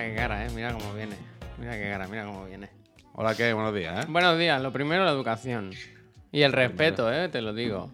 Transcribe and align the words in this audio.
Mira 0.00 0.10
qué 0.10 0.14
cara, 0.16 0.46
eh. 0.46 0.50
Mira 0.54 0.72
cómo 0.72 0.94
viene. 0.94 1.16
Mira 1.58 1.72
qué 1.76 1.90
cara, 1.90 2.06
mira 2.08 2.24
cómo 2.24 2.44
viene. 2.46 2.70
Hola, 3.14 3.34
¿qué? 3.34 3.52
Buenos 3.52 3.74
días, 3.74 4.04
¿eh? 4.04 4.08
Buenos 4.08 4.38
días. 4.38 4.62
Lo 4.62 4.72
primero, 4.72 5.04
la 5.04 5.10
educación. 5.10 5.72
Y 6.32 6.42
el 6.42 6.52
respeto, 6.52 7.12
eh, 7.12 7.28
te 7.28 7.42
lo 7.42 7.52
digo. 7.52 7.90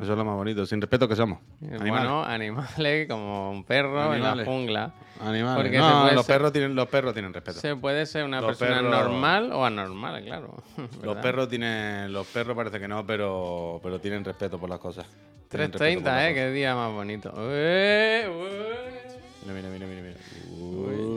Eso 0.00 0.12
es 0.12 0.18
lo 0.18 0.24
más 0.24 0.34
bonito. 0.36 0.64
Sin 0.64 0.80
respeto 0.80 1.06
que 1.06 1.14
somos. 1.14 1.40
Animales. 1.60 1.90
Bueno, 1.90 2.24
animales 2.24 3.06
como 3.08 3.50
un 3.50 3.64
perro 3.64 4.14
en 4.14 4.22
la 4.22 4.44
jungla. 4.44 4.94
Animales. 5.20 5.62
Porque 5.62 5.78
no, 5.78 6.10
los 6.12 6.24
ser- 6.26 6.36
perros, 6.36 6.52
tienen, 6.52 6.74
los 6.74 6.88
perros 6.88 7.12
tienen 7.12 7.34
respeto. 7.34 7.60
Se 7.60 7.76
puede 7.76 8.06
ser 8.06 8.24
una 8.24 8.40
Los 8.40 8.56
persona 8.56 8.80
perros- 8.80 8.90
normal 8.90 9.52
o 9.52 9.64
anormal, 9.64 10.24
claro. 10.24 10.62
Los 11.02 11.16
perros 11.18 11.48
tienen. 11.48 12.12
Los 12.12 12.26
perros 12.28 12.56
parece 12.56 12.80
que 12.80 12.88
no, 12.88 13.04
pero, 13.06 13.78
pero 13.82 13.98
tienen 14.00 14.24
respeto 14.24 14.58
por 14.58 14.70
las 14.70 14.78
cosas. 14.78 15.06
Tienen 15.48 15.70
respeto 15.70 16.00
por 16.00 16.02
3.30, 16.10 16.14
las 16.16 16.30
eh, 16.30 16.34
qué 16.34 16.50
día 16.50 16.74
más 16.74 16.90
bonito. 16.92 17.32
Ué, 17.36 18.24
ué. 18.28 19.02
cosas. 19.04 19.18
Mira, 19.46 19.54
mira, 19.54 19.68
mira, 19.68 19.86
mira. 19.86 20.02
mira. 20.02 20.16
Uh. 20.50 21.11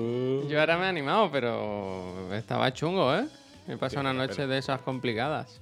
Yo 0.55 0.61
ahora 0.61 0.77
me 0.77 0.85
he 0.85 0.87
animado, 0.87 1.29
pero 1.29 2.33
estaba 2.33 2.71
chungo, 2.71 3.13
¿eh? 3.13 3.27
Me 3.67 3.77
pasado 3.77 3.99
una 3.99 4.13
noche 4.13 4.31
espera. 4.31 4.47
de 4.47 4.57
esas 4.59 4.79
complicadas. 4.79 5.59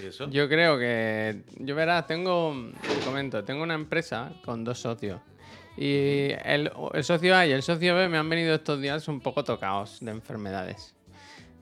¿Y 0.00 0.06
eso? 0.06 0.30
Yo 0.30 0.48
creo 0.48 0.78
que. 0.78 1.42
Yo 1.56 1.74
verás, 1.74 2.06
tengo. 2.06 2.54
Te 2.80 3.04
comento, 3.04 3.42
tengo 3.42 3.64
una 3.64 3.74
empresa 3.74 4.30
con 4.44 4.62
dos 4.62 4.78
socios. 4.78 5.20
Y 5.76 6.28
el, 6.44 6.70
el 6.94 7.02
socio 7.02 7.36
A 7.36 7.48
y 7.48 7.50
el 7.50 7.64
socio 7.64 7.96
B 7.96 8.08
me 8.08 8.16
han 8.16 8.28
venido 8.28 8.54
estos 8.54 8.80
días 8.80 9.08
un 9.08 9.18
poco 9.18 9.42
tocados 9.42 9.98
de 10.02 10.12
enfermedades. 10.12 10.94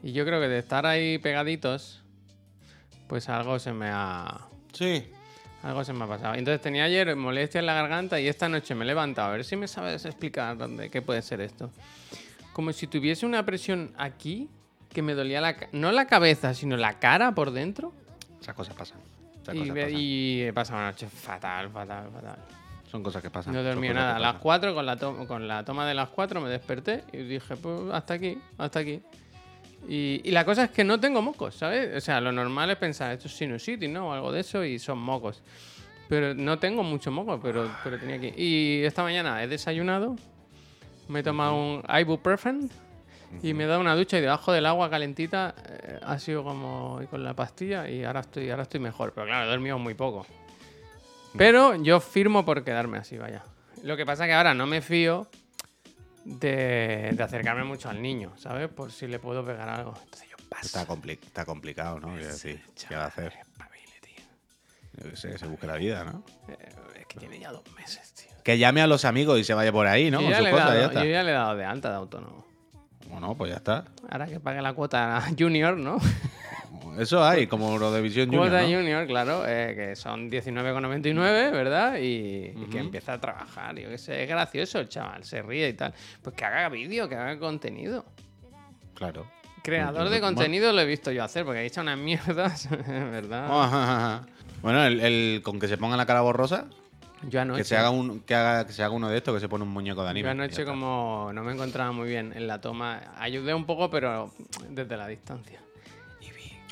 Y 0.02 0.12
yo 0.12 0.26
creo 0.26 0.38
que 0.38 0.48
de 0.48 0.58
estar 0.58 0.84
ahí 0.84 1.16
pegaditos, 1.16 2.04
pues 3.08 3.30
algo 3.30 3.58
se 3.58 3.72
me 3.72 3.88
ha. 3.90 4.48
Sí. 4.74 5.10
Algo 5.62 5.82
se 5.82 5.94
me 5.94 6.04
ha 6.04 6.08
pasado. 6.08 6.34
Entonces 6.34 6.60
tenía 6.60 6.84
ayer 6.84 7.16
molestia 7.16 7.58
en 7.60 7.64
la 7.64 7.72
garganta 7.72 8.20
y 8.20 8.28
esta 8.28 8.50
noche 8.50 8.74
me 8.74 8.84
he 8.84 8.86
levantado. 8.86 9.28
A 9.28 9.32
ver 9.32 9.46
si 9.46 9.56
me 9.56 9.66
sabes 9.66 10.04
explicar 10.04 10.58
dónde, 10.58 10.90
qué 10.90 11.00
puede 11.00 11.22
ser 11.22 11.40
esto. 11.40 11.70
Como 12.56 12.72
si 12.72 12.86
tuviese 12.86 13.26
una 13.26 13.44
presión 13.44 13.92
aquí 13.98 14.48
que 14.90 15.02
me 15.02 15.12
dolía 15.12 15.42
la... 15.42 15.56
No 15.72 15.92
la 15.92 16.06
cabeza, 16.06 16.54
sino 16.54 16.78
la 16.78 16.98
cara 16.98 17.34
por 17.34 17.50
dentro. 17.50 17.92
Esas 18.40 18.54
cosas 18.54 18.74
pasan. 18.74 18.98
Esas 19.42 19.54
Y, 19.54 19.58
cosas 19.58 19.74
ve- 19.74 19.82
pasan. 19.82 19.98
y 20.00 20.40
he 20.40 20.52
pasado 20.54 20.78
una 20.78 20.90
noche 20.90 21.06
fatal, 21.06 21.68
fatal, 21.70 22.08
fatal. 22.10 22.36
Son 22.90 23.02
cosas 23.02 23.20
que 23.20 23.28
pasan. 23.28 23.52
No 23.52 23.60
cosas 23.62 23.76
nada. 23.94 24.16
A 24.16 24.18
las 24.18 24.28
pasan. 24.36 24.42
4, 24.42 24.74
con 24.74 24.86
la, 24.86 24.96
con 24.96 25.46
la 25.46 25.64
toma 25.66 25.86
de 25.86 25.92
las 25.92 26.08
4, 26.08 26.40
me 26.40 26.48
desperté 26.48 27.04
y 27.12 27.18
dije, 27.18 27.56
pues 27.56 27.92
hasta 27.92 28.14
aquí, 28.14 28.38
hasta 28.56 28.78
aquí. 28.80 29.02
Y, 29.86 30.22
y 30.24 30.30
la 30.30 30.46
cosa 30.46 30.64
es 30.64 30.70
que 30.70 30.82
no 30.82 30.98
tengo 30.98 31.20
mocos, 31.20 31.56
¿sabes? 31.56 31.94
O 31.94 32.00
sea, 32.00 32.22
lo 32.22 32.32
normal 32.32 32.70
es 32.70 32.78
pensar, 32.78 33.12
esto 33.12 33.28
es 33.28 33.36
sinusitis, 33.36 33.90
¿no? 33.90 34.08
O 34.08 34.12
algo 34.14 34.32
de 34.32 34.40
eso 34.40 34.64
y 34.64 34.78
son 34.78 34.96
mocos. 34.98 35.42
Pero 36.08 36.32
no 36.34 36.58
tengo 36.58 36.82
mucho 36.82 37.10
moco, 37.10 37.38
pero, 37.38 37.70
pero 37.84 37.98
tenía 37.98 38.18
que... 38.18 38.32
Y 38.34 38.82
esta 38.84 39.02
mañana 39.02 39.42
he 39.42 39.46
desayunado, 39.48 40.16
me 41.08 41.20
he 41.20 41.22
tomado 41.22 41.54
un 41.54 41.82
ibuprofen 42.00 42.70
y 43.42 43.54
me 43.54 43.64
he 43.64 43.66
dado 43.66 43.80
una 43.80 43.94
ducha 43.96 44.18
y 44.18 44.20
debajo 44.20 44.52
del 44.52 44.66
agua 44.66 44.88
calentita 44.90 45.54
eh, 45.68 45.98
ha 46.02 46.18
sido 46.18 46.42
como 46.44 47.00
con 47.10 47.22
la 47.24 47.34
pastilla 47.34 47.88
y 47.88 48.04
ahora 48.04 48.20
estoy, 48.20 48.50
ahora 48.50 48.62
estoy 48.64 48.80
mejor. 48.80 49.12
Pero 49.12 49.26
claro, 49.26 49.46
he 49.46 49.50
dormido 49.50 49.78
muy 49.78 49.94
poco. 49.94 50.26
Pero 51.36 51.74
yo 51.76 52.00
firmo 52.00 52.44
por 52.44 52.64
quedarme 52.64 52.98
así, 52.98 53.18
vaya. 53.18 53.42
Lo 53.82 53.96
que 53.96 54.06
pasa 54.06 54.24
es 54.24 54.28
que 54.30 54.34
ahora 54.34 54.54
no 54.54 54.66
me 54.66 54.80
fío 54.80 55.26
de, 56.24 57.10
de 57.12 57.22
acercarme 57.22 57.64
mucho 57.64 57.88
al 57.90 58.00
niño, 58.00 58.32
¿sabes? 58.38 58.68
Por 58.68 58.90
si 58.90 59.06
le 59.06 59.18
puedo 59.18 59.44
pegar 59.44 59.68
algo. 59.68 59.94
Entonces 60.02 60.28
yo 60.30 60.36
paso. 60.48 60.66
Está, 60.78 60.86
compli- 60.86 61.18
está 61.22 61.44
complicado, 61.44 62.00
¿no? 62.00 62.16
Decir, 62.16 62.60
¿qué 62.88 62.96
va 62.96 63.04
a 63.04 63.08
hacer? 63.08 63.32
Espabile, 63.38 63.92
tío. 64.00 64.24
Yo 65.04 65.10
qué 65.10 65.16
sé, 65.16 65.38
se 65.38 65.46
busque 65.46 65.66
la 65.66 65.76
vida, 65.76 66.04
¿no? 66.04 66.24
Eh, 66.48 66.56
es 67.00 67.06
que 67.06 67.18
tiene 67.18 67.38
ya 67.38 67.52
dos 67.52 67.62
meses, 67.76 68.12
tío. 68.14 68.30
Que 68.46 68.58
llame 68.58 68.80
a 68.80 68.86
los 68.86 69.04
amigos 69.04 69.40
y 69.40 69.44
se 69.44 69.54
vaya 69.54 69.72
por 69.72 69.88
ahí, 69.88 70.08
¿no? 70.08 70.20
yo, 70.20 70.26
Con 70.26 70.30
ya 70.34 70.40
le 70.40 70.48
he 70.48 70.52
cosas, 70.52 70.66
dado, 70.68 70.78
ya 70.80 70.86
está. 70.86 71.04
yo 71.04 71.10
ya 71.10 71.22
le 71.24 71.30
he 71.30 71.34
dado 71.34 71.56
de 71.56 71.64
alta 71.64 71.90
de 71.90 71.96
autónomo. 71.96 72.46
Bueno, 73.10 73.34
pues 73.36 73.50
ya 73.50 73.56
está. 73.56 73.84
Ahora 74.08 74.26
que 74.26 74.38
pague 74.38 74.62
la 74.62 74.72
cuota 74.72 75.20
junior, 75.36 75.76
¿no? 75.76 75.98
Eso 76.96 77.24
hay, 77.24 77.48
como 77.48 77.72
Eurovisión 77.72 78.26
Junior, 78.26 78.44
cuota 78.48 78.62
¿no? 78.62 78.68
junior, 78.78 79.06
claro, 79.08 79.42
eh, 79.46 79.74
que 79.76 79.96
son 79.96 80.30
19,99, 80.30 81.50
¿verdad? 81.50 81.96
Y, 81.98 82.52
y 82.56 82.66
que 82.70 82.78
empieza 82.78 83.14
a 83.14 83.20
trabajar. 83.20 83.76
Yo 83.78 83.88
que 83.90 83.98
sé, 83.98 84.22
es 84.22 84.28
gracioso 84.28 84.78
el 84.78 84.88
chaval, 84.88 85.24
se 85.24 85.42
ríe 85.42 85.68
y 85.68 85.72
tal. 85.74 85.92
Pues 86.22 86.34
que 86.36 86.44
haga 86.44 86.68
vídeo, 86.68 87.08
que 87.08 87.16
haga 87.16 87.38
contenido. 87.40 88.04
Claro. 88.94 89.26
Creador 89.64 90.08
de 90.08 90.20
contenido 90.20 90.72
lo 90.72 90.80
he 90.80 90.86
visto 90.86 91.10
yo 91.10 91.24
hacer, 91.24 91.44
porque 91.44 91.60
he 91.62 91.66
hecho 91.66 91.80
unas 91.80 91.98
mierdas, 91.98 92.68
¿verdad? 92.88 94.22
Bueno, 94.62 94.84
el, 94.84 95.00
el- 95.00 95.42
con 95.42 95.58
que 95.58 95.66
se 95.68 95.76
ponga 95.76 95.96
la 95.96 96.06
cara 96.06 96.20
borrosa, 96.20 96.66
Yo 97.28 97.40
anoche, 97.40 97.58
que 97.58 97.64
se 97.64 97.76
haga 97.76 97.90
un, 97.90 98.20
que 98.20 98.34
haga, 98.34 98.66
que 98.66 98.72
se 98.72 98.82
haga 98.82 98.94
uno 98.94 99.08
de 99.08 99.18
estos, 99.18 99.34
que 99.34 99.40
se 99.40 99.48
pone 99.48 99.64
un 99.64 99.70
muñeco 99.70 100.02
de 100.02 100.10
anime. 100.10 100.22
yo 100.22 100.28
y 100.28 100.30
anoche 100.30 100.64
como 100.64 101.30
no 101.32 101.42
me 101.42 101.52
encontraba 101.52 101.92
muy 101.92 102.08
bien 102.08 102.32
en 102.34 102.46
la 102.46 102.60
toma, 102.60 103.02
ayudé 103.18 103.54
un 103.54 103.64
poco, 103.66 103.90
pero 103.90 104.32
desde 104.70 104.96
la 104.96 105.06
distancia. 105.08 105.60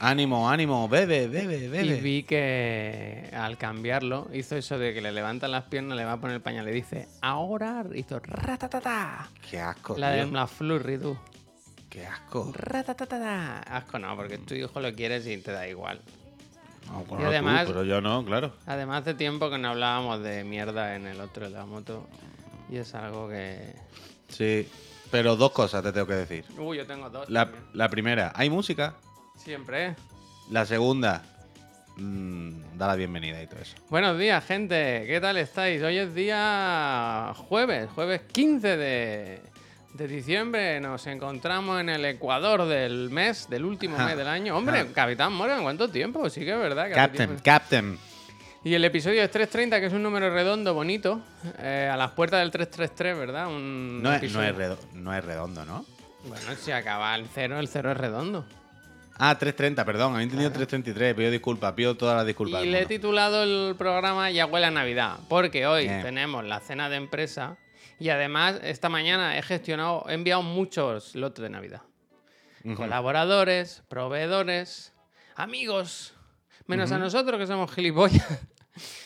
Ánimo, 0.00 0.50
ánimo, 0.50 0.88
bebe, 0.88 1.28
bebe, 1.28 1.56
Y 1.56 1.68
bebe. 1.68 2.00
vi 2.00 2.24
que 2.24 3.30
al 3.32 3.56
cambiarlo 3.56 4.28
hizo 4.32 4.56
eso 4.56 4.76
de 4.76 4.92
que 4.92 5.00
le 5.00 5.12
levantan 5.12 5.52
las 5.52 5.64
piernas, 5.64 5.96
le 5.96 6.04
va 6.04 6.12
a 6.14 6.20
poner 6.20 6.36
el 6.36 6.42
pañal, 6.42 6.64
le 6.64 6.72
dice, 6.72 7.08
ahora 7.20 7.84
hizo 7.94 8.18
ratatata. 8.18 9.30
Qué 9.48 9.60
asco, 9.60 9.96
La 9.96 10.10
de 10.10 10.26
la 10.26 10.46
flurry, 10.48 10.98
tú. 10.98 11.16
Qué 11.88 12.06
asco. 12.06 12.52
Ratatata. 12.56 13.60
Asco 13.60 13.98
no, 14.00 14.16
porque 14.16 14.38
tu 14.38 14.54
hijo 14.54 14.80
lo 14.80 14.92
quieres 14.94 15.28
y 15.28 15.36
te 15.38 15.52
da 15.52 15.68
igual. 15.68 16.00
No, 16.86 17.00
Y 17.00 17.04
bueno, 17.04 17.24
tú, 17.24 17.30
además- 17.30 17.64
pero 17.66 17.84
yo 17.84 18.00
no, 18.00 18.24
claro. 18.24 18.52
Además 18.66 19.02
hace 19.02 19.14
tiempo 19.14 19.50
que 19.50 19.58
no 19.58 19.70
hablábamos 19.70 20.22
de 20.22 20.44
mierda 20.44 20.94
en 20.96 21.06
el 21.06 21.20
otro 21.20 21.44
de 21.44 21.50
la 21.50 21.64
moto. 21.66 22.06
Y 22.70 22.76
es 22.76 22.94
algo 22.94 23.28
que... 23.28 23.74
Sí, 24.28 24.68
pero 25.10 25.36
dos 25.36 25.52
cosas 25.52 25.82
te 25.82 25.92
tengo 25.92 26.06
que 26.06 26.14
decir. 26.14 26.44
Uy, 26.58 26.78
yo 26.78 26.86
tengo 26.86 27.10
dos. 27.10 27.28
La 27.28 27.88
primera, 27.90 28.32
hay 28.34 28.50
música. 28.50 28.94
Siempre. 29.36 29.94
La 30.50 30.64
segunda, 30.66 31.22
mm, 31.96 32.76
da 32.76 32.88
la 32.88 32.96
bienvenida 32.96 33.42
y 33.42 33.46
todo 33.46 33.60
eso. 33.60 33.76
Buenos 33.90 34.18
días, 34.18 34.44
gente. 34.44 35.04
¿Qué 35.06 35.18
tal 35.20 35.36
estáis? 35.36 35.82
Hoy 35.82 35.98
es 35.98 36.14
día 36.14 37.32
jueves, 37.48 37.88
jueves 37.94 38.22
15 38.32 38.76
de, 38.76 39.40
de 39.94 40.08
diciembre. 40.08 40.80
Nos 40.80 41.06
encontramos 41.06 41.80
en 41.80 41.88
el 41.88 42.04
Ecuador 42.04 42.66
del 42.66 43.08
mes, 43.10 43.48
del 43.48 43.64
último 43.64 43.96
mes 43.96 44.16
del 44.16 44.26
año. 44.28 44.56
Hombre. 44.56 44.88
Capitán 44.92 45.32
Morgan, 45.32 45.62
¿cuánto 45.62 45.88
tiempo? 45.88 46.28
Sí 46.28 46.40
que 46.44 46.52
es 46.52 46.58
verdad. 46.58 46.88
que 46.88 46.94
Captain. 46.94 47.36
Captain. 47.42 47.98
Y 48.64 48.74
el 48.74 48.84
episodio 48.84 49.22
es 49.22 49.30
330, 49.30 49.78
que 49.78 49.86
es 49.86 49.92
un 49.92 50.02
número 50.02 50.30
redondo, 50.32 50.72
bonito. 50.74 51.20
eh, 51.58 51.88
a 51.92 51.96
las 51.96 52.10
puertas 52.12 52.40
del 52.40 52.50
333, 52.50 53.16
¿verdad? 53.18 53.46
Un 53.48 54.02
No 54.02 54.12
es, 54.12 54.32
no, 54.32 54.42
es 54.42 54.54
redo- 54.56 54.78
no 54.94 55.14
es 55.14 55.24
redondo, 55.24 55.64
¿no? 55.66 55.84
Bueno, 56.24 56.44
si 56.58 56.72
acaba 56.72 57.14
el 57.14 57.26
cero, 57.32 57.58
el 57.60 57.68
cero 57.68 57.90
es 57.92 57.96
redondo. 57.98 58.46
Ah, 59.16 59.38
330, 59.38 59.84
perdón, 59.84 60.14
había 60.14 60.24
entendido 60.24 60.50
333. 60.50 61.14
Pido 61.14 61.30
disculpas, 61.30 61.72
pido 61.74 61.94
todas 61.94 62.16
las 62.16 62.26
disculpas. 62.26 62.64
Y 62.64 62.68
le 62.70 62.80
he 62.82 62.86
titulado 62.86 63.42
el 63.44 63.76
programa 63.76 64.30
Ya 64.30 64.46
huele 64.46 64.66
a 64.66 64.70
Navidad, 64.70 65.18
porque 65.28 65.66
hoy 65.66 65.84
Bien. 65.84 66.02
tenemos 66.02 66.42
la 66.44 66.58
cena 66.60 66.88
de 66.88 66.96
empresa 66.96 67.56
y 67.98 68.08
además 68.10 68.60
esta 68.62 68.88
mañana 68.88 69.36
he 69.38 69.42
gestionado, 69.42 70.04
he 70.08 70.14
enviado 70.14 70.42
muchos 70.42 71.14
lotes 71.14 71.42
de 71.42 71.50
Navidad. 71.50 71.82
Colaboradores, 72.76 73.82
proveedores, 73.88 74.92
amigos, 75.36 76.14
menos 76.66 76.92
a 76.92 76.98
nosotros 76.98 77.38
que 77.38 77.46
somos 77.46 77.70
gilipollas. 77.72 78.26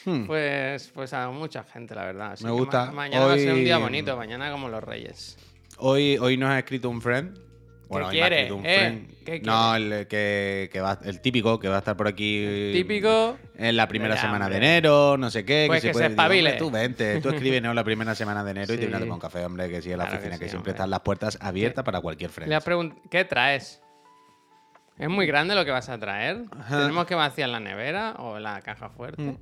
Hmm. 0.06 0.26
Pues, 0.26 0.90
pues 0.94 1.12
a 1.12 1.28
mucha 1.28 1.62
gente, 1.64 1.94
la 1.94 2.04
verdad. 2.04 2.32
Así 2.32 2.44
Me 2.44 2.50
gusta. 2.50 2.86
ma- 2.86 2.92
mañana 2.92 3.26
va 3.26 3.34
a 3.34 3.36
ser 3.36 3.52
un 3.52 3.64
día 3.64 3.76
bonito, 3.76 4.16
mañana 4.16 4.50
como 4.50 4.68
los 4.70 4.82
reyes. 4.82 5.36
Hoy, 5.76 6.16
hoy 6.18 6.38
nos 6.38 6.48
ha 6.50 6.58
escrito 6.60 6.88
un 6.88 7.02
friend. 7.02 7.38
Bueno, 7.88 8.08
hoy 8.08 8.16
me 8.16 8.22
ha 8.22 8.28
quiere? 8.28 8.36
escrito 8.42 8.56
un 8.56 8.66
¿Eh? 8.66 9.06
¿Qué 9.24 9.40
no, 9.40 9.74
el, 9.74 10.06
que, 10.06 10.68
que 10.72 10.80
va, 10.80 10.98
el 11.04 11.20
típico 11.20 11.58
que 11.58 11.68
va 11.68 11.76
a 11.76 11.78
estar 11.78 11.96
por 11.96 12.08
aquí. 12.08 12.70
Típico. 12.72 13.38
En 13.56 13.76
la 13.76 13.88
primera 13.88 14.10
Verá, 14.14 14.20
semana 14.22 14.46
hombre. 14.46 14.60
de 14.60 14.66
enero, 14.66 15.16
no 15.18 15.30
sé 15.30 15.44
qué. 15.44 15.64
Pues 15.66 15.82
que 15.82 15.88
se 15.88 15.92
puede- 15.92 16.08
digo, 16.08 16.20
espabile. 16.20 16.52
tú 16.54 16.70
vente, 16.70 17.20
tú 17.20 17.30
escribe 17.30 17.60
no 17.60 17.74
la 17.74 17.84
primera 17.84 18.14
semana 18.14 18.42
de 18.44 18.50
enero 18.52 18.74
y 18.74 18.76
te 18.76 18.82
vienes 18.86 18.96
a 18.96 19.00
tomar 19.00 19.14
un 19.14 19.20
café, 19.20 19.44
hombre, 19.44 19.68
que 19.68 19.82
sí, 19.82 19.90
en 19.92 19.98
la 19.98 20.04
Claro 20.04 20.18
oficina, 20.18 20.38
que, 20.38 20.44
sí, 20.46 20.50
siempre 20.50 20.72
están 20.72 20.90
las 20.90 21.00
puertas 21.00 21.38
abiertas 21.40 21.84
para 21.84 22.00
cualquier 22.00 22.30
pregunt- 22.64 22.94
¿Qué 23.10 23.24
traes? 23.24 23.80
¿Es 24.98 25.08
muy 25.08 25.26
grande 25.26 25.54
lo 25.54 25.64
que 25.64 25.70
vas 25.70 25.88
a 25.88 25.98
traer? 25.98 26.42
Ajá. 26.58 26.80
¿Tenemos 26.80 27.06
que 27.06 27.14
vaciar 27.14 27.48
la 27.50 27.60
nevera 27.60 28.16
o 28.18 28.38
la 28.38 28.60
caja 28.62 28.88
fuerte? 28.90 29.22
Mm. 29.22 29.36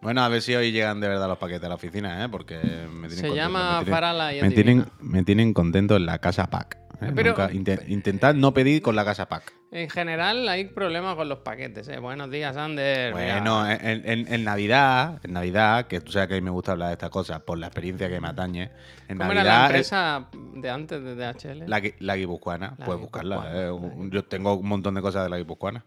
Bueno, 0.00 0.22
a 0.24 0.28
ver 0.28 0.42
si 0.42 0.54
hoy 0.54 0.72
llegan 0.72 1.00
de 1.00 1.08
verdad 1.08 1.28
los 1.28 1.38
paquetes 1.38 1.64
a 1.64 1.68
la 1.68 1.74
oficina, 1.76 2.24
¿eh? 2.24 2.28
Porque 2.28 2.56
me 2.56 3.06
tienen 3.08 3.10
Se 3.10 3.28
contento, 3.28 3.34
llama 3.36 3.70
me 3.78 3.84
tienen- 3.84 3.94
Farala 3.94 4.34
y 4.34 4.40
me 4.42 4.50
tienen, 4.50 4.86
me 5.00 5.22
tienen 5.24 5.52
contento 5.54 5.94
en 5.96 6.06
la 6.06 6.18
casa 6.18 6.48
pack. 6.50 6.78
¿Eh? 7.04 7.12
Pero- 7.14 7.30
Nunca- 7.30 7.50
inte- 7.52 7.84
intentad 7.88 8.34
no 8.34 8.52
pedir 8.54 8.82
con 8.82 8.94
la 8.96 9.04
casa 9.04 9.28
pack. 9.28 9.52
En 9.70 9.88
general 9.88 10.46
hay 10.48 10.66
problemas 10.66 11.14
con 11.16 11.28
los 11.28 11.38
paquetes, 11.38 11.88
¿eh? 11.88 11.98
Buenos 11.98 12.30
días, 12.30 12.56
Ander. 12.56 13.12
Bueno, 13.12 13.68
en, 13.70 14.02
en- 14.08 14.32
en 14.32 14.44
Navidad, 14.44 15.18
en 15.24 15.32
Navidad, 15.32 15.86
que 15.86 16.00
tú 16.00 16.12
sabes 16.12 16.28
que 16.28 16.34
a 16.34 16.36
mí 16.36 16.42
me 16.42 16.50
gusta 16.50 16.72
hablar 16.72 16.88
de 16.88 16.92
estas 16.94 17.10
cosas 17.10 17.40
por 17.40 17.56
la 17.58 17.68
experiencia 17.68 18.08
que 18.10 18.20
me 18.20 18.28
atañe. 18.28 18.70
En 19.08 19.16
¿Cómo 19.18 19.32
era 19.32 19.42
la 19.44 19.62
eh, 19.62 19.66
empresa 19.66 20.28
de 20.54 20.70
antes 20.70 21.02
de 21.02 21.14
DHL? 21.16 21.64
la, 21.68 21.80
gui- 21.80 21.94
la 22.00 22.16
guipuzcoana, 22.16 22.76
puedes 22.76 23.00
buscarla. 23.00 23.46
eh, 23.52 23.72
Yo 24.10 24.24
tengo 24.24 24.54
un 24.54 24.68
montón 24.68 24.94
de 24.94 25.00
cosas 25.00 25.24
de 25.24 25.30
la 25.30 25.38
guipuzcoana. 25.38 25.84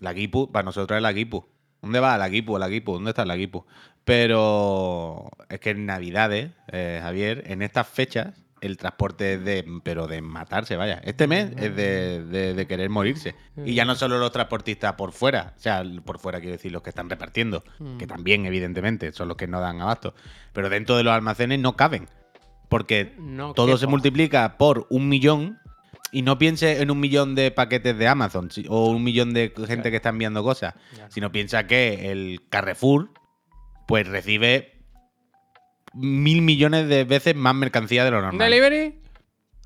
La 0.00 0.12
guipu, 0.12 0.50
para 0.52 0.64
nosotros 0.64 0.96
es 0.96 1.02
la 1.02 1.12
guipu. 1.12 1.46
¿Dónde 1.80 2.00
va 2.00 2.18
la 2.18 2.28
guipu? 2.28 2.58
La 2.58 2.68
guipu, 2.68 2.94
¿dónde 2.94 3.10
está 3.10 3.24
la 3.24 3.36
guipu? 3.36 3.64
Pero 4.04 5.30
es 5.48 5.60
que 5.60 5.70
en 5.70 5.86
Navidades, 5.86 6.50
eh, 6.72 6.98
Javier, 7.02 7.44
en 7.46 7.62
estas 7.62 7.86
fechas, 7.88 8.34
el 8.66 8.76
transporte 8.76 9.34
es 9.34 9.44
de, 9.44 9.64
pero 9.82 10.06
de 10.06 10.22
matarse, 10.22 10.76
vaya. 10.76 11.00
Este 11.04 11.26
mes 11.26 11.52
es 11.56 11.74
de, 11.76 12.24
de- 12.24 12.54
de 12.54 12.66
querer 12.66 12.88
morirse. 12.90 13.34
Y 13.64 13.74
ya 13.74 13.84
no 13.84 13.94
solo 13.94 14.18
los 14.18 14.32
transportistas 14.32 14.94
por 14.94 15.12
fuera, 15.12 15.54
o 15.56 15.60
sea, 15.60 15.82
por 16.04 16.18
fuera 16.18 16.38
quiero 16.40 16.52
decir 16.52 16.72
los 16.72 16.82
que 16.82 16.90
están 16.90 17.08
repartiendo, 17.10 17.62
que 17.98 18.06
también, 18.06 18.46
evidentemente, 18.46 19.12
son 19.12 19.28
los 19.28 19.36
que 19.36 19.46
no 19.46 19.60
dan 19.60 19.80
abasto. 19.80 20.14
Pero 20.52 20.68
dentro 20.70 20.96
de 20.96 21.04
los 21.04 21.12
almacenes 21.12 21.58
no 21.60 21.76
caben. 21.76 22.08
Porque 22.68 23.14
No 23.18 23.52
todo 23.54 23.76
se 23.76 23.86
multiplica 23.86 24.56
por 24.58 24.86
un 24.90 25.08
millón. 25.08 25.58
Y 26.10 26.22
no 26.22 26.38
piense 26.38 26.80
en 26.80 26.90
un 26.92 27.00
millón 27.00 27.34
de 27.34 27.50
paquetes 27.50 27.98
de 27.98 28.06
Amazon 28.06 28.48
o 28.68 28.88
un 28.88 29.02
millón 29.02 29.34
de 29.34 29.52
gente 29.66 29.90
que 29.90 29.96
está 29.96 30.10
enviando 30.10 30.44
cosas, 30.44 30.74
sino 31.08 31.32
piensa 31.32 31.66
que 31.66 32.12
el 32.12 32.40
Carrefour 32.50 33.10
pues 33.88 34.06
recibe 34.06 34.73
mil 35.94 36.42
millones 36.42 36.88
de 36.88 37.04
veces 37.04 37.34
más 37.36 37.54
mercancía 37.54 38.04
de 38.04 38.10
lo 38.10 38.18
¿Un 38.18 38.24
normal. 38.24 38.50
delivery? 38.50 38.94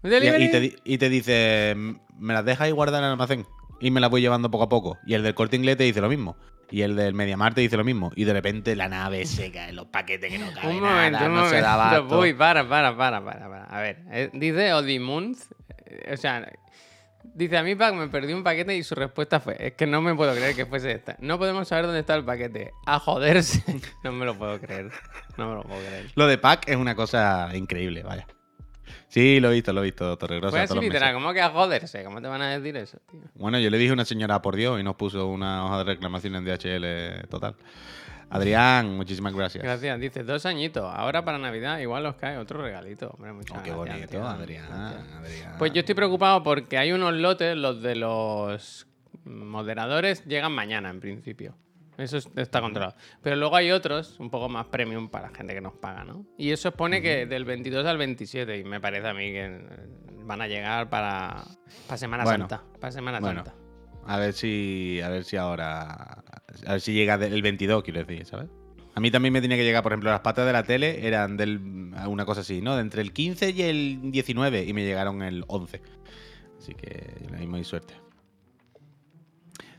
¿Un 0.03 0.11
Y, 0.11 0.15
delivery? 0.15 0.45
y 0.45 0.51
te, 0.51 0.61
di- 0.61 0.77
y 0.85 0.99
te 0.99 1.09
dice, 1.09 1.75
me 2.19 2.35
las 2.35 2.45
dejas 2.45 2.63
ahí 2.63 2.71
guardar 2.73 3.01
en 3.01 3.07
el 3.07 3.11
almacén 3.13 3.47
y 3.81 3.91
me 3.91 4.01
las 4.01 4.11
voy 4.11 4.21
llevando 4.21 4.51
poco 4.51 4.65
a 4.65 4.69
poco. 4.69 4.99
Y 5.07 5.15
el 5.15 5.23
del 5.23 5.35
corte 5.35 5.57
inglés 5.57 5.77
te 5.77 5.85
dice 5.85 6.01
lo 6.01 6.09
mismo. 6.09 6.37
Y 6.71 6.83
el 6.83 6.97
del 6.97 7.15
Mediamar 7.15 7.55
te 7.55 7.63
dice 7.63 7.77
lo 7.79 7.85
mismo. 7.85 8.11
Y 8.15 8.25
de 8.25 8.33
repente 8.35 8.77
la 8.77 8.89
nave 8.89 9.25
se 9.25 9.51
cae, 9.51 9.73
los 9.73 9.87
paquetes 9.87 10.31
que 10.31 10.39
no 10.39 10.53
caen. 10.53 10.69
Un 10.77 10.81
momento, 10.83 11.25
un 11.25 11.35
no 11.35 11.49
se 11.49 11.61
da. 11.63 12.03
Uy, 12.03 12.35
para, 12.35 12.69
para, 12.69 12.95
para, 12.97 13.25
para, 13.25 13.49
para. 13.49 13.65
A 13.65 13.81
ver, 13.81 14.03
eh, 14.11 14.31
dice 14.35 14.75
Odimunth, 14.75 15.39
eh, 15.87 16.11
o 16.13 16.17
sea, 16.19 16.47
dice 17.23 17.57
a 17.57 17.63
mí 17.63 17.75
Pac 17.75 17.95
me 17.95 18.09
perdí 18.09 18.33
un 18.33 18.43
paquete 18.43 18.77
y 18.77 18.83
su 18.83 18.95
respuesta 18.95 19.41
fue, 19.41 19.57
es 19.59 19.73
que 19.75 19.87
no 19.87 20.03
me 20.03 20.15
puedo 20.15 20.35
creer 20.35 20.55
que 20.55 20.67
fuese 20.67 20.93
esta. 20.93 21.17
No 21.21 21.39
podemos 21.39 21.69
saber 21.69 21.87
dónde 21.87 22.01
está 22.01 22.15
el 22.15 22.25
paquete. 22.25 22.73
A 22.87 22.99
joderse. 22.99 23.63
no 24.05 24.13
me 24.13 24.25
lo 24.25 24.37
puedo 24.37 24.61
creer. 24.61 24.91
No 25.37 25.49
me 25.49 25.55
lo 25.57 25.63
puedo 25.63 25.81
creer. 25.81 26.11
Lo 26.15 26.27
de 26.27 26.39
Pack 26.39 26.69
es 26.69 26.77
una 26.77 26.95
cosa 26.95 27.51
increíble, 27.55 28.03
vaya. 28.03 28.27
Sí, 29.09 29.41
lo 29.41 29.51
he 29.51 29.55
visto, 29.55 29.73
lo 29.73 29.81
he 29.81 29.85
visto, 29.85 30.17
Torregrosa. 30.19 30.51
Fue 30.51 30.61
así 30.61 30.79
literal. 30.79 31.15
¿cómo 31.15 31.33
que 31.33 31.41
a 31.41 31.51
joderse? 31.51 32.05
¿Cómo 32.05 32.21
te 32.21 32.29
van 32.29 32.43
a 32.43 32.59
decir 32.59 32.77
eso, 32.77 32.99
tío? 33.11 33.21
Bueno, 33.35 33.59
yo 33.59 33.71
le 33.71 33.79
dije 33.79 33.91
a 33.91 33.95
una 33.95 34.05
señora 34.05 34.43
por 34.43 34.55
Dios 34.55 34.79
y 34.79 34.83
nos 34.83 34.97
puso 34.97 35.27
una 35.29 35.65
hoja 35.65 35.79
de 35.79 35.85
reclamación 35.85 36.37
en 36.37 36.45
DHL 36.45 37.29
total. 37.29 37.57
Adrián, 38.31 38.97
muchísimas 38.97 39.35
gracias. 39.35 39.65
Gracias. 39.65 40.01
Dice, 40.01 40.23
dos 40.23 40.45
añitos. 40.47 40.85
Ahora 40.95 41.25
para 41.25 41.39
Navidad 41.39 41.79
igual 41.79 42.05
os 42.07 42.17
cae 42.17 42.37
otro 42.37 42.63
regalito. 42.63 43.11
Hombre, 43.15 43.33
muchas 43.33 43.59
Oh, 43.59 43.63
qué 43.63 43.71
gracias, 43.71 43.87
bonito, 43.97 44.11
tío. 44.11 44.27
Adrián. 44.27 44.67
Pues 45.59 45.73
yo 45.73 45.81
estoy 45.81 45.95
preocupado 45.95 46.43
porque 46.43 46.77
hay 46.79 46.93
unos 46.93 47.15
lotes, 47.15 47.57
los 47.57 47.81
de 47.83 47.97
los 47.97 48.87
moderadores, 49.25 50.25
llegan 50.27 50.53
mañana 50.53 50.91
en 50.91 51.01
principio. 51.01 51.55
Eso 51.97 52.17
es- 52.19 52.29
está 52.37 52.61
controlado. 52.61 52.95
Pero 53.23 53.35
luego 53.37 53.57
hay 53.57 53.73
otros, 53.73 54.21
un 54.21 54.31
poco 54.31 54.49
más 54.49 54.67
premium 54.67 55.09
para 55.09 55.31
gente 55.31 55.53
que 55.55 55.61
nos 55.61 55.73
paga, 55.75 56.05
¿no? 56.05 56.25
Y 56.37 56.53
eso 56.53 56.71
pone 56.73 57.03
que 57.03 57.27
del 57.27 57.45
22 57.45 57.85
al 57.87 57.99
27, 57.99 58.57
y 58.59 58.63
me 58.65 58.81
parece 58.81 59.09
a 59.09 59.15
mí 59.15 59.33
que 59.33 59.61
van 60.23 60.41
a 60.41 60.47
llegar 60.47 60.89
para, 60.91 61.43
para 61.89 61.99
Semana 61.99 62.23
Bueno, 62.25 62.49
Santa. 62.49 62.65
Para 62.79 62.93
Semana 62.93 63.19
bueno. 63.19 63.45
Santa. 63.45 63.59
A 64.09 64.17
ver 64.19 64.33
si. 64.33 65.01
A 65.05 65.09
ver 65.09 65.25
si 65.25 65.37
ahora. 65.37 66.25
A 66.67 66.73
ver 66.73 66.81
si 66.81 66.93
llega 66.95 67.15
el 67.15 67.43
22, 67.43 67.83
quiero 67.85 68.05
decir, 68.05 68.25
¿sabes? 68.27 68.49
A 68.95 69.01
mí 69.01 69.11
también 69.13 69.33
me 69.33 69.41
tenía 69.41 69.57
que 69.57 69.63
llegar, 69.65 69.83
por 69.85 69.93
ejemplo, 69.93 70.11
las 70.11 70.21
patas 70.21 70.45
de 70.47 70.53
la 70.53 70.65
tele 70.65 71.07
eran 71.07 71.37
del. 71.37 71.61
Una 72.07 72.25
cosa 72.25 72.41
así, 72.41 72.61
¿no? 72.61 72.75
De 72.75 72.81
entre 72.83 73.03
el 73.03 73.13
15 73.13 73.51
y 73.51 73.63
el 73.63 74.11
19. 74.11 74.65
Y 74.65 74.73
me 74.73 74.85
llegaron 74.85 75.23
el 75.23 75.45
11. 75.47 75.81
Así 76.59 76.75
que 76.75 77.15
la 77.31 77.39
misma 77.39 77.63
suerte. 77.63 77.95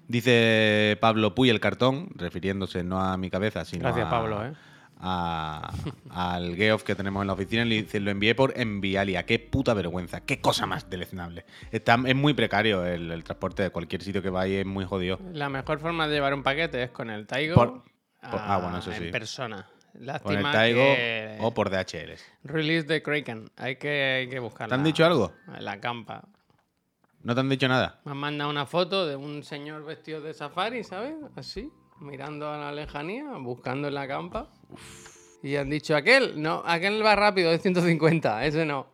Dice 0.08 0.98
Pablo 1.02 1.36
Puy 1.36 1.50
el 1.50 1.60
cartón, 1.60 2.10
refiriéndose 2.16 2.84
no 2.84 3.00
a 3.02 3.18
mi 3.18 3.30
cabeza, 3.30 3.64
sino 3.66 3.84
Gracias, 3.84 4.08
a- 4.08 4.10
Pablo, 4.10 4.44
¿eh? 4.46 4.54
A- 5.00 5.72
al 6.10 6.56
Geoff 6.56 6.84
que 6.84 6.96
tenemos 6.96 7.22
en 7.22 7.28
la 7.28 7.34
oficina. 7.34 7.66
Le 7.66 7.76
dice, 7.84 8.00
lo 8.00 8.12
envié 8.12 8.36
por 8.36 8.54
Envialia. 8.58 9.26
Qué 9.26 9.40
puta 9.40 9.74
vergüenza. 9.74 10.22
Qué 10.22 10.40
cosa 10.42 10.66
más 10.66 10.90
deleznable. 10.90 11.46
Está, 11.72 11.98
es 12.06 12.16
muy 12.16 12.34
precario 12.34 12.86
el, 12.86 13.12
el 13.12 13.24
transporte 13.24 13.64
de 13.64 13.70
cualquier 13.70 14.02
sitio 14.02 14.22
que 14.22 14.30
vaya. 14.30 14.60
Es 14.60 14.66
muy 14.66 14.86
jodido. 14.86 15.20
La 15.34 15.50
mejor 15.50 15.80
forma 15.80 16.08
de 16.08 16.16
llevar 16.16 16.34
un 16.34 16.44
paquete 16.44 16.84
es 16.84 16.92
con 16.92 17.10
el 17.10 17.26
Taigo. 17.28 17.56
Por- 17.56 17.84
por- 17.84 18.40
ah, 18.42 18.60
bueno, 18.62 18.78
eso 18.80 18.92
En 18.92 19.04
sí. 19.04 19.12
persona. 19.12 19.68
Con 19.92 20.06
Lástima 20.06 20.38
el 20.40 20.52
Taigo 20.52 20.82
que- 20.82 21.38
o 21.42 21.54
por 21.54 21.70
DHL. 21.70 22.16
Release 22.44 22.86
de 22.88 23.02
Kraken. 23.02 23.50
Hay 23.58 23.78
que, 23.78 23.90
hay 24.22 24.30
que 24.30 24.40
buscarla. 24.40 24.70
¿Te 24.70 24.76
han 24.76 24.84
dicho 24.84 25.04
algo? 25.06 25.34
La 25.60 25.80
campa. 25.80 26.24
¿No 27.24 27.34
te 27.34 27.42
han 27.42 27.50
dicho 27.50 27.68
nada? 27.68 28.00
Me 28.06 28.12
han 28.12 28.18
mandado 28.18 28.50
una 28.50 28.66
foto 28.66 29.06
de 29.08 29.16
un 29.16 29.44
señor 29.44 29.84
vestido 29.84 30.22
de 30.22 30.34
safari, 30.34 30.84
¿sabes? 30.86 31.16
Así, 31.36 31.70
mirando 32.00 32.52
a 32.52 32.58
la 32.58 32.72
lejanía, 32.72 33.26
buscando 33.40 33.88
en 33.88 33.94
la 33.94 34.08
campa. 34.08 34.50
Y 35.42 35.56
han 35.56 35.70
dicho, 35.70 35.96
aquel, 35.96 36.42
no, 36.42 36.64
aquel 36.66 37.04
va 37.06 37.16
rápido, 37.16 37.52
de 37.52 37.60
150, 37.60 38.46
ese 38.46 38.66
no. 38.66 38.88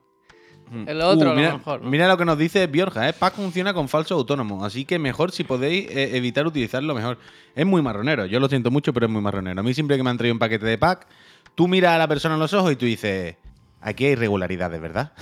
El 0.87 0.99
otro, 1.01 1.31
Uh, 1.31 1.35
mira, 1.35 1.51
lo 1.51 1.57
mejor. 1.59 1.81
mira 1.83 2.07
lo 2.07 2.17
que 2.17 2.25
nos 2.25 2.39
dice 2.39 2.65
Biorja, 2.65 3.07
¿eh? 3.07 3.13
Pack 3.13 3.35
funciona 3.35 3.71
con 3.73 3.87
falso 3.87 4.15
autónomo, 4.15 4.65
así 4.65 4.83
que 4.83 4.97
mejor 4.97 5.31
si 5.31 5.43
podéis 5.43 5.87
eh, 5.91 6.17
evitar 6.17 6.47
utilizarlo 6.47 6.95
mejor. 6.95 7.19
Es 7.55 7.65
muy 7.67 7.83
marronero, 7.83 8.25
yo 8.25 8.39
lo 8.39 8.49
siento 8.49 8.71
mucho, 8.71 8.91
pero 8.91 9.05
es 9.05 9.11
muy 9.11 9.21
marronero. 9.21 9.59
A 9.59 9.63
mí 9.63 9.75
siempre 9.75 9.95
que 9.95 10.01
me 10.03 10.09
han 10.09 10.17
traído 10.17 10.33
un 10.33 10.39
paquete 10.39 10.65
de 10.65 10.79
pack, 10.79 11.07
tú 11.53 11.67
miras 11.67 11.93
a 11.93 11.99
la 11.99 12.07
persona 12.07 12.33
en 12.33 12.39
los 12.39 12.53
ojos 12.53 12.71
y 12.71 12.75
tú 12.77 12.85
dices, 12.85 13.35
aquí 13.79 14.05
hay 14.05 14.13
irregularidades, 14.13 14.81
¿verdad? 14.81 15.13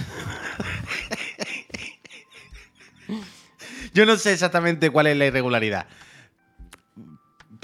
yo 3.94 4.06
no 4.06 4.16
sé 4.16 4.32
exactamente 4.32 4.90
cuál 4.92 5.08
es 5.08 5.18
la 5.18 5.26
irregularidad, 5.26 5.88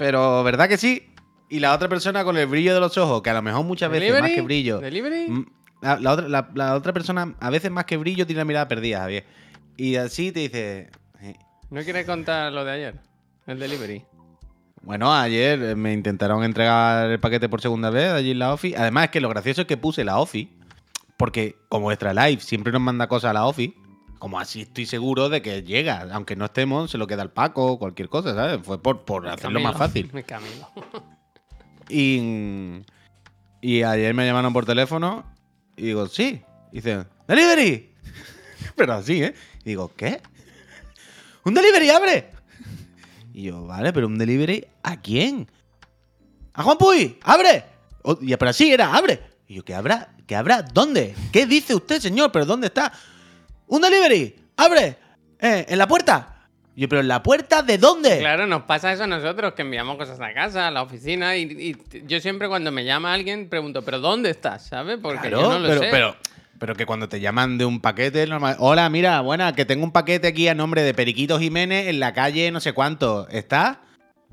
pero 0.00 0.42
¿verdad 0.42 0.66
que 0.66 0.78
sí? 0.78 1.02
Y 1.50 1.60
la 1.60 1.74
otra 1.74 1.86
persona 1.88 2.24
con 2.24 2.38
el 2.38 2.46
brillo 2.46 2.72
de 2.72 2.80
los 2.80 2.96
ojos, 2.96 3.20
que 3.20 3.28
a 3.28 3.34
lo 3.34 3.42
mejor 3.42 3.66
muchas 3.66 3.90
veces 3.90 4.18
más 4.18 4.30
que 4.30 4.40
brillo... 4.40 4.78
¿Delivery? 4.80 5.28
Mm, 5.28 5.46
La, 5.82 6.00
la 6.00 6.12
otra, 6.12 6.26
la- 6.28 6.48
la 6.54 6.74
otra 6.74 6.92
persona, 6.94 7.34
a 7.38 7.50
veces 7.50 7.70
más 7.70 7.84
que 7.84 7.98
brillo, 7.98 8.24
tiene 8.26 8.38
la 8.40 8.44
mirada 8.46 8.66
perdida, 8.66 9.00
Javier. 9.00 9.24
Y 9.76 9.96
así 9.96 10.32
te 10.32 10.40
dice. 10.40 10.90
eh, 11.20 11.34
¿No 11.70 11.82
quieres 11.82 12.06
contar 12.06 12.50
lo 12.50 12.64
de 12.64 12.72
ayer? 12.72 12.94
El 13.46 13.58
delivery. 13.58 14.02
Bueno, 14.82 15.12
ayer 15.14 15.62
eh, 15.62 15.74
me 15.76 15.92
intentaron 15.92 16.44
entregar 16.44 17.10
el 17.10 17.20
paquete 17.20 17.48
por 17.50 17.60
segunda 17.60 17.90
vez 17.90 18.10
allí 18.12 18.30
en 18.30 18.38
la 18.38 18.54
OFI. 18.54 18.74
Además, 18.76 19.04
es 19.04 19.10
que 19.10 19.20
lo 19.20 19.28
gracioso 19.28 19.60
es 19.62 19.66
que 19.66 19.76
puse 19.76 20.02
la 20.04 20.18
OFI, 20.18 20.50
porque 21.18 21.56
como 21.68 21.92
Extra 21.92 22.14
Life 22.14 22.42
siempre 22.42 22.72
nos 22.72 22.80
manda 22.80 23.06
cosas 23.06 23.30
a 23.30 23.34
la 23.34 23.44
OFI, 23.46 23.74
como 24.20 24.38
así 24.38 24.60
estoy 24.60 24.86
seguro 24.86 25.28
de 25.30 25.42
que 25.42 25.64
llega. 25.64 26.06
Aunque 26.12 26.36
no 26.36 26.44
estemos, 26.44 26.92
se 26.92 26.98
lo 26.98 27.08
queda 27.08 27.22
al 27.22 27.32
Paco, 27.32 27.78
cualquier 27.80 28.08
cosa, 28.08 28.34
¿sabes? 28.34 28.60
Fue 28.62 28.80
por, 28.80 29.04
por 29.04 29.26
hacerlo 29.26 29.58
más 29.58 29.76
fácil. 29.76 30.08
Me 30.12 30.22
Camilo. 30.22 30.68
Y, 31.92 32.82
y 33.60 33.82
ayer 33.82 34.14
me 34.14 34.24
llamaron 34.24 34.52
por 34.52 34.64
teléfono 34.64 35.24
y 35.76 35.86
digo, 35.86 36.06
sí. 36.06 36.40
Y 36.70 36.76
dicen, 36.76 37.08
¡Delivery! 37.26 37.92
Pero 38.76 38.92
así, 38.92 39.24
¿eh? 39.24 39.34
Y 39.64 39.70
digo, 39.70 39.90
¿qué? 39.96 40.20
¡Un 41.44 41.52
delivery, 41.54 41.90
abre! 41.90 42.30
Y 43.34 43.42
yo, 43.42 43.66
vale, 43.66 43.92
pero 43.92 44.06
un 44.06 44.18
delivery 44.18 44.66
¿a 44.84 45.00
quién? 45.00 45.50
¡A 46.52 46.62
Juan 46.62 46.78
Puy! 46.78 47.18
¡Abre! 47.22 47.64
O- 48.02 48.18
y, 48.20 48.36
pero 48.36 48.50
así 48.50 48.70
era, 48.72 48.94
abre. 48.94 49.20
Y 49.48 49.54
yo, 49.54 49.64
¿qué 49.64 49.74
habrá? 49.74 50.14
¿Qué 50.28 50.36
habrá? 50.36 50.62
¿Dónde? 50.62 51.16
¿Qué 51.32 51.44
dice 51.46 51.74
usted, 51.74 52.00
señor? 52.00 52.30
¿Pero 52.30 52.46
dónde 52.46 52.68
está? 52.68 52.92
¡Un 53.70 53.80
delivery! 53.80 54.34
¡Abre! 54.56 54.96
Eh, 55.38 55.64
¿En 55.68 55.78
la 55.78 55.86
puerta? 55.86 56.48
Yo, 56.74 56.88
¿pero 56.88 57.00
en 57.02 57.08
la 57.08 57.22
puerta 57.22 57.62
de 57.62 57.78
dónde? 57.78 58.18
Claro, 58.18 58.46
nos 58.48 58.62
pasa 58.62 58.92
eso 58.92 59.04
a 59.04 59.06
nosotros, 59.06 59.54
que 59.54 59.62
enviamos 59.62 59.96
cosas 59.96 60.20
a 60.20 60.34
casa, 60.34 60.66
a 60.66 60.70
la 60.72 60.82
oficina, 60.82 61.36
y, 61.36 61.76
yo 62.04 62.20
siempre 62.20 62.48
cuando 62.48 62.72
me 62.72 62.84
llama 62.84 63.12
alguien 63.12 63.48
pregunto, 63.48 63.82
¿pero 63.82 64.00
dónde 64.00 64.30
estás? 64.30 64.66
¿Sabes? 64.66 64.98
Porque 65.00 65.28
Claro, 65.28 65.40
yo 65.42 65.50
no 65.52 65.58
lo 65.60 65.68
pero, 65.68 65.80
sé. 65.82 65.88
pero, 65.92 66.16
pero 66.58 66.74
que 66.74 66.84
cuando 66.84 67.08
te 67.08 67.20
llaman 67.20 67.58
de 67.58 67.64
un 67.64 67.80
paquete, 67.80 68.26
normal. 68.26 68.56
Hola, 68.58 68.90
mira, 68.90 69.20
buena, 69.20 69.54
que 69.54 69.64
tengo 69.64 69.84
un 69.84 69.92
paquete 69.92 70.26
aquí 70.26 70.48
a 70.48 70.54
nombre 70.54 70.82
de 70.82 70.92
Periquito 70.92 71.38
Jiménez 71.38 71.86
en 71.86 72.00
la 72.00 72.12
calle 72.12 72.50
no 72.50 72.58
sé 72.58 72.72
cuánto. 72.72 73.28
¿Está? 73.28 73.82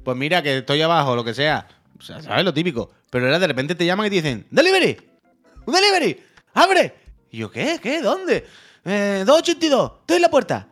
Pues 0.03 0.17
mira, 0.17 0.41
que 0.41 0.57
estoy 0.57 0.81
abajo, 0.81 1.15
lo 1.15 1.23
que 1.23 1.35
sea. 1.35 1.67
O 1.99 2.01
sea, 2.01 2.23
¿sabes 2.23 2.43
lo 2.43 2.55
típico? 2.55 2.91
Pero 3.11 3.25
ahora 3.25 3.37
de 3.37 3.47
repente 3.47 3.75
te 3.75 3.85
llaman 3.85 4.07
y 4.07 4.09
te 4.09 4.15
dicen, 4.15 4.47
¡Delivery! 4.49 4.97
¡Un 5.65 5.73
delivery! 5.75 6.23
¡Abre! 6.55 6.95
Y 7.29 7.37
yo, 7.37 7.51
¿qué? 7.51 7.77
¿Qué? 7.81 8.01
¿Dónde? 8.01 8.47
Eh, 8.89 9.23
282, 9.25 9.91
estoy 10.01 10.15
en 10.15 10.21
la 10.21 10.29
puerta. 10.29 10.67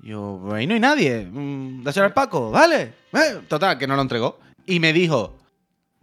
Yo, 0.00 0.40
"Pues 0.42 0.54
ahí 0.54 0.66
no 0.66 0.74
hay 0.74 0.80
nadie. 0.80 1.26
Mm, 1.30 1.82
Dáselo 1.82 2.06
al 2.06 2.12
Paco, 2.14 2.50
¿vale? 2.50 2.94
Eh, 3.12 3.40
total, 3.48 3.76
que 3.78 3.86
no 3.86 3.96
lo 3.96 4.02
entregó. 4.02 4.38
Y 4.66 4.78
me 4.80 4.92
dijo, 4.92 5.36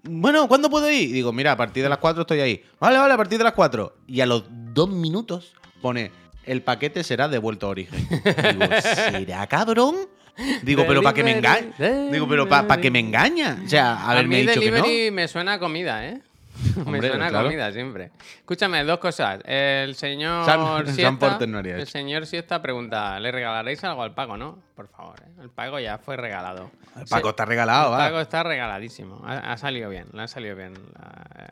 bueno, 0.03 0.48
¿cuándo 0.48 0.69
puedo 0.69 0.89
ir? 0.91 1.10
Y 1.10 1.13
digo, 1.13 1.31
mira, 1.34 1.53
a 1.53 1.58
partir 1.58 1.81
de 1.84 1.89
las 1.89 1.98
4 1.98 2.22
estoy 2.22 2.39
ahí. 2.41 2.63
Vale, 2.79 2.98
vale, 2.98 3.13
a 3.13 3.17
partir 3.17 3.38
de 3.38 3.43
las 3.46 3.53
4. 3.53 3.96
Y 4.08 4.22
a 4.22 4.25
los 4.25 4.43
dos 4.50 4.89
minutos 4.89 5.53
pone, 5.81 6.12
el 6.46 6.62
paquete 6.62 7.03
será 7.03 7.27
devuelto 7.27 7.67
a 7.67 7.69
origen. 7.69 8.08
Digo, 8.10 8.65
¿será 8.81 9.48
cabrón? 9.48 9.96
Digo, 10.63 10.86
pero 10.88 11.01
para 11.01 11.13
que 11.13 11.24
me. 11.24 11.36
Delivery, 11.36 12.12
Digo, 12.12 12.27
pero 12.27 12.48
para 12.48 12.79
que 12.79 12.89
me 12.91 13.00
engaña. 13.00 13.62
O 13.65 13.67
sea, 13.67 13.93
A 13.96 14.12
haberme 14.12 14.38
mí 14.38 14.41
dicho 14.48 14.60
que 14.62 14.72
no. 14.72 14.77
delivery 14.77 15.12
me 15.12 15.27
suena 15.27 15.53
a 15.53 15.60
comida, 15.60 16.05
¿eh? 16.08 16.22
me 16.75 16.82
Hombre, 16.84 17.10
suena 17.10 17.28
a 17.28 17.30
claro. 17.30 17.46
comida 17.48 17.72
siempre. 17.72 18.12
Escúchame, 18.39 18.84
dos 18.84 19.00
cosas. 19.00 19.39
El 19.46 19.96
señor 19.96 20.46
Sam 20.46 20.86
Siesta, 20.88 21.18
Porter 21.20 21.48
no 21.50 21.60
el 21.60 21.88
señor 21.88 22.25
Siesta 22.25 22.62
pregunta, 22.62 23.20
¿le 23.20 23.32
regalaréis 23.32 23.84
algo 23.84 24.04
al 24.04 24.13
Paco, 24.13 24.38
no? 24.38 24.60
Por 24.75 24.88
favor, 24.88 25.16
¿eh? 25.22 25.30
el 25.42 25.50
Paco 25.50 25.80
ya 25.80 25.98
fue 25.98 26.18
regalado. 26.18 26.72
El 27.00 27.06
Paco 27.08 27.30
está 27.30 27.46
regalado, 27.46 27.94
El 27.94 28.00
va. 28.00 28.06
Paco 28.08 28.20
está 28.22 28.44
regaladísimo. 28.44 29.22
Ha, 29.25 29.51
ha 29.54 29.58
salido 29.58 29.89
bien, 29.89 30.08
le 30.13 30.22
ha 30.24 30.28
salido 30.28 30.56
bien. 30.56 30.74
La- 30.98 31.50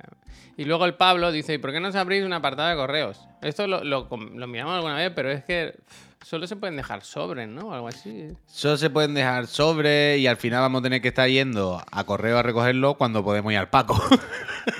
Y 0.57 0.65
luego 0.65 0.85
el 0.85 0.95
Pablo 0.95 1.31
dice, 1.31 1.53
¿y 1.53 1.57
por 1.57 1.71
qué 1.71 1.79
no 1.79 1.91
se 1.91 1.99
abrís 1.99 2.23
un 2.25 2.33
apartado 2.33 2.69
de 2.69 2.75
correos? 2.75 3.27
Esto 3.41 3.67
lo, 3.67 3.83
lo, 3.83 4.07
lo 4.09 4.47
miramos 4.47 4.75
alguna 4.75 4.95
vez, 4.95 5.11
pero 5.15 5.29
es 5.31 5.43
que 5.43 5.75
pff, 5.87 6.06
solo 6.21 6.47
se 6.47 6.55
pueden 6.55 6.75
dejar 6.75 7.03
sobres, 7.03 7.47
¿no? 7.47 7.73
Algo 7.73 7.87
así. 7.87 8.27
Solo 8.45 8.77
se 8.77 8.89
pueden 8.89 9.13
dejar 9.13 9.47
sobre 9.47 10.17
y 10.17 10.27
al 10.27 10.37
final 10.37 10.61
vamos 10.61 10.79
a 10.79 10.83
tener 10.83 11.01
que 11.01 11.09
estar 11.09 11.29
yendo 11.29 11.81
a 11.91 12.03
correo 12.05 12.37
a 12.37 12.43
recogerlo 12.43 12.95
cuando 12.95 13.23
podemos 13.23 13.51
ir 13.51 13.57
al 13.59 13.69
Paco. 13.69 14.01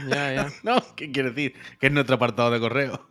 Ya, 0.09 0.33
ya. 0.33 0.47
¿No? 0.63 0.75
¿Qué 0.97 1.11
quiere 1.13 1.29
decir? 1.31 1.53
Que 1.79 1.87
es 1.87 1.93
nuestro 1.93 2.15
apartado 2.17 2.51
de 2.51 2.59
correo. 2.59 3.07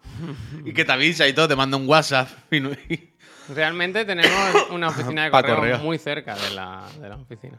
y 0.63 0.75
que 0.75 0.85
te 0.85 0.93
avisa 0.93 1.27
y 1.27 1.33
todo, 1.33 1.49
te 1.49 1.57
manda 1.57 1.79
un 1.79 1.89
WhatsApp. 1.89 2.29
y 2.51 2.61
no- 2.61 2.71
y- 2.71 3.15
Realmente 3.55 4.05
tenemos 4.05 4.69
una 4.71 4.89
oficina 4.89 5.25
de 5.25 5.31
correo. 5.31 5.79
muy 5.79 5.97
cerca 5.99 6.35
de 6.35 6.51
la, 6.51 6.85
de 7.01 7.09
la 7.09 7.17
oficina. 7.17 7.59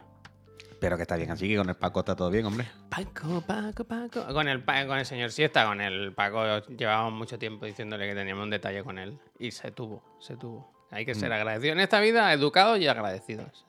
Pero 0.80 0.96
que 0.96 1.04
está 1.04 1.16
bien 1.16 1.32
así, 1.32 1.48
que 1.48 1.58
con 1.58 1.70
el 1.70 1.76
Paco 1.76 2.02
está 2.02 2.16
todo 2.16 2.30
bien, 2.30 2.46
hombre. 2.46 2.68
Paco, 2.90 3.42
Paco, 3.42 3.84
Paco. 3.84 4.26
Con 4.34 4.48
el, 4.48 4.64
con 4.64 4.98
el 4.98 5.06
señor 5.06 5.32
Siesta, 5.32 5.66
con 5.66 5.82
el 5.82 6.14
Paco, 6.14 6.60
llevábamos 6.68 7.14
mucho 7.14 7.40
tiempo 7.40 7.66
diciéndole 7.66 8.08
que 8.08 8.14
teníamos 8.16 8.44
un 8.44 8.50
detalle 8.52 8.84
con 8.84 8.98
él. 9.00 9.18
Y 9.40 9.52
se 9.52 9.72
tuvo, 9.72 10.04
se 10.20 10.38
tuvo. 10.38 10.72
Hay 10.92 11.06
que 11.06 11.14
Mm. 11.14 11.20
ser 11.20 11.34
agradecido. 11.34 11.74
En 11.74 11.80
esta 11.80 12.00
vida, 12.00 12.32
educados 12.32 12.80
y 12.80 12.88
agradecidos. 12.88 13.66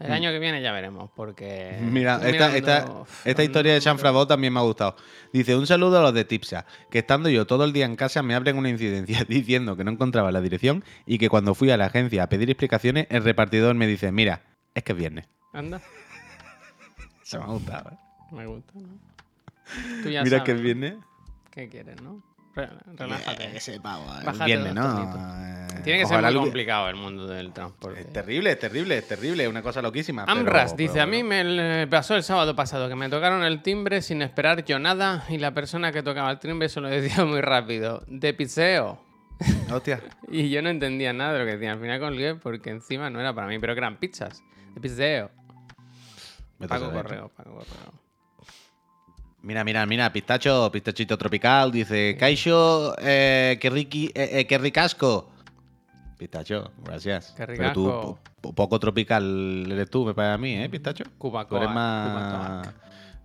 El 0.00 0.08
Mm. 0.08 0.12
año 0.12 0.30
que 0.30 0.38
viene 0.38 0.62
ya 0.62 0.72
veremos, 0.72 1.10
porque. 1.14 1.76
Mira, 1.80 2.20
esta, 2.24 2.56
esta, 2.56 2.86
esta 3.24 3.42
historia 3.44 3.74
de 3.74 3.80
Jean 3.80 3.98
Frabot 3.98 4.28
también 4.28 4.52
me 4.52 4.60
ha 4.60 4.62
gustado. 4.62 4.96
Dice, 5.32 5.54
un 5.56 5.66
saludo 5.66 5.98
a 5.98 6.02
los 6.02 6.14
de 6.14 6.24
Tipsa, 6.24 6.66
que 6.90 7.00
estando 7.00 7.28
yo 7.28 7.46
todo 7.46 7.64
el 7.64 7.72
día 7.72 7.84
en 7.84 7.96
casa 7.96 8.22
me 8.22 8.34
abren 8.34 8.56
una 8.56 8.68
incidencia 8.68 9.24
diciendo 9.28 9.76
que 9.76 9.84
no 9.84 9.90
encontraba 9.90 10.30
la 10.32 10.40
dirección 10.40 10.84
y 11.04 11.18
que 11.18 11.28
cuando 11.28 11.54
fui 11.54 11.70
a 11.70 11.76
la 11.76 11.86
agencia 11.86 12.22
a 12.22 12.28
pedir 12.28 12.48
explicaciones, 12.48 13.06
el 13.10 13.24
repartidor 13.24 13.74
me 13.74 13.86
dice, 13.86 14.10
mira, 14.12 14.42
es 14.74 14.82
que 14.84 14.92
es 14.92 14.98
viernes. 14.98 15.26
Anda, 15.52 15.82
Se 17.32 17.38
me 17.38 17.44
ha 17.44 17.48
gustado. 17.48 17.90
¿eh? 17.90 17.96
me 18.32 18.46
gusta, 18.46 18.72
¿no? 18.74 18.88
Tú 20.02 20.08
ya 20.10 20.22
Mira 20.22 20.38
sabes, 20.38 20.42
que 20.54 20.54
viernes. 20.54 20.94
¿Qué 21.50 21.68
quieres, 21.68 22.00
no? 22.02 22.22
Re- 22.54 22.68
Relájate. 22.96 23.56
Ese 23.56 23.80
pavo, 23.80 24.04
eh, 24.04 24.24
Bájate 24.24 24.44
viernes, 24.44 24.74
¿no? 24.74 25.02
Eh, 25.02 25.80
Tiene 25.84 26.00
que 26.00 26.06
ser 26.06 26.22
muy 26.22 26.32
lo- 26.34 26.40
complicado 26.42 26.88
el 26.88 26.96
mundo 26.96 27.26
del 27.26 27.52
transporte. 27.52 28.00
Es 28.00 28.12
terrible, 28.12 28.50
es 28.52 28.58
terrible, 28.58 28.98
es 28.98 29.08
terrible, 29.08 29.48
una 29.48 29.62
cosa 29.62 29.80
loquísima. 29.80 30.24
pero- 30.26 30.38
Amras 30.38 30.72
pero 30.74 30.76
dice, 30.88 31.00
a 31.00 31.06
mí 31.06 31.22
me 31.22 31.86
pasó 31.88 32.14
el 32.14 32.22
sábado 32.22 32.54
pasado 32.54 32.88
que 32.88 32.94
me 32.94 33.08
tocaron 33.08 33.42
el 33.44 33.62
timbre 33.62 34.02
sin 34.02 34.20
esperar 34.22 34.64
yo 34.64 34.78
nada 34.78 35.24
y 35.30 35.38
la 35.38 35.52
persona 35.54 35.92
que 35.92 36.02
tocaba 36.02 36.30
el 36.30 36.38
timbre 36.38 36.68
solo 36.68 36.88
decía 36.88 37.24
muy 37.24 37.40
rápido, 37.40 38.02
de 38.06 38.34
piseo. 38.34 38.98
Hostia. 39.72 40.00
Y 40.28 40.50
yo 40.50 40.60
no 40.62 40.68
entendía 40.68 41.12
nada 41.12 41.32
de 41.32 41.38
lo 41.40 41.44
que 41.46 41.52
decía. 41.52 41.72
Al 41.72 41.80
final 41.80 41.98
colgué 42.00 42.34
porque 42.34 42.70
encima 42.70 43.08
no 43.10 43.18
era 43.20 43.34
para 43.34 43.46
mí, 43.48 43.58
pero 43.58 43.74
que 43.74 43.78
eran 43.78 43.96
pizzas. 43.96 44.42
De 44.74 44.80
piseo. 44.80 45.30
Toca 46.68 46.78
correo, 46.92 47.28
pago 47.28 47.54
correo. 47.58 47.92
Mira, 49.42 49.64
mira, 49.64 49.84
mira, 49.86 50.12
pistacho, 50.12 50.70
pistachito 50.70 51.18
tropical, 51.18 51.72
dice, 51.72 52.16
Caixo, 52.18 52.94
eh, 52.98 53.58
qué, 53.60 53.70
riqui, 53.70 54.06
eh, 54.14 54.40
eh, 54.40 54.46
qué 54.46 54.56
ricasco. 54.58 55.30
Pistacho, 56.16 56.70
gracias. 56.84 57.34
Qué 57.36 57.46
Pero 57.46 57.72
tú, 57.72 58.16
po- 58.40 58.52
poco 58.54 58.78
tropical 58.78 59.66
eres 59.68 59.90
tú, 59.90 60.04
me 60.06 60.14
parece 60.14 60.34
a 60.34 60.38
mí, 60.38 60.54
¿eh, 60.54 60.68
pistacho? 60.68 61.02
Cuba, 61.18 61.48
Tú 61.48 61.56
eres 61.56 61.66
Cuba, 61.68 61.74
más... 61.74 62.62
Cuba, 62.68 62.74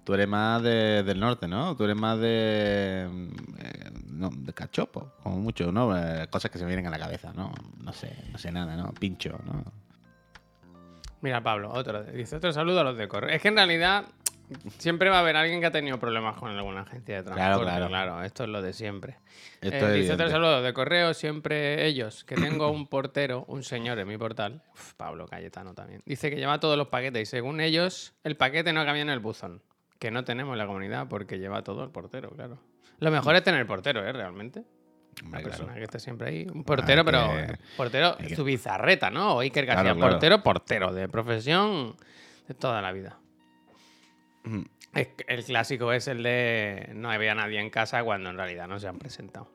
Tú 0.03 0.13
eres 0.13 0.27
más 0.29 0.63
de- 0.63 1.03
del 1.03 1.20
norte, 1.20 1.50
¿no? 1.50 1.75
Tú 1.75 1.84
eres 1.84 1.96
más 1.98 2.17
de... 2.17 3.08
mm, 3.12 3.27
eh, 3.60 3.91
no, 4.13 4.29
de 4.34 4.53
cachopo, 4.53 5.12
como 5.22 5.38
mucho, 5.38 5.70
¿no? 5.72 5.89
Cosas 6.32 6.50
que 6.50 6.58
se 6.58 6.63
me 6.63 6.70
vienen 6.70 6.88
a 6.88 6.91
la 6.91 6.98
cabeza, 6.98 7.34
¿no? 7.34 7.53
No 7.84 7.91
sé, 7.91 8.15
no 8.32 8.38
sé 8.38 8.50
nada, 8.51 8.77
¿no? 8.77 8.94
Pincho, 8.94 9.38
¿no? 9.46 9.63
Mira, 11.27 11.43
Pablo, 11.43 11.69
otro. 11.74 12.03
Dice 12.05 12.38
otro 12.38 12.53
saludo 12.53 12.79
a 12.79 12.84
los 12.86 12.98
de 12.98 13.10
correo. 13.10 13.29
Es 13.36 13.41
que 13.41 13.50
en 13.50 13.57
realidad 13.57 14.05
siempre 14.77 15.10
va 15.10 15.17
a 15.17 15.19
haber 15.19 15.36
alguien 15.36 15.60
que 15.60 15.65
ha 15.65 15.72
tenido 15.72 16.00
problemas 16.00 16.38
con 16.38 16.50
alguna 16.50 16.84
agencia 16.84 17.17
de 17.17 17.24
Claro, 17.24 17.60
transporte. 17.65 17.88
claro. 17.89 18.24
esto 18.24 18.43
es 18.46 18.50
lo 18.50 18.62
de 18.62 18.72
siempre. 18.72 19.17
Esto 19.60 19.88
Eh, 19.88 19.89
es 19.89 19.93
dice 19.96 20.13
otro 20.13 20.29
saludo 20.29 20.62
de 20.62 20.74
correo, 20.74 21.13
siempre 21.13 21.86
ellos, 21.86 22.24
que 22.24 22.36
tengo 22.36 22.69
un 22.72 22.88
portero, 22.88 23.43
un 23.50 23.62
señor 23.63 24.00
en 24.00 24.07
mi 24.07 24.17
portal, 24.17 24.62
Uf, 24.74 24.93
Pablo 24.93 25.25
Cayetano 25.25 25.74
también, 25.74 26.01
dice 26.05 26.29
que 26.29 26.38
lleva 26.38 26.62
todos 26.62 26.77
los 26.77 26.88
paquetes 26.88 27.24
y 27.24 27.25
según 27.25 27.60
ellos 27.60 28.13
el 28.24 28.38
paquete 28.38 28.72
no 28.72 28.86
cambia 28.86 29.01
en 29.01 29.10
el 29.10 29.19
buzón, 29.19 29.62
que 30.00 30.12
no 30.12 30.24
tenemos 30.24 30.53
en 30.53 30.60
la 30.60 30.65
comunidad 30.67 31.07
porque 31.10 31.39
lleva 31.39 31.62
todo 31.63 31.84
el 31.84 31.89
portero, 31.89 32.29
claro. 32.29 32.57
Lo 33.00 33.12
mejor 33.12 33.36
es 33.36 33.43
tener 33.43 33.67
portero, 33.67 34.01
¿eh? 34.07 34.13
Realmente. 34.13 34.63
Hombre, 35.24 35.27
Una 35.29 35.38
claro. 35.39 35.50
persona 35.50 35.74
que 35.75 35.83
esté 35.83 36.00
siempre 36.00 36.29
ahí. 36.29 36.47
Un 36.53 36.63
portero, 36.63 37.03
pero 37.03 37.29
que- 37.31 37.57
portero, 37.75 38.17
que- 38.17 38.36
su 38.36 38.43
bizarreta, 38.43 39.09
¿no? 39.09 39.36
O 39.36 39.39
Iker 39.41 39.65
García, 39.65 39.93
Claro, 39.95 40.00
portero, 40.12 40.43
portero, 40.43 40.93
de 40.93 41.07
profesión 41.09 41.95
de 42.47 42.53
toda 42.53 42.81
la 42.81 42.91
vida. 42.91 43.17
Que 44.93 45.13
El 45.27 45.43
clásico 45.43 45.91
es 45.93 46.07
el 46.07 46.24
de 46.24 46.89
no 46.95 47.12
había 47.12 47.36
nadie 47.36 47.59
en 47.59 47.69
casa 47.69 48.03
cuando 48.03 48.29
en 48.29 48.38
realidad 48.38 48.67
no 48.67 48.79
se 48.79 48.88
han 48.88 48.97
presentado. 48.97 49.51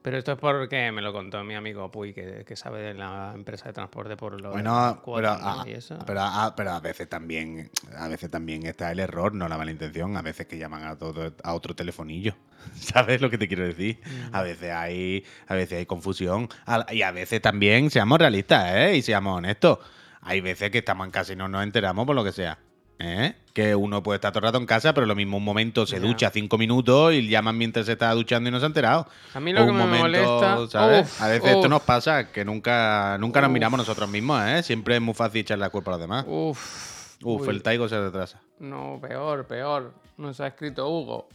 Pero 0.00 0.16
esto 0.16 0.32
es 0.32 0.38
porque 0.38 0.92
me 0.92 1.02
lo 1.02 1.12
contó 1.12 1.42
mi 1.42 1.54
amigo 1.56 1.90
Puy, 1.90 2.14
que, 2.14 2.44
que 2.46 2.54
sabe 2.56 2.80
de 2.80 2.94
la 2.94 3.32
empresa 3.34 3.66
de 3.66 3.72
transporte 3.72 4.16
por 4.16 4.40
lo 4.40 4.52
Bueno, 4.52 4.72
las 4.74 4.92
pero, 4.92 5.02
cuotas, 5.02 5.40
¿no? 5.42 5.60
a, 5.62 5.68
Y 5.68 5.72
eso. 5.72 5.98
pero, 6.06 6.20
a, 6.22 6.54
pero 6.56 6.70
a 6.70 6.80
veces 6.80 7.08
también 7.08 7.68
a 7.96 8.06
veces 8.08 8.30
también 8.30 8.64
está 8.64 8.92
el 8.92 9.00
error, 9.00 9.34
no 9.34 9.48
la 9.48 9.58
mala 9.58 9.72
intención. 9.72 10.16
A 10.16 10.22
veces 10.22 10.46
que 10.46 10.56
llaman 10.56 10.84
a 10.84 10.96
todo 10.96 11.34
a 11.42 11.52
otro 11.54 11.74
telefonillo. 11.74 12.34
¿Sabes 12.80 13.20
lo 13.20 13.30
que 13.30 13.38
te 13.38 13.48
quiero 13.48 13.64
decir? 13.64 13.98
Mm. 14.04 14.34
A 14.34 14.42
veces 14.42 14.72
hay 14.72 15.24
a 15.46 15.54
veces 15.54 15.78
hay 15.78 15.86
confusión 15.86 16.48
y 16.90 17.02
a 17.02 17.10
veces 17.12 17.40
también 17.40 17.90
seamos 17.90 18.18
realistas, 18.18 18.74
¿eh? 18.74 18.96
Y 18.96 19.02
seamos 19.02 19.36
honestos. 19.38 19.78
Hay 20.22 20.40
veces 20.40 20.70
que 20.70 20.78
estamos 20.78 21.04
en 21.06 21.10
casa 21.10 21.32
y 21.32 21.36
no 21.36 21.48
nos 21.48 21.62
enteramos 21.62 22.06
por 22.06 22.14
lo 22.16 22.24
que 22.24 22.32
sea. 22.32 22.58
¿eh? 23.00 23.34
Que 23.54 23.76
uno 23.76 24.02
puede 24.02 24.16
estar 24.16 24.32
todo 24.32 24.40
el 24.40 24.46
rato 24.46 24.58
en 24.58 24.66
casa, 24.66 24.92
pero 24.92 25.06
lo 25.06 25.14
mismo 25.14 25.36
un 25.36 25.44
momento 25.44 25.86
se 25.86 26.00
ducha 26.00 26.30
cinco 26.30 26.58
minutos 26.58 27.14
y 27.14 27.28
llaman 27.28 27.56
mientras 27.56 27.86
se 27.86 27.92
está 27.92 28.10
duchando 28.12 28.48
y 28.48 28.52
no 28.52 28.58
se 28.58 28.64
ha 28.64 28.66
enterado. 28.66 29.06
A 29.34 29.38
mí 29.40 29.52
lo 29.52 29.62
O 29.62 29.64
que 29.66 29.70
un 29.70 29.76
me 29.78 29.84
momento, 29.84 30.08
molesta- 30.08 30.68
¿sabes? 30.68 31.06
Uf, 31.06 31.22
a 31.22 31.28
veces 31.28 31.50
esto 31.52 31.68
nos 31.68 31.82
pasa 31.82 32.32
que 32.32 32.44
nunca, 32.44 33.16
nunca 33.20 33.40
nos 33.40 33.50
miramos 33.50 33.78
nosotros 33.78 34.08
mismos, 34.10 34.42
¿eh? 34.48 34.62
Siempre 34.64 34.96
es 34.96 35.00
muy 35.00 35.14
fácil 35.14 35.42
echar 35.42 35.58
la 35.58 35.70
culpa 35.70 35.92
a 35.92 35.94
los 35.94 36.00
demás. 36.00 36.24
Uf. 36.26 37.16
Uf, 37.22 37.42
uy. 37.42 37.48
el 37.54 37.62
Taigo 37.62 37.88
se 37.88 38.00
retrasa. 38.00 38.40
No, 38.58 38.98
peor, 39.00 39.46
peor. 39.46 39.94
Nos 40.16 40.40
ha 40.40 40.48
escrito 40.48 40.88
Hugo. 40.88 41.28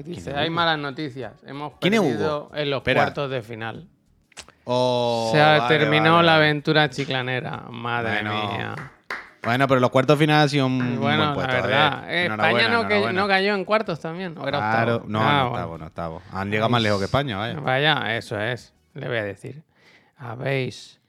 Y 0.00 0.02
¿Quién 0.04 0.16
dice, 0.16 0.34
hay 0.34 0.50
malas 0.50 0.78
noticias. 0.78 1.32
Hemos 1.46 1.74
¿Quién 1.80 1.94
es 1.94 2.00
perdido 2.00 2.44
Hugo? 2.46 2.56
en 2.56 2.70
los 2.70 2.78
Espera. 2.78 3.02
cuartos 3.02 3.30
de 3.30 3.42
final. 3.42 3.88
Oh, 4.64 5.30
Se 5.32 5.40
ha 5.40 5.58
vale, 5.58 5.78
terminó 5.78 6.14
vale. 6.16 6.26
la 6.26 6.36
aventura 6.36 6.88
chiclanera. 6.90 7.64
Madre 7.70 8.22
Bueno, 8.22 8.52
mía. 8.52 8.74
Bueno, 9.42 9.66
pero 9.66 9.80
los 9.80 9.90
cuartos 9.90 10.18
finales 10.18 10.42
han 10.44 10.48
sido 10.50 10.66
un 10.66 10.76
Y 10.76 10.96
buen 10.96 11.16
bueno, 11.16 11.34
puesto. 11.34 11.52
la 11.54 11.60
verdad. 11.62 12.14
España 12.14 12.68
no, 12.68 12.86
que- 12.86 12.94
enhorabuena. 12.94 13.20
no 13.22 13.28
cayó 13.28 13.54
en 13.54 13.64
cuartos 13.64 13.98
también. 14.00 14.36
¿O 14.38 14.46
era 14.46 14.58
Claro, 14.58 14.94
octavo? 14.96 15.10
no, 15.10 15.20
Ah, 15.20 15.24
no 15.24 15.30
bueno. 15.30 15.48
octavo, 15.54 15.78
no 15.78 15.86
octavo. 15.86 16.22
Han 16.32 16.50
llegado 16.50 16.68
más 16.68 16.82
lejos 16.82 16.98
que 16.98 17.04
España, 17.06 17.36
vaya. 17.38 17.60
Vaya, 17.60 18.16
eso 18.16 18.38
es. 18.38 18.74
Le 18.94 19.08
voy 19.08 19.16
a 19.16 19.24
decir. 19.24 19.62
Habéis 20.18 21.00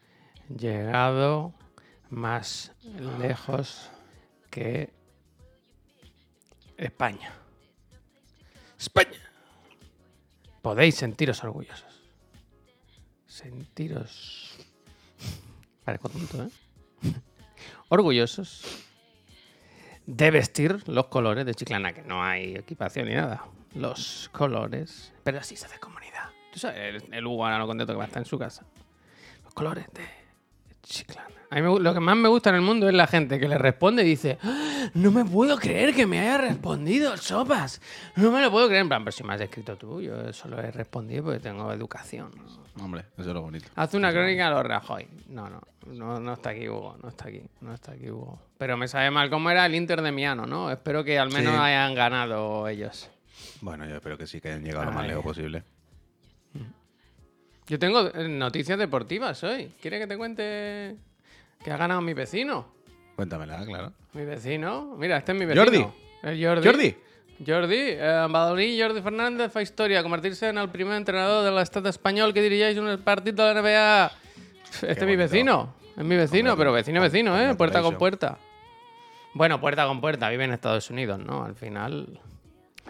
llegado 0.49 1.53
más 2.09 2.71
lejos 3.19 3.91
que 4.49 4.91
España. 6.77 7.31
España. 8.81 9.21
Podéis 10.63 10.95
sentiros 10.95 11.43
orgullosos. 11.43 12.01
Sentiros. 13.27 14.57
Parezco 15.85 16.09
tonto, 16.09 16.43
¿eh? 16.43 16.49
orgullosos 17.89 18.63
de 20.07 20.31
vestir 20.31 20.81
los 20.87 21.07
colores 21.07 21.45
de 21.45 21.53
Chiclana, 21.53 21.93
que 21.93 22.01
no 22.01 22.23
hay 22.23 22.55
equipación 22.55 23.07
ni 23.07 23.13
nada. 23.13 23.45
Los 23.75 24.29
colores. 24.33 25.13
Pero 25.23 25.37
así 25.37 25.55
se 25.55 25.67
hace 25.67 25.79
comunidad. 25.79 26.31
Tú 26.51 26.57
sabes, 26.57 27.03
el, 27.03 27.13
el 27.13 27.27
Hugo 27.27 27.45
ahora 27.45 27.59
lo 27.59 27.67
contento 27.67 27.93
que 27.93 27.97
va 27.97 28.05
a 28.05 28.07
estar 28.07 28.21
en 28.21 28.25
su 28.25 28.39
casa. 28.39 28.65
Los 29.43 29.53
colores 29.53 29.85
de 29.93 30.07
Chiclana. 30.81 31.40
A 31.51 31.55
mí 31.55 31.61
me 31.61 31.79
lo 31.79 31.93
que 31.93 31.99
más 31.99 32.15
me 32.15 32.29
gusta 32.29 32.49
en 32.49 32.55
el 32.55 32.61
mundo 32.61 32.87
es 32.87 32.93
la 32.95 33.07
gente 33.07 33.37
que 33.39 33.47
le 33.47 33.57
responde 33.57 34.03
y 34.03 34.05
dice: 34.05 34.37
"¡Ah! 34.41 34.89
No 34.93 35.11
me 35.11 35.25
puedo 35.25 35.57
creer 35.57 35.93
que 35.93 36.07
me 36.07 36.17
haya 36.19 36.37
respondido, 36.37 37.15
sopas. 37.17 37.81
No 38.15 38.31
me 38.31 38.41
lo 38.41 38.49
puedo 38.49 38.67
creer. 38.67 38.81
En 38.83 38.87
plan, 38.87 39.03
pero 39.03 39.11
si 39.11 39.23
me 39.23 39.33
has 39.33 39.41
escrito 39.41 39.75
tú, 39.75 40.01
yo 40.01 40.31
solo 40.33 40.59
he 40.59 40.71
respondido 40.71 41.25
porque 41.25 41.39
tengo 41.39 41.71
educación. 41.73 42.31
Hombre, 42.81 43.03
eso 43.17 43.29
es 43.29 43.33
lo 43.35 43.41
bonito. 43.41 43.67
Haz 43.75 43.93
una 43.93 44.11
crónica 44.11 44.47
a 44.47 44.51
los 44.51 44.63
Rajoy. 44.63 45.05
No, 45.27 45.49
no, 45.49 45.61
no, 45.87 46.19
no 46.21 46.33
está 46.33 46.51
aquí 46.51 46.69
Hugo, 46.69 46.97
no 47.03 47.09
está 47.09 47.27
aquí, 47.27 47.41
no 47.59 47.73
está 47.73 47.91
aquí 47.91 48.09
Hugo. 48.09 48.39
Pero 48.57 48.77
me 48.77 48.87
sabe 48.87 49.11
mal 49.11 49.29
cómo 49.29 49.49
era 49.51 49.65
el 49.65 49.75
Inter 49.75 50.01
de 50.01 50.11
Miano, 50.13 50.45
¿no? 50.45 50.71
Espero 50.71 51.03
que 51.03 51.19
al 51.19 51.31
menos 51.31 51.53
Sí. 51.53 51.59
hayan 51.59 51.93
ganado 51.95 52.65
ellos. 52.69 53.09
Bueno, 53.59 53.85
yo 53.85 53.95
espero 53.97 54.17
que 54.17 54.25
sí, 54.25 54.39
que 54.39 54.47
hayan 54.49 54.63
llegado 54.63 54.85
lo 54.85 54.91
más 54.93 55.05
lejos 55.05 55.23
posible. 55.23 55.63
Yo 57.67 57.77
tengo 57.79 58.07
eh, 58.13 58.27
noticias 58.27 58.77
deportivas 58.79 59.43
hoy. 59.43 59.71
¿Quiere 59.81 59.99
que 59.99 60.07
te 60.07 60.17
cuente 60.17 60.95
que 61.63 61.71
ha 61.71 61.77
ganado 61.77 62.01
mi 62.01 62.13
vecino? 62.13 62.67
Cuéntamela, 63.15 63.63
claro. 63.65 63.93
Mi 64.13 64.25
vecino. 64.25 64.95
Mira, 64.97 65.17
este 65.17 65.31
es 65.31 65.37
mi 65.37 65.45
vecino. 65.45 65.63
Jordi. 65.63 65.87
El 66.23 66.45
Jordi. 66.45 66.67
Jordi. 66.67 66.95
Jordi, 67.45 67.75
eh, 67.77 68.77
Jordi 68.79 69.01
Fernández 69.01 69.51
fa 69.51 69.61
història, 69.63 70.03
convertir-se 70.03 70.49
en 70.49 70.59
el 70.59 70.69
primer 70.69 70.97
entrenador 70.99 71.43
de 71.43 71.51
l'estat 71.51 71.87
espanyol 71.89 72.35
que 72.35 72.43
dirigeix 72.45 72.77
un 72.77 72.91
partit 73.01 73.33
de 73.35 73.43
la 73.43 73.55
NBA. 73.57 74.11
Este 74.71 74.91
es 74.91 75.05
mi 75.07 75.15
vecino, 75.15 75.73
es 75.97 76.03
mi 76.05 76.15
vecino, 76.15 76.55
pero 76.55 76.71
vecino, 76.71 77.01
vecino, 77.01 77.39
¿eh? 77.39 77.55
Puerta 77.55 77.81
con 77.81 77.97
puerta. 77.97 78.37
Bueno, 79.33 79.59
puerta 79.59 79.87
con 79.87 80.01
puerta, 80.01 80.29
vive 80.29 80.43
en 80.43 80.51
Estados 80.51 80.89
Unidos, 80.89 81.19
¿no? 81.19 81.43
Al 81.43 81.55
final... 81.55 82.19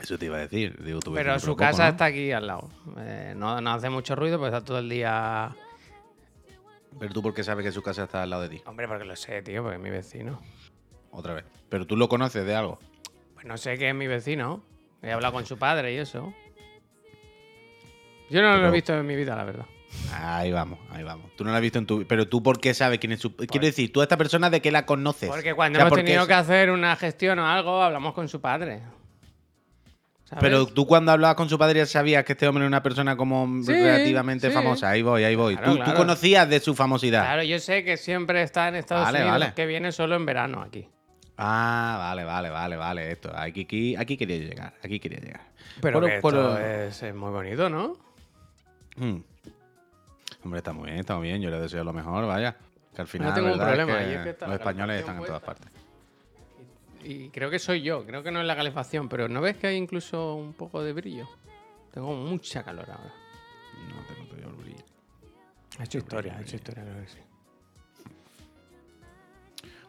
Eso 0.02 0.18
te 0.18 0.26
iba 0.26 0.38
a 0.38 0.42
decir. 0.42 0.84
Digo, 0.84 1.00
tu 1.00 1.14
Pero 1.14 1.38
su 1.40 1.48
poco, 1.48 1.58
casa 1.58 1.84
¿no? 1.84 1.90
está 1.90 2.06
aquí 2.06 2.32
al 2.32 2.48
lado. 2.48 2.70
Eh, 2.98 3.34
no, 3.36 3.62
no 3.62 3.72
hace 3.72 3.90
mucho 3.90 4.16
ruido, 4.16 4.40
pues 4.40 4.52
está 4.52 4.66
todo 4.66 4.80
el 4.80 4.90
día. 4.90 5.52
Pero 7.00 7.14
tú, 7.14 7.22
¿por 7.22 7.34
qué 7.34 7.44
sabes 7.44 7.66
que 7.66 7.72
su 7.72 7.82
casa 7.82 8.04
está 8.04 8.22
al 8.24 8.30
lado 8.30 8.44
de 8.44 8.50
ti? 8.50 8.62
Hombre, 8.66 8.88
porque 8.88 9.06
lo 9.06 9.16
sé, 9.16 9.42
tío, 9.42 9.64
porque 9.64 9.78
es 9.78 9.82
mi 9.82 9.90
vecino. 9.90 10.42
Otra 11.12 11.34
vez. 11.34 11.46
Pero 11.70 11.86
tú 11.88 11.98
lo 11.98 12.08
conoces 12.10 12.46
de 12.46 12.56
algo. 12.56 12.80
Pues 13.34 13.46
no 13.46 13.58
sé 13.58 13.78
que 13.78 13.90
es 13.90 13.96
mi 13.96 14.08
vecino. 14.08 14.64
He 15.02 15.12
hablado 15.12 15.34
con 15.34 15.46
su 15.46 15.58
padre 15.58 15.94
y 15.94 15.98
eso. 15.98 16.34
Yo 18.30 18.42
no 18.42 18.56
lo 18.58 18.68
he 18.68 18.72
visto 18.72 18.94
en 18.98 19.06
mi 19.06 19.16
vida, 19.16 19.36
la 19.36 19.44
verdad. 19.44 19.66
Ahí 20.14 20.52
vamos, 20.52 20.80
ahí 20.92 21.04
vamos. 21.04 21.32
Tú 21.36 21.44
no 21.44 21.50
la 21.52 21.58
has 21.58 21.62
visto 21.62 21.80
en 21.80 21.86
tu. 21.86 22.06
Pero 22.08 22.28
tú, 22.30 22.42
¿por 22.42 22.60
qué 22.62 22.74
sabes 22.74 23.00
quién 23.00 23.12
es 23.12 23.20
su. 23.20 23.36
Pues 23.36 23.50
Quiero 23.50 23.66
decir, 23.66 23.92
tú 23.92 24.00
a 24.00 24.04
esta 24.04 24.16
persona 24.16 24.50
de 24.50 24.62
qué 24.62 24.72
la 24.72 24.86
conoces. 24.86 25.30
Porque 25.30 25.54
cuando 25.54 25.78
O 25.78 25.80
sea, 25.80 25.88
hemos 25.88 25.90
porque 25.90 26.04
tenido 26.06 26.22
es- 26.22 26.28
que 26.30 26.34
hacer 26.34 26.72
una 26.72 26.96
gestión 26.96 27.40
o 27.40 27.48
algo, 27.48 27.82
hablamos 27.82 28.14
con 28.14 28.30
su 28.30 28.40
padre. 28.40 28.82
¿Sabes? 30.32 30.42
Pero 30.44 30.66
tú 30.66 30.88
cuando 30.88 31.12
hablabas 31.12 31.36
con 31.36 31.50
su 31.50 31.60
padre 31.60 31.80
ya 31.80 31.86
sabías 31.86 32.24
que 32.24 32.32
este 32.34 32.48
hombre 32.48 32.64
era 32.64 32.68
una 32.70 32.82
persona 32.82 33.18
como 33.18 33.62
Sí, 33.64 33.74
relativamente 33.74 34.48
sí. 34.48 34.54
famosa. 34.54 34.90
Ahí 34.90 35.02
voy, 35.02 35.26
ahí 35.26 35.36
voy. 35.36 35.58
Claro, 35.58 35.84
tú, 35.84 35.94
conocías 35.94 36.50
de 36.50 36.60
su 36.62 36.74
famosidad. 36.74 37.24
Claro, 37.24 37.44
yo 37.44 37.60
sé 37.60 37.84
que 37.84 37.98
siempre 37.98 38.42
está 38.42 38.70
en 38.70 38.76
Estados 38.76 39.04
Vale, 39.06 39.20
Unidos, 39.20 39.40
vale. 39.40 39.54
que 39.54 39.66
viene 39.66 39.92
solo 39.92 40.16
en 40.16 40.26
verano 40.26 40.62
aquí. 40.62 40.88
Ah, 41.38 41.98
vale, 42.00 42.24
vale, 42.24 42.50
vale, 42.50 42.78
vale. 42.78 43.12
Esto, 43.12 43.32
aquí, 43.36 43.62
aquí, 43.64 43.96
aquí 43.98 44.16
quería 44.16 44.38
llegar. 44.38 44.74
Aquí 44.84 45.00
quería 45.02 45.20
llegar. 45.20 45.42
Pero 45.82 46.00
Por- 46.00 46.10
que 46.10 46.20
por- 46.20 46.34
esto 46.34 46.58
es, 46.60 47.04
es 47.04 47.14
muy 47.16 47.32
bonito, 47.32 47.70
¿no? 47.70 47.98
Hmm. 48.96 49.18
Hombre, 50.46 50.60
está 50.60 50.72
muy 50.72 50.86
bien, 50.88 51.00
está 51.00 51.16
muy 51.18 51.28
bien. 51.28 51.42
Yo 51.42 51.50
le 51.50 51.60
deseo 51.60 51.84
lo 51.84 51.92
mejor, 51.94 52.26
vaya. 52.26 52.56
Que 52.96 53.02
al 53.02 53.08
final 53.08 53.34
tengo 53.34 53.52
un 53.52 53.58
¿verdad? 53.58 53.70
es 53.74 53.78
problema, 53.86 54.00
que 54.06 54.12
y 54.12 54.14
es 54.16 54.22
que 54.24 54.30
está 54.30 54.48
los 54.48 54.56
españoles 54.56 55.00
están 55.00 55.18
en 55.18 55.26
todas 55.26 55.42
partes. 55.42 55.68
Y 57.04 57.30
creo 57.30 57.50
que 57.50 57.60
soy 57.60 57.82
yo, 57.82 58.06
creo 58.06 58.22
que 58.24 58.32
no 58.32 58.42
es 58.42 58.46
la 58.48 58.56
calefacción, 58.56 59.10
pero 59.10 59.28
¿no 59.28 59.42
ves 59.42 59.58
que 59.58 59.68
hay 59.68 59.76
incluso 59.78 60.36
un 60.36 60.54
poco 60.54 60.84
de 60.84 60.94
brillo? 60.94 61.28
Tengo 61.92 62.14
mucha 62.14 62.64
calor 62.64 62.90
ahora. 62.90 63.14
No 63.90 64.04
te 64.06 64.20
noto 64.22 64.38
yo 64.38 64.48
el 64.50 64.56
brillo. 64.56 64.84
Ha 65.80 65.84
hecho 65.84 65.98
historia, 65.98 66.38
ha 66.38 66.42
hecho 66.42 66.56
historia, 66.58 66.84
creo 66.84 67.02
que 67.04 67.10
sí. 67.10 67.18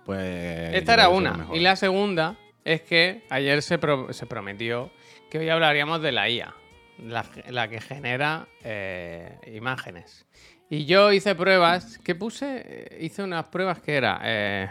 Pues. 0.04 0.74
Esta 0.74 0.94
era 0.94 1.08
una. 1.08 1.48
Y 1.52 1.60
la 1.60 1.76
segunda 1.76 2.36
es 2.64 2.82
que 2.82 3.22
ayer 3.30 3.62
se, 3.62 3.78
pro- 3.78 4.12
se 4.12 4.26
prometió 4.26 4.90
que 5.30 5.38
hoy 5.38 5.48
hablaríamos 5.48 6.02
de 6.02 6.12
la 6.12 6.28
IA, 6.28 6.54
la, 6.98 7.24
la 7.48 7.68
que 7.68 7.80
genera 7.80 8.46
eh, 8.64 9.38
imágenes. 9.54 10.24
Y 10.68 10.86
yo 10.86 11.12
hice 11.12 11.34
pruebas, 11.34 11.98
¿qué 12.02 12.14
puse? 12.14 12.62
Eh, 12.64 12.98
Hice 13.04 13.22
unas 13.22 13.44
pruebas 13.46 13.80
que 13.80 13.94
era... 13.94 14.20
eh, 14.24 14.70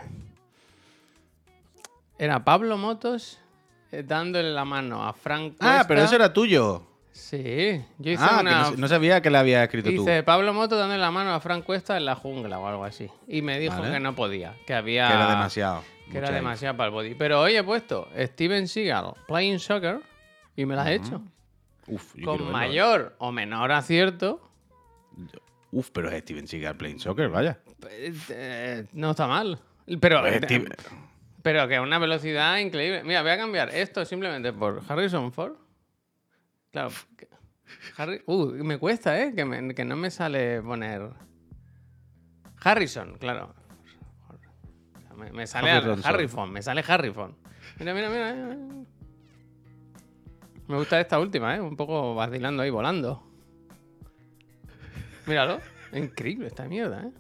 era 2.24 2.44
Pablo 2.44 2.78
Motos 2.78 3.40
eh, 3.92 4.04
dándole 4.06 4.52
la 4.52 4.64
mano 4.66 5.04
a 5.06 5.14
Frank 5.14 5.56
Ah, 5.60 5.84
pero 5.88 6.00
Cuesta. 6.02 6.04
eso 6.06 6.16
era 6.16 6.32
tuyo. 6.34 6.88
Sí, 7.12 7.84
yo 7.98 8.12
hice 8.12 8.24
Ah, 8.24 8.36
que 8.38 8.42
una... 8.42 8.62
no, 8.70 8.72
no 8.78 8.88
sabía 8.88 9.22
que 9.22 9.30
le 9.30 9.38
había 9.38 9.64
escrito 9.64 9.90
tú. 9.90 9.98
Dice 10.06 10.24
Pablo 10.24 10.54
Moto 10.54 10.78
dándole 10.78 11.02
la 11.02 11.12
mano 11.12 11.34
a 11.34 11.40
Frank 11.42 11.66
Cuesta 11.66 11.98
en 11.98 12.06
la 12.06 12.16
jungla 12.16 12.60
o 12.60 12.68
algo 12.68 12.86
así. 12.86 13.10
Y 13.28 13.42
me 13.42 13.60
dijo 13.60 13.78
Vale. 13.80 13.92
que 13.94 14.00
no 14.00 14.16
podía, 14.16 14.56
que 14.66 14.74
había... 14.74 15.08
Que 15.10 15.14
era 15.16 15.30
demasiado. 15.30 15.84
Que 16.12 16.18
era 16.20 16.32
demasiado 16.32 16.78
para 16.78 16.88
el 16.88 16.94
body. 16.94 17.16
Pero 17.16 17.42
hoy 17.42 17.56
he 17.56 17.64
puesto 17.64 18.08
Steven 18.18 18.68
Seagal 18.68 19.14
playing 19.28 19.60
soccer 19.60 20.00
y 20.56 20.66
me 20.66 20.76
las 20.76 20.88
he 20.88 20.96
hecho. 20.96 21.22
Uf, 21.88 22.16
yo 22.16 22.26
Con 22.26 22.38
verlo, 22.38 22.52
mayor 22.54 23.16
o 23.18 23.32
menor 23.32 23.72
acierto. 23.72 24.40
eh. 25.18 25.38
Uf, 25.74 25.90
pero 25.92 26.10
es 26.10 26.22
Steven 26.22 26.48
Seagal 26.48 26.76
playing 26.78 27.00
soccer, 27.00 27.30
vaya. 27.30 27.60
eh, 27.90 28.14
eh, 28.30 28.86
no 28.94 29.12
está 29.12 29.26
mal. 29.28 29.60
Pero, 30.00 30.22
Pues 30.22 30.34
eh, 30.36 30.42
Steve- 30.44 30.70
pero 31.44 31.68
que 31.68 31.76
a 31.78 31.82
una 31.82 31.98
velocidad 32.00 32.58
increíble. 32.60 33.04
Mira, 33.04 33.22
voy 33.22 33.32
a 33.32 33.38
cambiar 33.38 33.70
esto 33.70 34.06
simplemente 34.06 34.54
por 34.54 34.82
Harrison 34.88 35.32
Ford. 35.32 35.54
Claro. 36.72 36.90
que- 37.18 37.28
Harry- 37.98 38.22
uh, 38.26 38.48
me 38.64 38.78
cuesta, 38.78 39.20
¿eh? 39.22 39.34
Que, 39.36 39.46
me- 39.46 39.74
que 39.74 39.86
no 39.86 39.96
me 39.96 40.12
sale 40.12 40.62
poner. 40.62 41.10
Harrison, 42.64 43.18
claro. 43.18 43.56
Me, 45.16 45.32
me 45.32 45.48
sale 45.48 45.70
Harrison. 45.72 46.02
Harrison, 46.06 46.52
me 46.52 46.62
sale 46.62 46.84
Harrison. 46.88 47.36
Mira, 47.80 47.94
mira, 47.94 48.10
mira. 48.10 48.34
mira. 48.34 48.56
Me 50.68 50.78
gusta 50.78 51.00
esta 51.02 51.20
última, 51.20 51.56
¿eh? 51.56 51.62
Un 51.62 51.76
poco 51.76 52.16
vacilando 52.16 52.64
ahí, 52.64 52.70
volando. 52.70 53.24
Míralo. 55.26 55.60
Increíble 55.94 56.48
esta 56.48 56.66
mierda, 56.66 57.04
¿eh? 57.04 57.12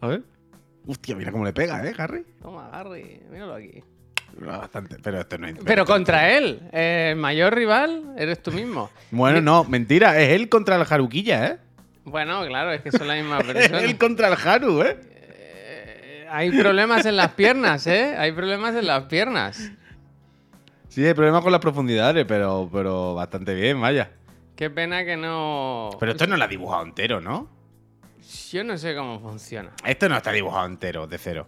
A 0.00 0.06
ver. 0.08 0.22
Hostia, 0.86 1.16
mira 1.16 1.32
cómo 1.32 1.44
le 1.44 1.52
pega, 1.52 1.84
¿eh, 1.86 1.94
Harry? 1.96 2.24
Toma, 2.42 2.68
Harry. 2.72 3.20
Míralo 3.30 3.54
aquí. 3.54 3.82
Bastante. 4.38 4.96
Pero 5.02 5.20
esto 5.20 5.38
no 5.38 5.46
es. 5.46 5.54
Pero 5.64 5.84
contra 5.84 6.30
él, 6.36 6.60
eh, 6.72 7.10
el 7.12 7.16
mayor 7.16 7.54
rival 7.54 8.14
eres 8.18 8.42
tú 8.42 8.52
mismo. 8.52 8.90
Bueno, 9.10 9.40
no, 9.40 9.64
mentira. 9.64 10.18
Es 10.20 10.30
él 10.30 10.48
contra 10.48 10.76
el 10.76 10.82
Haruquilla, 10.88 11.46
¿eh? 11.46 11.58
Bueno, 12.04 12.44
claro, 12.46 12.72
es 12.72 12.82
que 12.82 12.90
son 12.90 13.06
la 13.08 13.14
misma 13.14 13.38
Es 13.40 13.44
persona. 13.46 13.80
él 13.80 13.96
contra 13.96 14.28
el 14.28 14.34
Haru, 14.34 14.82
¿eh? 14.82 14.98
Eh, 15.10 16.26
hay 16.30 16.50
problemas 16.50 17.06
en 17.06 17.16
las 17.16 17.30
piernas, 17.32 17.86
¿eh? 17.86 18.14
Hay 18.18 18.32
problemas 18.32 18.74
en 18.74 18.86
las 18.86 19.04
piernas. 19.04 19.70
Sí, 20.88 21.04
hay 21.06 21.14
problemas 21.14 21.42
con 21.42 21.50
las 21.52 21.60
profundidades, 21.60 22.24
pero, 22.26 22.68
pero 22.72 23.14
bastante 23.14 23.54
bien, 23.54 23.80
vaya. 23.80 24.10
Qué 24.56 24.68
pena 24.70 25.04
que 25.04 25.16
no. 25.16 25.90
Pero 25.98 26.12
esto 26.12 26.26
no 26.26 26.36
lo 26.36 26.44
ha 26.44 26.48
dibujado 26.48 26.84
entero, 26.84 27.20
¿no? 27.20 27.48
Yo 28.50 28.64
no 28.64 28.76
sé 28.78 28.94
cómo 28.94 29.20
funciona. 29.20 29.70
Esto 29.84 30.08
no 30.08 30.16
está 30.16 30.32
dibujado 30.32 30.66
entero, 30.66 31.06
de 31.06 31.18
cero. 31.18 31.46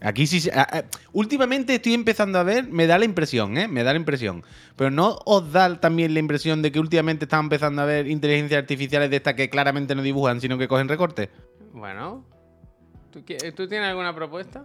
Aquí 0.00 0.26
sí. 0.28 0.40
se- 0.40 0.52
ah, 0.52 0.66
ah, 0.70 0.82
últimamente 1.12 1.74
estoy 1.74 1.94
empezando 1.94 2.38
a 2.38 2.42
ver, 2.44 2.68
me 2.68 2.86
da 2.86 2.98
la 2.98 3.04
impresión, 3.04 3.56
¿eh? 3.58 3.66
Me 3.66 3.82
da 3.82 3.92
la 3.92 3.98
impresión. 3.98 4.44
Pero 4.76 4.90
¿no 4.90 5.18
os 5.24 5.50
da 5.52 5.80
también 5.80 6.14
la 6.14 6.20
impresión 6.20 6.62
de 6.62 6.70
que 6.70 6.78
últimamente 6.78 7.24
están 7.24 7.40
empezando 7.44 7.82
a 7.82 7.84
ver 7.84 8.06
inteligencias 8.06 8.60
artificiales 8.60 9.10
de 9.10 9.16
estas 9.16 9.34
que 9.34 9.50
claramente 9.50 9.94
no 9.96 10.02
dibujan, 10.02 10.40
sino 10.40 10.56
que 10.58 10.68
cogen 10.68 10.88
recortes? 10.88 11.28
Bueno. 11.72 12.24
¿Tú, 13.10 13.20
qui- 13.24 13.52
¿tú 13.54 13.66
tienes 13.66 13.88
alguna 13.88 14.14
propuesta? 14.14 14.64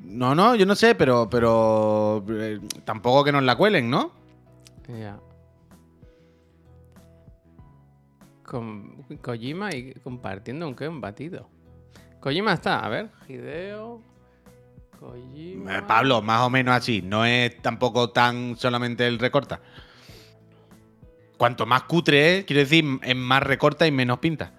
No, 0.00 0.34
no, 0.34 0.54
yo 0.54 0.66
no 0.66 0.74
sé, 0.74 0.94
pero, 0.94 1.28
pero 1.30 2.24
eh, 2.28 2.60
tampoco 2.84 3.24
que 3.24 3.32
nos 3.32 3.42
la 3.42 3.56
cuelen, 3.56 3.88
¿no? 3.90 4.12
Ya. 4.88 5.18
Con 8.52 9.02
Kojima 9.22 9.74
y 9.74 9.94
compartiendo 9.94 10.68
un 10.68 10.74
qué, 10.74 10.86
un 10.86 11.00
batido. 11.00 11.48
Kojima 12.20 12.52
está, 12.52 12.80
a 12.84 12.88
ver. 12.90 13.08
Hideo. 13.26 14.02
Kojima. 15.00 15.78
Eh, 15.78 15.82
Pablo, 15.88 16.20
más 16.20 16.42
o 16.42 16.50
menos 16.50 16.74
así. 16.74 17.00
No 17.00 17.24
es 17.24 17.56
tampoco 17.62 18.10
tan 18.10 18.58
solamente 18.58 19.06
el 19.06 19.18
recorta. 19.18 19.62
Cuanto 21.38 21.64
más 21.64 21.84
cutre 21.84 22.40
es, 22.40 22.44
quiero 22.44 22.60
decir, 22.60 22.84
es 23.02 23.16
más 23.16 23.42
recorta 23.42 23.86
y 23.86 23.90
menos 23.90 24.18
pinta. 24.18 24.52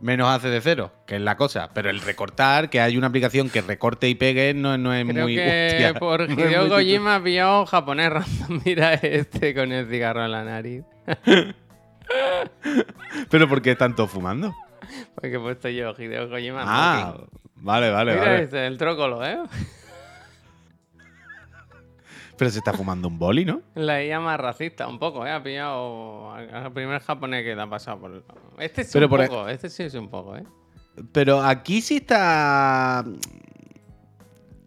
Menos 0.00 0.28
hace 0.28 0.48
de 0.48 0.60
cero, 0.60 0.92
que 1.04 1.16
es 1.16 1.20
la 1.20 1.36
cosa. 1.36 1.70
Pero 1.74 1.90
el 1.90 2.02
recortar, 2.02 2.70
que 2.70 2.80
hay 2.80 2.96
una 2.96 3.08
aplicación 3.08 3.50
que 3.50 3.60
recorte 3.60 4.08
y 4.08 4.14
pegue, 4.14 4.54
no, 4.54 4.78
no 4.78 4.94
es 4.94 5.04
Creo 5.04 5.24
muy. 5.24 5.34
que 5.34 5.66
hostia, 5.72 5.94
por 5.98 6.28
no 6.28 6.32
Hideo 6.32 6.60
muy 6.60 6.70
Kojima 6.70 7.20
pilló 7.24 7.62
un 7.62 7.66
japonés 7.66 8.10
random. 8.12 8.60
Mira 8.64 8.94
este 8.94 9.52
con 9.52 9.72
el 9.72 9.88
cigarro 9.88 10.24
en 10.24 10.30
la 10.30 10.44
nariz. 10.44 10.84
Pero 13.30 13.48
¿por 13.48 13.62
qué 13.62 13.72
están 13.72 13.94
todos 13.94 14.10
fumando? 14.10 14.54
Porque 15.14 15.36
he 15.36 15.40
puesto 15.40 15.68
yo 15.68 15.94
Hideo 15.96 16.28
Kojima. 16.30 16.62
Ah, 16.64 17.16
vale, 17.56 17.90
vale, 17.90 18.12
Mira 18.12 18.24
vale. 18.24 18.42
este, 18.44 18.66
el 18.66 18.78
trócolo, 18.78 19.24
¿eh? 19.24 19.38
Pero 22.36 22.50
se 22.50 22.58
está 22.58 22.72
fumando 22.74 23.08
un 23.08 23.18
boli, 23.18 23.44
¿no? 23.46 23.62
La 23.74 24.04
IA 24.04 24.20
más 24.20 24.38
racista, 24.38 24.86
un 24.88 24.98
poco, 24.98 25.26
¿eh? 25.26 25.30
Ha 25.30 25.42
pillado 25.42 26.32
al 26.32 26.70
primer 26.72 27.00
japonés 27.00 27.42
que 27.42 27.56
le 27.56 27.62
ha 27.62 27.66
pasado 27.66 27.98
por... 27.98 28.24
Este 28.58 28.84
sí 28.84 28.90
Pero 28.92 29.06
un 29.06 29.10
por 29.10 29.26
poco, 29.26 29.48
este 29.48 29.70
sí 29.70 29.84
es 29.84 29.94
un 29.94 30.08
poco, 30.10 30.36
¿eh? 30.36 30.44
Pero 31.12 31.42
aquí 31.42 31.80
sí 31.80 31.96
está. 31.96 33.04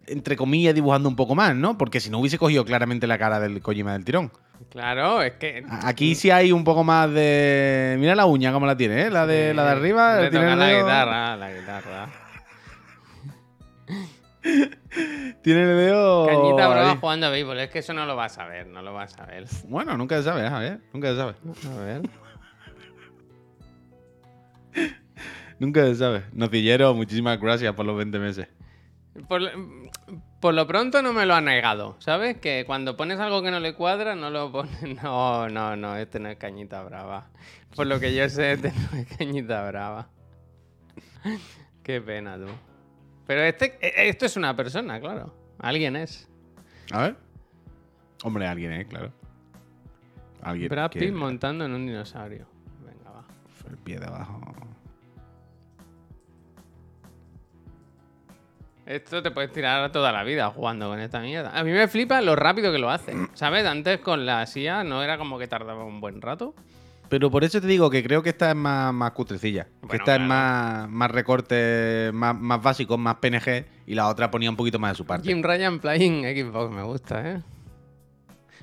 Entre 0.06 0.36
comillas, 0.36 0.74
dibujando 0.74 1.08
un 1.08 1.16
poco 1.16 1.34
más, 1.36 1.54
¿no? 1.54 1.78
Porque 1.78 2.00
si 2.00 2.10
no 2.10 2.18
hubiese 2.18 2.38
cogido 2.38 2.64
claramente 2.64 3.06
la 3.06 3.18
cara 3.18 3.38
del 3.38 3.60
Kojima 3.62 3.92
del 3.92 4.04
tirón. 4.04 4.32
Claro, 4.70 5.20
es 5.22 5.32
que... 5.32 5.64
Aquí 5.84 6.14
sí 6.14 6.30
hay 6.30 6.52
un 6.52 6.62
poco 6.64 6.84
más 6.84 7.12
de. 7.12 7.96
Mira 7.98 8.14
la 8.14 8.26
uña 8.26 8.52
como 8.52 8.66
la 8.66 8.76
tiene, 8.76 9.02
¿eh? 9.02 9.10
La 9.10 9.26
de, 9.26 9.52
la 9.52 9.64
de 9.64 9.70
arriba. 9.70 10.20
Le 10.20 10.30
tiene 10.30 10.46
toca 10.46 10.56
la 10.56 10.66
dedo- 10.68 10.82
guitarra, 10.84 11.36
la 11.36 11.52
guitarra. 11.52 12.08
Tiene 15.42 15.62
el 15.62 15.76
dedo. 15.76 16.26
Cañita 16.26 16.68
brava 16.68 16.96
jugando 16.96 17.26
a 17.26 17.30
béisbol, 17.30 17.58
es 17.60 17.70
que 17.70 17.80
eso 17.80 17.92
no 17.92 18.06
lo 18.06 18.16
vas 18.16 18.38
a 18.38 18.46
ver, 18.46 18.66
no 18.68 18.80
lo 18.82 18.92
vas 18.94 19.18
a 19.18 19.26
ver. 19.26 19.44
Bueno, 19.68 19.96
nunca 19.96 20.16
se 20.16 20.22
sabe, 20.24 20.46
a 20.46 20.58
ver. 20.58 20.80
Nunca 20.92 21.08
se 21.08 21.16
sabe. 21.16 21.34
A 21.76 21.80
ver. 21.84 22.02
Nunca 25.58 25.84
se 25.84 25.94
sabe. 25.96 26.22
Nocillero, 26.32 26.94
muchísimas 26.94 27.38
gracias 27.40 27.74
por 27.74 27.84
los 27.84 27.96
20 27.96 28.18
meses. 28.18 28.48
Por, 29.28 29.42
por 30.40 30.54
lo 30.54 30.66
pronto 30.66 31.02
no 31.02 31.12
me 31.12 31.26
lo 31.26 31.34
ha 31.34 31.40
negado, 31.40 31.96
¿sabes? 31.98 32.38
Que 32.38 32.64
cuando 32.66 32.96
pones 32.96 33.20
algo 33.20 33.42
que 33.42 33.50
no 33.50 33.60
le 33.60 33.74
cuadra, 33.74 34.14
no 34.16 34.30
lo 34.30 34.50
pones. 34.50 34.80
No, 35.02 35.48
no, 35.48 35.76
no, 35.76 35.96
este 35.96 36.18
no 36.18 36.30
es 36.30 36.38
cañita 36.38 36.82
brava. 36.82 37.28
Por 37.76 37.86
lo 37.86 38.00
que 38.00 38.14
yo 38.14 38.28
sé, 38.28 38.52
este 38.52 38.72
no 38.72 38.98
es 38.98 39.06
cañita 39.16 39.66
brava. 39.68 40.08
Qué 41.82 42.00
pena, 42.00 42.36
tú. 42.36 42.46
Pero 43.26 43.42
este, 43.42 43.78
e- 43.80 44.08
esto 44.08 44.26
es 44.26 44.36
una 44.36 44.56
persona, 44.56 44.98
claro. 45.00 45.34
Alguien 45.58 45.96
es. 45.96 46.28
A 46.90 47.02
ver. 47.02 47.16
Hombre, 48.24 48.46
alguien, 48.46 48.72
¿eh? 48.72 48.86
Claro. 48.86 49.12
Alguien 50.42 50.68
Brad 50.70 50.90
Pitt 50.90 51.12
montando 51.12 51.64
en 51.66 51.72
un 51.72 51.86
dinosaurio. 51.86 52.46
Venga, 52.84 53.10
va. 53.10 53.24
el 53.68 53.76
pie 53.76 53.98
de 53.98 54.06
abajo. 54.06 54.40
Esto 58.90 59.22
te 59.22 59.30
puedes 59.30 59.52
tirar 59.52 59.92
toda 59.92 60.10
la 60.10 60.24
vida 60.24 60.50
jugando 60.50 60.88
con 60.88 60.98
esta 60.98 61.20
mierda. 61.20 61.56
A 61.56 61.62
mí 61.62 61.70
me 61.70 61.86
flipa 61.86 62.20
lo 62.20 62.34
rápido 62.34 62.72
que 62.72 62.78
lo 62.78 62.90
hace. 62.90 63.14
¿Sabes? 63.34 63.64
Antes 63.64 64.00
con 64.00 64.26
la 64.26 64.44
SIA 64.46 64.82
no 64.82 65.04
era 65.04 65.16
como 65.16 65.38
que 65.38 65.46
tardaba 65.46 65.84
un 65.84 66.00
buen 66.00 66.20
rato. 66.20 66.56
Pero 67.08 67.30
por 67.30 67.44
eso 67.44 67.60
te 67.60 67.68
digo 67.68 67.88
que 67.88 68.02
creo 68.02 68.22
que 68.22 68.30
esta 68.30 68.50
es 68.50 68.56
más, 68.56 68.92
más 68.92 69.12
cutrecilla. 69.12 69.68
que 69.88 69.96
esta 69.96 70.16
es 70.16 70.20
más, 70.22 70.88
más 70.88 71.10
recorte, 71.10 72.10
más, 72.12 72.36
más 72.36 72.60
básico, 72.62 72.98
más 72.98 73.16
PNG. 73.16 73.64
Y 73.86 73.94
la 73.94 74.08
otra 74.08 74.28
ponía 74.28 74.50
un 74.50 74.56
poquito 74.56 74.80
más 74.80 74.92
de 74.92 74.96
su 74.96 75.06
parte. 75.06 75.28
Jim 75.28 75.40
Ryan 75.42 75.78
playing 75.78 76.22
Xbox 76.24 76.72
me 76.72 76.82
gusta, 76.82 77.30
¿eh? 77.30 77.42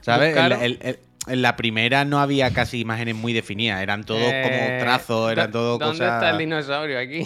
¿Sabes? 0.01 0.35
El- 0.35 0.99
en 1.27 1.41
la 1.41 1.55
primera 1.55 2.05
no 2.05 2.19
había 2.19 2.51
casi 2.53 2.79
imágenes 2.79 3.15
muy 3.15 3.33
definidas. 3.33 3.81
Eran 3.81 4.03
todos 4.03 4.21
Eh, 4.23 4.41
como 4.43 4.79
trazos, 4.79 5.31
eran 5.31 5.49
¿dó- 5.49 5.51
todo 5.53 5.77
¿Dónde 5.77 5.99
cosas. 5.99 6.13
está 6.15 6.29
el 6.31 6.37
dinosaurio 6.37 6.99
aquí? 6.99 7.23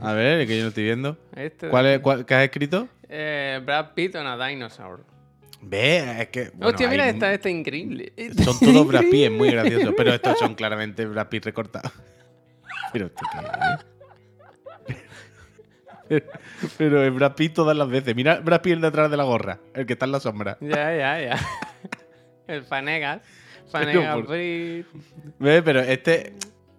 A 0.00 0.12
ver, 0.12 0.46
que 0.46 0.56
yo 0.56 0.62
no 0.62 0.68
estoy 0.68 0.84
viendo. 0.84 1.16
Este 1.36 1.68
¿Cuál 1.68 1.86
es, 1.86 2.00
cuál- 2.00 2.24
¿Qué 2.26 2.34
has 2.34 2.44
escrito? 2.44 2.88
Eh, 3.08 3.60
Brad 3.64 3.92
Pitt 3.94 4.14
on 4.16 4.26
a 4.26 4.46
dinosaur. 4.48 5.04
Ve, 5.60 6.22
es 6.22 6.28
que. 6.28 6.50
bueno, 6.50 6.68
Hostia, 6.68 6.88
mira, 6.88 7.04
hay- 7.04 7.10
esta, 7.10 7.32
esta 7.32 7.48
increíble. 7.50 8.12
Son 8.44 8.58
todos 8.60 8.86
Brad 8.86 9.00
Pitt, 9.10 9.24
es 9.24 9.30
muy 9.32 9.50
gracioso. 9.52 9.92
Pero 9.96 10.14
estos 10.14 10.38
son 10.38 10.54
claramente 10.54 11.04
Brad 11.06 11.28
Pitt 11.28 11.44
recortados. 11.44 11.92
Pero 12.92 13.06
es? 13.06 13.12
Pero, 16.08 16.26
pero 16.78 17.04
es 17.04 17.14
Brad 17.14 17.34
Pitt 17.34 17.52
todas 17.54 17.76
las 17.76 17.88
veces. 17.88 18.14
Mira 18.16 18.36
Brad 18.40 18.62
Pitt 18.62 18.74
el 18.74 18.80
de 18.80 18.86
atrás 18.86 19.10
de 19.10 19.16
la 19.16 19.24
gorra, 19.24 19.58
el 19.74 19.84
que 19.84 19.92
está 19.94 20.06
en 20.06 20.12
la 20.12 20.20
sombra. 20.20 20.56
Ya, 20.60 20.94
ya, 20.96 21.20
ya. 21.20 21.36
El 22.48 22.62
Fanegas. 22.64 23.20
Pero 23.70 24.02
Fanegas. 24.02 24.26
¿Ves? 25.38 25.62
Pero 25.62 25.80
este, 25.80 26.32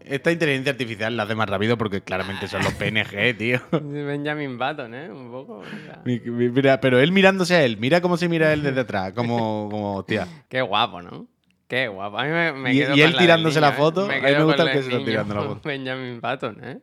esta 0.04 0.32
inteligencia 0.32 0.72
artificial 0.72 1.16
la 1.16 1.24
hace 1.24 1.36
más 1.36 1.48
rápido 1.50 1.78
porque 1.78 2.02
claramente 2.02 2.48
son 2.48 2.64
los 2.64 2.74
PNG, 2.74 3.34
tío. 3.38 3.60
Benjamin 3.72 4.58
Button, 4.58 4.94
¿eh? 4.96 5.10
Un 5.12 5.32
poco. 5.32 5.62
mira. 5.82 6.02
Mi- 6.06 6.20
mi- 6.20 6.50
Mira, 6.50 6.82
pero 6.82 7.00
él 7.00 7.12
mirándose 7.12 7.56
a 7.56 7.64
él, 7.64 7.78
mira 7.78 8.02
cómo 8.02 8.18
se 8.18 8.28
mira 8.28 8.52
él 8.52 8.64
desde 8.64 8.82
atrás, 8.82 9.14
como, 9.14 9.70
como 9.72 10.04
tía. 10.06 10.28
Qué 10.50 10.62
guapo, 10.62 11.02
¿no? 11.02 11.28
Qué 11.68 11.88
guapo. 11.88 12.18
A 12.18 12.24
mí 12.24 12.30
me, 12.32 12.54
me 12.54 12.74
Y- 12.74 12.80
quedo 12.80 12.96
y 12.96 13.00
con 13.02 13.10
él 13.12 13.18
tirándose 13.18 13.62
la 13.62 13.70
¿eh? 13.70 13.74
foto, 13.74 14.06
a 14.06 14.08
mí 14.08 14.22
me 14.22 14.44
gusta 14.44 14.64
el 14.64 14.72
que 14.72 14.82
se 14.84 14.90
está 14.92 15.06
tirando 15.06 15.36
la 15.36 15.42
foto. 15.44 15.62
Benjamin 15.64 16.20
Button, 16.20 16.58
¿eh? 16.64 16.80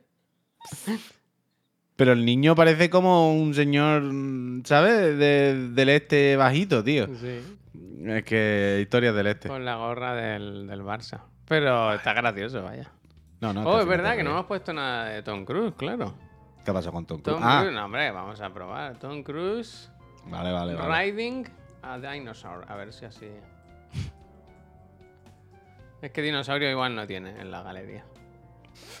Pero 1.95 2.13
el 2.13 2.23
niño 2.25 2.55
parece 2.55 2.89
como 2.89 3.33
un 3.33 3.53
señor, 3.55 4.03
¿sabes? 4.65 5.17
De- 5.17 5.69
del 5.71 5.89
este 5.89 6.35
bajito, 6.35 6.83
tío. 6.83 7.07
Sí. 7.07 7.39
Es 8.05 8.23
que 8.23 8.79
historias 8.81 9.15
del 9.15 9.27
este. 9.27 9.47
Con 9.49 9.65
la 9.65 9.75
gorra 9.75 10.13
del, 10.15 10.67
del 10.67 10.81
Barça. 10.83 11.21
Pero 11.47 11.93
está 11.93 12.13
gracioso, 12.13 12.61
vaya. 12.63 12.91
No, 13.39 13.53
no. 13.53 13.63
oh, 13.63 13.79
es 13.79 13.85
verdad 13.85 14.15
que 14.15 14.23
no 14.23 14.31
hemos 14.31 14.45
puesto 14.45 14.73
nada 14.73 15.05
de 15.05 15.21
Tom 15.23 15.45
Cruise, 15.45 15.73
claro. 15.77 16.13
¿Qué 16.65 16.73
pasa 16.73 16.91
con 16.91 17.05
Tom 17.05 17.21
Cruise? 17.21 17.37
Tom 17.39 17.47
Ah, 17.47 17.59
Cruise, 17.61 17.73
no, 17.75 17.85
hombre, 17.85 18.11
vamos 18.11 18.41
a 18.41 18.49
probar. 18.53 18.97
Tom 18.99 19.23
Cruise 19.23 19.89
vale, 20.25 20.51
vale, 20.51 20.75
vale. 20.75 21.05
riding 21.11 21.47
a 21.83 21.97
dinosaur. 21.97 22.65
A 22.67 22.75
ver 22.75 22.91
si 22.93 23.05
así. 23.05 23.27
Es 26.01 26.11
que 26.11 26.21
dinosaurio 26.21 26.69
igual 26.69 26.95
no 26.95 27.07
tiene 27.07 27.39
en 27.41 27.49
la 27.49 27.63
galería. 27.63 28.03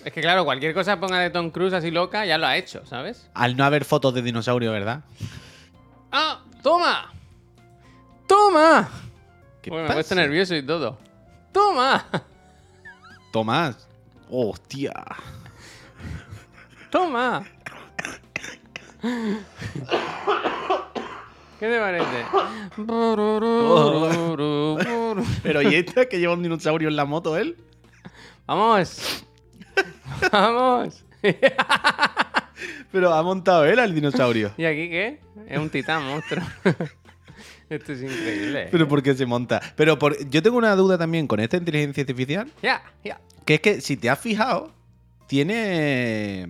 Es 0.03 0.11
que 0.11 0.21
claro, 0.21 0.43
cualquier 0.45 0.73
cosa 0.73 0.99
ponga 0.99 1.19
de 1.19 1.29
Tom 1.29 1.51
Cruise 1.51 1.73
así 1.73 1.91
loca, 1.91 2.25
ya 2.25 2.37
lo 2.39 2.47
ha 2.47 2.57
hecho, 2.57 2.83
¿sabes? 2.85 3.29
Al 3.35 3.55
no 3.55 3.63
haber 3.65 3.85
fotos 3.85 4.13
de 4.15 4.23
dinosaurio, 4.23 4.71
¿verdad? 4.71 5.01
¡Ah! 6.11 6.41
¡Toma! 6.63 7.11
¡Toma! 8.27 8.89
¿Qué 9.61 9.71
Uy, 9.71 9.77
me 9.77 9.83
he 9.83 9.87
puesto 9.87 10.15
pasa? 10.15 10.21
nervioso 10.21 10.55
y 10.55 10.63
todo. 10.65 10.97
¡Toma! 11.51 12.05
Tomás. 13.31 13.87
Hostia. 14.29 14.93
¡Toma! 16.89 17.43
¿Qué 21.59 21.67
te 21.67 21.79
parece? 21.79 22.25
Pero 25.43 25.61
¿y 25.61 25.75
esta 25.75 26.07
que 26.07 26.19
lleva 26.19 26.33
un 26.33 26.43
dinosaurio 26.43 26.89
en 26.89 26.95
la 26.95 27.05
moto 27.05 27.37
él? 27.37 27.57
¡Vamos! 28.45 29.25
¡Vamos! 30.31 31.03
Pero 32.91 33.13
ha 33.13 33.23
montado 33.23 33.65
él 33.65 33.79
al 33.79 33.93
dinosaurio. 33.93 34.51
¿Y 34.57 34.65
aquí 34.65 34.89
qué? 34.89 35.21
Es 35.47 35.59
un 35.59 35.69
titán 35.69 36.03
monstruo. 36.03 36.43
Esto 37.69 37.93
es 37.93 38.01
increíble. 38.01 38.67
Pero 38.71 38.87
¿por 38.87 39.03
qué 39.03 39.13
se 39.13 39.25
monta? 39.25 39.61
Pero 39.75 39.99
por... 39.99 40.17
yo 40.29 40.41
tengo 40.41 40.57
una 40.57 40.75
duda 40.75 40.97
también 40.97 41.27
con 41.27 41.39
esta 41.39 41.57
inteligencia 41.57 42.01
artificial, 42.01 42.51
Ya, 42.61 42.81
ya. 43.03 43.19
que 43.45 43.55
es 43.55 43.61
que 43.61 43.81
si 43.81 43.97
te 43.97 44.09
has 44.09 44.19
fijado, 44.19 44.71
tiene... 45.27 46.47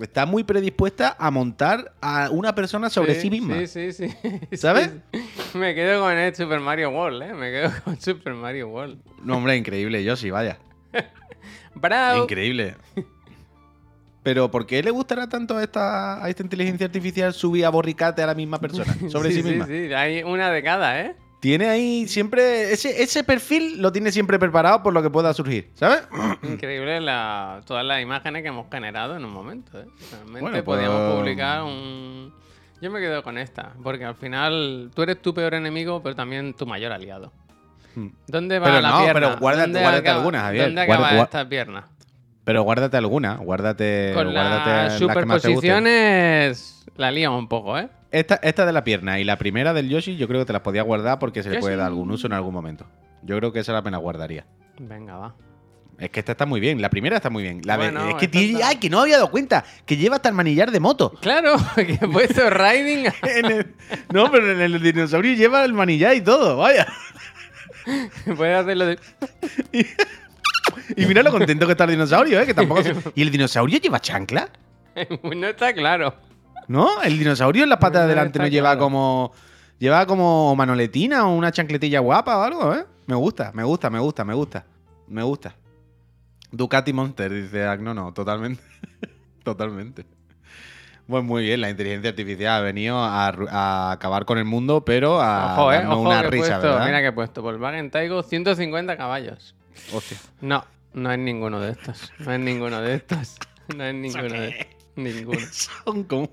Está 0.00 0.26
muy 0.26 0.44
predispuesta 0.44 1.16
a 1.18 1.30
montar 1.32 1.92
a 2.00 2.30
una 2.30 2.54
persona 2.54 2.88
sobre 2.88 3.16
sí, 3.16 3.30
misma. 3.30 3.58
Sí, 3.66 3.92
sí, 3.92 3.92
sí. 4.50 4.56
¿Sabes? 4.56 4.92
Sí. 5.12 5.58
Me 5.58 5.74
quedo 5.74 6.02
con 6.02 6.12
el 6.16 6.32
Super 6.36 6.60
Mario 6.60 6.90
World, 6.90 7.22
¿eh? 7.22 7.34
Me 7.34 7.50
quedo 7.50 7.72
con 7.82 8.00
Super 8.00 8.34
Mario 8.34 8.68
World. 8.68 9.00
No, 9.24 9.38
hombre, 9.38 9.56
increíble, 9.56 10.04
yo 10.04 10.14
sí, 10.14 10.30
vaya. 10.30 10.58
¡Bravo! 11.74 12.22
Increíble. 12.22 12.76
Pero 14.28 14.50
¿por 14.50 14.66
qué 14.66 14.82
le 14.82 14.90
gustará 14.90 15.26
tanto 15.26 15.56
a 15.56 15.62
esta, 15.62 16.22
a 16.22 16.28
esta 16.28 16.42
inteligencia 16.42 16.84
artificial 16.84 17.32
subir 17.32 17.64
a 17.64 17.70
borricate 17.70 18.22
a 18.22 18.26
la 18.26 18.34
misma 18.34 18.58
persona? 18.60 18.94
Sobre 19.08 19.32
sí, 19.32 19.42
misma. 19.42 19.64
Sí, 19.66 19.86
sí, 19.88 19.94
hay 19.94 20.22
una 20.22 20.50
de 20.50 20.62
cada, 20.62 21.00
¿eh? 21.00 21.16
Tiene 21.40 21.66
ahí 21.70 22.06
siempre. 22.08 22.70
Ese, 22.70 23.02
ese 23.02 23.24
perfil 23.24 23.80
lo 23.80 23.90
tiene 23.90 24.12
siempre 24.12 24.38
preparado 24.38 24.82
por 24.82 24.92
lo 24.92 25.02
que 25.02 25.08
pueda 25.08 25.32
surgir, 25.32 25.70
¿sabes? 25.72 26.02
Increíble 26.42 27.00
la- 27.00 27.62
todas 27.64 27.86
las 27.86 28.02
imágenes 28.02 28.42
que 28.42 28.48
hemos 28.48 28.66
generado 28.70 29.16
en 29.16 29.24
un 29.24 29.32
momento, 29.32 29.80
¿eh? 29.80 29.86
Realmente 30.10 30.40
Bueno, 30.42 30.62
pues- 30.62 30.76
podíamos 30.76 31.14
publicar 31.18 31.62
un... 31.62 32.34
Yo 32.82 32.90
me 32.90 33.00
quedo 33.00 33.22
con 33.22 33.38
esta, 33.38 33.72
porque 33.82 34.04
al 34.04 34.14
final 34.14 34.90
tú 34.94 35.00
eres 35.04 35.22
tu 35.22 35.32
peor 35.32 35.54
enemigo, 35.54 36.02
pero 36.02 36.14
también 36.14 36.52
tu 36.52 36.66
mayor 36.66 36.92
aliado. 36.92 37.32
Hmm. 37.94 38.08
¿Dónde 38.26 38.58
va 38.58 38.66
Pero 38.66 38.80
la 38.82 38.90
no, 38.90 38.98
pierna? 38.98 39.14
pero 39.14 39.38
guárdate- 39.38 39.60
¿Dónde 39.62 39.80
guárdate 39.80 40.00
acaba- 40.06 40.18
alguna, 40.18 40.40
Javier. 40.42 40.64
¿Dónde 40.66 40.80
acaba 40.82 41.12
gua- 41.12 41.22
esta 41.24 41.48
pierna? 41.48 41.84
Pero 42.48 42.62
guárdate 42.62 42.96
alguna, 42.96 43.34
guárdate. 43.36 44.12
Con 44.14 44.32
guárdate 44.32 44.70
las 44.70 44.98
superposiciones 44.98 46.84
la 46.96 47.10
lía 47.10 47.30
un 47.30 47.46
poco, 47.46 47.78
¿eh? 47.78 47.90
Esta, 48.10 48.36
esta 48.36 48.64
de 48.64 48.72
la 48.72 48.84
pierna 48.84 49.20
y 49.20 49.24
la 49.24 49.36
primera 49.36 49.74
del 49.74 49.90
Yoshi, 49.90 50.16
yo 50.16 50.26
creo 50.28 50.40
que 50.40 50.46
te 50.46 50.54
las 50.54 50.62
podía 50.62 50.80
guardar 50.82 51.18
porque 51.18 51.42
se 51.42 51.50
le 51.50 51.58
puede 51.60 51.76
dar 51.76 51.88
algún 51.88 52.10
uso 52.10 52.26
en 52.26 52.32
algún 52.32 52.54
momento. 52.54 52.86
Yo 53.22 53.36
creo 53.36 53.52
que 53.52 53.60
esa 53.60 53.74
la 53.74 53.82
pena 53.82 53.98
guardaría. 53.98 54.46
Venga, 54.78 55.16
va. 55.18 55.34
Es 55.98 56.08
que 56.08 56.20
esta 56.20 56.32
está 56.32 56.46
muy 56.46 56.58
bien, 56.60 56.80
la 56.80 56.88
primera 56.88 57.16
está 57.16 57.28
muy 57.28 57.42
bien. 57.42 57.60
La 57.64 57.76
de- 57.76 57.88
es 57.88 58.14
que 58.14 58.28
tiene. 58.28 58.52
está- 58.54 58.68
¡Ay, 58.68 58.76
que 58.76 58.88
no 58.88 59.00
había 59.00 59.16
dado 59.16 59.30
cuenta! 59.30 59.62
Que 59.84 59.98
lleva 59.98 60.16
hasta 60.16 60.30
el 60.30 60.34
manillar 60.34 60.70
de 60.70 60.80
moto. 60.80 61.12
Claro, 61.20 61.56
que 61.76 61.98
he 62.00 62.08
puesto 62.08 62.48
riding. 62.48 63.06
El- 63.22 63.74
no, 64.10 64.30
pero 64.30 64.52
en 64.52 64.60
el 64.62 64.80
dinosaurio 64.82 65.34
lleva 65.34 65.64
el 65.66 65.74
manillar 65.74 66.14
y 66.16 66.22
todo, 66.22 66.56
vaya. 66.56 66.86
Puedes 68.36 68.56
hacerlo 68.58 68.86
de... 68.86 68.98
Y 70.96 71.06
mira 71.06 71.22
lo 71.22 71.30
contento 71.30 71.66
que 71.66 71.72
está 71.72 71.84
el 71.84 71.90
dinosaurio, 71.90 72.40
¿eh? 72.40 72.46
Que 72.46 72.54
tampoco 72.54 72.82
se- 72.82 72.94
¿Y 73.14 73.22
el 73.22 73.30
dinosaurio 73.30 73.78
lleva 73.78 74.00
chancla? 74.00 74.48
no 75.22 75.46
está 75.46 75.72
claro. 75.72 76.14
¿No? 76.66 77.02
El 77.02 77.18
dinosaurio 77.18 77.62
en 77.62 77.70
las 77.70 77.78
patas 77.78 78.02
de 78.02 78.08
delante 78.08 78.38
no 78.38 78.46
lleva 78.46 78.70
claro. 78.70 78.80
como. 78.80 79.32
Lleva 79.78 80.06
como 80.06 80.56
manoletina 80.56 81.26
o 81.28 81.34
una 81.34 81.52
chancletilla 81.52 82.00
guapa 82.00 82.36
o 82.36 82.42
algo, 82.42 82.74
¿eh? 82.74 82.84
Me 83.06 83.14
gusta, 83.14 83.52
me 83.54 83.62
gusta, 83.62 83.88
me 83.90 84.00
gusta, 84.00 84.24
me 84.24 84.34
gusta. 84.34 84.64
Me 85.06 85.22
gusta. 85.22 85.54
Ducati 86.50 86.92
Monster, 86.92 87.32
dice 87.32 87.64
Agno, 87.64 87.94
no, 87.94 88.12
totalmente. 88.12 88.62
totalmente. 89.44 90.04
Pues 91.06 91.24
muy 91.24 91.44
bien, 91.44 91.60
la 91.62 91.70
inteligencia 91.70 92.10
artificial 92.10 92.60
ha 92.60 92.60
venido 92.60 92.98
a, 92.98 93.92
acabar 93.92 94.26
con 94.26 94.36
el 94.36 94.44
mundo, 94.44 94.84
pero 94.84 95.22
a 95.22 95.54
Ojo, 95.54 95.72
eh. 95.72 95.86
Ojo 95.86 96.00
una 96.02 96.20
que 96.20 96.26
he 96.26 96.30
risa, 96.30 96.46
puesto. 96.48 96.68
¿verdad? 96.68 96.86
Mira 96.86 97.00
que 97.00 97.06
he 97.06 97.12
puesto. 97.12 97.42
Volkswagen 97.42 97.90
Taigo 97.90 98.22
150 98.22 98.96
caballos. 98.96 99.54
Hostia. 99.92 100.18
No, 100.40 100.64
no 100.94 101.12
es 101.12 101.18
ninguno 101.18 101.60
de 101.60 101.72
estos. 101.72 102.12
No 102.18 102.32
es 102.32 102.40
ninguno 102.40 102.80
de 102.80 102.94
estos. 102.94 103.36
No 103.76 103.84
es 103.84 103.94
ninguno 103.94 104.22
de 104.34 104.48
estos. 104.48 104.66
Ninguno. 104.96 105.40
Son 105.84 106.04
como. 106.04 106.30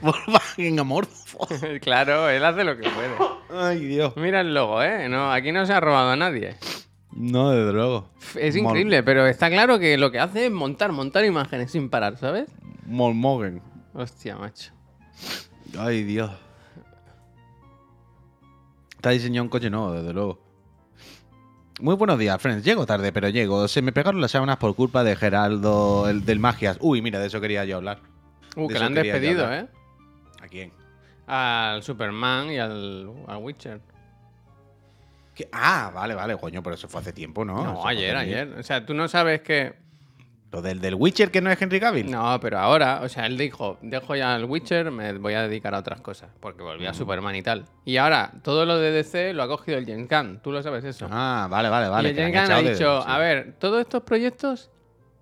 Volkswagen 0.00 0.78
amorfo. 0.78 1.46
claro, 1.82 2.28
él 2.30 2.44
hace 2.44 2.64
lo 2.64 2.76
que 2.76 2.88
puede. 2.88 3.10
Ay, 3.50 3.80
Dios. 3.84 4.14
Mira 4.16 4.40
el 4.40 4.54
logo, 4.54 4.82
¿eh? 4.82 5.08
No, 5.08 5.30
aquí 5.32 5.52
no 5.52 5.66
se 5.66 5.72
ha 5.72 5.80
robado 5.80 6.10
a 6.10 6.16
nadie. 6.16 6.56
No, 7.12 7.50
desde 7.50 7.72
luego. 7.72 8.10
Es 8.34 8.54
Mol- 8.56 8.60
increíble, 8.70 9.02
pero 9.02 9.26
está 9.26 9.48
claro 9.50 9.78
que 9.78 9.96
lo 9.98 10.10
que 10.10 10.18
hace 10.20 10.46
es 10.46 10.52
montar, 10.52 10.90
montar 10.92 11.24
imágenes 11.24 11.70
sin 11.70 11.90
parar, 11.90 12.16
¿sabes? 12.18 12.48
Molmogen. 12.86 13.60
Hostia, 13.92 14.36
macho. 14.36 14.72
Ay, 15.78 16.02
Dios. 16.04 16.30
Está 18.96 19.10
diseñado 19.10 19.44
un 19.44 19.50
coche 19.50 19.70
nuevo, 19.70 19.92
desde 19.92 20.12
luego. 20.12 20.40
Muy 21.84 21.96
buenos 21.96 22.18
días, 22.18 22.40
friends. 22.40 22.64
Llego 22.64 22.86
tarde, 22.86 23.12
pero 23.12 23.28
llego. 23.28 23.68
Se 23.68 23.82
me 23.82 23.92
pegaron 23.92 24.18
las 24.18 24.30
sábanas 24.30 24.56
por 24.56 24.74
culpa 24.74 25.04
de 25.04 25.16
Geraldo, 25.16 26.08
el 26.08 26.24
del 26.24 26.38
Magias. 26.40 26.78
Uy, 26.80 27.02
mira, 27.02 27.20
de 27.20 27.26
eso 27.26 27.42
quería 27.42 27.66
yo 27.66 27.76
hablar. 27.76 27.98
Uh, 28.56 28.68
De 28.68 28.72
que 28.72 28.78
le 28.80 28.86
han 28.86 28.94
despedido. 28.94 29.52
¿eh? 29.52 29.66
¿A 30.40 30.48
quién? 30.48 30.72
Al 31.26 31.82
Superman 31.82 32.50
y 32.50 32.58
al, 32.58 33.12
al 33.26 33.36
Witcher. 33.36 33.82
¿Qué? 35.34 35.46
Ah, 35.52 35.90
vale, 35.94 36.14
vale, 36.14 36.38
coño, 36.38 36.62
pero 36.62 36.74
eso 36.74 36.88
fue 36.88 37.02
hace 37.02 37.12
tiempo, 37.12 37.44
¿no? 37.44 37.62
No, 37.62 37.86
ayer, 37.86 38.16
ayer. 38.16 38.54
O 38.58 38.62
sea, 38.62 38.86
tú 38.86 38.94
no 38.94 39.06
sabes 39.06 39.42
que. 39.42 39.74
Lo 40.54 40.62
del, 40.62 40.80
del 40.80 40.94
Witcher 40.94 41.30
que 41.30 41.40
no 41.40 41.50
es 41.50 41.60
Henry 41.60 41.80
Cavill. 41.80 42.10
No, 42.10 42.38
pero 42.40 42.58
ahora, 42.60 43.00
o 43.02 43.08
sea, 43.08 43.26
él 43.26 43.36
dijo, 43.36 43.76
dejo 43.82 44.14
ya 44.14 44.36
el 44.36 44.44
Witcher, 44.44 44.90
me 44.92 45.12
voy 45.18 45.34
a 45.34 45.42
dedicar 45.48 45.74
a 45.74 45.78
otras 45.80 46.00
cosas, 46.00 46.30
porque 46.40 46.62
volví 46.62 46.86
a 46.86 46.94
Superman 46.94 47.34
y 47.34 47.42
tal. 47.42 47.64
Y 47.84 47.96
ahora, 47.96 48.30
todo 48.42 48.64
lo 48.64 48.78
de 48.78 48.90
DC 48.92 49.32
lo 49.34 49.42
ha 49.42 49.48
cogido 49.48 49.78
el 49.78 49.84
James 49.86 50.08
Gunn, 50.08 50.40
tú 50.42 50.52
lo 50.52 50.62
sabes 50.62 50.84
eso. 50.84 51.08
Ah, 51.10 51.48
vale, 51.50 51.68
vale, 51.68 51.88
vale. 51.88 52.08
y 52.08 52.10
el 52.10 52.16
que 52.16 52.20
le 52.22 52.26
han 52.26 52.32
James 52.32 52.48
Gunn 52.48 52.56
ha 52.58 52.62
de- 52.62 52.72
dicho, 52.74 53.08
a 53.08 53.18
ver, 53.18 53.54
todos 53.58 53.80
estos 53.80 54.02
proyectos, 54.04 54.70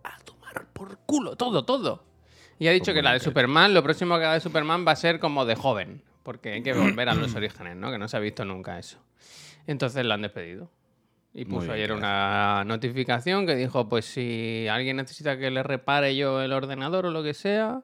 a 0.04 0.18
tomar 0.18 0.66
por 0.72 0.98
culo, 1.06 1.34
todo, 1.36 1.64
todo. 1.64 2.04
Y 2.58 2.68
ha 2.68 2.72
dicho 2.72 2.92
que 2.92 3.02
la 3.02 3.12
de. 3.14 3.20
Superman, 3.20 3.72
lo 3.74 3.82
próximo 3.82 4.16
que 4.18 4.24
haga 4.24 4.34
de 4.34 4.40
Superman 4.40 4.84
va 4.86 4.92
a 4.92 4.96
ser 4.96 5.18
como 5.18 5.44
de 5.46 5.56
joven, 5.56 6.02
porque 6.22 6.52
hay 6.52 6.62
que 6.62 6.74
volver 6.74 7.08
a 7.08 7.14
los 7.14 7.34
orígenes, 7.36 7.74
¿no? 7.76 7.90
Que 7.90 7.98
no 7.98 8.06
se 8.06 8.16
ha 8.16 8.20
visto 8.20 8.44
nunca 8.44 8.78
eso. 8.78 8.98
Entonces 9.66 10.04
lo 10.04 10.12
han 10.14 10.22
despedido. 10.22 10.70
Y 11.34 11.44
puso 11.46 11.62
bien, 11.62 11.72
ayer 11.72 11.88
gracias. 11.88 11.98
una 11.98 12.64
notificación 12.66 13.46
que 13.46 13.56
dijo, 13.56 13.88
pues 13.88 14.04
si 14.04 14.66
alguien 14.68 14.96
necesita 14.96 15.38
que 15.38 15.50
le 15.50 15.62
repare 15.62 16.14
yo 16.14 16.42
el 16.42 16.52
ordenador 16.52 17.06
o 17.06 17.10
lo 17.10 17.22
que 17.22 17.32
sea, 17.32 17.80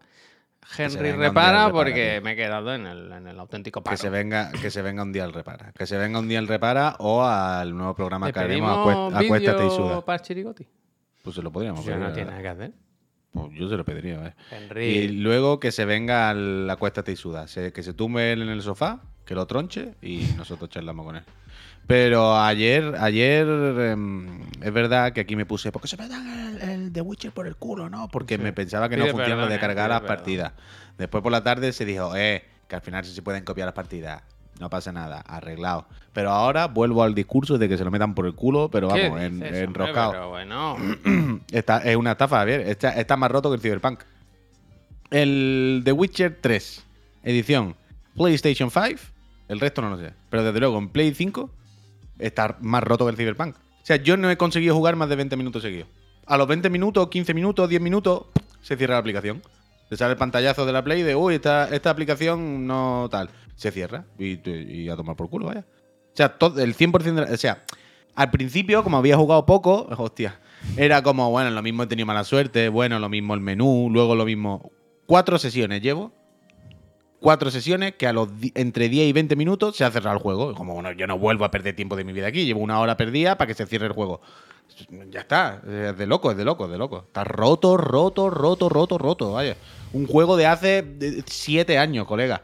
se 0.67 0.85
Henry 0.85 1.13
repara 1.13 1.71
porque 1.73 2.21
me 2.23 2.33
he 2.33 2.37
quedado 2.37 2.75
en 2.75 2.87
el, 2.87 3.11
en 3.11 3.27
el 3.27 3.39
auténtico 3.41 3.83
paro. 3.83 3.97
Que 3.97 4.03
se, 4.03 4.11
venga, 4.11 4.53
que 4.53 4.71
se 4.71 4.83
venga 4.83 5.03
un 5.03 5.13
día 5.13 5.25
al 5.25 5.33
repara. 5.33 5.73
Que 5.73 5.87
se 5.87 5.97
venga 5.97 6.19
un 6.19 6.29
día 6.29 6.39
al 6.39 6.47
repara 6.47 6.97
o 6.99 7.25
al 7.25 7.75
nuevo 7.75 7.95
programa 7.95 8.27
¿Le 8.27 8.33
que 8.35 8.39
haremos 8.41 9.15
Acuéstate 9.15 9.67
y 9.67 9.71
suda. 9.71 10.05
para 10.05 10.19
Chirigoti? 10.21 10.67
Pues 11.23 11.37
se 11.37 11.43
lo 11.43 11.51
podríamos 11.51 11.85
pedir, 11.85 11.99
no 11.99 12.13
tiene 12.13 12.31
nada 12.31 12.43
que 12.43 12.49
hacer. 12.49 12.73
Pues 13.33 13.47
yo 13.53 13.69
se 13.69 13.77
lo 13.77 13.85
pediría, 13.85 14.27
¿eh? 14.27 14.35
Y 14.51 14.55
Henry. 14.55 15.09
luego 15.09 15.59
que 15.61 15.73
se 15.73 15.85
venga 15.85 16.29
al 16.29 16.69
Acuéstate 16.69 17.13
y 17.13 17.17
suda. 17.17 17.47
Que 17.47 17.83
se 17.83 17.95
tumbe 17.95 18.33
él 18.33 18.43
en 18.43 18.49
el 18.51 18.61
sofá, 18.63 19.01
que 19.25 19.35
lo 19.35 19.47
tronche 19.47 19.95
y 20.03 20.29
nosotros 20.37 20.69
charlamos 20.71 21.07
con 21.07 21.17
él. 21.17 21.23
Pero 21.89 22.37
ayer, 22.39 22.95
ayer 23.01 23.47
em, 23.49 24.43
es 24.63 24.73
verdad 24.73 25.13
que 25.13 25.23
aquí 25.23 25.35
me 25.37 25.47
puse, 25.47 25.73
porque 25.73 25.89
se 25.89 25.97
me 25.97 26.07
dan 26.07 26.29
el, 26.61 26.71
el 26.71 26.93
The 26.93 27.01
Witcher 27.01 27.33
por 27.33 27.47
el 27.47 27.57
culo, 27.57 27.89
¿no? 27.89 28.09
Porque 28.09 28.37
Sí. 28.37 28.43
me 28.43 28.53
pensaba 28.53 28.89
que 28.91 28.97
Pide 28.97 29.07
no 29.07 29.13
funcionaba 29.13 29.49
de 29.49 29.59
cargar 29.59 29.89
las 29.89 30.03
perdón. 30.03 30.17
partidas. 30.17 30.53
Después 30.99 31.23
por 31.23 31.33
la 31.33 31.43
tarde 31.43 31.73
se 31.73 31.85
dijo, 31.87 32.15
eh, 32.15 32.45
que 32.69 32.77
al 32.77 32.83
final 32.83 33.05
sí 33.07 33.13
se 33.15 33.23
pueden 33.23 33.43
copiar 33.43 33.67
las 33.67 33.75
partidas. 33.75 34.23
No 34.61 34.69
pasa 34.69 34.93
nada, 34.93 35.21
arreglado. 35.21 35.87
Pero 36.13 36.31
ahora 36.31 36.67
vuelvo 36.67 37.03
al 37.03 37.15
discurso 37.15 37.57
de 37.59 37.69
que 37.71 37.79
se 37.79 37.85
lo 37.85 37.91
metan 37.91 38.15
por 38.15 38.27
el 38.27 38.35
culo, 38.35 38.69
pero 38.71 38.89
¿Qué 38.89 39.05
vamos, 39.09 39.23
en, 39.23 39.43
enroscado. 39.43 40.11
Pero 40.13 40.29
bueno, 40.29 40.77
Está, 41.53 41.79
es 41.79 41.97
una 41.97 42.11
estafa, 42.13 42.39
Javier. 42.41 42.61
Está, 42.63 42.91
está 43.01 43.17
más 43.17 43.31
roto 43.31 43.49
que 43.51 43.55
el 43.57 43.63
Cyberpunk. 43.63 44.01
El 45.11 45.83
The 45.85 45.93
Witcher 45.93 46.37
3, 46.41 46.85
edición 47.23 47.77
PlayStation 48.17 48.71
5. 48.71 49.01
El 49.49 49.61
resto 49.61 49.81
no 49.81 49.91
lo 49.91 49.97
sé. 49.97 50.13
Pero 50.29 50.45
desde 50.45 50.61
luego 50.61 50.77
en 50.77 50.89
Play 50.91 51.15
5 51.15 51.51
está 52.19 52.57
más 52.61 52.83
roto 52.83 53.05
que 53.07 53.11
el 53.11 53.17
Cyberpunk. 53.17 53.57
O 53.57 53.87
sea, 53.89 53.97
yo 53.97 54.17
no 54.17 54.31
he 54.31 54.37
conseguido 54.37 54.75
jugar 54.75 54.97
más 54.97 55.09
de 55.09 55.17
20 55.17 55.37
minutos 55.37 55.63
seguidos. 55.63 55.89
A 56.27 56.37
los 56.37 56.47
20 56.47 56.69
minutos, 56.71 57.09
15 57.09 57.33
minutos, 57.35 57.69
10 57.69 57.81
minutos, 57.81 58.27
se 58.61 58.77
cierra 58.77 58.95
la 58.95 59.01
aplicación. 59.01 59.43
Te 59.89 59.97
sale 59.97 60.13
el 60.13 60.19
pantallazo 60.19 60.67
de 60.67 60.73
la 60.73 60.85
Play 60.85 61.03
de, 61.03 61.17
uy, 61.17 61.37
esta, 61.37 61.69
esta 61.75 61.89
aplicación 61.91 62.67
no 62.67 63.09
tal. 63.11 63.31
Se 63.57 63.71
cierra 63.71 64.05
y, 64.19 64.89
a 64.89 64.97
tomar 64.97 65.17
por 65.17 65.31
culo, 65.31 65.47
vaya. 65.47 65.65
O 66.13 66.17
sea, 66.17 66.37
el 66.59 66.77
100% 66.77 67.03
de 67.15 67.27
la- 67.27 67.33
O 67.33 67.37
sea, 67.37 67.63
al 68.15 68.31
principio, 68.31 68.85
como 68.85 68.99
había 68.99 69.17
jugado 69.17 69.47
poco, 69.47 69.89
hostia, 69.97 70.39
era 70.77 71.03
como, 71.03 71.31
bueno, 71.31 71.51
lo 71.51 71.63
mismo 71.63 71.85
he 71.85 71.87
tenido 71.87 72.05
mala 72.07 72.25
suerte, 72.25 72.69
bueno, 72.69 72.99
lo 72.99 73.09
mismo 73.09 73.35
el 73.35 73.41
menú, 73.41 73.89
luego 73.91 74.15
lo 74.15 74.25
mismo. 74.27 74.71
Cuatro 75.07 75.39
sesiones 75.39 75.81
llevo. 75.81 76.13
Cuatro 77.21 77.51
sesiones 77.51 77.95
que 77.97 78.07
a 78.07 78.13
los 78.13 78.29
entre 78.55 78.89
10 78.89 79.09
y 79.09 79.13
20 79.13 79.35
minutos 79.37 79.77
se 79.77 79.85
ha 79.85 79.91
cerrado 79.91 80.17
el 80.17 80.23
juego. 80.23 80.55
Como, 80.55 80.75
bueno, 80.75 80.93
yo 80.93 81.07
no 81.07 81.19
vuelvo 81.19 81.45
a 81.45 81.51
perder 81.51 81.75
tiempo 81.75 81.97
de 81.97 82.05
mi 82.05 82.13
vida 82.13 82.29
aquí. 82.29 82.45
Llevo 82.45 82.61
una 82.61 82.79
hora 82.81 82.97
perdida 82.97 83.37
para 83.37 83.49
que 83.49 83.55
se 83.55 83.67
cierre 83.67 83.87
el 83.87 83.93
juego. 83.93 84.21
Ya 85.11 85.21
está. 85.21 85.61
Es 85.67 85.97
de 85.99 86.07
loco, 86.07 86.31
es 86.31 86.37
de 86.37 86.45
loco, 86.45 86.67
es 86.67 86.71
de 86.71 86.79
loco. 86.79 87.05
Está 87.07 87.25
roto, 87.25 87.77
roto, 87.77 88.31
roto, 88.31 88.69
roto, 88.69 88.99
roto. 88.99 89.33
Vaya. 89.33 89.57
Un 89.93 90.07
juego 90.07 90.37
de 90.37 90.47
hace 90.47 90.79
eh, 91.01 91.23
siete 91.27 91.79
años, 91.79 92.07
colega. 92.07 92.43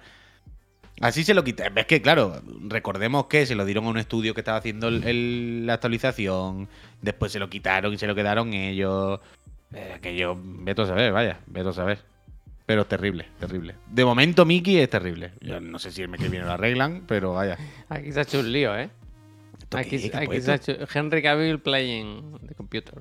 Así 1.01 1.23
se 1.25 1.35
lo 1.35 1.45
quité. 1.45 1.71
Es 1.77 1.87
que, 1.87 2.01
claro, 2.03 2.41
recordemos 2.69 3.27
que 3.27 3.47
se 3.47 3.55
lo 3.55 3.65
dieron 3.65 3.85
a 3.85 3.89
un 3.91 3.99
estudio 3.99 4.35
que 4.35 4.41
estaba 4.41 4.59
haciendo 4.59 4.89
el- 4.89 5.67
la 5.67 5.75
actualización. 5.75 6.69
Después 7.03 7.31
se 7.33 7.39
lo 7.39 7.49
quitaron 7.51 7.93
y 7.95 7.99
se 7.99 8.07
lo 8.07 8.15
quedaron 8.15 8.55
ellos. 8.55 9.21
Eh, 9.73 9.99
que 10.01 10.17
yo, 10.17 10.37
veto 10.41 10.83
a 10.83 10.87
saber, 10.87 11.13
vaya, 11.13 11.41
veto 11.47 11.71
a 11.71 11.73
saber. 11.75 11.99
Pero 12.67 12.83
es 12.83 12.89
terrible, 12.89 13.27
terrible. 13.39 13.75
De 13.91 14.05
momento, 14.05 14.45
Mickey 14.47 14.79
es 14.79 14.89
terrible. 14.89 15.33
Yo 15.41 15.61
no 15.61 15.79
sé 15.79 15.91
si 15.91 16.03
el 16.03 16.09
mes 16.09 16.21
que 16.21 16.29
viene 16.29 16.47
lo 16.47 16.53
arreglan, 16.53 17.05
pero 17.07 17.35
vaya. 17.35 17.59
aquí 17.89 18.11
se 18.11 18.21
ha 18.21 18.23
hecho 18.23 18.41
un 18.41 18.51
lío, 18.53 18.77
¿eh? 18.77 18.89
¿Esto 19.59 19.79
Aquí, 19.79 19.99
se 19.99 20.51
ha 20.51 20.55
hecho 20.55 20.73
Henry 20.93 21.23
Cavill 21.23 21.59
playing 21.61 22.39
the 22.47 22.55
computer. 22.55 22.95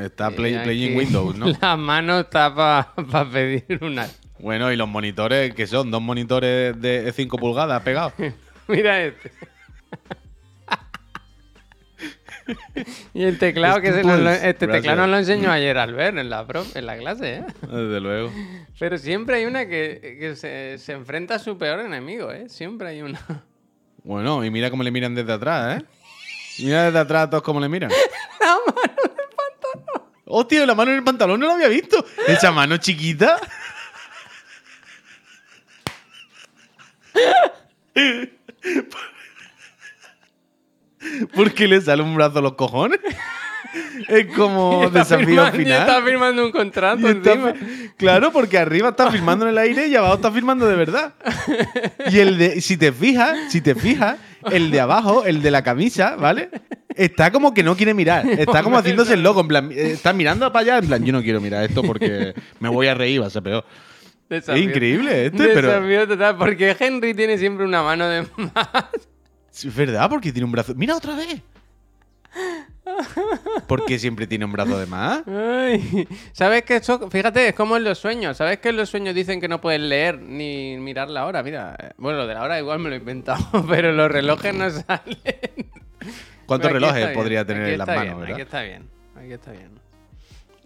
Está 0.00 0.30
play- 0.30 0.54
Y 0.54 0.58
playing 0.58 0.96
Windows, 0.96 1.36
¿no? 1.36 1.46
La 1.60 1.76
mano 1.76 2.20
está 2.20 2.54
para 2.54 3.30
pedir 3.30 3.78
una. 3.82 4.06
Bueno, 4.38 4.70
y 4.72 4.76
los 4.76 4.88
monitores, 4.88 5.54
que 5.54 5.66
son 5.66 5.90
dos 5.90 6.02
monitores 6.02 6.80
de 6.80 7.10
5 7.12 7.38
pulgadas 7.38 7.82
pegados. 7.82 8.12
Mira 8.68 9.02
este. 9.02 9.32
y 13.14 13.24
el 13.24 13.38
teclado 13.38 13.80
que 13.80 13.92
se 13.92 14.02
lo- 14.04 14.30
este 14.30 14.66
teclado 14.68 14.98
nos 15.02 15.08
lo 15.10 15.18
enseñó 15.18 15.50
ayer 15.50 15.76
Albert 15.78 16.18
en 16.18 16.30
la, 16.30 16.46
pro- 16.46 16.66
en 16.74 16.86
la 16.86 16.96
clase, 16.98 17.36
¿eh? 17.36 17.44
Desde 17.62 18.00
luego. 18.00 18.32
Pero 18.78 18.98
siempre 18.98 19.36
hay 19.36 19.46
una 19.46 19.66
que, 19.66 20.16
que 20.20 20.36
se, 20.36 20.78
se 20.78 20.92
enfrenta 20.92 21.36
a 21.36 21.38
su 21.38 21.56
peor 21.58 21.80
enemigo, 21.80 22.30
¿eh? 22.32 22.48
Siempre 22.48 22.88
hay 22.88 23.02
una. 23.02 23.20
Bueno, 24.04 24.44
y 24.44 24.50
mira 24.50 24.70
cómo 24.70 24.82
le 24.82 24.90
miran 24.90 25.14
desde 25.14 25.32
atrás, 25.32 25.80
¿eh? 25.80 25.84
Mira 26.60 26.84
desde 26.84 26.98
atrás 27.00 27.24
a 27.24 27.30
todos 27.30 27.42
cómo 27.42 27.60
le 27.60 27.68
miran. 27.68 27.90
La 28.40 28.54
mano 28.54 28.80
del 28.82 28.90
pantalón. 29.36 30.08
¡Hostia, 30.26 30.66
la 30.66 30.74
mano 30.74 30.90
en 30.92 30.98
el 30.98 31.04
pantalón 31.04 31.40
no 31.40 31.46
la 31.48 31.54
había 31.54 31.68
visto! 31.68 32.04
Esa 32.28 32.52
mano 32.52 32.76
chiquita. 32.76 33.40
¿Por 41.34 41.52
qué 41.52 41.66
le 41.68 41.80
sale 41.80 42.02
un 42.02 42.14
brazo 42.14 42.38
a 42.38 42.42
los 42.42 42.54
cojones? 42.54 43.00
Es 44.08 44.26
como 44.34 44.88
desafío 44.92 45.26
firmando- 45.26 45.54
y 45.56 45.58
final. 45.64 45.80
está 45.80 46.02
firmando 46.02 46.44
un 46.46 46.52
contrato 46.52 47.08
encima. 47.08 47.52
claro, 47.96 48.32
porque 48.32 48.58
arriba 48.58 48.90
está 48.90 49.10
filmando 49.10 49.44
en 49.44 49.50
el 49.52 49.58
aire 49.58 49.88
y 49.88 49.96
abajo 49.96 50.14
está 50.14 50.30
filmando 50.30 50.66
de 50.66 50.76
verdad. 50.76 51.14
Y 52.10 52.18
el 52.20 52.38
de, 52.38 52.60
si 52.60 52.76
te 52.76 52.92
fijas, 52.92 53.36
si 53.50 53.60
te 53.60 53.74
fijas, 53.74 54.16
el 54.50 54.70
de 54.70 54.80
abajo, 54.80 55.24
el 55.24 55.42
de 55.42 55.50
la 55.50 55.62
camisa, 55.62 56.16
¿vale? 56.16 56.50
Está 56.94 57.30
como 57.30 57.52
que 57.52 57.62
no 57.62 57.76
quiere 57.76 57.92
mirar. 57.92 58.26
Está 58.26 58.62
como 58.62 58.78
haciéndose 58.78 59.14
el 59.14 59.22
loco, 59.22 59.40
en 59.40 59.48
plan, 59.48 59.70
eh, 59.72 59.90
está 59.92 60.12
mirando 60.14 60.50
para 60.52 60.62
allá, 60.62 60.78
en 60.78 60.86
plan, 60.86 61.04
yo 61.04 61.12
no 61.12 61.22
quiero 61.22 61.40
mirar 61.40 61.64
esto 61.64 61.82
porque 61.82 62.32
me 62.60 62.68
voy 62.70 62.86
a 62.86 62.94
reír, 62.94 63.20
va 63.22 63.26
a 63.26 63.30
ser 63.30 63.42
peor. 63.42 63.64
Desafío- 64.30 64.54
Es 64.56 64.62
increíble 64.62 65.26
este, 65.26 65.48
pero- 65.48 65.68
Desafío 65.68 66.08
total, 66.08 66.36
porque 66.38 66.74
Henry 66.78 67.12
tiene 67.14 67.36
siempre 67.36 67.64
una 67.66 67.82
mano 67.82 68.08
de 68.08 68.22
más. 68.36 68.68
Es 69.64 69.74
verdad, 69.74 70.08
porque 70.10 70.32
tiene 70.32 70.44
un 70.44 70.52
brazo. 70.52 70.74
¡Mira 70.74 70.96
otra 70.96 71.16
vez! 71.16 71.40
Porque 73.66 73.98
siempre 73.98 74.26
tiene 74.26 74.44
un 74.44 74.52
brazo 74.52 74.78
de 74.78 74.86
más. 74.86 75.22
Ay, 75.26 76.06
¿Sabes 76.32 76.62
qué? 76.62 76.76
Eso, 76.76 77.10
fíjate, 77.10 77.48
es 77.48 77.54
como 77.54 77.76
en 77.76 77.84
los 77.84 77.98
sueños. 77.98 78.36
¿Sabes 78.36 78.58
que 78.58 78.68
en 78.68 78.76
los 78.76 78.90
sueños 78.90 79.14
dicen 79.14 79.40
que 79.40 79.48
no 79.48 79.60
puedes 79.60 79.80
leer 79.80 80.20
ni 80.20 80.76
mirar 80.76 81.08
la 81.10 81.26
hora? 81.26 81.42
Mira, 81.42 81.76
bueno, 81.96 82.18
lo 82.18 82.26
de 82.26 82.34
la 82.34 82.42
hora 82.42 82.58
igual 82.58 82.78
me 82.78 82.90
lo 82.90 82.94
he 82.94 82.98
inventado, 82.98 83.44
pero 83.68 83.92
los 83.92 84.10
relojes 84.10 84.54
no 84.54 84.70
salen. 84.70 85.16
¿Cuántos 86.46 86.70
relojes 86.70 87.02
bien, 87.02 87.12
podría 87.14 87.44
tener 87.44 87.70
en 87.70 87.78
las 87.78 87.88
manos, 87.88 88.04
bien, 88.04 88.18
verdad? 88.18 88.34
Aquí 88.34 88.42
está 88.42 88.62
bien, 88.62 88.88
aquí 89.16 89.32
está 89.32 89.50
bien. 89.50 89.70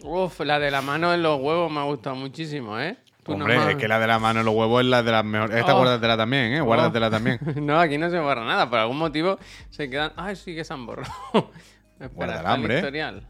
Uf, 0.03 0.39
la 0.41 0.59
de 0.59 0.69
la 0.69 0.81
mano 0.81 1.13
en 1.13 1.23
los 1.23 1.39
huevos 1.39 1.71
me 1.71 1.79
ha 1.79 1.83
gustado 1.83 2.15
muchísimo, 2.15 2.79
¿eh? 2.79 2.97
Tú 3.23 3.33
Hombre, 3.33 3.55
nomás- 3.55 3.69
es 3.71 3.75
que 3.75 3.87
la 3.87 3.99
de 3.99 4.07
la 4.07 4.17
mano 4.19 4.39
en 4.39 4.45
los 4.47 4.55
huevos 4.55 4.81
es 4.81 4.87
la 4.87 5.03
de 5.03 5.11
las 5.11 5.23
mejores. 5.23 5.55
Esta 5.57 5.75
Oh. 5.75 5.77
guárdatela 5.77 6.17
también, 6.17 6.53
¿eh? 6.53 6.61
Guárdatela 6.61 7.09
también. 7.11 7.39
No, 7.65 7.79
aquí 7.79 7.97
no 7.97 8.09
se 8.09 8.17
borra 8.19 8.43
nada. 8.43 8.69
Por 8.69 8.79
algún 8.79 8.97
motivo 8.97 9.37
se 9.69 9.89
quedan. 9.89 10.11
Ay, 10.15 10.35
sí 10.35 10.55
que 10.55 10.63
se 10.63 10.73
han 10.73 10.85
borrado. 10.85 11.11
Espera, 11.99 12.37
está 12.37 12.55
el 12.55 12.71
historial. 12.71 13.27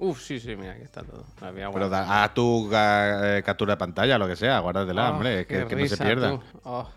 Uf, 0.00 0.20
sí, 0.22 0.38
sí, 0.38 0.54
mira, 0.54 0.72
aquí 0.74 0.82
está 0.82 1.02
todo. 1.02 1.24
Pero 1.40 1.88
da- 1.88 2.22
haz 2.22 2.32
tu 2.32 2.70
eh, 2.72 3.42
captura 3.44 3.72
de 3.72 3.76
pantalla, 3.78 4.16
lo 4.18 4.28
que 4.28 4.36
sea, 4.36 4.60
guárdatela, 4.60 5.10
Oh, 5.10 5.14
hombre, 5.14 5.44
que, 5.46 5.66
que 5.66 5.74
no 5.74 5.86
se 5.88 5.96
pierda. 5.96 6.38
Oh. 6.62 6.88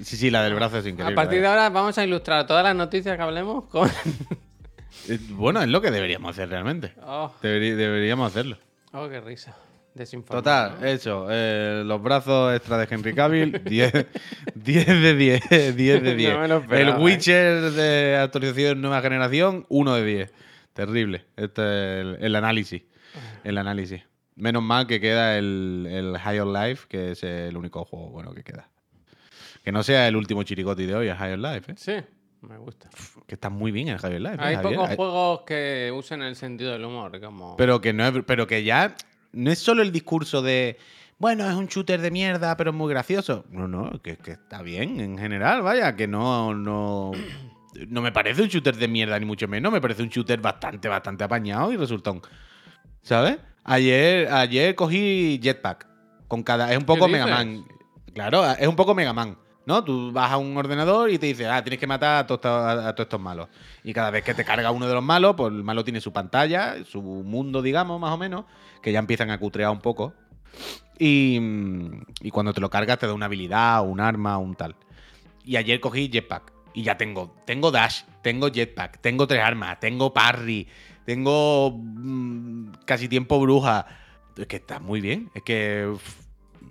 Sí, 0.00 0.16
sí, 0.16 0.30
la 0.30 0.42
del 0.44 0.54
brazo 0.54 0.78
es 0.78 0.86
increíble. 0.86 1.12
A 1.12 1.16
partir 1.16 1.40
de 1.40 1.48
vaya. 1.48 1.64
ahora 1.64 1.70
vamos 1.74 1.98
a 1.98 2.04
ilustrar 2.04 2.46
todas 2.46 2.62
las 2.62 2.76
noticias 2.76 3.16
que 3.16 3.22
hablemos 3.22 3.64
con. 3.64 3.88
Eh, 5.08 5.18
Bueno, 5.30 5.60
es 5.62 5.68
lo 5.68 5.80
que 5.80 5.90
deberíamos 5.90 6.30
hacer 6.30 6.48
realmente. 6.48 6.94
Oh, 7.04 7.32
Deberi- 7.42 7.74
deberíamos 7.74 8.30
hacerlo. 8.30 8.56
oh, 8.92 9.08
qué 9.08 9.20
risa. 9.20 9.56
Total, 10.28 10.76
¿no? 10.80 10.86
eso. 10.86 11.26
eh, 11.30 11.82
los 11.86 12.02
brazos 12.02 12.54
extra 12.56 12.78
de 12.78 12.88
Henry 12.90 13.14
Cavill, 13.14 13.62
10, 13.64 13.92
10 14.54 14.86
de 14.86 15.14
10. 15.14 15.76
10 15.76 16.02
de 16.02 16.14
10. 16.16 16.34
No 16.48 16.56
esperaba, 16.58 16.78
el 16.80 16.88
¿eh? 16.88 17.04
Witcher 17.04 17.70
de 17.72 18.16
actualización 18.16 18.80
nueva 18.80 19.00
generación, 19.02 19.66
1 19.68 19.94
de 19.94 20.04
10. 20.04 20.32
Terrible. 20.72 21.24
Este 21.36 21.62
es 21.62 22.00
el, 22.00 22.16
el 22.20 22.36
análisis. 22.36 22.82
El 23.44 23.58
análisis. 23.58 24.02
Menos 24.34 24.64
mal 24.64 24.88
que 24.88 25.00
queda 25.00 25.38
el, 25.38 25.86
el 25.88 26.18
High 26.18 26.40
on 26.40 26.52
Life, 26.52 26.86
que 26.88 27.12
es 27.12 27.22
el 27.22 27.56
único 27.56 27.84
juego 27.84 28.10
bueno 28.10 28.34
que 28.34 28.42
queda. 28.42 28.68
Que 29.62 29.70
no 29.70 29.84
sea 29.84 30.08
el 30.08 30.16
último 30.16 30.42
chirigoti 30.42 30.86
de 30.86 30.94
hoy, 30.96 31.06
el 31.08 31.14
High 31.16 31.34
on 31.34 31.42
Life. 31.42 31.70
¿eh? 31.70 31.74
Sí. 31.78 31.92
Me 32.40 32.58
gusta. 32.58 32.90
Que 33.26 33.36
está 33.36 33.48
muy 33.48 33.70
bien 33.70 33.88
el 33.88 33.98
Javier 33.98 34.20
Live. 34.20 34.34
¿eh, 34.34 34.38
Hay 34.40 34.56
Javier? 34.56 34.74
pocos 34.74 34.90
Hay- 34.90 34.96
juegos 34.96 35.40
que 35.46 35.92
usen 35.94 36.20
el 36.22 36.34
sentido 36.36 36.72
del 36.72 36.84
humor, 36.84 37.18
como... 37.20 37.56
Pero 37.56 37.80
que 37.80 37.92
no 37.94 38.04
es, 38.06 38.12
pero 38.26 38.46
que 38.48 38.64
ya 38.64 38.94
no 39.34 39.50
es 39.50 39.58
solo 39.58 39.82
el 39.82 39.92
discurso 39.92 40.42
de 40.42 40.78
bueno, 41.18 41.48
es 41.48 41.54
un 41.54 41.66
shooter 41.66 42.00
de 42.00 42.10
mierda, 42.10 42.56
pero 42.56 42.70
es 42.70 42.76
muy 42.76 42.90
gracioso. 42.90 43.44
No, 43.50 43.68
no, 43.68 44.02
que, 44.02 44.16
que 44.16 44.32
está 44.32 44.62
bien 44.62 45.00
en 45.00 45.16
general, 45.16 45.62
vaya, 45.62 45.94
que 45.96 46.06
no, 46.06 46.54
no. 46.54 47.12
No 47.88 48.02
me 48.02 48.12
parece 48.12 48.42
un 48.42 48.48
shooter 48.48 48.76
de 48.76 48.88
mierda, 48.88 49.18
ni 49.18 49.24
mucho 49.24 49.48
menos. 49.48 49.72
Me 49.72 49.80
parece 49.80 50.02
un 50.02 50.08
shooter 50.08 50.40
bastante, 50.40 50.88
bastante 50.88 51.24
apañado 51.24 51.72
y 51.72 51.76
resultón. 51.76 52.20
¿Sabes? 53.02 53.38
Ayer, 53.64 54.28
ayer 54.30 54.74
cogí 54.74 55.40
Jetpack. 55.42 55.86
Con 56.28 56.42
cada. 56.42 56.72
Es 56.72 56.78
un 56.78 56.84
poco 56.84 57.06
¿Qué 57.06 57.12
Mega? 57.12 57.26
Man. 57.26 57.64
Claro, 58.12 58.44
es 58.52 58.66
un 58.66 58.76
poco 58.76 58.94
Mega 58.94 59.12
Man. 59.12 59.36
¿No? 59.66 59.82
Tú 59.82 60.12
vas 60.12 60.30
a 60.30 60.36
un 60.36 60.56
ordenador 60.56 61.10
y 61.10 61.18
te 61.18 61.26
dice, 61.26 61.46
ah, 61.48 61.62
tienes 61.64 61.80
que 61.80 61.86
matar 61.86 62.24
a 62.24 62.26
todos, 62.26 62.98
estos- 62.98 63.20
malos. 63.20 63.48
Y 63.82 63.92
cada 63.94 64.10
vez 64.10 64.22
que 64.22 64.34
te 64.34 64.44
carga 64.44 64.70
uno 64.70 64.86
de 64.86 64.92
los 64.94 65.02
malos, 65.02 65.34
pues 65.36 65.52
el 65.52 65.64
malo 65.64 65.84
tiene 65.84 66.00
su 66.00 66.12
pantalla, 66.12 66.84
su 66.84 67.00
mundo, 67.00 67.62
digamos, 67.62 67.98
más 67.98 68.12
o 68.12 68.18
menos, 68.18 68.44
que 68.82 68.92
ya 68.92 68.98
empiezan 68.98 69.30
a 69.30 69.38
cutrear 69.38 69.70
un 69.70 69.80
poco. 69.80 70.12
Y, 70.98 71.40
y 72.20 72.30
cuando 72.30 72.52
te 72.52 72.60
lo 72.60 72.68
cargas 72.70 72.98
te 72.98 73.06
da 73.06 73.14
una 73.14 73.26
habilidad, 73.26 73.86
un 73.86 74.00
arma, 74.00 74.36
un 74.38 74.54
tal. 74.54 74.76
Y 75.44 75.56
ayer 75.56 75.80
cogí 75.80 76.08
Jetpack. 76.10 76.52
Y 76.74 76.82
ya 76.82 76.96
tengo, 76.96 77.34
tengo 77.46 77.70
Dash, 77.70 78.02
tengo 78.22 78.48
Jetpack, 78.50 79.00
tengo 79.00 79.26
tres 79.26 79.42
armas, 79.42 79.78
tengo 79.80 80.12
Parry, 80.12 80.66
tengo 81.06 81.70
mm, 81.72 82.72
casi 82.84 83.08
tiempo 83.08 83.40
bruja. 83.40 83.86
Es 84.36 84.46
que 84.46 84.56
está 84.56 84.80
muy 84.80 85.00
bien. 85.00 85.30
Es 85.34 85.42
que 85.42 85.90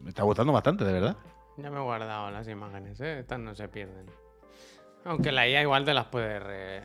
me 0.04 0.10
está 0.10 0.24
gustando 0.24 0.52
bastante, 0.54 0.84
de 0.84 0.94
verdad. 0.94 1.18
Ya 1.58 1.70
me 1.70 1.78
he 1.78 1.82
guardado 1.82 2.32
las 2.32 2.48
imágenes, 2.48 3.00
¿eh? 3.02 3.20
Estas 3.20 3.40
no 3.40 3.54
se 3.56 3.68
pierden. 3.68 4.06
Aunque 5.06 5.32
la 5.34 5.48
IA 5.48 5.62
igual 5.64 5.84
te 5.84 5.94
las 5.94 6.06
puede... 6.06 6.40
re- 6.40 6.82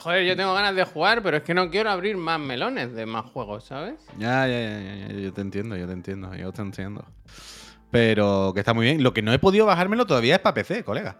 Joder, 0.00 0.24
yo 0.26 0.36
tengo 0.36 0.52
ganas 0.52 0.74
de 0.74 0.84
jugar, 0.84 1.22
pero 1.22 1.36
es 1.36 1.42
que 1.44 1.54
no 1.54 1.70
quiero 1.70 1.90
abrir 1.90 2.16
más 2.16 2.40
melones 2.40 2.92
de 2.92 3.06
más 3.06 3.24
juegos, 3.26 3.64
¿sabes? 3.64 4.04
Ya, 4.18 4.46
ya, 4.48 4.60
ya, 4.80 5.06
ya, 5.08 5.12
yo 5.14 5.32
te 5.32 5.40
entiendo, 5.40 5.76
yo 5.76 5.86
te 5.86 5.92
entiendo, 5.92 6.34
yo 6.34 6.52
te 6.52 6.60
entiendo. 6.60 7.04
Pero 7.90 8.52
que 8.54 8.60
está 8.60 8.74
muy 8.74 8.86
bien. 8.86 9.02
Lo 9.02 9.12
que 9.12 9.22
no 9.22 9.32
he 9.32 9.38
podido 9.38 9.66
bajármelo 9.66 10.06
todavía 10.06 10.34
es 10.36 10.40
para 10.40 10.54
PC, 10.54 10.82
colega. 10.82 11.16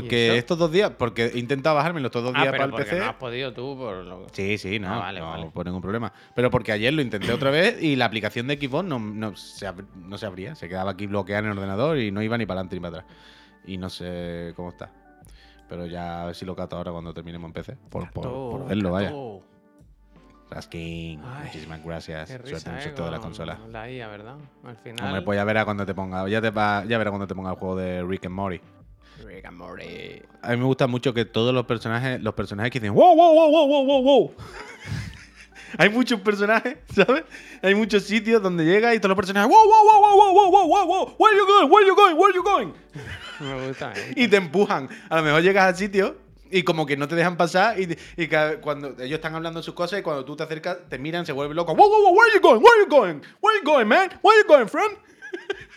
¿Y 0.00 0.02
Porque 0.02 0.38
estos 0.38 0.58
dos 0.58 0.72
días, 0.72 0.90
porque 0.98 1.26
he 1.26 1.38
intentado 1.38 1.76
bajármelo 1.76 2.06
estos 2.06 2.22
dos 2.22 2.32
Ah, 2.34 2.40
días 2.42 2.50
pero 2.52 2.62
para 2.62 2.64
el 2.64 2.70
porque 2.70 2.84
PC. 2.84 2.98
no 2.98 3.04
has 3.10 3.16
podido 3.16 3.52
tú 3.52 3.76
por 3.76 3.96
lo 4.04 4.26
Sí, 4.32 4.56
sí, 4.58 4.78
no, 4.78 4.88
Ah, 4.94 4.98
vale, 4.98 5.20
no 5.20 5.30
vale. 5.30 5.50
por 5.52 5.66
ningún 5.66 5.82
problema. 5.82 6.12
Pero 6.34 6.50
porque 6.50 6.72
ayer 6.72 6.92
lo 6.94 7.02
intenté 7.02 7.32
otra 7.32 7.50
vez 7.50 7.82
y 7.82 7.96
la 7.96 8.06
aplicación 8.06 8.46
de 8.46 8.56
Xbox 8.56 8.84
no, 8.88 8.98
no, 8.98 9.36
se, 9.36 9.70
no 9.96 10.16
se 10.18 10.26
abría. 10.26 10.54
Se 10.54 10.68
quedaba 10.68 10.92
aquí 10.92 11.06
bloqueada 11.06 11.40
en 11.40 11.46
el 11.52 11.58
ordenador 11.58 11.98
y 11.98 12.10
no 12.10 12.22
iba 12.22 12.38
ni 12.38 12.46
para 12.46 12.60
adelante 12.60 12.76
ni 12.76 12.80
para 12.80 12.98
atrás. 13.00 13.16
Y 13.66 13.76
no 13.78 13.90
sé 13.90 14.52
cómo 14.56 14.70
está. 14.70 14.90
Pero 15.68 15.86
ya 15.86 16.22
a 16.22 16.26
ver 16.26 16.34
si 16.34 16.44
lo 16.44 16.54
cato 16.56 16.76
ahora 16.76 16.90
cuando 16.92 17.12
terminemos 17.14 17.48
en 17.48 17.52
PC. 17.52 17.76
Por, 17.90 18.10
por- 18.10 18.50
por 18.50 18.66
verlo, 18.66 18.90
vaya. 18.92 19.12
Raskin, 20.50 21.20
muchísimas 21.44 21.82
gracias. 21.82 22.28
Qué 22.30 22.36
Suerte 22.36 22.50
risa, 22.54 22.68
en 22.70 22.74
el 22.76 22.80
eh, 22.80 22.84
sorteo 22.84 23.04
de 23.06 23.10
la 23.10 23.16
con 23.18 23.28
consola. 23.28 23.58
La 23.70 23.90
IA, 23.90 24.08
¿verdad? 24.08 24.36
Al 24.64 24.76
final... 24.76 25.04
Hombre, 25.06 25.22
pues 25.22 25.36
ya 25.38 25.44
verás 25.44 25.64
cuando 25.64 25.86
te 25.86 25.94
ponga. 25.94 26.28
Ya, 26.28 26.42
te 26.42 26.50
va, 26.50 26.84
ya 26.84 26.98
verás 26.98 27.10
cuando 27.10 27.26
te 27.26 27.34
ponga 27.34 27.50
el 27.50 27.56
juego 27.56 27.76
de 27.76 28.02
Rick 28.04 28.26
and 28.26 28.34
Morty. 28.34 28.60
Rick 29.22 29.46
and 29.46 29.56
Morty. 29.56 30.22
A 30.42 30.50
mí 30.50 30.56
me 30.56 30.64
gusta 30.64 30.86
mucho 30.86 31.14
que 31.14 31.24
todos 31.24 31.54
los 31.54 31.66
personajes, 31.66 32.20
los 32.20 32.34
personajes 32.34 32.70
que 32.70 32.80
dicen 32.80 32.94
wow, 32.94 33.14
wow, 33.14 33.34
wow, 33.34 33.50
wow, 33.50 33.66
wow, 33.68 33.84
wow, 33.84 34.02
wow. 34.02 34.34
Hay 35.78 35.88
muchos 35.88 36.20
personajes, 36.20 36.76
¿sabes? 36.94 37.24
Hay 37.62 37.74
muchos 37.74 38.02
sitios 38.02 38.42
donde 38.42 38.64
llega 38.64 38.94
y 38.94 38.98
todos 38.98 39.10
los 39.10 39.16
personajes 39.16 39.50
wow, 39.50 39.64
wow, 39.64 39.84
wow, 39.84 40.00
wow, 40.00 40.16
wow, 40.16 40.34
wow, 40.34 40.50
wow, 40.50 40.66
wow, 40.68 40.86
wow. 40.86 41.16
Where 41.18 41.36
you 41.36 41.46
going? 41.46 41.70
Where 41.70 41.86
you 41.86 41.96
going? 41.96 42.16
Where 42.16 42.34
you 42.34 42.42
going? 42.42 42.72
Me 43.40 43.68
gusta, 43.68 43.92
¿eh? 43.96 44.12
Y 44.16 44.28
te 44.28 44.36
empujan. 44.36 44.88
A 45.08 45.16
lo 45.16 45.22
mejor 45.22 45.42
llegas 45.42 45.64
al 45.64 45.76
sitio 45.76 46.16
y 46.50 46.62
como 46.64 46.84
que 46.84 46.96
no 46.96 47.08
te 47.08 47.14
dejan 47.14 47.36
pasar 47.36 47.80
y, 47.80 47.96
y 48.16 48.28
cuando 48.60 48.88
ellos 48.98 49.14
están 49.14 49.34
hablando 49.34 49.62
sus 49.62 49.74
cosas 49.74 50.00
y 50.00 50.02
cuando 50.02 50.24
tú 50.24 50.36
te 50.36 50.42
acercas 50.42 50.78
te 50.88 50.98
miran, 50.98 51.24
se 51.24 51.32
vuelven 51.32 51.56
locos. 51.56 51.74
Wow, 51.74 51.88
wow, 51.88 52.02
wow, 52.02 52.14
where 52.14 52.32
you 52.34 52.40
going? 52.40 52.60
Where 52.60 52.80
you 52.82 52.88
going? 52.88 53.22
Where 53.40 53.58
you 53.58 53.64
going, 53.64 53.88
man? 53.88 54.10
Where 54.22 54.38
you 54.38 54.46
going, 54.46 54.68
friend? 54.68 54.96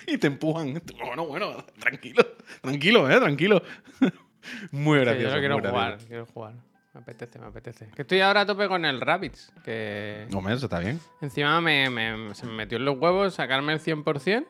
y 0.13 0.17
te 0.17 0.27
empujan. 0.27 0.81
Bueno, 1.05 1.25
bueno, 1.27 1.55
tranquilo, 1.79 2.23
tranquilo, 2.61 3.09
eh, 3.09 3.19
tranquilo. 3.19 3.61
Muy 4.71 4.99
Sí, 4.99 5.05
gracioso. 5.05 5.35
yo 5.35 5.39
quiero 5.39 5.55
jugar, 5.59 5.73
gracioso. 5.89 6.07
quiero 6.07 6.25
jugar. 6.27 6.53
Me 6.93 7.01
apetece, 7.01 7.39
me 7.39 7.47
apetece. 7.47 7.87
Que 7.93 8.03
estoy 8.03 8.21
ahora 8.21 8.41
a 8.41 8.45
tope 8.45 8.67
con 8.69 8.85
el 8.85 9.01
Rabbids, 9.01 9.51
que 9.65 10.27
Hombre, 10.33 10.53
eso 10.53 10.67
está 10.67 10.79
bien. 10.79 10.99
encima 11.21 11.59
me, 11.59 11.89
me- 11.89 12.33
se 12.35 12.45
me 12.45 12.53
metió 12.53 12.77
en 12.77 12.85
los 12.85 12.97
huevos 12.97 13.33
sacarme 13.33 13.73
el 13.73 13.79
100%. 13.79 14.45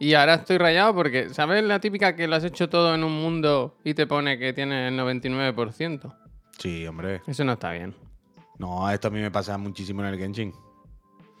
Y 0.00 0.14
ahora 0.14 0.34
estoy 0.34 0.58
rayado 0.58 0.92
porque, 0.94 1.30
¿sabes 1.30 1.62
la 1.64 1.78
típica 1.78 2.16
que 2.16 2.26
lo 2.26 2.34
has 2.34 2.42
hecho 2.44 2.68
todo 2.68 2.94
en 2.94 3.04
un 3.04 3.12
mundo 3.12 3.78
y 3.84 3.94
te 3.94 4.06
pone 4.08 4.38
que 4.38 4.52
tiene 4.52 4.88
el 4.88 4.98
99%? 4.98 6.14
Sí, 6.58 6.86
hombre. 6.86 7.22
Eso 7.26 7.44
no 7.44 7.52
está 7.52 7.70
bien. 7.72 7.94
No, 8.58 8.90
esto 8.90 9.08
a 9.08 9.10
mí 9.12 9.20
me 9.20 9.30
pasa 9.30 9.56
muchísimo 9.56 10.02
en 10.02 10.08
el 10.12 10.18
Genshin. 10.18 10.52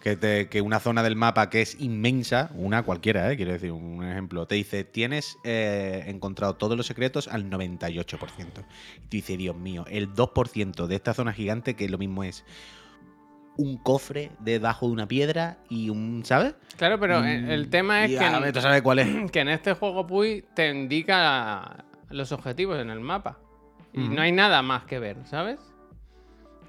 Que, 0.04 0.16
te- 0.16 0.48
que 0.48 0.60
una 0.60 0.80
zona 0.80 1.02
del 1.02 1.16
mapa 1.16 1.48
que 1.50 1.62
es 1.62 1.80
inmensa, 1.80 2.50
una 2.54 2.82
cualquiera, 2.82 3.32
¿eh? 3.32 3.36
quiero 3.36 3.52
decir, 3.52 3.72
un 3.72 4.04
ejemplo, 4.04 4.46
te 4.46 4.54
dice, 4.54 4.84
tienes 4.84 5.38
eh, 5.44 6.04
encontrado 6.08 6.56
todos 6.56 6.76
los 6.76 6.86
secretos 6.86 7.26
al 7.26 7.48
98%. 7.48 8.28
Y 8.96 9.00
tú 9.00 9.08
dices, 9.10 9.38
Dios 9.38 9.56
mío, 9.56 9.86
el 9.88 10.12
2% 10.14 10.86
de 10.86 10.94
esta 10.94 11.14
zona 11.14 11.32
gigante, 11.32 11.74
que 11.74 11.88
lo 11.88 11.96
mismo 11.96 12.22
es 12.22 12.44
un 13.56 13.78
cofre 13.78 14.30
debajo 14.40 14.86
de 14.88 14.92
una 14.92 15.06
piedra 15.08 15.58
y 15.70 15.88
un, 15.88 16.22
¿sabes? 16.24 16.54
Claro, 16.76 16.98
pero 17.00 17.24
el, 17.24 17.48
el 17.50 17.70
tema 17.70 18.04
es 18.04 18.10
que, 18.10 18.24
a 18.26 18.40
ver, 18.40 18.52
¿tú 18.52 18.60
sabes 18.60 18.82
cuál 18.82 18.98
es? 18.98 19.30
que 19.30 19.40
en 19.40 19.48
este 19.48 19.72
juego 19.74 20.06
Puy 20.06 20.44
te 20.54 20.68
indica 20.70 21.84
los 22.10 22.30
objetivos 22.32 22.78
en 22.80 22.90
el 22.90 23.00
mapa. 23.00 23.38
Y 23.94 24.00
no 24.08 24.20
hay 24.22 24.32
nada 24.32 24.60
más 24.60 24.84
que 24.84 24.98
ver, 24.98 25.16
¿sabes? 25.24 25.60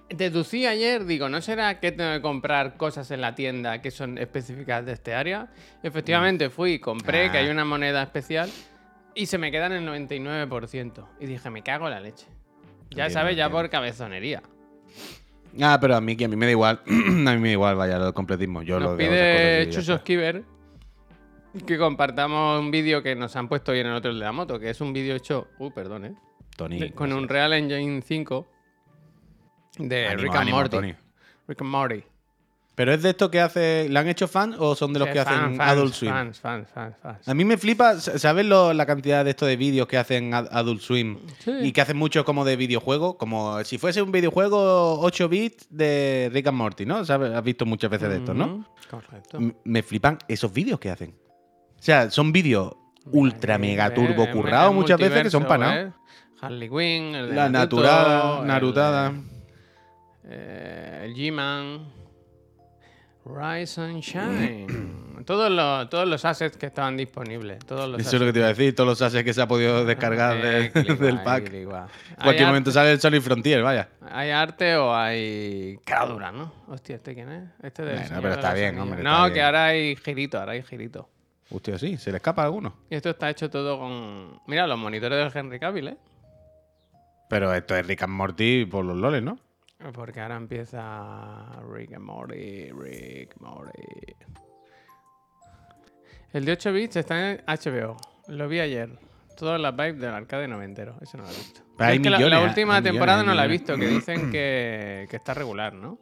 Deducí 0.10 0.68
ayer, 0.68 1.06
digo, 1.06 1.30
¿no 1.30 1.42
será 1.42 1.80
que 1.80 1.92
tengo 1.92 2.12
que 2.14 2.22
comprar 2.22 2.78
cosas 2.78 3.10
en 3.10 3.22
la 3.22 3.34
tienda 3.34 3.82
que 3.82 3.90
son 3.90 4.18
específicas 4.20 4.86
de 4.86 4.92
este 4.94 5.16
área? 5.16 5.48
Efectivamente 5.82 6.50
fui 6.52 6.74
y 6.74 6.80
compré, 6.80 7.32
que 7.32 7.38
Ah. 7.38 7.42
hay 7.42 7.50
una 7.50 7.66
moneda 7.66 8.04
especial, 8.04 8.50
y 9.16 9.26
se 9.26 9.38
me 9.40 9.52
quedan 9.52 9.72
el 9.72 9.84
99%. 9.86 11.08
Y 11.20 11.26
dije, 11.26 11.50
me 11.50 11.64
cago 11.64 11.86
en 11.88 11.92
la 11.92 12.00
leche. 12.02 12.28
Ya 12.92 13.10
sabes, 13.10 13.36
ya 13.36 13.50
por 13.50 13.68
cabezonería. 13.70 14.44
Ah, 15.62 15.78
pero 15.82 15.96
a 15.96 16.02
mí, 16.02 16.16
que 16.16 16.26
a 16.26 16.28
mí 16.28 16.36
me 16.36 16.46
da 16.46 16.52
igual. 16.52 16.82
a 16.88 16.90
mí 16.92 17.38
me 17.40 17.48
da 17.48 17.52
igual, 17.54 17.76
vaya, 17.76 17.98
lo 17.98 18.06
del 18.06 18.14
completismo. 18.14 18.62
Yo 18.62 18.80
Nos 18.80 18.92
lo 18.92 18.98
pide 18.98 19.08
cosas 19.10 19.20
y 19.20 19.66
ya 19.66 19.70
Chuso 19.72 19.94
está. 19.94 20.04
Skiver 20.04 20.44
que 21.66 21.78
compartamos 21.78 22.60
un 22.60 22.70
vídeo 22.70 23.02
que 23.02 23.16
nos 23.16 23.36
han 23.38 23.48
puesto 23.48 23.72
hoy 23.72 23.80
en 23.80 23.88
el 23.88 23.94
otro 23.94 24.14
de 24.14 24.20
la 24.20 24.32
moto, 24.34 24.60
que 24.60 24.70
es 24.70 24.82
un 24.82 24.92
vídeo 24.92 25.16
hecho, 25.16 25.48
uh, 25.58 25.72
perdón, 25.72 26.06
eh, 26.06 26.16
Tony. 26.58 26.90
con 26.92 27.14
un 27.14 27.30
Real 27.30 27.54
Engine 27.54 28.02
5 28.02 28.46
de 29.78 30.08
Ánimo, 30.08 30.22
Rick 30.24 30.32
and 30.32 30.42
ánimo, 30.42 30.58
Morty. 30.58 30.76
Tony. 30.78 30.96
Rick 31.48 31.62
and 31.62 31.70
Morty. 31.70 32.04
¿Pero 32.76 32.92
es 32.94 33.02
de 33.04 33.12
estos 33.12 33.30
que 33.30 33.40
hace. 33.40 33.88
¿La 33.90 34.02
han 34.02 34.08
hecho 34.10 34.28
fans 34.28 34.58
o 34.60 34.76
son 34.76 34.92
de 34.92 35.00
los 35.00 35.08
Sí, 35.08 35.14
que 35.14 35.20
hacen 35.22 35.56
fans, 35.56 35.60
Adult 35.62 35.94
Swim? 35.94 36.12
Fans, 36.12 36.40
fans, 36.42 36.68
fans, 36.74 36.96
fans. 37.02 37.26
A 37.30 37.34
mí 37.34 37.46
me 37.46 37.56
flipa, 37.58 37.98
¿sabes 38.02 38.46
lo- 38.46 38.74
la 38.74 38.86
cantidad 38.86 39.24
de 39.24 39.30
estos 39.32 39.48
de 39.48 39.56
vídeos 39.56 39.88
que 39.88 39.98
hacen 39.98 40.34
Ad- 40.34 40.50
Adult 40.52 40.82
Swim? 40.82 41.18
Sí. 41.40 41.52
Y 41.62 41.72
que 41.72 41.80
hacen 41.80 41.96
muchos 41.96 42.26
como 42.26 42.44
de 42.44 42.58
videojuego, 42.58 43.18
como 43.18 43.64
si 43.64 43.78
fuese 43.78 44.02
un 44.02 44.12
videojuego 44.12 45.00
8 45.00 45.30
bits 45.30 45.68
de 45.70 46.30
Rick 46.34 46.48
and 46.48 46.58
Morty, 46.58 46.86
¿no? 46.86 47.06
¿Sabes? 47.06 47.32
Has 47.34 47.44
visto 47.46 47.66
muchas 47.66 47.90
veces 47.90 48.10
de 48.10 48.18
estos, 48.18 48.36
¿no? 48.36 48.46
Ujú, 48.46 48.66
Correcto. 48.92 49.38
M- 49.38 49.56
Me 49.64 49.82
flipan 49.82 50.18
esos 50.28 50.52
vídeos 50.52 50.78
que 50.78 50.90
hacen. 50.90 51.16
O 51.80 51.82
sea, 51.82 52.12
son 52.12 52.34
vídeos 52.34 52.74
ultra 53.12 53.58
mega 53.58 53.94
turbo 53.94 54.24
Eh, 54.24 54.32
currados 54.32 54.74
muchas 54.74 55.00
veces 55.00 55.24
que 55.24 55.30
son 55.30 55.44
multiverso, 55.44 55.66
panados. 55.70 55.94
¿eh? 55.94 56.42
Harley 56.42 56.68
Quinn, 56.70 57.16
el 57.16 57.30
de 57.30 57.36
La 57.36 57.48
Naruto, 57.48 57.78
naturada, 57.78 58.40
el 58.42 58.48
narutada. 58.48 59.10
de- 59.12 59.35
eh, 60.28 61.02
el 61.06 61.14
G-Man. 61.16 61.92
Rise 63.26 63.82
and 63.82 64.02
Shine. 64.04 64.68
todos, 65.26 65.50
los, 65.52 65.90
todos 65.90 66.08
los 66.08 66.24
assets 66.26 66.58
que 66.58 66.68
estaban 66.68 66.96
disponibles. 66.96 67.58
Todos 67.66 67.90
los 67.90 68.00
Eso 68.00 68.18
es 68.18 68.20
lo 68.22 68.28
que 68.28 68.34
te 68.34 68.40
iba 68.40 68.46
a 68.46 68.50
decir, 68.50 68.76
todos 68.76 68.88
los 68.88 69.02
assets 69.02 69.24
que 69.24 69.34
se 69.34 69.42
ha 69.42 69.48
podido 69.48 69.84
descargar 69.84 70.40
de- 70.42 70.66
Eh, 70.66 70.72
clic, 70.72 70.88
del 71.00 71.24
pack. 71.24 71.50
cualquier 71.50 71.96
¿Hay 72.20 72.46
momento 72.46 72.70
sale 72.72 72.92
el 72.92 73.00
Sonic 73.02 73.22
Frontier, 73.24 73.64
vaya. 73.64 73.90
¿Hay 74.12 74.30
arte 74.30 74.76
o 74.76 74.94
hay 74.96 75.80
caradura, 75.84 76.32
no? 76.32 76.54
Hostia, 76.68 76.98
¿este 76.98 77.16
quién 77.16 77.32
es? 77.32 77.50
Este 77.64 77.82
del 77.84 77.98
Bueno, 77.98 78.16
pero 78.18 78.30
de 78.30 78.36
está 78.36 78.54
bien, 78.54 78.80
hombre, 78.80 79.02
No, 79.02 79.12
está 79.16 79.28
que 79.30 79.34
bien. 79.34 79.46
ahora 79.48 79.66
hay 79.66 79.96
girito, 79.96 80.40
ahora 80.40 80.52
hay 80.52 80.62
girito. 80.62 81.10
Hostia, 81.50 81.80
sí, 81.80 81.98
se 81.98 82.12
le 82.12 82.18
escapa 82.18 82.44
a 82.44 82.46
alguno. 82.46 82.76
Y 82.92 82.96
esto 82.96 83.10
está 83.10 83.30
hecho 83.32 83.50
todo 83.50 83.80
con... 83.80 84.40
Mira, 84.46 84.68
los 84.68 84.78
monitores 84.78 85.18
del 85.18 85.32
Henry 85.46 85.60
Cavill, 85.60 85.88
¿eh? 85.88 85.98
Pero 87.30 87.52
esto 87.56 87.76
es 87.76 87.88
Rick 87.88 88.04
and 88.04 88.14
Morty 88.14 88.66
por 88.66 88.86
los 88.86 88.98
loles, 88.98 89.24
¿no? 89.24 89.40
Porque 89.94 90.20
ahora 90.22 90.36
empieza 90.38 91.46
Rick 91.72 91.94
and 91.94 92.04
Morty, 92.04 92.72
Rick, 92.72 93.36
Morty. 93.40 93.84
El 96.34 96.46
de 96.46 96.52
8 96.54 96.74
bits 96.74 96.96
está 96.98 97.32
en 97.32 97.42
HBO. 97.46 97.96
Lo 98.28 98.48
vi 98.48 98.60
ayer. 98.60 98.90
Todas 99.38 99.60
las 99.60 99.76
vibes 99.76 100.00
del 100.00 100.14
arcade 100.14 100.48
noventero. 100.48 100.96
Eso 101.02 101.18
no 101.18 101.24
lo 101.24 101.30
he 101.30 101.34
visto. 101.34 101.62
Hay 101.78 101.98
Es 101.98 102.02
que 102.04 102.10
la- 102.10 102.20
la, 102.20 102.42
última 102.42 102.78
hay 102.78 102.84
temporada 102.84 103.24
no 103.24 103.34
la 103.34 103.46
he 103.46 103.48
visto, 103.48 103.76
que 103.78 103.88
dicen 103.88 104.32
que, 104.32 105.08
que 105.10 105.16
está 105.18 105.34
regular, 105.34 105.74
¿no? 105.74 106.00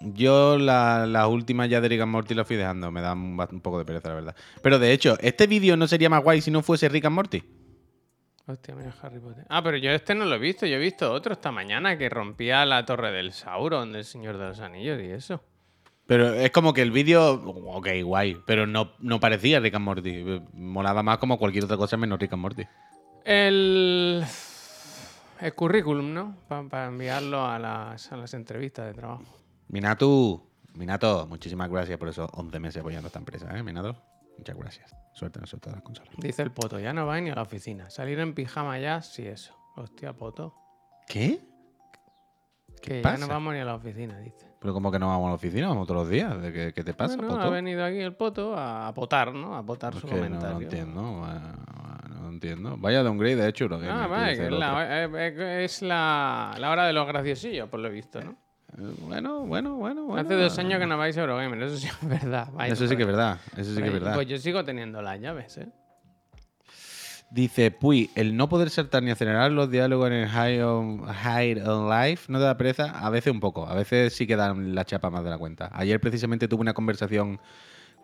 Yo 0.00 0.58
la- 0.58 1.06
las 1.06 1.26
últimas 1.28 1.68
ya 1.68 1.80
de 1.80 1.88
Rick 1.88 2.00
and 2.00 2.10
Morty 2.12 2.34
las 2.34 2.46
fui 2.46 2.56
dejando, 2.56 2.90
me 2.90 3.00
da 3.00 3.12
un, 3.12 3.38
un 3.38 3.60
poco 3.60 3.78
de 3.78 3.84
pereza, 3.84 4.08
la 4.08 4.14
verdad. 4.14 4.36
Pero 4.62 4.78
de 4.78 4.92
hecho, 4.92 5.16
¿este 5.20 5.46
vídeo 5.46 5.76
no 5.76 5.86
sería 5.86 6.08
más 6.08 6.22
guay 6.22 6.40
si 6.40 6.50
no 6.50 6.62
fuese 6.62 6.88
Rick 6.88 7.04
and 7.04 7.14
Morty? 7.14 7.42
Hostia, 8.46 8.74
mira 8.74 8.92
Harry 9.02 9.20
Potter. 9.20 9.44
Ah, 9.48 9.62
pero 9.62 9.76
yo 9.76 9.90
este 9.90 10.14
no 10.14 10.24
lo 10.24 10.34
he 10.34 10.38
visto. 10.38 10.66
Yo 10.66 10.76
he 10.76 10.80
visto 10.80 11.12
otro 11.12 11.32
esta 11.32 11.52
mañana 11.52 11.96
que 11.96 12.08
rompía 12.08 12.64
la 12.66 12.84
torre 12.84 13.12
del 13.12 13.32
Sauron 13.32 13.92
del 13.92 14.04
Señor 14.04 14.36
de 14.36 14.48
los 14.48 14.60
Anillos 14.60 15.00
y 15.00 15.06
eso. 15.06 15.40
Pero 16.06 16.34
es 16.34 16.50
como 16.50 16.74
que 16.74 16.82
el 16.82 16.90
vídeo, 16.90 17.34
ok, 17.34 17.88
guay, 18.02 18.36
pero 18.44 18.66
no, 18.66 18.92
no 18.98 19.20
parecía 19.20 19.60
Rick 19.60 19.74
and 19.76 19.84
Morty. 19.84 20.42
Molaba 20.52 21.02
más 21.02 21.18
como 21.18 21.38
cualquier 21.38 21.64
otra 21.64 21.76
cosa 21.76 21.96
menos 21.96 22.18
Rick 22.18 22.32
and 22.32 22.42
Morty. 22.42 22.66
El, 23.24 24.24
el 25.40 25.54
currículum, 25.54 26.12
¿no? 26.12 26.36
Para 26.48 26.86
enviarlo 26.86 27.46
a 27.46 27.58
las, 27.60 28.10
a 28.10 28.16
las 28.16 28.34
entrevistas 28.34 28.86
de 28.86 28.94
trabajo. 28.94 29.22
Minatu, 29.68 30.42
Minato, 30.74 31.26
muchísimas 31.28 31.70
gracias 31.70 31.98
por 31.98 32.08
esos 32.08 32.28
11 32.32 32.58
meses 32.58 32.80
apoyando 32.80 33.06
a 33.06 33.08
esta 33.08 33.20
empresa, 33.20 33.56
¿eh, 33.56 33.62
Minato? 33.62 33.96
Muchas 34.42 34.56
gracias. 34.56 34.96
Suerte 35.12 35.38
en 35.38 35.44
todas 35.60 35.76
las 35.76 35.82
consolas. 35.82 36.12
Dice 36.18 36.42
el 36.42 36.50
Poto, 36.50 36.80
ya 36.80 36.92
no 36.92 37.06
va 37.06 37.20
ni 37.20 37.30
a 37.30 37.34
la 37.36 37.42
oficina. 37.42 37.88
Salir 37.90 38.18
en 38.18 38.34
pijama 38.34 38.76
ya, 38.80 39.00
sí 39.00 39.24
eso. 39.24 39.54
Hostia, 39.76 40.12
Poto. 40.14 40.52
¿Qué? 41.06 41.38
Que 42.80 43.00
ya 43.02 43.16
no 43.18 43.28
vamos 43.28 43.54
ni 43.54 43.60
a 43.60 43.64
la 43.64 43.76
oficina, 43.76 44.18
dice. 44.18 44.48
Pero 44.58 44.74
como 44.74 44.90
que 44.90 44.98
no 44.98 45.06
vamos 45.06 45.26
a 45.26 45.28
la 45.28 45.34
oficina, 45.36 45.68
vamos 45.68 45.86
todos 45.86 46.00
los 46.02 46.10
días. 46.10 46.42
¿De 46.42 46.52
qué, 46.52 46.72
qué 46.74 46.82
te 46.82 46.92
pasa, 46.92 47.14
Bueno, 47.16 47.34
Poto? 47.34 47.42
ha 47.42 47.50
venido 47.50 47.84
aquí 47.84 47.98
el 48.00 48.14
Poto 48.16 48.54
a 48.56 48.92
potar, 48.92 49.32
¿no? 49.32 49.54
A 49.56 49.64
potar 49.64 49.94
su 49.94 50.06
no, 50.08 50.12
comentario. 50.14 50.56
no 50.56 50.60
entiendo, 50.62 51.02
bueno, 51.02 51.52
no 52.20 52.28
entiendo. 52.28 52.76
Vaya 52.78 53.04
downgrade 53.04 53.36
de 53.36 53.48
hecho. 53.48 53.68
Lo 53.68 53.78
que 53.78 53.88
Ah, 53.88 54.08
vale, 54.08 54.36
que 54.36 54.46
es 54.46 54.50
la, 54.52 55.04
eh, 55.04 55.10
eh, 55.14 55.64
es 55.64 55.82
la, 55.82 56.56
la 56.58 56.70
hora 56.70 56.84
de 56.86 56.92
los 56.92 57.06
graciosillos, 57.06 57.68
por 57.68 57.78
lo 57.78 57.88
visto, 57.90 58.20
¿no? 58.20 58.36
Bueno, 58.76 59.40
bueno, 59.40 59.76
bueno, 59.76 60.04
bueno. 60.04 60.20
Hace 60.20 60.34
dos 60.34 60.58
años 60.58 60.80
que 60.80 60.86
no 60.86 60.96
vais 60.96 61.16
a 61.16 61.20
Eurogamer, 61.20 61.62
eso 61.62 61.76
sí 61.76 61.88
es 61.88 62.08
verdad. 62.08 62.48
Eso 62.66 62.86
sí 62.86 62.96
que 62.96 63.02
es 63.02 63.08
verdad. 63.08 63.38
Eso 63.56 63.74
sí 63.74 63.80
que 63.80 63.88
es 63.88 63.92
verdad. 63.92 64.14
Pues 64.14 64.26
yo 64.26 64.38
sigo 64.38 64.64
teniendo 64.64 65.02
las 65.02 65.20
llaves, 65.20 65.58
¿eh? 65.58 65.68
Dice, 67.30 67.70
Puy, 67.70 68.10
el 68.14 68.36
no 68.36 68.48
poder 68.48 68.68
saltar 68.68 69.02
ni 69.02 69.10
acelerar 69.10 69.50
los 69.52 69.70
diálogos 69.70 70.08
en 70.08 70.12
el 70.12 70.28
High 70.28 70.62
on, 70.62 71.06
high 71.06 71.62
on 71.62 71.88
Life 71.88 72.30
no 72.30 72.38
te 72.38 72.44
da 72.44 72.58
pereza. 72.58 72.90
A 72.90 73.08
veces 73.08 73.32
un 73.32 73.40
poco, 73.40 73.66
a 73.66 73.74
veces 73.74 74.14
sí 74.14 74.26
que 74.26 74.36
dan 74.36 74.74
la 74.74 74.84
chapa 74.84 75.08
más 75.08 75.24
de 75.24 75.30
la 75.30 75.38
cuenta. 75.38 75.70
Ayer 75.72 75.98
precisamente 75.98 76.46
tuve 76.46 76.60
una 76.60 76.74
conversación 76.74 77.40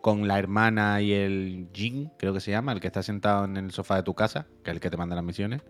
con 0.01 0.29
la 0.29 0.39
hermana 0.39 1.03
y 1.03 1.13
el 1.13 1.69
Jin, 1.75 2.11
creo 2.19 2.33
que 2.33 2.41
se 2.41 2.53
llama, 2.53 2.73
el 2.73 2.81
que 2.81 2.87
está 2.87 3.03
sentado 3.03 3.45
en 3.45 3.59
el 3.59 3.71
sofá 3.71 3.97
de 3.97 4.03
tu 4.03 4.15
casa, 4.15 4.47
que 4.65 4.71
es 4.71 4.77
el 4.77 4.81
que 4.81 4.89
te 4.89 4.97
manda 4.97 5.15
las 5.15 5.25
misiones. 5.25 5.61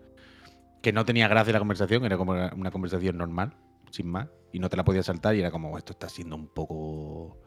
Que 0.81 0.93
no 0.93 1.03
tenía 1.03 1.27
gracia 1.27 1.51
la 1.51 1.59
conversación, 1.59 2.05
era 2.05 2.15
como 2.15 2.31
una 2.31 2.71
conversación 2.71 3.17
normal, 3.17 3.55
sin 3.91 4.07
más, 4.09 4.29
y 4.51 4.59
no 4.59 4.69
te 4.69 4.77
la 4.77 4.83
podía 4.83 5.03
saltar 5.03 5.35
y 5.35 5.39
era 5.39 5.51
como, 5.51 5.77
esto 5.77 5.93
está 5.93 6.09
siendo 6.09 6.35
un 6.35 6.47
poco. 6.47 7.37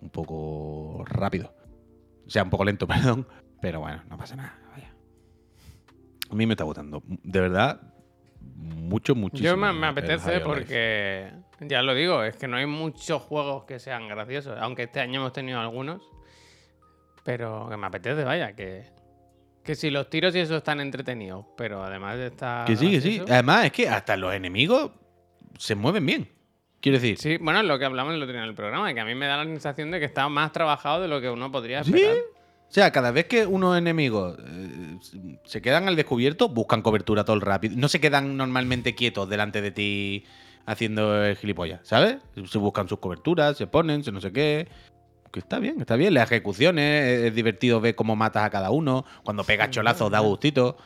un 0.00 0.10
poco 0.10 1.04
rápido. 1.06 1.54
O 2.26 2.30
sea, 2.30 2.42
un 2.42 2.50
poco 2.50 2.64
lento, 2.64 2.86
perdón. 2.88 3.26
Pero 3.60 3.80
bueno, 3.80 4.02
no 4.08 4.18
pasa 4.18 4.36
nada, 4.36 4.58
vaya. 4.72 4.94
A 6.30 6.34
mí 6.34 6.46
me 6.46 6.54
está 6.54 6.64
gustando. 6.64 7.02
De 7.06 7.40
verdad, 7.40 7.80
mucho, 8.40 9.14
muchísimo. 9.14 9.48
Yo 9.48 9.56
me, 9.56 9.86
apetece 9.86 10.34
Life. 10.34 10.44
porque, 10.44 11.32
ya 11.60 11.82
lo 11.82 11.94
digo, 11.94 12.22
es 12.22 12.36
que 12.36 12.48
no 12.48 12.56
hay 12.56 12.66
muchos 12.66 13.22
juegos 13.22 13.64
que 13.64 13.78
sean 13.78 14.08
graciosos, 14.08 14.58
aunque 14.60 14.84
este 14.84 15.00
año 15.00 15.20
hemos 15.20 15.32
tenido 15.32 15.58
algunos, 15.58 16.02
pero 17.24 17.68
que 17.68 17.76
me 17.76 17.86
apetece, 17.86 18.24
vaya, 18.24 18.54
que, 18.54 18.84
que 19.64 19.74
si 19.74 19.90
los 19.90 20.08
tiros 20.10 20.34
y 20.36 20.40
eso 20.40 20.56
están 20.56 20.80
entretenidos, 20.80 21.46
pero 21.56 21.82
además 21.82 22.16
de 22.18 22.26
estar... 22.28 22.66
Que 22.66 22.76
sí, 22.76 22.90
que 22.90 23.00
sí. 23.00 23.22
Además, 23.28 23.66
es 23.66 23.72
que 23.72 23.88
hasta 23.88 24.16
los 24.16 24.34
enemigos 24.34 24.92
se 25.58 25.74
mueven 25.74 26.06
bien. 26.06 26.28
Quiero 26.80 26.98
decir, 26.98 27.18
Sí, 27.18 27.38
bueno, 27.38 27.60
es 27.60 27.66
lo 27.66 27.78
que 27.78 27.84
hablamos 27.84 28.14
el 28.14 28.22
otro 28.22 28.32
día 28.32 28.42
en 28.42 28.48
el 28.48 28.54
programa, 28.54 28.92
que 28.94 29.00
a 29.00 29.04
mí 29.04 29.14
me 29.14 29.26
da 29.26 29.38
la 29.38 29.44
sensación 29.44 29.90
de 29.90 29.98
que 29.98 30.04
está 30.04 30.28
más 30.28 30.52
trabajado 30.52 31.02
de 31.02 31.08
lo 31.08 31.20
que 31.20 31.30
uno 31.30 31.50
podría 31.50 31.82
¿Sí? 31.82 31.92
esperar. 31.92 32.16
O 32.68 32.72
sea, 32.72 32.90
cada 32.90 33.12
vez 33.12 33.26
que 33.26 33.46
unos 33.46 33.78
enemigos 33.78 34.36
eh, 34.38 34.98
se 35.44 35.62
quedan 35.62 35.88
al 35.88 35.96
descubierto, 35.96 36.48
buscan 36.48 36.82
cobertura 36.82 37.24
todo 37.24 37.36
el 37.36 37.42
rápido. 37.42 37.74
No 37.76 37.88
se 37.88 38.00
quedan 38.00 38.36
normalmente 38.36 38.94
quietos 38.94 39.28
delante 39.28 39.62
de 39.62 39.70
ti 39.70 40.24
haciendo 40.66 41.24
el 41.24 41.36
gilipollas, 41.36 41.80
¿sabes? 41.84 42.18
Se 42.50 42.58
buscan 42.58 42.88
sus 42.88 42.98
coberturas, 42.98 43.56
se 43.56 43.66
ponen, 43.66 44.02
se 44.02 44.10
no 44.10 44.20
sé 44.20 44.32
qué. 44.32 44.68
Que 45.30 45.40
está 45.40 45.58
bien, 45.58 45.80
está 45.80 45.96
bien. 45.96 46.14
Las 46.14 46.30
ejecuciones, 46.30 47.24
es, 47.24 47.34
divertido 47.34 47.80
ver 47.80 47.94
cómo 47.94 48.16
matas 48.16 48.44
a 48.44 48.50
cada 48.50 48.70
uno. 48.70 49.04
Cuando 49.22 49.44
pegas 49.44 49.70
cholazos 49.70 50.10
da 50.10 50.20
gustito. 50.20 50.76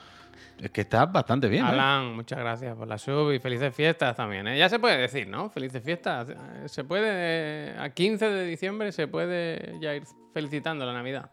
Es 0.61 0.71
que 0.71 0.83
está 0.83 1.07
bastante 1.07 1.49
bien. 1.49 1.65
¿eh? 1.65 1.69
Alan, 1.69 2.15
muchas 2.15 2.39
gracias 2.39 2.77
por 2.77 2.87
la 2.87 2.99
sub 2.99 3.33
y 3.33 3.39
felices 3.39 3.75
fiestas 3.75 4.15
también. 4.15 4.47
¿eh? 4.47 4.59
Ya 4.59 4.69
se 4.69 4.79
puede 4.79 4.99
decir, 4.99 5.27
¿no? 5.27 5.49
Felices 5.49 5.83
fiestas. 5.83 6.29
Eh, 6.29 6.69
Se 6.69 6.85
puede, 6.85 7.79
a 7.79 7.89
15 7.91 8.29
de 8.29 8.45
diciembre 8.45 8.93
se 8.93 9.09
puede 9.09 9.79
ya 9.81 9.95
ir 9.95 10.05
felicitando 10.35 10.85
la 10.85 10.93
Navidad. 10.93 11.31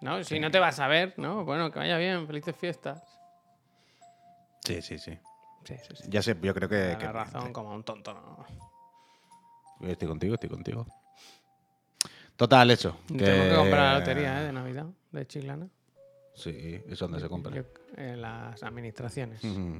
¿No? 0.00 0.22
Si 0.24 0.38
no 0.40 0.50
te 0.50 0.58
vas 0.58 0.78
a 0.80 0.88
ver, 0.88 1.14
¿no? 1.16 1.44
Bueno, 1.44 1.70
que 1.70 1.78
vaya 1.78 1.96
bien, 1.98 2.26
felices 2.26 2.56
fiestas. 2.56 3.02
Sí, 4.64 4.82
sí, 4.82 4.98
sí. 4.98 5.18
Sí, 5.64 5.74
sí, 5.76 5.96
sí. 5.96 6.04
Ya 6.08 6.22
sé, 6.22 6.36
yo 6.40 6.54
creo 6.54 6.68
que. 6.68 6.96
Que- 6.98 7.04
la 7.06 7.12
razón 7.12 7.52
como 7.52 7.74
un 7.74 7.82
tonto, 7.84 8.14
¿no? 8.14 8.46
Estoy 9.88 10.08
contigo, 10.08 10.34
estoy 10.34 10.48
contigo. 10.50 10.86
Total, 12.36 12.70
eso. 12.70 12.96
Tenemos 13.06 13.48
que 13.48 13.56
comprar 13.56 13.92
la 13.92 13.98
lotería 13.98 14.40
¿eh? 14.40 14.44
de 14.46 14.52
Navidad 14.52 14.86
de 15.12 15.26
Chiclana. 15.26 15.68
Sí, 16.38 16.80
es 16.88 16.98
donde 16.98 17.18
se 17.20 17.28
compra. 17.28 17.64
En 17.96 18.20
las 18.22 18.62
administraciones. 18.62 19.42
Mm. 19.42 19.78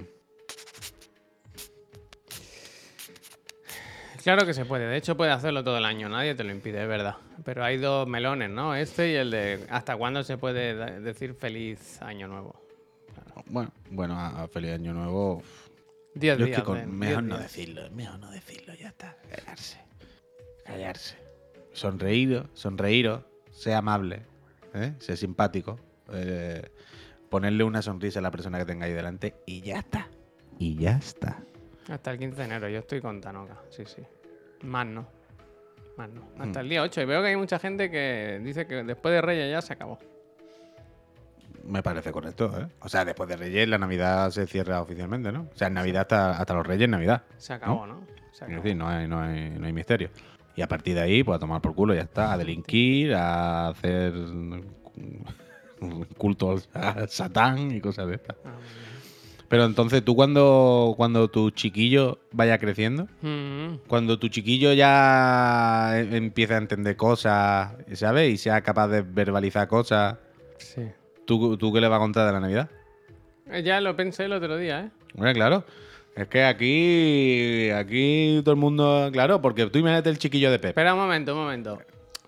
Claro 4.22 4.44
que 4.44 4.52
se 4.52 4.64
puede. 4.64 4.86
De 4.86 4.96
hecho, 4.96 5.16
puede 5.16 5.30
hacerlo 5.30 5.62
todo 5.62 5.78
el 5.78 5.84
año. 5.84 6.08
Nadie 6.08 6.34
te 6.34 6.42
lo 6.44 6.50
impide, 6.50 6.82
es 6.82 6.88
verdad. 6.88 7.16
Pero 7.44 7.64
hay 7.64 7.78
dos 7.78 8.06
melones, 8.08 8.50
¿no? 8.50 8.74
Este 8.74 9.12
y 9.12 9.14
el 9.14 9.30
de 9.30 9.64
hasta 9.70 9.96
cuándo 9.96 10.22
se 10.24 10.36
puede 10.36 11.00
decir 11.00 11.34
feliz 11.34 12.02
año 12.02 12.26
nuevo. 12.28 12.60
Bueno, 13.46 13.72
bueno, 13.90 14.18
a, 14.18 14.42
a 14.42 14.48
feliz 14.48 14.72
año 14.72 14.92
nuevo. 14.92 15.42
Diez 16.14 16.36
Yo 16.36 16.44
es 16.44 16.48
días. 16.50 16.60
que 16.60 16.64
con- 16.66 16.78
de- 16.78 16.86
mejor 16.86 17.22
no 17.22 17.36
días. 17.38 17.52
decirlo, 17.54 17.90
mejor 17.92 18.18
no 18.18 18.30
decirlo, 18.32 18.74
ya 18.74 18.88
está. 18.88 19.16
Callarse. 19.30 19.78
Callarse. 20.66 21.16
Sonreír, 21.72 22.42
sonreír, 22.54 23.20
sea 23.52 23.78
amable, 23.78 24.22
¿eh? 24.74 24.94
sea 24.98 25.16
simpático. 25.16 25.78
Eh, 26.12 26.70
ponerle 27.28 27.64
una 27.64 27.82
sonrisa 27.82 28.18
a 28.18 28.22
la 28.22 28.30
persona 28.30 28.58
que 28.58 28.64
tengáis 28.64 28.94
delante 28.94 29.34
y 29.46 29.60
ya 29.60 29.78
está. 29.78 30.08
Y 30.58 30.76
ya 30.76 30.92
está. 30.96 31.38
Hasta 31.88 32.10
el 32.10 32.18
15 32.18 32.36
de 32.36 32.44
enero. 32.44 32.68
Yo 32.68 32.78
estoy 32.78 33.00
con 33.00 33.20
Tanoka. 33.20 33.58
Sí, 33.70 33.84
sí. 33.86 34.02
Más 34.62 34.86
no. 34.86 35.06
Más 35.96 36.10
no. 36.10 36.28
Hasta 36.38 36.60
el 36.60 36.68
día 36.68 36.82
8. 36.82 37.02
Y 37.02 37.04
veo 37.04 37.22
que 37.22 37.28
hay 37.28 37.36
mucha 37.36 37.58
gente 37.58 37.90
que 37.90 38.40
dice 38.42 38.66
que 38.66 38.82
después 38.82 39.14
de 39.14 39.22
Reyes 39.22 39.50
ya 39.50 39.62
se 39.62 39.72
acabó. 39.72 39.98
Me 41.64 41.82
parece 41.82 42.12
correcto, 42.12 42.52
¿eh? 42.58 42.66
O 42.80 42.88
sea, 42.88 43.04
después 43.04 43.28
de 43.28 43.36
Reyes, 43.36 43.68
la 43.68 43.78
Navidad 43.78 44.30
se 44.30 44.46
cierra 44.46 44.80
oficialmente, 44.80 45.30
¿no? 45.32 45.48
O 45.52 45.56
sea, 45.56 45.68
en 45.68 45.74
Navidad 45.74 46.02
hasta, 46.02 46.30
hasta 46.32 46.54
los 46.54 46.66
Reyes, 46.66 46.88
Navidad. 46.88 47.24
Se 47.36 47.52
acabó, 47.52 47.86
¿no? 47.86 48.06
Se 48.32 48.44
Es 48.46 48.50
decir, 48.50 48.76
no 48.76 48.88
hay, 48.88 49.06
no, 49.06 49.20
hay, 49.20 49.50
no 49.50 49.66
hay 49.66 49.72
misterio. 49.72 50.10
Y 50.56 50.62
a 50.62 50.68
partir 50.68 50.94
de 50.94 51.02
ahí, 51.02 51.22
pues 51.22 51.36
a 51.36 51.38
tomar 51.38 51.60
por 51.60 51.74
culo, 51.74 51.94
ya 51.94 52.02
está. 52.02 52.32
A 52.32 52.38
delinquir, 52.38 53.14
a 53.14 53.68
hacer 53.68 54.14
culto 56.16 56.56
a 56.74 57.06
Satán 57.08 57.70
y 57.74 57.80
cosas 57.80 58.06
de 58.08 58.14
estas. 58.16 58.36
Ah. 58.44 58.50
Pero 59.48 59.64
entonces, 59.64 60.04
tú 60.04 60.14
cuando, 60.14 60.92
cuando 60.98 61.28
tu 61.28 61.50
chiquillo 61.50 62.18
vaya 62.32 62.58
creciendo, 62.58 63.08
Mm, 63.22 63.76
cuando 63.86 64.18
tu 64.18 64.28
chiquillo 64.28 64.74
ya 64.74 65.92
em- 65.98 66.14
empiece 66.14 66.52
a 66.54 66.58
entender 66.58 66.96
cosas, 66.96 67.72
¿sabes? 67.94 68.30
Y 68.30 68.36
sea 68.36 68.60
capaz 68.60 68.88
de 68.88 69.00
verbalizar 69.02 69.66
cosas, 69.66 70.16
sí. 70.58 70.82
¿tú, 71.24 71.56
¿tú 71.56 71.72
qué 71.72 71.80
le 71.80 71.88
vas 71.88 71.96
a 71.96 72.00
contar 72.00 72.26
de 72.26 72.32
la 72.32 72.40
Navidad? 72.40 72.68
Eh, 73.50 73.62
Ya 73.62 73.80
lo 73.80 73.96
pensé 73.96 74.26
el 74.26 74.32
otro 74.34 74.58
día, 74.58 74.80
¿eh? 74.80 74.90
Bueno, 75.14 75.32
claro. 75.32 75.64
Es 76.14 76.26
que 76.28 76.44
aquí, 76.44 77.70
aquí 77.70 78.40
todo 78.44 78.52
el 78.54 78.60
mundo, 78.60 79.08
claro, 79.12 79.40
porque 79.40 79.64
tú 79.66 79.78
imagínate 79.78 80.10
el 80.10 80.18
chiquillo 80.18 80.50
de 80.50 80.58
Pep. 80.58 80.70
Espera 80.70 80.92
un 80.92 81.00
momento, 81.00 81.32
un 81.32 81.38
momento. 81.40 81.78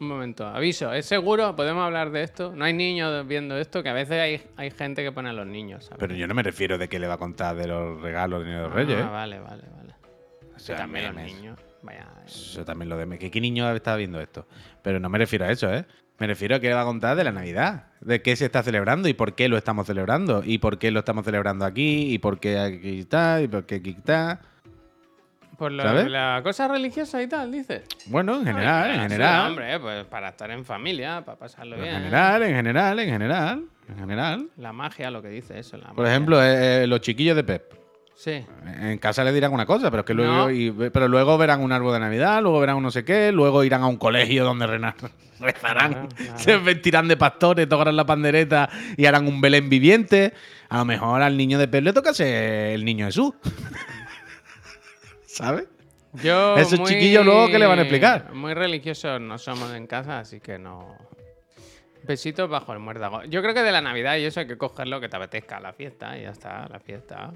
Un 0.00 0.08
momento. 0.08 0.46
Aviso, 0.46 0.92
¿es 0.94 1.04
seguro? 1.04 1.54
¿Podemos 1.54 1.84
hablar 1.84 2.10
de 2.10 2.22
esto? 2.22 2.54
No 2.56 2.64
hay 2.64 2.72
niños 2.72 3.26
viendo 3.26 3.58
esto, 3.58 3.82
que 3.82 3.90
a 3.90 3.92
veces 3.92 4.18
hay, 4.18 4.42
hay 4.56 4.70
gente 4.70 5.02
que 5.02 5.12
pone 5.12 5.28
a 5.28 5.32
los 5.34 5.46
niños, 5.46 5.84
¿sabes? 5.84 5.98
Pero 6.00 6.14
yo 6.14 6.26
no 6.26 6.34
me 6.34 6.42
refiero 6.42 6.78
de 6.78 6.88
que 6.88 6.98
le 6.98 7.06
va 7.06 7.14
a 7.14 7.18
contar 7.18 7.54
de 7.54 7.68
los 7.68 8.00
regalos 8.00 8.44
ni 8.46 8.52
de 8.52 8.60
los 8.60 8.70
Ah, 8.72 8.74
reyes. 8.74 8.98
¿eh? 8.98 9.02
vale, 9.02 9.38
vale, 9.40 9.62
vale. 9.76 9.94
O 10.56 10.58
sea, 10.58 10.76
También 10.76 11.14
los 11.14 11.22
niños. 11.24 11.58
Vaya. 11.82 12.06
Eso 12.26 12.64
también 12.64 12.88
lo 12.88 12.96
de... 12.96 13.18
¿Qué, 13.18 13.30
qué 13.30 13.40
niño 13.40 13.70
está 13.72 13.96
viendo 13.96 14.20
esto? 14.20 14.46
Pero 14.82 15.00
no 15.00 15.08
me 15.08 15.18
refiero 15.18 15.44
a 15.44 15.50
eso, 15.50 15.72
¿eh? 15.72 15.84
Me 16.18 16.26
refiero 16.26 16.56
a 16.56 16.60
que 16.60 16.68
le 16.68 16.74
va 16.74 16.82
a 16.82 16.84
contar 16.84 17.16
de 17.16 17.24
la 17.24 17.32
Navidad. 17.32 17.86
De 18.00 18.20
qué 18.20 18.36
se 18.36 18.44
está 18.44 18.62
celebrando 18.62 19.08
y 19.08 19.14
por 19.14 19.34
qué 19.34 19.48
lo 19.48 19.56
estamos 19.56 19.86
celebrando. 19.86 20.42
Y 20.44 20.58
por 20.58 20.78
qué 20.78 20.90
lo 20.90 20.98
estamos 21.00 21.24
celebrando 21.24 21.64
aquí. 21.64 22.12
Y 22.12 22.18
por 22.18 22.38
qué 22.40 22.58
aquí 22.58 23.00
está. 23.00 23.40
Y 23.40 23.48
por 23.48 23.64
qué 23.64 23.76
aquí 23.76 23.90
está. 23.90 24.42
Por 25.60 25.72
lo- 25.72 25.82
¿Sabes? 25.82 26.08
la 26.10 26.40
cosa 26.42 26.68
religiosa 26.68 27.22
y 27.22 27.26
tal, 27.28 27.52
dices. 27.52 27.82
Bueno, 28.06 28.36
en 28.36 28.46
general, 28.46 28.92
en 28.92 29.00
general. 29.02 29.50
hombre, 29.50 29.74
eh, 29.74 29.78
pues 29.78 30.06
para 30.06 30.30
estar 30.30 30.50
en 30.50 30.64
familia, 30.64 31.22
para 31.22 31.38
pasarlo 31.38 31.76
En 31.76 31.82
bien. 31.82 31.94
general, 31.96 32.42
en 32.44 32.54
general, 32.54 32.98
en 32.98 33.10
general. 33.10 33.64
En 33.86 33.98
general. 33.98 34.46
La 34.56 34.72
magia, 34.72 35.10
lo 35.10 35.20
que 35.20 35.28
dice 35.28 35.58
eso. 35.58 35.76
La 35.76 35.88
Por 35.88 35.96
magia. 35.98 36.12
ejemplo, 36.12 36.42
eh, 36.42 36.84
eh, 36.84 36.86
los 36.86 37.02
chiquillos 37.02 37.36
de 37.36 37.44
Pep. 37.44 37.74
Sí. 38.16 38.42
En 38.80 38.96
casa 38.96 39.22
le 39.22 39.32
dirán 39.34 39.52
una 39.52 39.66
cosa, 39.66 39.90
pero 39.90 40.00
es 40.00 40.06
que 40.06 40.14
luego, 40.14 40.32
No. 40.32 40.50
y- 40.50 40.70
pero 40.90 41.08
luego 41.08 41.36
verán 41.36 41.60
un 41.60 41.72
árbol 41.72 41.92
de 41.92 42.00
Navidad, 42.00 42.40
luego 42.40 42.58
verán 42.58 42.76
un 42.76 42.82
no 42.84 42.90
sé 42.90 43.04
qué, 43.04 43.30
luego 43.30 43.62
irán 43.62 43.82
a 43.82 43.86
un 43.86 43.98
colegio 43.98 44.44
donde 44.44 44.66
rezarán, 45.40 45.92
Claro, 45.92 46.08
claro. 46.16 46.38
se 46.38 46.56
vestirán 46.56 47.06
de 47.06 47.18
pastores, 47.18 47.68
tocarán 47.68 47.96
la 47.96 48.06
pandereta 48.06 48.70
y 48.96 49.04
harán 49.04 49.26
un 49.26 49.42
Belén 49.42 49.68
viviente. 49.68 50.32
A 50.70 50.78
lo 50.78 50.84
mejor 50.86 51.20
al 51.20 51.36
niño 51.36 51.58
de 51.58 51.68
pez 51.68 51.82
le 51.82 51.92
toca 51.92 52.14
ser 52.14 52.72
el 52.72 52.82
niño 52.86 53.04
Jesús. 53.06 53.32
¿Sabes? 55.40 55.68
Yo 56.22 56.56
Esos 56.58 56.78
muy- 56.80 56.88
chiquillos 56.88 57.24
luego, 57.24 57.46
¿qué 57.48 57.58
le 57.58 57.66
van 57.66 57.78
a 57.78 57.82
explicar? 57.82 58.32
Muy 58.32 58.54
religiosos 58.54 59.20
no 59.20 59.38
somos 59.38 59.72
en 59.74 59.86
casa, 59.86 60.18
así 60.20 60.40
que 60.40 60.58
no. 60.58 60.96
Besitos 62.02 62.48
bajo 62.48 62.72
el 62.72 62.78
muérdago. 62.78 63.24
Yo 63.24 63.42
creo 63.42 63.52
que 63.54 63.62
de 63.62 63.72
la 63.72 63.80
Navidad 63.80 64.16
y 64.16 64.24
eso 64.24 64.40
hay 64.40 64.46
que 64.46 64.56
cogerlo 64.56 65.00
que 65.00 65.08
te 65.08 65.16
apetezca 65.16 65.60
la 65.60 65.72
fiesta 65.72 66.16
y 66.18 66.22
ya 66.22 66.30
está, 66.30 66.66
la 66.68 66.80
fiesta. 66.80 67.30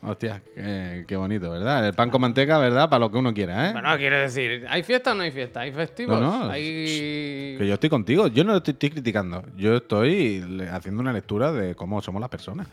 Hostia, 0.00 0.40
qué, 0.54 1.04
qué 1.08 1.16
bonito, 1.16 1.50
¿verdad? 1.50 1.86
El 1.88 1.92
pan 1.92 2.08
con 2.10 2.20
manteca, 2.20 2.58
¿verdad? 2.58 2.88
Para 2.88 3.00
lo 3.00 3.10
que 3.10 3.18
uno 3.18 3.34
quiera, 3.34 3.68
¿eh? 3.68 3.72
Bueno, 3.72 3.96
quiero 3.96 4.18
decir, 4.18 4.64
¿hay 4.68 4.82
fiesta 4.84 5.10
o 5.10 5.14
no 5.14 5.22
hay 5.24 5.32
fiesta? 5.32 5.60
¿Hay 5.60 5.72
festivos? 5.72 6.20
No, 6.20 6.44
no, 6.44 6.50
Hay... 6.50 7.56
Que 7.58 7.66
yo 7.66 7.74
estoy 7.74 7.90
contigo, 7.90 8.28
yo 8.28 8.44
no 8.44 8.52
lo 8.52 8.58
estoy, 8.58 8.72
estoy 8.72 8.90
criticando. 8.90 9.42
Yo 9.56 9.76
estoy 9.76 10.66
haciendo 10.70 11.00
una 11.00 11.12
lectura 11.12 11.52
de 11.52 11.74
cómo 11.74 12.00
somos 12.00 12.20
las 12.20 12.30
personas. 12.30 12.68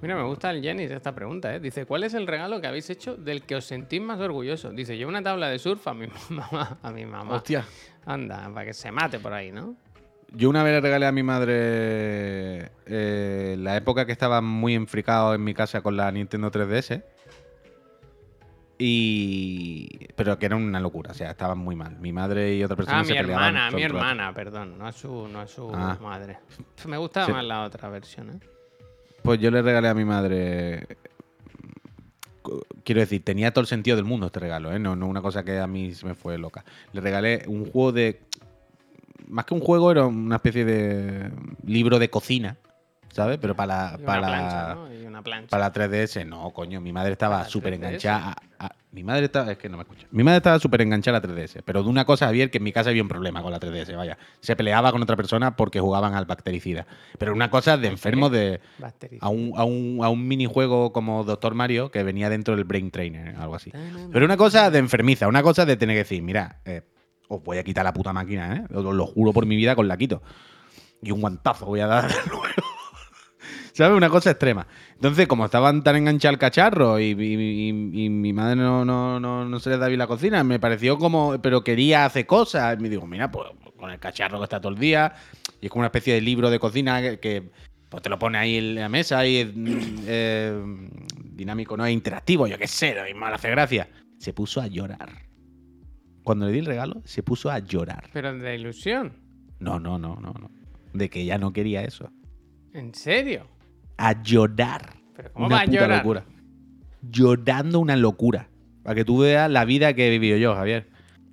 Mira, 0.00 0.14
me 0.14 0.22
gusta 0.22 0.52
el 0.52 0.62
Jenny 0.62 0.86
de 0.86 0.94
esta 0.94 1.12
pregunta, 1.12 1.52
¿eh? 1.52 1.58
Dice, 1.58 1.84
¿cuál 1.84 2.04
es 2.04 2.14
el 2.14 2.28
regalo 2.28 2.60
que 2.60 2.68
habéis 2.68 2.88
hecho 2.90 3.16
del 3.16 3.42
que 3.42 3.56
os 3.56 3.64
sentís 3.64 4.00
más 4.00 4.20
orgulloso? 4.20 4.70
Dice, 4.70 4.96
yo 4.96 5.08
una 5.08 5.22
tabla 5.22 5.48
de 5.48 5.58
surf 5.58 5.86
a 5.88 5.94
mi 5.94 6.06
mamá. 6.30 6.78
A 6.80 6.90
mi 6.92 7.04
mamá. 7.04 7.34
Hostia. 7.34 7.64
Anda, 8.06 8.48
para 8.54 8.66
que 8.66 8.72
se 8.72 8.90
mate 8.92 9.18
por 9.18 9.32
ahí, 9.32 9.50
¿no? 9.50 9.74
Yo 10.32 10.50
una 10.50 10.62
vez 10.62 10.74
le 10.74 10.80
regalé 10.80 11.06
a 11.06 11.12
mi 11.12 11.22
madre 11.22 12.70
eh, 12.86 13.56
la 13.58 13.76
época 13.76 14.04
que 14.04 14.12
estaba 14.12 14.40
muy 14.42 14.74
enfricado 14.74 15.34
en 15.34 15.42
mi 15.42 15.54
casa 15.54 15.80
con 15.80 15.96
la 15.96 16.10
Nintendo 16.12 16.50
3DS. 16.50 17.02
Y. 18.80 20.06
Pero 20.14 20.38
que 20.38 20.46
era 20.46 20.56
una 20.56 20.78
locura, 20.80 21.10
o 21.10 21.14
sea, 21.14 21.30
estaban 21.30 21.58
muy 21.58 21.74
mal. 21.74 21.98
Mi 21.98 22.12
madre 22.12 22.54
y 22.54 22.62
otra 22.62 22.76
persona 22.76 23.00
Ah, 23.00 23.04
se 23.04 23.12
mi 23.14 23.18
peleaban 23.18 23.46
hermana, 23.56 23.70
mi 23.76 23.82
hermana, 23.82 24.32
perdón, 24.34 24.78
no 24.78 24.86
a 24.86 24.92
su, 24.92 25.26
no 25.28 25.40
a 25.40 25.46
su 25.48 25.70
Ah. 25.74 25.98
madre. 26.00 26.38
Me 26.86 26.96
gusta 26.96 27.26
Sí. 27.26 27.32
más 27.32 27.44
la 27.44 27.64
otra 27.64 27.88
versión, 27.88 28.30
¿eh? 28.30 28.40
Pues 29.22 29.40
yo 29.40 29.50
le 29.50 29.62
regalé 29.62 29.88
a 29.88 29.94
mi 29.94 30.04
madre. 30.04 30.86
Quiero 32.84 33.00
decir, 33.00 33.24
tenía 33.24 33.50
todo 33.52 33.62
el 33.62 33.66
sentido 33.66 33.96
del 33.96 34.04
mundo 34.06 34.26
este 34.26 34.40
regalo, 34.40 34.72
¿eh? 34.72 34.78
No, 34.78 34.94
no 34.94 35.06
una 35.06 35.20
cosa 35.22 35.42
que 35.44 35.58
a 35.58 35.66
mí 35.66 35.92
se 35.92 36.06
me 36.06 36.14
fue 36.14 36.38
loca. 36.38 36.64
Le 36.92 37.00
regalé 37.00 37.42
un 37.48 37.64
juego 37.70 37.92
de. 37.92 38.20
Más 39.28 39.44
que 39.44 39.54
un 39.54 39.60
juego, 39.60 39.90
era 39.90 40.06
una 40.06 40.36
especie 40.36 40.64
de 40.64 41.30
libro 41.64 41.98
de 41.98 42.08
cocina, 42.10 42.56
¿sabes? 43.12 43.38
Pero 43.40 43.54
para 43.54 43.92
la, 43.92 43.98
para 44.04 44.26
plancha, 44.26 44.74
¿no? 44.74 44.94
Y 44.94 45.06
una 45.06 45.22
plancha. 45.22 45.48
para 45.50 45.64
la 45.64 45.72
3DS, 45.72 46.24
no, 46.26 46.50
coño. 46.50 46.80
Mi 46.80 46.92
madre 46.92 47.12
estaba 47.12 47.36
¿Para 47.36 47.44
la 47.44 47.50
súper 47.50 47.72
3DS? 47.74 47.76
enganchada. 47.76 48.36
a- 48.58 48.66
a- 48.66 48.72
mi 48.90 49.04
madre 49.04 49.26
estaba. 49.26 49.52
Es 49.52 49.58
que 49.58 49.68
no 49.68 49.76
me 49.76 49.82
escucha. 49.82 50.06
Mi 50.10 50.24
madre 50.24 50.38
estaba 50.38 50.58
súper 50.58 50.80
enganchada 50.80 51.18
a 51.18 51.20
la 51.20 51.26
3DS. 51.28 51.60
Pero 51.62 51.82
de 51.82 51.90
una 51.90 52.06
cosa, 52.06 52.24
Javier, 52.26 52.50
que 52.50 52.56
en 52.56 52.64
mi 52.64 52.72
casa 52.72 52.88
había 52.88 53.02
un 53.02 53.08
problema 53.08 53.42
con 53.42 53.52
la 53.52 53.60
3DS, 53.60 53.94
vaya. 53.94 54.16
Se 54.40 54.56
peleaba 54.56 54.90
con 54.92 55.02
otra 55.02 55.14
persona 55.14 55.56
porque 55.56 55.78
jugaban 55.78 56.14
al 56.14 56.24
bactericida. 56.24 56.86
Pero 57.18 57.34
una 57.34 57.50
cosa 57.50 57.76
de 57.76 57.88
enfermo 57.88 58.30
de 58.30 58.60
a 59.20 59.28
un, 59.28 59.52
a, 59.56 59.64
un, 59.64 59.98
a 60.02 60.08
un 60.08 60.26
minijuego 60.26 60.92
como 60.94 61.22
Doctor 61.24 61.54
Mario 61.54 61.90
que 61.90 62.02
venía 62.02 62.30
dentro 62.30 62.56
del 62.56 62.64
Brain 62.64 62.90
Trainer, 62.90 63.36
algo 63.36 63.54
así. 63.56 63.72
Pero 64.10 64.24
una 64.24 64.38
cosa 64.38 64.70
de 64.70 64.78
enfermiza, 64.78 65.28
una 65.28 65.42
cosa 65.42 65.66
de 65.66 65.76
tener 65.76 65.94
que 65.94 65.98
decir, 66.04 66.22
mira, 66.22 66.60
eh, 66.64 66.80
os 67.28 67.42
voy 67.42 67.58
a 67.58 67.64
quitar 67.64 67.84
la 67.84 67.92
puta 67.92 68.12
máquina, 68.12 68.56
¿eh? 68.56 68.74
Os 68.74 68.84
lo 68.84 69.06
juro 69.06 69.32
por 69.32 69.46
mi 69.46 69.56
vida 69.56 69.74
os 69.76 69.86
la 69.86 69.96
quito. 69.96 70.22
Y 71.02 71.10
un 71.10 71.20
guantazo 71.20 71.66
voy 71.66 71.80
a 71.80 71.86
dar 71.86 72.10
luego. 72.26 72.44
¿Sabes? 73.72 73.96
Una 73.96 74.08
cosa 74.08 74.32
extrema. 74.32 74.66
Entonces, 74.94 75.28
como 75.28 75.44
estaban 75.44 75.84
tan 75.84 75.94
enganchados 75.94 76.34
al 76.34 76.38
cacharro 76.38 76.98
y, 76.98 77.14
mi 77.14 78.32
madre 78.32 78.56
no, 78.56 78.84
no, 78.84 79.20
no, 79.20 79.44
no 79.44 79.60
se 79.60 79.70
les 79.70 79.78
da 79.78 79.86
bien 79.86 80.00
la 80.00 80.08
cocina, 80.08 80.42
me 80.42 80.58
pareció 80.58 80.98
como. 80.98 81.40
Pero 81.40 81.62
quería 81.62 82.04
hacer 82.04 82.26
cosas. 82.26 82.76
Y 82.76 82.82
me 82.82 82.88
digo, 82.88 83.06
mira, 83.06 83.30
pues 83.30 83.46
con 83.78 83.90
el 83.90 83.98
cacharro 83.98 84.38
que 84.38 84.44
está 84.44 84.60
todo 84.60 84.72
el 84.72 84.78
día. 84.78 85.14
Y 85.60 85.66
es 85.66 85.70
como 85.70 85.80
una 85.80 85.88
especie 85.88 86.14
de 86.14 86.20
libro 86.20 86.50
de 86.50 86.58
cocina 86.58 87.16
que, 87.18 87.50
pues 87.88 88.02
te 88.02 88.08
lo 88.08 88.18
pone 88.18 88.38
ahí 88.38 88.56
en 88.56 88.74
la 88.74 88.88
mesa 88.88 89.24
y 89.26 89.36
es 89.36 89.54
mm, 89.54 90.04
eh, 90.06 90.62
dinámico, 91.14 91.76
no 91.76 91.86
es 91.86 91.92
interactivo, 91.92 92.46
yo 92.46 92.58
qué 92.58 92.66
sé, 92.66 92.94
lo 92.94 93.04
mismo 93.04 93.26
le 93.28 93.34
hace 93.34 93.50
gracia. 93.50 93.88
Se 94.18 94.32
puso 94.32 94.60
a 94.60 94.66
llorar. 94.66 95.27
Cuando 96.28 96.44
le 96.44 96.52
di 96.52 96.58
el 96.58 96.66
regalo, 96.66 97.00
se 97.06 97.22
puso 97.22 97.50
a 97.50 97.58
llorar. 97.58 98.10
Pero 98.12 98.36
de 98.36 98.54
ilusión. 98.54 99.14
No, 99.60 99.80
no, 99.80 99.98
no, 99.98 100.16
no, 100.16 100.34
no. 100.34 100.50
De 100.92 101.08
que 101.08 101.22
ella 101.22 101.38
no 101.38 101.54
quería 101.54 101.84
eso. 101.84 102.12
¿En 102.74 102.92
serio? 102.92 103.48
A 103.96 104.22
llorar. 104.22 104.92
¿Pero 105.16 105.32
cómo 105.32 105.46
una 105.46 105.56
va 105.56 105.62
a 105.62 105.64
puta 105.64 105.80
llorar? 105.80 105.96
locura. 105.96 106.24
Llorando 107.00 107.80
una 107.80 107.96
locura. 107.96 108.50
Para 108.82 108.94
que 108.94 109.06
tú 109.06 109.20
veas 109.20 109.50
la 109.50 109.64
vida 109.64 109.94
que 109.94 110.06
he 110.06 110.10
vivido 110.10 110.36
yo, 110.36 110.54
Javier. 110.54 110.90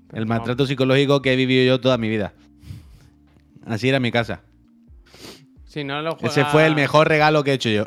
Pero 0.08 0.22
El 0.22 0.30
maltrato 0.30 0.66
psicológico 0.66 1.22
que 1.22 1.34
he 1.34 1.36
vivido 1.36 1.66
yo 1.66 1.82
toda 1.82 1.98
mi 1.98 2.08
vida. 2.08 2.32
Así 3.66 3.89
era 3.89 4.00
mi 4.00 4.14
casa. 4.14 4.43
Si 5.66 5.84
no 5.84 6.02
lo 6.02 6.16
juega... 6.16 6.30
Ese 6.30 6.46
fue 6.46 6.66
el 6.66 6.74
mejor 6.74 7.10
regalo 7.10 7.43
que 7.43 7.52
he 7.52 7.56
hecho 7.56 7.68
yo. 7.70 7.86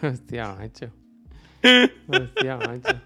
Hostia, 0.02 0.54
macho. 0.58 0.90
Hostia, 2.08 2.56
macho. 2.56 2.98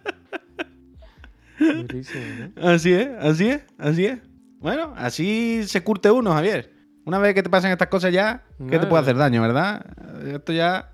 Durísimo, 1.59 2.25
¿no? 2.57 2.69
Así 2.69 2.93
es, 2.93 3.09
así 3.21 3.49
es, 3.49 3.63
así 3.79 4.07
es. 4.07 4.19
Bueno, 4.61 4.95
así 4.97 5.63
se 5.67 5.83
curte 5.83 6.11
uno, 6.11 6.33
Javier. 6.33 6.73
Una 7.05 7.19
vez 7.19 7.35
que 7.35 7.43
te 7.43 7.51
pasan 7.51 7.71
estas 7.71 7.89
cosas 7.89 8.13
ya, 8.13 8.45
¿qué 8.71 8.79
te 8.79 8.87
puede 8.87 9.03
hacer 9.03 9.17
daño, 9.17 9.43
verdad? 9.43 9.85
Esto 10.27 10.53
ya... 10.53 10.91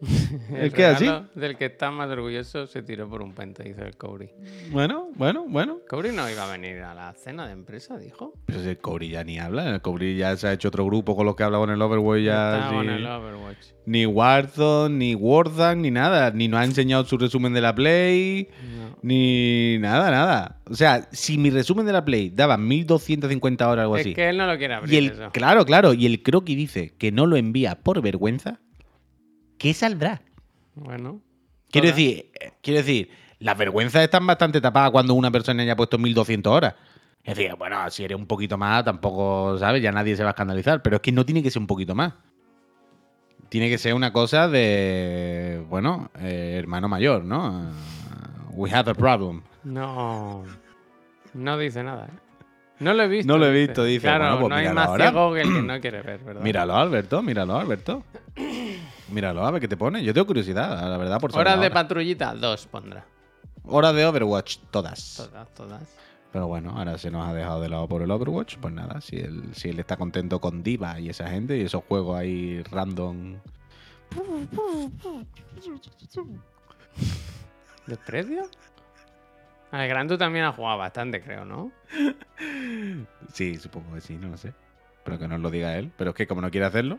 El 0.50 0.66
Es 0.66 0.72
que 0.72 0.84
así. 0.86 1.06
Del 1.34 1.56
que 1.56 1.66
está 1.66 1.90
más 1.90 2.08
orgulloso 2.10 2.66
se 2.66 2.82
tiró 2.82 3.08
por 3.08 3.22
un 3.22 3.34
puente, 3.34 3.62
dice 3.62 3.82
el 3.82 3.96
Cobri. 3.96 4.30
Bueno, 4.70 5.08
bueno, 5.16 5.44
bueno. 5.46 5.78
Cobri 5.88 6.10
no 6.12 6.28
iba 6.30 6.48
a 6.48 6.50
venir 6.50 6.78
a 6.82 6.94
la 6.94 7.12
cena 7.12 7.46
de 7.46 7.52
empresa, 7.52 7.98
dijo. 7.98 8.32
Pero 8.46 8.60
si 8.62 8.68
el 8.70 8.78
Cobri 8.78 9.10
ya 9.10 9.24
ni 9.24 9.38
habla. 9.38 9.68
El 9.74 9.80
Cobri 9.82 10.16
ya 10.16 10.36
se 10.36 10.48
ha 10.48 10.52
hecho 10.52 10.68
otro 10.68 10.86
grupo 10.86 11.14
con 11.14 11.26
los 11.26 11.36
que 11.36 11.42
habla 11.42 11.58
con 11.58 11.70
el 11.70 11.80
Overwatch 11.82 12.22
ya. 12.22 12.68
Sí. 12.70 12.76
el 12.88 13.06
Overwatch. 13.06 13.66
Ni 13.86 14.06
Warzone, 14.06 14.96
ni 14.96 15.14
Warzone, 15.14 15.76
ni 15.82 15.90
nada. 15.90 16.30
Ni 16.30 16.48
nos 16.48 16.60
ha 16.60 16.64
enseñado 16.64 17.04
su 17.04 17.18
resumen 17.18 17.52
de 17.52 17.60
la 17.60 17.74
Play. 17.74 18.48
No. 18.78 18.96
Ni 19.02 19.78
nada, 19.80 20.10
nada. 20.10 20.60
O 20.70 20.74
sea, 20.74 21.08
si 21.12 21.36
mi 21.36 21.50
resumen 21.50 21.84
de 21.86 21.92
la 21.92 22.04
Play 22.04 22.30
daba 22.30 22.56
1250 22.56 23.68
horas 23.68 23.82
o 23.82 23.82
algo 23.82 23.96
Es 23.96 24.02
así. 24.06 24.14
que 24.14 24.28
él 24.28 24.38
no 24.38 24.46
lo 24.46 24.56
quiere 24.56 24.74
y 24.74 24.76
abrir 24.76 24.98
el, 24.98 25.10
eso. 25.10 25.30
claro, 25.32 25.64
claro. 25.64 25.92
Y 25.94 26.06
el 26.06 26.22
croquis 26.22 26.56
dice 26.56 26.94
que 26.96 27.12
no 27.12 27.26
lo 27.26 27.36
envía 27.36 27.74
por 27.76 28.00
vergüenza. 28.00 28.60
¿Qué 29.60 29.74
saldrá? 29.74 30.22
Bueno. 30.74 31.20
Quiero 31.70 31.88
decir, 31.88 32.30
quiero 32.62 32.78
decir, 32.78 33.10
las 33.40 33.58
vergüenzas 33.58 34.02
están 34.02 34.26
bastante 34.26 34.58
tapadas 34.58 34.90
cuando 34.90 35.12
una 35.12 35.30
persona 35.30 35.62
haya 35.62 35.76
puesto 35.76 35.98
1200 35.98 36.50
horas. 36.50 36.74
Es 37.22 37.36
decir, 37.36 37.54
bueno, 37.56 37.90
si 37.90 38.02
eres 38.02 38.16
un 38.16 38.24
poquito 38.26 38.56
más, 38.56 38.82
tampoco, 38.86 39.58
¿sabes? 39.58 39.82
Ya 39.82 39.92
nadie 39.92 40.16
se 40.16 40.22
va 40.22 40.30
a 40.30 40.32
escandalizar. 40.32 40.80
Pero 40.80 40.96
es 40.96 41.02
que 41.02 41.12
no 41.12 41.26
tiene 41.26 41.42
que 41.42 41.50
ser 41.50 41.60
un 41.60 41.66
poquito 41.66 41.94
más. 41.94 42.14
Tiene 43.50 43.68
que 43.68 43.76
ser 43.76 43.92
una 43.92 44.14
cosa 44.14 44.48
de, 44.48 45.62
bueno, 45.68 46.10
eh, 46.20 46.54
hermano 46.58 46.88
mayor, 46.88 47.22
¿no? 47.22 47.70
We 48.52 48.70
have 48.72 48.90
a 48.90 48.94
problem. 48.94 49.42
No. 49.62 50.42
No 51.34 51.58
dice 51.58 51.82
nada, 51.82 52.06
¿eh? 52.06 52.18
No 52.78 52.94
lo 52.94 53.02
he 53.02 53.08
visto. 53.08 53.30
No 53.30 53.38
lo 53.38 53.44
he 53.44 53.52
visto, 53.52 53.84
dice. 53.84 54.06
Claro, 54.06 54.24
Bueno, 54.24 54.40
pues 54.40 54.48
no 54.48 54.56
hay 54.56 54.74
más 54.74 54.88
ahora. 54.88 55.10
ciego 55.10 55.34
que 55.34 55.40
el 55.42 55.52
que 55.52 55.62
no 55.62 55.80
quiere 55.82 56.00
ver, 56.00 56.20
¿verdad? 56.24 56.40
Míralo, 56.44 56.74
Alberto, 56.76 57.22
míralo, 57.22 57.58
Alberto. 57.58 58.04
Míralo, 59.10 59.44
a 59.44 59.50
ver 59.50 59.60
qué 59.60 59.68
te 59.68 59.76
pone. 59.76 60.02
Yo 60.04 60.12
tengo 60.14 60.26
curiosidad, 60.26 60.88
la 60.88 60.96
verdad, 60.96 61.20
por 61.20 61.32
saber 61.32 61.46
Horas 61.48 61.60
de 61.60 61.66
ahora. 61.66 61.74
patrullita, 61.74 62.34
dos 62.34 62.66
pondrá. 62.66 63.04
Horas 63.64 63.94
de 63.94 64.06
Overwatch, 64.06 64.58
todas. 64.70 65.16
Todas, 65.16 65.54
todas. 65.54 65.96
Pero 66.32 66.46
bueno, 66.46 66.70
ahora 66.76 66.96
se 66.96 67.10
nos 67.10 67.26
ha 67.28 67.34
dejado 67.34 67.60
de 67.60 67.68
lado 67.68 67.88
por 67.88 68.02
el 68.02 68.10
Overwatch. 68.10 68.56
Pues 68.58 68.72
nada, 68.72 69.00
si 69.00 69.16
él, 69.16 69.50
si 69.54 69.68
él 69.68 69.80
está 69.80 69.96
contento 69.96 70.40
con 70.40 70.62
Diva 70.62 71.00
y 71.00 71.08
esa 71.08 71.28
gente 71.28 71.56
y 71.58 71.62
esos 71.62 71.82
juegos 71.84 72.18
ahí 72.18 72.62
random. 72.70 73.36
¿Desprecio? 77.86 78.42
Al 79.72 79.88
Gran 79.88 80.08
tú 80.08 80.18
también 80.18 80.44
has 80.44 80.54
jugado 80.56 80.78
bastante, 80.78 81.20
creo, 81.22 81.44
¿no? 81.44 81.72
Sí, 83.32 83.56
supongo 83.56 83.94
que 83.94 84.00
sí, 84.00 84.16
no 84.16 84.28
lo 84.28 84.36
sé. 84.36 84.52
Pero 85.04 85.18
que 85.18 85.28
nos 85.28 85.40
lo 85.40 85.50
diga 85.50 85.76
él. 85.76 85.92
Pero 85.96 86.10
es 86.10 86.16
que 86.16 86.26
como 86.26 86.40
no 86.40 86.50
quiere 86.50 86.66
hacerlo, 86.66 86.98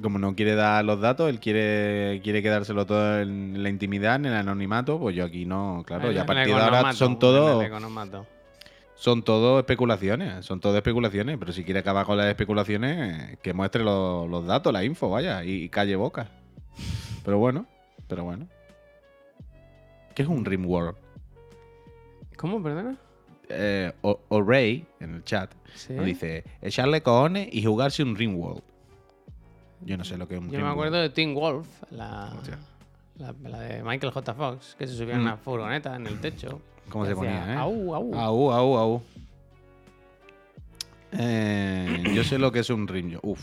como 0.00 0.18
no 0.18 0.34
quiere 0.34 0.54
dar 0.54 0.84
los 0.84 1.00
datos, 1.00 1.30
él 1.30 1.40
quiere, 1.40 2.20
quiere 2.22 2.42
quedárselo 2.42 2.84
todo 2.86 3.20
en 3.20 3.62
la 3.62 3.68
intimidad, 3.70 4.16
en 4.16 4.26
el 4.26 4.34
anonimato, 4.34 4.98
pues 4.98 5.16
yo 5.16 5.24
aquí 5.24 5.46
no, 5.46 5.82
claro, 5.86 6.10
ya 6.12 6.22
a 6.22 6.26
partir 6.26 6.54
de 6.54 6.60
ahora 6.60 6.92
son 6.92 7.12
en 7.12 7.18
todo, 7.18 7.60
el 7.62 7.66
economato. 7.68 8.26
son 8.94 9.22
todo 9.22 9.58
especulaciones, 9.58 10.44
son 10.44 10.60
todo 10.60 10.76
especulaciones, 10.76 11.38
pero 11.38 11.52
si 11.52 11.64
quiere 11.64 11.80
acabar 11.80 12.04
con 12.06 12.16
las 12.18 12.26
especulaciones, 12.26 13.38
que 13.38 13.52
muestre 13.54 13.82
lo- 13.84 14.26
los 14.28 14.46
datos, 14.46 14.72
la 14.72 14.84
info, 14.84 15.08
vaya, 15.10 15.42
y, 15.44 15.64
y 15.64 15.68
calle 15.70 15.96
boca. 15.96 16.28
Pero 17.24 17.38
bueno, 17.38 17.66
pero 18.06 18.24
bueno. 18.24 18.46
¿Qué 20.14 20.22
es 20.22 20.28
un 20.28 20.44
Rimworld? 20.44 20.96
¿Cómo, 22.36 22.62
perdona? 22.62 22.96
Eh, 23.48 23.92
o, 24.02 24.20
O'Ray, 24.28 24.86
en 25.00 25.14
el 25.14 25.24
chat, 25.24 25.50
Sí. 25.74 25.92
nos 25.92 26.04
dice 26.06 26.44
echarle 26.62 27.02
cojones 27.02 27.48
y 27.52 27.64
jugarse 27.64 28.02
un 28.02 28.16
Rimworld. 28.16 28.62
Yo 29.82 29.96
no 29.96 30.04
sé 30.04 30.16
lo 30.16 30.26
que 30.26 30.34
es 30.36 30.40
un 30.40 30.50
Yo 30.50 30.60
me 30.60 30.68
acuerdo 30.68 30.96
de 30.96 31.10
Teen 31.10 31.34
Wolf, 31.34 31.66
la, 31.90 32.32
la, 33.16 33.34
la 33.42 33.60
de 33.60 33.82
Michael 33.82 34.12
J. 34.12 34.34
Fox, 34.34 34.74
que 34.78 34.86
se 34.86 34.94
subía 34.94 35.14
en 35.14 35.20
una 35.20 35.36
furgoneta 35.36 35.94
en 35.96 36.06
el 36.06 36.20
techo. 36.20 36.60
Mm. 36.86 36.90
¿Cómo 36.90 37.06
se 37.06 37.14
ponía, 37.14 37.52
eh? 37.52 37.56
Au, 37.56 37.94
au. 37.94 38.14
Au, 38.14 38.52
au, 38.52 38.76
au. 38.78 39.02
Eh, 41.12 42.02
yo 42.14 42.24
sé 42.24 42.38
lo 42.38 42.50
que 42.52 42.60
es 42.60 42.70
un 42.70 42.86
ring. 42.88 43.18
Uf, 43.22 43.40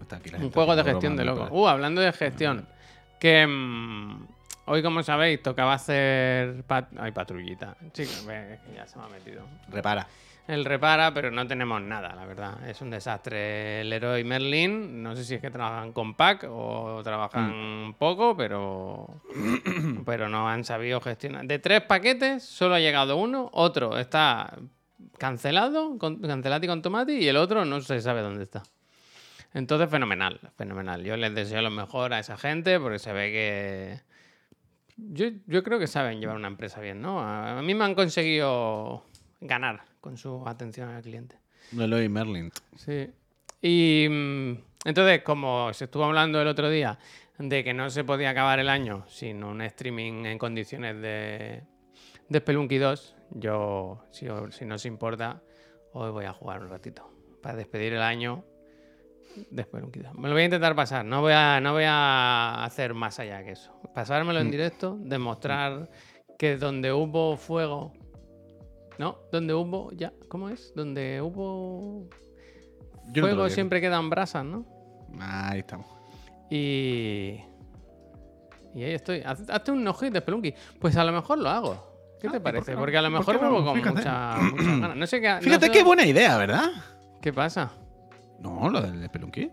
está 0.00 0.16
aquí 0.16 0.30
la 0.30 0.36
Un 0.38 0.42
gente 0.44 0.54
juego 0.54 0.76
de 0.76 0.84
gestión 0.84 1.16
de. 1.16 1.24
¿no? 1.24 1.48
Uh, 1.50 1.66
hablando 1.68 2.00
de 2.00 2.12
gestión. 2.12 2.66
Que 3.18 3.46
mm, 3.46 4.26
hoy, 4.66 4.82
como 4.82 5.02
sabéis, 5.02 5.42
tocaba 5.42 5.74
hacer. 5.74 6.62
pat- 6.64 6.92
Ay, 6.98 7.12
patrullita. 7.12 7.76
Chicos, 7.92 8.26
ya 8.74 8.86
se 8.86 8.98
me 8.98 9.04
ha 9.04 9.08
metido. 9.08 9.42
Repara. 9.70 10.06
El 10.48 10.64
repara, 10.64 11.12
pero 11.12 11.30
no 11.32 11.44
tenemos 11.48 11.82
nada, 11.82 12.14
la 12.14 12.24
verdad. 12.24 12.68
Es 12.68 12.80
un 12.80 12.90
desastre. 12.90 13.80
El 13.80 13.92
héroe 13.92 14.22
Merlin, 14.22 15.02
no 15.02 15.16
sé 15.16 15.24
si 15.24 15.34
es 15.34 15.40
que 15.40 15.50
trabajan 15.50 15.92
con 15.92 16.14
pack 16.14 16.46
o 16.48 17.00
trabajan 17.02 17.88
Mm. 17.88 17.94
poco, 17.94 18.36
pero. 18.36 19.08
pero 20.06 20.28
no 20.28 20.48
han 20.48 20.64
sabido 20.64 21.00
gestionar. 21.00 21.46
De 21.46 21.58
tres 21.58 21.82
paquetes, 21.82 22.44
solo 22.44 22.76
ha 22.76 22.80
llegado 22.80 23.16
uno. 23.16 23.50
Otro 23.52 23.98
está 23.98 24.56
cancelado, 25.18 25.98
con, 25.98 26.20
cancelati 26.20 26.66
con 26.68 26.80
tomate, 26.80 27.14
y 27.14 27.26
el 27.26 27.36
otro 27.36 27.64
no 27.64 27.80
se 27.80 28.00
sabe 28.00 28.20
dónde 28.20 28.44
está. 28.44 28.62
Entonces, 29.52 29.88
fenomenal, 29.90 30.38
fenomenal. 30.56 31.02
Yo 31.02 31.16
les 31.16 31.34
deseo 31.34 31.60
lo 31.62 31.70
mejor 31.70 32.12
a 32.12 32.18
esa 32.20 32.36
gente 32.36 32.78
porque 32.78 32.98
se 33.00 33.12
ve 33.12 33.32
que. 33.32 34.00
Yo, 34.96 35.26
yo 35.46 35.62
creo 35.64 35.78
que 35.78 35.86
saben 35.88 36.20
llevar 36.20 36.36
una 36.36 36.48
empresa 36.48 36.80
bien, 36.80 37.02
¿no? 37.02 37.20
A, 37.20 37.58
a 37.58 37.62
mí 37.62 37.74
me 37.74 37.84
han 37.84 37.94
conseguido 37.94 39.02
ganar 39.40 39.84
con 40.00 40.16
su 40.16 40.46
atención 40.46 40.88
al 40.88 41.02
cliente. 41.02 41.38
Eloy 41.72 42.08
Merlin. 42.08 42.50
Sí. 42.76 43.10
Y 43.60 44.06
mm, 44.08 44.52
entonces, 44.84 45.22
como 45.22 45.72
se 45.72 45.86
estuvo 45.86 46.04
hablando 46.04 46.40
el 46.40 46.48
otro 46.48 46.70
día 46.70 46.98
de 47.38 47.64
que 47.64 47.74
no 47.74 47.90
se 47.90 48.04
podía 48.04 48.30
acabar 48.30 48.58
el 48.58 48.68
año 48.68 49.04
sin 49.08 49.44
un 49.44 49.60
streaming 49.62 50.24
en 50.24 50.38
condiciones 50.38 51.00
de, 51.00 51.62
de 52.28 52.38
Spelunky 52.38 52.78
2, 52.78 53.16
yo, 53.32 54.04
si, 54.10 54.26
si 54.50 54.64
no 54.64 54.76
os 54.76 54.86
importa, 54.86 55.42
hoy 55.92 56.10
voy 56.10 56.24
a 56.24 56.32
jugar 56.32 56.62
un 56.62 56.70
ratito 56.70 57.10
para 57.42 57.56
despedir 57.56 57.94
el 57.94 58.02
año 58.02 58.44
de 59.50 59.62
Spelunky 59.62 60.00
2. 60.00 60.14
Me 60.14 60.28
lo 60.28 60.34
voy 60.34 60.42
a 60.42 60.44
intentar 60.46 60.74
pasar, 60.74 61.04
no 61.04 61.20
voy 61.20 61.32
a, 61.34 61.60
no 61.60 61.72
voy 61.72 61.84
a 61.86 62.64
hacer 62.64 62.94
más 62.94 63.18
allá 63.18 63.42
que 63.44 63.52
eso. 63.52 63.72
Pasármelo 63.94 64.40
en 64.40 64.50
directo, 64.50 64.96
demostrar 64.98 65.90
que 66.38 66.56
donde 66.56 66.92
hubo 66.92 67.36
fuego... 67.36 67.92
No, 68.98 69.18
donde 69.32 69.54
hubo... 69.54 69.90
Ya, 69.92 70.12
¿cómo 70.28 70.48
es? 70.48 70.72
Donde 70.74 71.20
hubo 71.20 72.08
Yo 73.08 73.12
te 73.12 73.20
Fuego 73.20 73.48
siempre 73.50 73.80
quedan 73.80 74.08
brasas, 74.10 74.44
¿no? 74.44 74.64
Ahí 75.20 75.60
estamos. 75.60 75.86
Y. 76.50 77.40
Y 78.74 78.82
ahí 78.84 78.92
estoy. 78.94 79.20
Haz- 79.20 79.48
Hazte 79.50 79.70
un 79.72 79.82
no-hit 79.84 80.12
de 80.12 80.20
Spelunky. 80.20 80.54
Pues 80.80 80.96
a 80.96 81.04
lo 81.04 81.12
mejor 81.12 81.38
lo 81.38 81.48
hago. 81.48 81.96
¿Qué 82.20 82.28
te 82.28 82.36
Ah, 82.36 82.36
¿y 82.36 82.40
por 82.40 82.42
parece? 82.42 82.76
Porque 82.76 82.96
a 82.98 83.02
lo 83.02 83.10
¿Por 83.10 83.18
mejor 83.20 83.38
vuelvo 83.38 83.64
con 83.64 83.78
mucha- 83.78 83.92
muchas 83.92 84.66
ganas. 84.80 84.96
No 84.96 85.06
sé 85.06 85.20
qué. 85.20 85.28
no 85.34 85.40
Fíjate 85.40 85.66
sé- 85.66 85.72
qué 85.72 85.82
buena 85.82 86.04
idea, 86.06 86.36
¿verdad? 86.38 86.70
¿Qué 87.20 87.32
pasa? 87.32 87.72
No, 88.40 88.68
lo 88.70 88.80
del 88.82 89.04
Spelunky. 89.06 89.50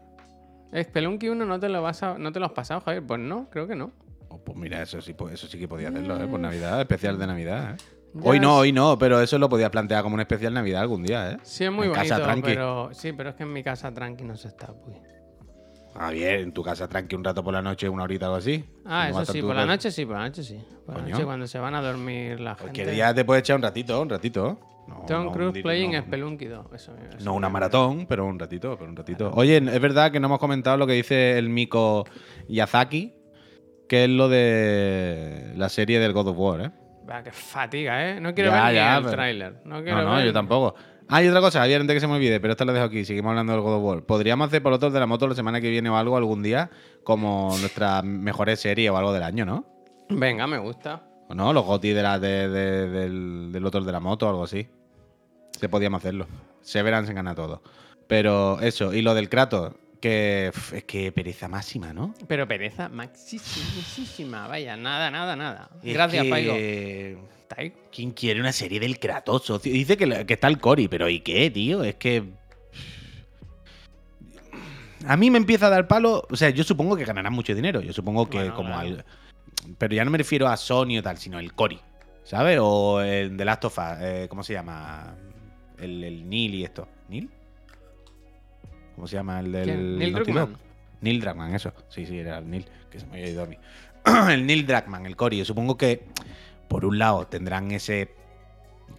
Spelunky 0.82 1.30
1 1.30 1.46
no 1.46 1.60
te 1.60 1.70
lo 1.70 1.82
vas 1.82 2.02
a, 2.04 2.18
no 2.18 2.32
te 2.32 2.40
lo 2.40 2.48
has 2.48 2.52
pasado, 2.52 2.82
Javier. 2.82 3.04
Pues 3.06 3.20
no, 3.20 3.50
creo 3.50 3.68
que 3.68 3.76
no. 3.76 3.92
Oh, 4.30 4.40
pues 4.40 4.58
mira, 4.58 4.82
eso 4.82 5.00
sí, 5.02 5.14
po- 5.14 5.30
eso 5.30 5.48
sí 5.48 5.60
que 5.60 5.68
podía 5.68 5.90
hacerlo, 5.90 6.18
¿eh? 6.22 6.28
Por 6.28 6.40
Navidad, 6.40 6.82
especial 6.82 7.18
de 7.20 7.28
Navidad, 7.28 7.76
¿eh? 7.76 7.78
Ya 8.16 8.30
Hoy 8.30 8.40
no, 8.40 8.58
hoy 8.58 8.72
no, 8.72 8.98
pero 9.00 9.20
eso 9.22 9.40
lo 9.40 9.50
podías 9.50 9.70
plantear 9.72 10.04
como 10.04 10.14
un 10.16 10.22
especial 10.22 10.54
Navidad 10.54 10.82
algún 10.82 11.02
día, 11.04 11.32
¿eh? 11.32 11.38
Sí, 11.44 11.64
es 11.66 11.72
muy 11.72 11.88
En 11.88 11.94
bonito, 11.94 12.10
casa, 12.10 12.24
tranqui. 12.24 12.42
pero. 12.44 12.90
Sí, 12.94 13.12
pero 13.14 13.30
es 13.32 13.36
que 13.36 13.44
en 13.44 13.54
mi 13.54 13.64
casa 13.64 13.92
tranqui 13.92 14.24
no 14.24 14.38
se 14.38 14.50
está, 14.50 14.68
pues. 14.68 14.98
Ah, 15.96 16.12
bien, 16.12 16.40
en 16.42 16.52
tu 16.54 16.64
casa 16.64 16.88
tranqui 16.88 17.16
un 17.16 17.24
rato 17.24 17.44
por 17.44 17.54
la 17.54 17.62
noche, 17.62 17.88
una 17.90 18.04
horita 18.04 18.26
o 18.26 18.30
algo 18.30 18.38
así. 18.38 18.64
Ah, 18.86 19.10
eso 19.10 19.26
sí, 19.26 19.42
por 19.42 19.56
la 19.56 19.62
con- 19.62 19.68
noche 19.70 19.92
sí, 19.92 20.06
por 20.06 20.16
la 20.18 20.24
noche 20.26 20.44
sí. 20.44 20.60
Por 20.86 20.98
la 20.98 21.02
noche 21.08 21.24
cuando 21.24 21.48
se 21.48 21.60
van 21.60 21.76
a 21.76 21.82
dormir 21.82 22.40
la 22.40 22.52
gente. 22.52 22.64
Cualquier 22.64 22.92
día 22.92 23.14
te 23.14 23.26
puedes 23.26 23.42
echar 23.42 23.56
un 23.58 23.62
ratito, 23.64 24.02
un 24.02 24.10
ratito. 24.10 24.60
No, 24.88 25.06
Tom 25.08 25.26
no, 25.26 25.32
Cruise 25.32 25.62
playing 25.62 25.94
no, 25.94 26.02
Spelunky 26.02 26.46
2. 26.46 26.66
Eso, 26.74 26.94
eso 26.98 27.24
No 27.24 27.34
una 27.36 27.48
maratón, 27.50 28.06
pero 28.08 28.26
un 28.26 28.38
ratito, 28.38 28.76
pero 28.78 28.90
un 28.90 28.96
ratito. 28.98 29.32
Oye, 29.34 29.58
es 29.58 29.82
verdad 29.82 30.12
que 30.12 30.20
no 30.20 30.28
hemos 30.28 30.40
comentado 30.40 30.78
lo 30.78 30.86
que 30.86 30.94
dice 30.94 31.38
el 31.38 31.50
Miko 31.50 32.06
Yazaki, 32.50 33.14
que 33.88 34.04
es 34.06 34.10
lo 34.10 34.28
de 34.30 35.54
la 35.56 35.70
serie 35.70 36.00
del 36.00 36.12
God 36.14 36.28
of 36.30 36.38
War, 36.38 36.62
¿eh? 36.62 36.72
Va, 37.10 37.22
qué 37.24 37.32
fatiga, 37.32 38.10
¿eh? 38.10 38.20
No 38.22 38.34
quiero 38.34 38.52
Ya, 38.52 38.66
ver 38.66 38.76
ya, 38.76 38.92
ni 38.92 38.98
el 38.98 39.04
pero- 39.04 39.16
tráiler. 39.16 39.62
No, 39.66 39.82
quiero 39.84 39.98
No, 40.02 40.10
no, 40.10 40.16
ver- 40.18 40.26
yo 40.26 40.34
tampoco. 40.34 40.76
Ah, 41.10 41.22
y 41.22 41.28
otra 41.28 41.42
cosa, 41.42 41.60
Javier, 41.60 41.82
antes 41.82 41.94
que 41.96 42.00
se 42.00 42.08
me 42.08 42.14
olvide, 42.16 42.40
pero 42.40 42.54
esta 42.54 42.64
la 42.64 42.72
dejo 42.74 42.86
aquí, 42.86 43.04
seguimos 43.04 43.32
hablando 43.32 43.52
del 43.54 43.62
God 43.62 43.76
of 43.76 43.84
War. 43.84 44.04
Podríamos 44.04 44.48
hacer 44.48 44.64
por 44.64 44.72
otros 44.72 44.94
de 44.94 45.00
la 45.02 45.06
moto 45.06 45.28
la 45.28 45.36
semana 45.36 45.60
que 45.60 45.70
viene 45.70 45.90
o 45.90 45.98
algo, 45.98 46.16
algún 46.16 46.42
día, 46.42 46.70
como 47.04 47.54
nuestra 47.60 48.02
mejores 48.04 48.62
serie 48.62 48.90
o 48.90 48.96
algo 48.98 49.12
del 49.12 49.24
año, 49.24 49.46
¿no? 49.46 49.66
Venga, 50.10 50.48
me 50.48 50.58
gusta. 50.60 51.04
¿O 51.28 51.36
no? 51.36 51.52
Los 51.52 51.66
GOTI 51.66 51.90
de 51.92 52.04
la, 52.04 52.20
de- 52.20 52.48
de- 52.48 52.90
del, 52.90 53.50
del 53.52 53.66
otro 53.66 53.82
de 53.82 53.92
la 53.92 54.00
moto 54.00 54.28
o 54.28 54.30
algo 54.30 54.44
así. 54.46 54.68
Se 55.52 55.68
podíamos 55.68 56.00
hacerlo. 56.02 56.26
Severance 56.62 57.14
gana 57.14 57.36
todo. 57.36 57.62
Pero 58.08 58.60
eso, 58.62 58.94
y 58.94 59.02
lo 59.02 59.14
del 59.14 59.28
Kratos, 59.30 59.74
que 60.04 60.52
es 60.74 60.84
que 60.84 61.12
pereza 61.14 61.48
máxima, 61.48 61.94
¿no? 61.94 62.14
Pero 62.28 62.46
pereza 62.46 62.90
maxísima. 62.90 64.48
Vaya, 64.48 64.76
nada, 64.76 65.10
nada, 65.10 65.36
nada. 65.38 65.70
Es 65.82 65.94
Gracias, 65.94 66.24
que- 66.26 66.30
Paigo. 66.30 67.78
¿Quién 67.92 68.12
quiere 68.12 68.40
una 68.42 68.52
serie 68.52 68.80
del 68.82 69.00
Kratos? 69.00 69.62
Dice 69.64 69.96
que, 69.96 70.26
está 70.28 70.48
el 70.50 70.58
Cory, 70.60 70.88
pero 70.90 71.08
¿y 71.08 71.22
qué, 71.22 71.50
tío? 71.52 71.84
Es 71.84 71.96
que. 71.96 72.24
A 75.06 75.16
mí 75.18 75.30
me 75.32 75.38
empieza 75.38 75.68
a 75.68 75.70
dar 75.70 75.88
palo. 75.88 76.26
O 76.30 76.36
sea, 76.36 76.50
yo 76.50 76.64
supongo 76.64 76.96
que 76.98 77.06
ganarán 77.06 77.32
mucho 77.34 77.54
dinero. 77.56 77.80
Yo 77.82 77.94
supongo 77.94 78.30
que 78.30 78.38
Bueno, 78.40 78.56
como 78.56 78.70
claro. 78.70 78.88
al. 78.88 79.06
Pero 79.78 79.96
ya 79.96 80.04
no 80.04 80.12
me 80.12 80.18
refiero 80.18 80.48
a 80.48 80.58
Sony 80.58 80.98
o 81.00 81.04
tal, 81.04 81.18
sino 81.18 81.40
el 81.40 81.54
Cory. 81.54 81.80
¿Sabes? 82.24 82.58
O 82.62 83.02
el 83.02 83.38
The 83.38 83.46
Last 83.46 83.66
of 83.66 83.78
Us. 83.78 83.84
eh, 84.02 84.26
¿Cómo 84.30 84.44
se 84.44 84.54
llama? 84.54 85.16
El, 85.78 86.04
el 86.04 86.28
Neil 86.30 86.56
y 86.56 86.64
esto. 86.64 86.88
¿Neil? 87.10 87.30
¿Cómo 88.96 89.08
se 89.08 89.16
llama 89.16 89.40
el 89.40 89.52
del. 89.52 89.64
¿Quién? 89.66 89.98
Neil 89.98 90.14
Druckmann. 90.14 90.58
Neil 91.02 91.20
Druckmann, 91.22 91.54
eso. 91.56 91.74
Sí, 91.90 92.06
sí, 92.06 92.18
era 92.20 92.38
el 92.38 92.50
Neil, 92.50 92.66
que 92.90 93.00
se 93.00 93.06
me 93.08 93.14
había 93.18 93.30
ido 93.30 93.44
a 93.44 93.46
mí. 93.48 93.58
el 94.32 94.46
Neil 94.46 94.66
Druckmann, 94.66 95.06
el 95.06 95.16
Cory. 95.16 95.38
Yo 95.38 95.46
supongo 95.46 95.78
que, 95.78 96.06
por 96.68 96.86
un 96.86 96.98
lado, 97.00 97.28
tendrán 97.28 97.72
ese 97.72 98.16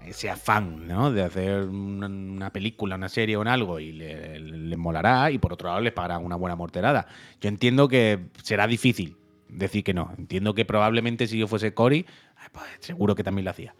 ese 0.06 0.28
afán, 0.28 0.86
¿no? 0.86 1.12
De 1.12 1.22
hacer 1.22 1.62
una, 1.62 2.06
una 2.06 2.50
película, 2.50 2.96
una 2.96 3.08
serie 3.08 3.36
o 3.36 3.42
en 3.42 3.48
algo 3.48 3.80
y 3.80 3.92
le- 3.92 4.38
les 4.38 4.78
molará 4.78 5.30
y 5.30 5.38
por 5.38 5.52
otro 5.54 5.68
lado 5.68 5.80
les 5.80 5.92
pagarán 5.94 6.22
una 6.24 6.36
buena 6.36 6.56
morterada. 6.56 7.06
Yo 7.40 7.48
entiendo 7.48 7.88
que 7.88 8.26
será 8.42 8.66
difícil 8.66 9.16
decir 9.48 9.82
que 9.82 9.94
no. 9.94 10.12
Entiendo 10.18 10.54
que 10.54 10.66
probablemente 10.66 11.26
si 11.26 11.38
yo 11.38 11.46
fuese 11.46 11.72
Cory, 11.72 12.04
ay, 12.36 12.48
pues 12.52 12.66
seguro 12.80 13.14
que 13.14 13.24
también 13.24 13.44
lo 13.46 13.50
hacía. 13.52 13.74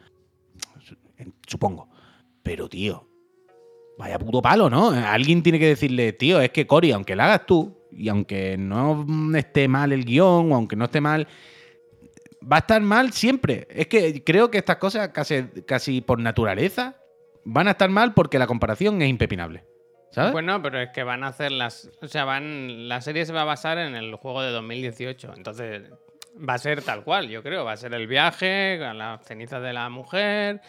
Supongo. 1.46 1.88
Pero, 2.42 2.68
tío, 2.68 3.06
vaya 3.99 4.18
puto 4.18 4.42
palo, 4.42 4.68
¿no? 4.68 4.90
Alguien 4.90 5.42
tiene 5.42 5.59
que 5.59 5.68
decirle, 5.68 6.12
tío, 6.12 6.40
es 6.40 6.51
que 6.51 6.66
Cory, 6.66 6.92
aunque 6.92 7.16
lo 7.16 7.22
hagas 7.22 7.47
tú 7.47 7.76
y 7.90 8.09
aunque 8.09 8.57
no 8.57 9.07
esté 9.34 9.68
mal 9.68 9.92
el 9.92 10.05
guion 10.05 10.53
o 10.53 10.55
aunque 10.55 10.76
no 10.76 10.86
esté 10.86 11.01
mal, 11.01 11.28
va 12.40 12.57
a 12.57 12.61
estar 12.61 12.80
mal 12.82 13.12
siempre. 13.12 13.66
Es 13.70 13.86
que 13.86 14.22
creo 14.24 14.51
que 14.51 14.59
estas 14.59 14.76
cosas 14.76 15.09
casi, 15.09 15.45
casi 15.66 16.01
por 16.01 16.18
naturaleza 16.18 16.97
van 17.45 17.68
a 17.68 17.72
estar 17.72 17.90
mal 17.90 18.14
porque 18.14 18.38
la 18.38 18.47
comparación 18.47 19.01
es 19.03 19.09
impepinable. 19.09 19.64
¿Sabes? 20.11 20.30
Bueno, 20.30 20.62
pero 20.62 20.80
es 20.80 20.90
que 20.90 21.03
van 21.03 21.24
a 21.24 21.28
hacer 21.28 21.51
las. 21.51 21.90
O 22.01 22.07
sea, 22.07 22.24
van. 22.24 22.88
La 22.88 23.01
serie 23.01 23.26
se 23.26 23.32
va 23.32 23.42
a 23.42 23.47
basar 23.47 23.78
en 23.78 23.97
el 23.97 24.14
juego 24.14 24.42
de 24.42 24.53
2018. 24.53 25.32
Entonces, 25.36 25.90
va 26.49 26.55
a 26.55 26.59
ser 26.59 26.82
tal 26.82 27.03
cual, 27.03 27.28
yo 27.28 27.42
creo. 27.42 27.64
Va 27.64 27.72
a 27.72 27.76
ser 27.76 27.95
el 27.95 28.07
viaje, 28.07 28.78
las 28.78 29.26
cenizas 29.26 29.61
de 29.61 29.72
la 29.72 29.88
mujer. 29.88 30.61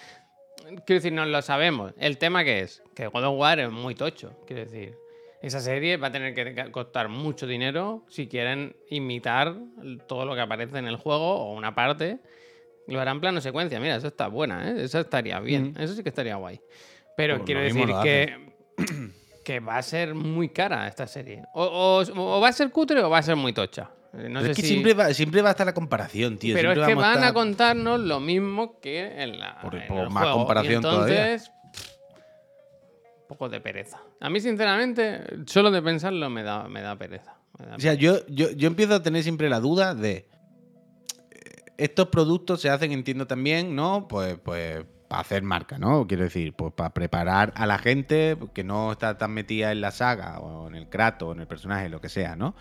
Quiero 0.64 1.00
decir, 1.00 1.14
no 1.14 1.26
lo 1.26 1.42
sabemos. 1.42 1.94
El 2.00 2.18
tema 2.18 2.44
que 2.44 2.62
es, 2.62 2.82
que 2.96 3.08
God 3.08 3.24
of 3.26 3.40
War 3.40 3.60
es 3.60 3.70
muy 3.72 3.94
tocho. 3.96 4.36
Quiero 4.48 4.64
decir, 4.64 4.98
esa 5.42 5.60
serie 5.60 5.98
va 5.98 6.08
a 6.08 6.12
tener 6.12 6.34
que 6.34 6.72
costar 6.72 7.08
mucho 7.10 7.46
dinero 7.46 8.04
si 8.08 8.28
quieren 8.28 8.76
imitar 8.90 9.56
todo 10.08 10.26
lo 10.26 10.34
que 10.34 10.42
aparece 10.42 10.78
en 10.78 10.88
el 10.88 10.96
juego 10.96 11.36
o 11.36 11.54
una 11.54 11.76
parte. 11.76 12.20
Lo 12.88 13.00
harán 13.02 13.20
plano 13.22 13.42
secuencia. 13.42 13.80
Mira, 13.80 13.96
eso 13.96 14.08
está 14.08 14.28
buena, 14.28 14.70
¿eh? 14.72 14.84
Eso 14.84 15.00
estaría 15.00 15.40
bien. 15.40 15.74
Mm. 15.76 15.82
Eso 15.82 15.94
sí 15.94 16.04
que 16.04 16.10
estaría 16.10 16.36
guay. 16.36 16.60
Pero 17.18 17.36
Pues 17.38 17.46
quiero 17.46 17.62
decir 17.62 17.88
que, 18.04 18.54
que 19.44 19.60
va 19.60 19.78
a 19.78 19.82
ser 19.84 20.14
muy 20.16 20.50
cara 20.50 20.88
esta 20.88 21.08
serie. 21.08 21.44
O, 21.54 21.64
o- 21.64 22.38
o 22.38 22.42
va 22.42 22.48
a 22.50 22.54
ser 22.54 22.72
cutre 22.72 23.02
o 23.02 23.10
va 23.10 23.20
a 23.20 23.24
ser 23.24 23.36
muy 23.36 23.54
tocha. 23.54 23.90
Eh, 24.18 24.30
No 24.30 24.40
Pero 24.40 24.46
sé 24.46 24.52
es 24.52 24.56
que 24.56 24.62
si- 24.62 24.68
siempre, 24.70 24.94
va, 24.94 25.14
siempre 25.14 25.42
va 25.42 25.50
a 25.50 25.52
estar 25.52 25.66
la 25.66 25.74
comparación, 25.74 26.38
tío. 26.38 26.56
pero 26.56 26.72
es 26.72 26.88
que 26.88 26.96
van 26.96 27.06
a 27.06 27.28
estar- 27.28 27.34
contarnos 27.34 28.00
lo 28.00 28.20
mismo 28.20 28.80
que 28.80 29.22
en 29.24 29.40
la. 29.40 29.60
Por- 29.62 29.76
en 29.76 29.88
por 29.88 30.04
el 30.06 30.10
más 30.10 30.24
juego. 30.24 30.38
comparación 30.40 30.74
y 30.74 30.76
entonces, 30.76 31.52
un 33.22 33.28
poco 33.28 33.50
de 33.50 33.60
pereza. 33.60 34.00
A 34.22 34.30
mí, 34.30 34.40
sinceramente, 34.40 35.22
solo 35.48 35.72
de 35.72 35.82
pensarlo 35.82 36.30
me 36.30 36.44
da, 36.44 36.68
me 36.68 36.82
da 36.82 36.96
pereza. 36.96 37.36
me 37.60 37.66
da 37.66 37.76
O 37.76 37.80
sea, 37.80 37.94
yo, 37.94 38.26
yo, 38.28 38.52
yo 38.52 38.68
empiezo 38.68 38.96
a 38.96 39.02
tener 39.04 39.24
siempre 39.24 39.50
la 39.50 39.60
duda 39.60 39.96
de. 39.96 40.28
eh, 41.32 41.62
Estos 41.78 42.08
productos 42.10 42.62
se 42.62 42.70
hacen, 42.70 42.92
entiendo 42.92 43.26
también, 43.28 43.76
¿no? 43.76 44.08
Pues, 44.08 44.38
pues 44.44 44.86
para 45.08 45.22
hacer 45.22 45.44
marca, 45.44 45.78
¿no? 45.78 46.08
Quiero 46.08 46.24
decir, 46.24 46.54
pues 46.54 46.74
para 46.74 46.92
preparar 46.94 47.54
a 47.56 47.66
la 47.68 47.78
gente 47.78 48.38
que 48.54 48.64
no 48.64 48.92
está 48.92 49.18
tan 49.18 49.32
metida 49.34 49.72
en 49.72 49.82
la 49.82 49.92
saga 49.92 50.40
o 50.40 50.68
en 50.68 50.76
el 50.76 50.90
Kratos, 50.90 51.30
o 51.30 51.32
en 51.34 51.40
el 51.42 51.48
personaje, 51.48 51.90
lo 51.90 52.02
que 52.02 52.10
sea, 52.10 52.36
¿no? 52.36 52.56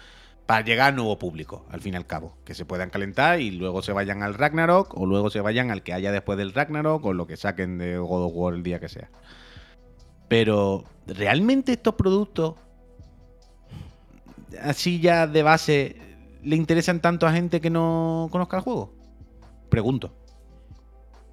Para 0.46 0.62
llegar 0.62 0.88
al 0.88 0.96
nuevo 0.96 1.18
público, 1.18 1.64
al 1.70 1.80
fin 1.80 1.94
y 1.94 1.96
al 1.96 2.06
cabo. 2.06 2.36
Que 2.44 2.54
se 2.54 2.64
puedan 2.64 2.90
calentar 2.90 3.40
y 3.40 3.50
luego 3.50 3.80
se 3.80 3.92
vayan 3.92 4.22
al 4.22 4.34
Ragnarok 4.34 4.94
o 4.96 5.06
luego 5.06 5.30
se 5.30 5.40
vayan 5.40 5.70
al 5.70 5.82
que 5.82 5.94
haya 5.94 6.12
después 6.12 6.36
del 6.36 6.52
Ragnarok 6.52 7.04
o 7.04 7.12
lo 7.14 7.26
que 7.26 7.36
saquen 7.36 7.78
de 7.78 7.96
God 7.96 8.24
of 8.24 8.32
War 8.34 8.54
el 8.54 8.62
día 8.62 8.78
que 8.78 8.88
sea. 8.88 9.10
Pero, 10.28 10.84
¿realmente 11.06 11.72
estos 11.72 11.94
productos, 11.94 12.54
así 14.60 15.00
ya 15.00 15.26
de 15.26 15.42
base, 15.42 15.96
le 16.42 16.56
interesan 16.56 17.00
tanto 17.00 17.26
a 17.26 17.32
gente 17.32 17.60
que 17.60 17.70
no 17.70 18.28
conozca 18.30 18.58
el 18.58 18.62
juego? 18.62 18.92
Pregunto. 19.70 20.12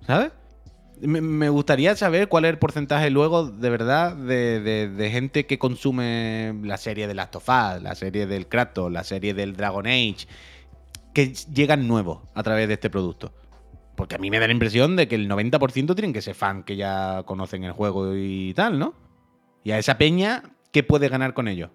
¿Sabes? 0.06 0.32
Me, 1.02 1.50
gustaría 1.50 1.96
saber 1.96 2.28
cuál 2.28 2.46
es 2.46 2.50
el 2.52 2.60
porcentaje 2.60 3.10
luego, 3.10 3.48
de 3.50 3.70
verdad, 3.70 4.16
de, 4.16 4.60
de- 4.60 4.90
de 4.90 5.10
gente 5.12 5.46
que 5.46 5.58
consume 5.58 6.54
la 6.64 6.78
serie 6.78 7.08
de 7.08 7.14
Last 7.16 7.36
of 7.38 7.50
Us, 7.50 7.82
la 7.82 7.96
serie 7.96 8.28
del 8.28 8.48
Kratos, 8.48 8.92
la 8.92 9.04
serie 9.04 9.34
del 9.34 9.56
Dragon 9.56 9.88
Age, 9.88 10.28
que 11.14 11.34
llegan 11.54 11.88
nuevos 11.88 12.20
a 12.36 12.44
través 12.44 12.68
de 12.68 12.76
este 12.76 12.90
producto. 12.90 13.34
Porque 13.96 14.16
a 14.16 14.18
mí 14.20 14.30
me 14.30 14.40
da 14.40 14.48
la 14.48 14.54
impresión 14.54 14.96
de 14.96 15.08
que 15.08 15.16
el 15.16 15.28
90% 15.30 15.96
tienen 15.96 16.14
que 16.14 16.22
ser 16.22 16.36
fan 16.36 16.64
que 16.64 16.76
ya 16.76 17.24
conocen 17.26 17.64
el 17.64 17.72
juego 17.72 18.16
y 18.16 18.54
tal, 18.54 18.78
¿no? 18.80 18.94
Y 19.64 19.72
a 19.72 19.80
esa 19.80 19.98
peña, 19.98 20.44
¿qué 20.72 20.84
puede 20.84 21.10
ganar 21.10 21.34
con 21.34 21.48
ello? 21.48 21.72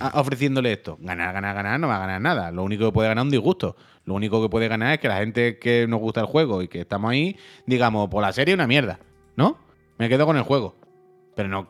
A- 0.00 0.18
ofreciéndole 0.20 0.72
esto. 0.72 0.96
Ganar, 1.00 1.32
ganar, 1.34 1.54
ganar, 1.54 1.78
no 1.80 1.88
va 1.88 1.96
a 1.96 2.00
ganar 2.00 2.20
nada. 2.20 2.50
Lo 2.50 2.62
único 2.64 2.86
que 2.86 2.92
puede 2.92 3.08
ganar 3.08 3.22
es 3.22 3.26
un 3.26 3.30
disgusto. 3.30 3.76
Lo 4.04 4.14
único 4.14 4.40
que 4.42 4.48
puede 4.48 4.66
ganar 4.68 4.94
es 4.94 4.98
que 5.00 5.08
la 5.08 5.18
gente 5.18 5.58
que 5.58 5.86
nos 5.86 6.00
gusta 6.00 6.20
el 6.20 6.26
juego 6.26 6.62
y 6.62 6.68
que 6.68 6.80
estamos 6.80 7.10
ahí, 7.10 7.36
digamos, 7.66 8.08
por 8.08 8.22
la 8.22 8.32
serie 8.32 8.54
una 8.54 8.66
mierda, 8.66 8.98
¿no? 9.36 9.58
Me 9.98 10.08
quedo 10.08 10.24
con 10.26 10.36
el 10.36 10.42
juego. 10.42 10.74
Pero 11.36 11.48
no, 11.48 11.68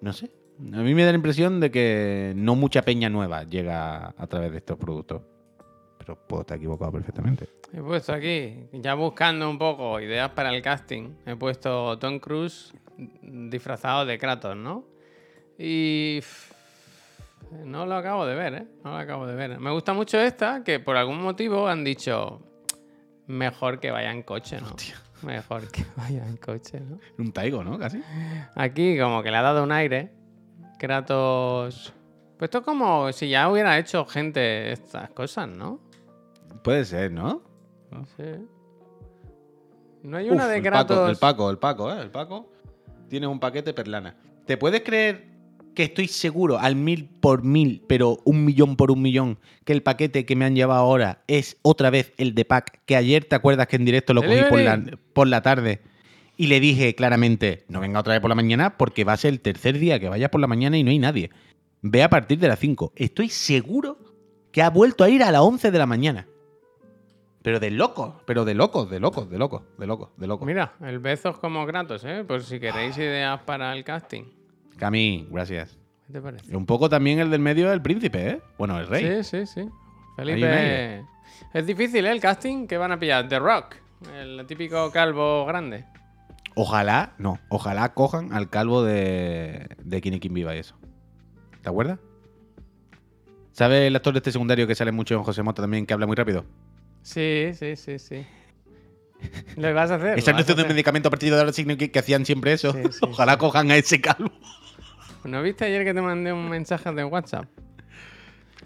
no 0.00 0.12
sé. 0.12 0.30
A 0.72 0.78
mí 0.78 0.94
me 0.94 1.04
da 1.04 1.10
la 1.10 1.16
impresión 1.16 1.58
de 1.58 1.70
que 1.70 2.32
no 2.36 2.54
mucha 2.54 2.82
peña 2.82 3.08
nueva 3.08 3.44
llega 3.44 4.14
a 4.16 4.26
través 4.26 4.52
de 4.52 4.58
estos 4.58 4.76
productos. 4.78 5.22
Pero 5.98 6.16
puedo 6.26 6.42
estar 6.42 6.56
equivocado 6.56 6.92
perfectamente. 6.92 7.48
He 7.72 7.80
puesto 7.80 8.12
aquí, 8.12 8.54
ya 8.72 8.94
buscando 8.94 9.48
un 9.50 9.58
poco 9.58 10.00
ideas 10.00 10.30
para 10.30 10.54
el 10.54 10.60
casting, 10.62 11.10
he 11.26 11.36
puesto 11.36 11.98
Tom 11.98 12.18
Cruise 12.18 12.72
disfrazado 13.22 14.04
de 14.06 14.18
Kratos, 14.18 14.56
¿no? 14.56 14.84
Y 15.62 16.20
no 17.66 17.84
lo 17.84 17.94
acabo 17.96 18.24
de 18.24 18.34
ver, 18.34 18.54
¿eh? 18.54 18.66
No 18.82 18.92
lo 18.92 18.96
acabo 18.96 19.26
de 19.26 19.34
ver. 19.34 19.60
Me 19.60 19.70
gusta 19.70 19.92
mucho 19.92 20.18
esta, 20.18 20.64
que 20.64 20.80
por 20.80 20.96
algún 20.96 21.20
motivo 21.20 21.68
han 21.68 21.84
dicho 21.84 22.40
mejor 23.26 23.78
que 23.78 23.90
vaya 23.90 24.10
en 24.10 24.22
coche, 24.22 24.58
¿no? 24.58 24.74
Mejor 25.20 25.70
que 25.70 25.84
vaya 25.96 26.26
en 26.26 26.38
coche, 26.38 26.80
¿no? 26.80 26.98
Un 27.18 27.32
taigo, 27.32 27.62
¿no? 27.62 27.78
Casi. 27.78 28.02
Aquí 28.54 28.98
como 28.98 29.22
que 29.22 29.30
le 29.30 29.36
ha 29.36 29.42
dado 29.42 29.62
un 29.62 29.72
aire. 29.72 30.10
Kratos... 30.78 31.92
Pues 32.38 32.48
esto 32.48 32.58
es 32.60 32.64
como 32.64 33.12
si 33.12 33.28
ya 33.28 33.50
hubiera 33.50 33.78
hecho 33.78 34.06
gente 34.06 34.72
estas 34.72 35.10
cosas, 35.10 35.46
¿no? 35.46 35.78
Puede 36.64 36.86
ser, 36.86 37.12
¿no? 37.12 37.42
Sí. 38.16 38.48
No 40.04 40.16
hay 40.16 40.30
una 40.30 40.44
Uf, 40.44 40.50
de 40.50 40.56
el 40.56 40.62
Kratos. 40.62 41.18
Paco, 41.18 41.50
el 41.50 41.58
Paco, 41.58 41.90
el 41.90 41.90
Paco, 41.90 41.92
¿eh? 41.92 42.00
El 42.00 42.10
Paco 42.10 42.50
tiene 43.10 43.26
un 43.26 43.38
paquete 43.38 43.74
perlana. 43.74 44.16
¿Te 44.46 44.56
puedes 44.56 44.80
creer 44.80 45.29
que 45.74 45.84
estoy 45.84 46.08
seguro 46.08 46.58
al 46.58 46.76
mil 46.76 47.08
por 47.08 47.42
mil, 47.42 47.82
pero 47.86 48.18
un 48.24 48.44
millón 48.44 48.76
por 48.76 48.90
un 48.90 49.02
millón, 49.02 49.38
que 49.64 49.72
el 49.72 49.82
paquete 49.82 50.24
que 50.24 50.36
me 50.36 50.44
han 50.44 50.54
llevado 50.54 50.80
ahora 50.80 51.22
es 51.26 51.56
otra 51.62 51.90
vez 51.90 52.12
el 52.16 52.34
de 52.34 52.44
pack? 52.44 52.80
Que 52.86 52.96
ayer 52.96 53.24
te 53.24 53.36
acuerdas 53.36 53.66
que 53.66 53.76
en 53.76 53.84
directo 53.84 54.14
lo 54.14 54.22
cogí 54.22 54.42
por 54.48 54.60
la, 54.60 54.76
Delivery. 54.76 54.98
por 55.12 55.26
la 55.28 55.42
tarde 55.42 55.80
y 56.36 56.46
le 56.46 56.58
dije 56.58 56.94
claramente, 56.94 57.64
no 57.68 57.80
venga 57.80 58.00
otra 58.00 58.14
vez 58.14 58.20
por 58.20 58.30
la 58.30 58.34
mañana 58.34 58.78
porque 58.78 59.04
va 59.04 59.12
a 59.12 59.16
ser 59.18 59.34
el 59.34 59.40
tercer 59.40 59.78
día 59.78 60.00
que 60.00 60.08
vayas 60.08 60.30
por 60.30 60.40
la 60.40 60.46
mañana 60.46 60.78
y 60.78 60.82
no 60.82 60.90
hay 60.90 60.98
nadie. 60.98 61.30
Ve 61.82 62.02
a 62.02 62.08
partir 62.08 62.38
de 62.38 62.48
las 62.48 62.58
5. 62.58 62.92
Estoy 62.96 63.28
seguro 63.28 63.98
que 64.50 64.62
ha 64.62 64.70
vuelto 64.70 65.04
a 65.04 65.10
ir 65.10 65.22
a 65.22 65.30
las 65.30 65.42
11 65.42 65.70
de 65.70 65.78
la 65.78 65.86
mañana. 65.86 66.26
Pero 67.42 67.60
de 67.60 67.70
locos, 67.70 68.14
pero 68.24 68.44
de 68.44 68.54
locos, 68.54 68.90
de 68.90 69.00
locos, 69.00 69.30
de 69.30 69.38
locos, 69.38 69.62
de 69.78 69.86
locos, 69.86 70.10
de 70.16 70.26
locos. 70.26 70.46
Mira, 70.46 70.74
el 70.80 70.98
Bezos 70.98 71.38
como 71.38 71.66
Kratos, 71.66 72.04
¿eh? 72.04 72.24
Por 72.26 72.42
si 72.42 72.58
queréis 72.60 72.96
ideas 72.98 73.40
para 73.42 73.74
el 73.74 73.84
casting. 73.84 74.24
Cami, 74.80 75.28
gracias. 75.30 75.78
¿Qué 76.06 76.14
te 76.14 76.20
parece? 76.22 76.56
Un 76.56 76.64
poco 76.64 76.88
también 76.88 77.18
el 77.18 77.30
del 77.30 77.40
medio 77.40 77.68
del 77.68 77.82
príncipe, 77.82 78.30
¿eh? 78.30 78.40
Bueno, 78.56 78.80
el 78.80 78.86
rey. 78.86 79.22
Sí, 79.22 79.44
sí, 79.44 79.46
sí. 79.46 79.68
Felipe. 80.16 81.04
Es 81.52 81.66
difícil, 81.66 82.06
¿eh? 82.06 82.10
El 82.10 82.20
casting 82.20 82.66
que 82.66 82.78
van 82.78 82.90
a 82.90 82.98
pillar. 82.98 83.28
The 83.28 83.38
Rock, 83.38 83.76
el 84.14 84.42
típico 84.46 84.90
calvo 84.90 85.44
grande. 85.44 85.84
Ojalá, 86.54 87.12
no, 87.18 87.38
ojalá 87.50 87.92
cojan 87.92 88.32
al 88.32 88.48
calvo 88.48 88.82
de, 88.82 89.68
de 89.84 90.00
Viva 90.30 90.56
y 90.56 90.60
eso. 90.60 90.76
¿Te 91.62 91.68
acuerdas? 91.68 91.98
¿Sabes 93.52 93.82
el 93.82 93.94
actor 93.94 94.14
de 94.14 94.18
este 94.20 94.32
secundario 94.32 94.66
que 94.66 94.74
sale 94.74 94.92
mucho 94.92 95.14
en 95.14 95.22
José 95.22 95.42
Mota 95.42 95.60
también, 95.60 95.84
que 95.84 95.92
habla 95.92 96.06
muy 96.06 96.16
rápido? 96.16 96.46
Sí, 97.02 97.50
sí, 97.52 97.76
sí, 97.76 97.98
sí. 97.98 98.26
¿Lo 99.56 99.74
vas 99.74 99.90
a 99.90 99.96
hacer? 99.96 100.18
Esa 100.18 100.30
lo 100.30 100.36
vas 100.36 100.48
a 100.48 100.52
anuncio 100.52 100.54
de 100.54 100.62
un 100.62 100.68
medicamento 100.68 101.08
a 101.08 101.10
partir 101.10 101.30
de 101.30 101.38
ahora 101.38 101.52
que, 101.52 101.90
que 101.90 101.98
hacían 101.98 102.24
siempre 102.24 102.54
eso. 102.54 102.72
Sí, 102.72 102.82
sí, 102.90 102.98
ojalá 103.02 103.36
cojan 103.36 103.70
a 103.70 103.76
ese 103.76 104.00
calvo. 104.00 104.30
¿No 105.24 105.42
viste 105.42 105.64
ayer 105.66 105.84
que 105.84 105.92
te 105.94 106.00
mandé 106.02 106.32
un 106.32 106.48
mensaje 106.48 106.90
de 106.92 107.04
WhatsApp? 107.04 107.44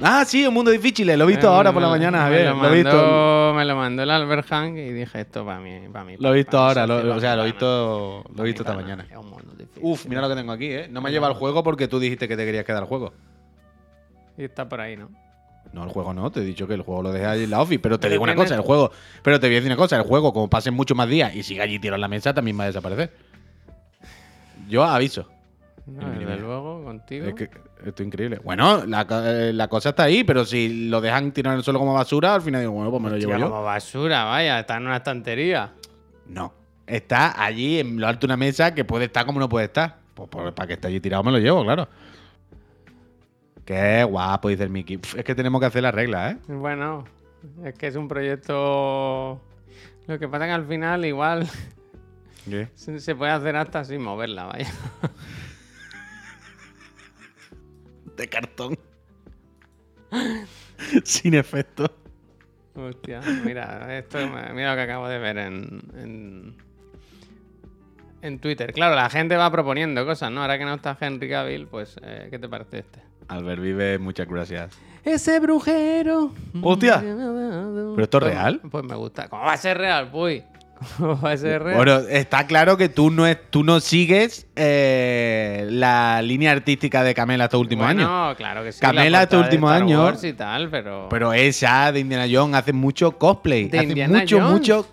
Ah, 0.00 0.24
sí, 0.26 0.44
un 0.46 0.54
mundo 0.54 0.70
difícil. 0.72 1.06
Lo 1.16 1.24
he 1.24 1.26
visto 1.28 1.46
Eh, 1.46 1.50
ahora 1.50 1.72
por 1.72 1.80
la 1.80 1.88
me- 1.88 1.94
mañana, 1.98 2.18
Javier. 2.22 2.46
Lo 2.50 2.62
Lo 2.62 2.68
he 2.68 2.82
visto. 2.82 3.52
me 3.56 3.64
lo 3.64 3.76
mandó 3.76 4.02
el 4.02 4.10
Albert 4.10 4.48
Hank 4.48 4.76
y 4.76 4.92
dije 4.92 5.20
esto 5.20 5.44
para 5.46 5.60
mí. 5.60 5.82
Para 5.92 6.04
mí 6.04 6.16
Lo 6.18 6.32
he 6.32 6.36
visto 6.38 6.58
ahora, 6.58 6.84
lo- 6.86 7.14
o 7.14 7.20
sea, 7.20 7.36
lo 7.36 7.42
he 7.42 7.46
visto, 7.46 8.24
lo 8.34 8.42
he 8.42 8.46
visto 8.46 8.62
esta 8.62 8.74
mañana. 8.74 9.06
Es 9.08 9.16
un 9.16 9.30
mundo 9.30 9.52
difícil. 9.56 9.82
Uf, 9.82 10.06
mira 10.06 10.20
lo 10.20 10.28
que 10.28 10.34
tengo 10.34 10.50
aquí, 10.52 10.66
¿eh? 10.66 10.88
No 10.90 11.00
me 11.00 11.10
lleva 11.12 11.28
al 11.28 11.34
juego 11.34 11.62
porque 11.62 11.86
tú 11.86 12.00
dijiste 12.00 12.26
que 12.26 12.36
te 12.36 12.44
querías 12.44 12.64
quedar 12.64 12.82
al 12.82 12.88
juego. 12.88 13.12
Y 14.36 14.44
está 14.44 14.68
por 14.68 14.80
ahí, 14.80 14.96
¿no? 14.96 15.10
No, 15.72 15.84
el 15.84 15.90
juego 15.90 16.12
no, 16.12 16.30
te 16.30 16.40
he 16.40 16.44
dicho 16.44 16.66
que 16.66 16.74
el 16.74 16.82
juego 16.82 17.02
lo 17.02 17.12
dejé 17.12 17.26
allí 17.26 17.44
en 17.44 17.50
la 17.50 17.60
office, 17.60 17.78
pero 17.80 17.98
te 17.98 18.08
digo 18.08 18.22
una 18.24 18.34
cosa, 18.34 18.54
el 18.56 18.60
juego, 18.62 18.90
pero 19.22 19.38
te 19.40 19.46
voy 19.46 19.54
a 19.56 19.58
decir 19.58 19.70
una 19.70 19.76
cosa, 19.76 19.96
el 19.96 20.02
juego, 20.02 20.32
como 20.32 20.48
pasen 20.50 20.74
muchos 20.74 20.96
más 20.96 21.08
días 21.08 21.34
y 21.34 21.42
siga 21.42 21.64
allí 21.64 21.78
tirado 21.78 21.96
en 21.96 22.00
la 22.00 22.08
mesa, 22.08 22.34
también 22.34 22.58
va 22.58 22.64
a 22.64 22.66
desaparecer. 22.66 23.12
Yo 24.68 24.84
aviso. 24.84 25.28
No, 25.86 26.10
desde 26.10 26.38
luego, 26.38 26.82
contigo. 26.82 27.26
Es 27.26 27.34
que 27.34 27.44
esto 27.44 28.02
es 28.02 28.06
increíble. 28.06 28.40
Bueno, 28.42 28.86
la, 28.86 29.06
eh, 29.26 29.52
la 29.52 29.68
cosa 29.68 29.90
está 29.90 30.04
ahí, 30.04 30.24
pero 30.24 30.44
si 30.44 30.88
lo 30.88 31.00
dejan 31.00 31.32
tirar 31.32 31.52
en 31.52 31.58
el 31.58 31.64
suelo 31.64 31.78
como 31.78 31.92
basura, 31.92 32.34
al 32.34 32.42
final 32.42 32.62
digo, 32.62 32.72
bueno, 32.72 32.90
pues 32.90 33.02
me 33.02 33.10
lo 33.10 33.16
llevo 33.16 33.32
Hostia, 33.32 33.46
yo. 33.46 33.50
como 33.50 33.64
basura, 33.64 34.24
vaya, 34.24 34.60
está 34.60 34.78
en 34.78 34.86
una 34.86 34.96
estantería. 34.96 35.72
No. 36.26 36.54
Está 36.86 37.42
allí 37.42 37.80
en 37.80 38.00
lo 38.00 38.06
alto 38.06 38.26
de 38.26 38.32
una 38.32 38.36
mesa 38.38 38.74
que 38.74 38.84
puede 38.84 39.06
estar 39.06 39.26
como 39.26 39.40
no 39.40 39.48
puede 39.48 39.66
estar. 39.66 39.96
Pues, 40.14 40.28
pues, 40.30 40.52
para 40.52 40.66
que 40.66 40.74
esté 40.74 40.88
allí 40.88 41.00
tirado 41.00 41.22
me 41.22 41.32
lo 41.32 41.38
llevo, 41.38 41.62
claro. 41.64 41.86
Qué 43.64 44.04
guapo, 44.04 44.48
dice 44.48 44.64
el 44.64 44.70
Mickey. 44.70 44.98
Es 45.16 45.24
que 45.24 45.34
tenemos 45.34 45.60
que 45.60 45.66
hacer 45.66 45.82
la 45.82 45.90
regla, 45.90 46.30
¿eh? 46.30 46.38
Bueno, 46.48 47.04
es 47.64 47.74
que 47.74 47.86
es 47.86 47.96
un 47.96 48.08
proyecto. 48.08 49.40
Lo 50.06 50.18
que 50.18 50.28
pasa 50.28 50.44
que 50.46 50.52
al 50.52 50.66
final 50.66 51.04
igual 51.04 51.48
¿Qué? 52.48 52.68
se 52.74 53.14
puede 53.14 53.32
hacer 53.32 53.56
hasta 53.56 53.84
sin 53.84 54.02
moverla, 54.02 54.44
vaya. 54.44 54.68
De 58.16 58.28
cartón. 58.28 58.78
Sin 61.04 61.34
efecto. 61.34 61.90
Hostia, 62.76 63.20
mira, 63.44 63.96
esto, 63.96 64.18
mira 64.52 64.70
lo 64.70 64.76
que 64.76 64.82
acabo 64.82 65.06
de 65.06 65.18
ver 65.18 65.38
en, 65.38 65.80
en, 65.96 66.56
en 68.20 68.38
Twitter. 68.40 68.72
Claro, 68.72 68.96
la 68.96 69.08
gente 69.08 69.36
va 69.36 69.50
proponiendo 69.50 70.04
cosas, 70.04 70.32
¿no? 70.32 70.42
Ahora 70.42 70.58
que 70.58 70.64
no 70.64 70.74
está 70.74 70.96
Henry 71.00 71.28
Cavill, 71.28 71.68
pues, 71.68 71.96
eh, 72.02 72.26
¿qué 72.30 72.38
te 72.38 72.48
parece 72.48 72.80
este? 72.80 73.00
Albert 73.28 73.62
Vive, 73.62 73.98
muchas 73.98 74.26
gracias. 74.28 74.76
Ese 75.04 75.38
brujero. 75.38 76.34
Hostia. 76.62 76.98
¿Pero 77.00 78.02
esto 78.02 78.18
es 78.18 78.24
real? 78.24 78.60
Pues 78.70 78.84
me 78.84 78.96
gusta. 78.96 79.28
¿Cómo 79.28 79.44
va 79.44 79.52
a 79.52 79.56
ser 79.56 79.78
real, 79.78 80.10
puy? 80.10 80.42
Bueno, 81.76 81.98
está 82.08 82.46
claro 82.46 82.76
que 82.76 82.88
tú 82.88 83.10
no, 83.10 83.26
es, 83.26 83.38
tú 83.50 83.64
no 83.64 83.80
sigues 83.80 84.46
eh, 84.56 85.66
la 85.70 86.22
línea 86.22 86.52
artística 86.52 87.02
de 87.02 87.14
Camela 87.14 87.44
estos 87.44 87.60
últimos 87.60 87.86
años. 87.86 88.08
No, 88.08 88.34
claro 88.36 88.62
que 88.64 88.72
sí. 88.72 88.80
Camela 88.80 89.10
la 89.10 89.22
estos 89.24 89.42
últimos 89.42 89.70
años- 89.72 90.00
Wars 90.02 90.24
y 90.24 90.32
tal, 90.32 90.70
pero. 90.70 91.08
Pero 91.10 91.32
esa 91.32 91.92
de 91.92 92.00
Indiana 92.00 92.26
Jones 92.30 92.56
hace 92.56 92.72
mucho 92.72 93.12
cosplay. 93.18 93.68
¿De 93.68 93.78
hace 93.78 93.88
Indiana 93.88 94.20
mucho, 94.20 94.38
Jones? 94.38 94.52
mucho. 94.52 94.86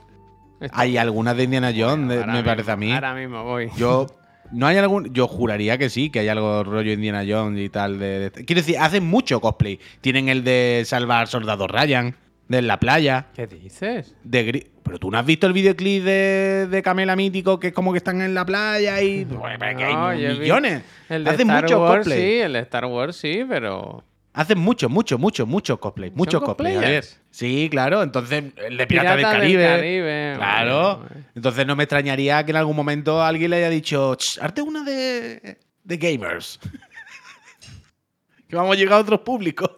Hay 0.74 0.98
algunas 0.98 1.36
de 1.36 1.44
Indiana 1.44 1.72
Jones, 1.76 2.06
me 2.06 2.26
mismo, 2.26 2.44
parece 2.44 2.72
a 2.72 2.76
mí. 2.78 2.92
Ahora 2.92 3.14
mismo 3.16 3.44
voy. 3.44 3.70
Yo. 3.78 4.08
No 4.54 4.68
hay 4.68 4.76
algún. 4.76 5.14
Yo 5.14 5.30
juraría 5.30 5.78
que 5.78 5.89
sí, 5.89 6.10
que 6.10 6.20
hay 6.20 6.28
algo 6.28 6.66
rollo 6.66 6.92
Indiana 6.92 7.24
Jones 7.26 7.58
y 7.62 7.70
tal. 7.70 7.98
De, 8.00 8.30
de- 8.30 8.32
quiero 8.44 8.60
decir, 8.62 8.78
hacen 8.78 9.06
mucho 9.08 9.39
cosplay. 9.39 9.80
Tienen 10.02 10.28
el 10.28 10.44
de 10.44 10.84
salvar 10.86 11.30
soldado 11.30 11.68
Ryan, 11.68 12.18
de 12.52 12.62
la 12.62 12.80
playa. 12.80 13.28
¿Qué 13.36 13.47
dices? 13.47 14.14
De 14.24 14.45
Gri- 14.47 14.68
Pero 14.84 14.99
tú 14.99 15.10
no 15.10 15.18
has 15.18 15.26
visto 15.26 15.47
el 15.47 15.54
videoclip 15.54 16.04
de, 16.04 16.68
de 16.70 16.84
Camela 16.84 17.16
Mítico, 17.16 17.60
que 17.60 17.68
es 17.68 17.74
como 17.74 17.91
que 17.93 17.97
están 17.97 18.22
en 18.22 18.34
la 18.34 18.45
playa 18.45 19.02
y. 19.02 19.26
Pues, 19.30 19.56
pero 19.60 19.78
que 19.78 19.86
No, 19.86 20.08
hay 20.08 20.39
millones. 20.39 20.84
El 21.10 21.24
de 21.24 21.30
Hacen 21.30 21.49
Star 21.49 21.64
mucho 21.64 21.82
Wars 21.82 21.97
cosplay. 21.99 22.20
sí, 22.20 22.39
el 22.39 22.54
de 22.54 22.60
Star 22.60 22.86
Wars 22.86 23.16
sí, 23.16 23.45
pero. 23.47 24.04
Hacen 24.34 24.60
mucho, 24.60 24.88
mucho, 24.88 25.18
mucho, 25.18 25.45
mucho 25.45 25.78
cosplay. 25.80 26.10
Mucho 26.16 26.39
cosplay. 26.41 26.74
cosplayers? 26.76 27.20
Sí, 27.32 27.68
claro. 27.70 28.02
Entonces, 28.02 28.45
el 28.66 28.78
de 28.78 28.88
Pirata, 28.88 29.10
del 29.10 29.18
Pirata 29.18 29.34
del 29.34 29.41
Caribe. 29.41 29.66
Caribe, 29.66 30.34
Claro. 30.38 31.06
Entonces 31.36 31.68
no 31.68 31.76
me 31.76 31.84
extrañaría 31.84 32.41
que 32.45 32.52
en 32.52 32.58
algún 32.58 32.76
momento 32.78 33.22
alguien 33.22 33.49
le 33.52 33.58
haya 33.58 33.70
dicho, 33.70 34.16
"Ch, 34.16 34.38
arte 34.41 34.62
una 34.62 34.84
de, 34.86 35.58
de 35.84 35.97
gamers. 35.97 36.60
que 38.47 38.56
vamos 38.56 38.76
a 38.76 38.80
llegar 38.80 38.93
a 38.99 39.02
otros 39.02 39.20
públicos. 39.22 39.70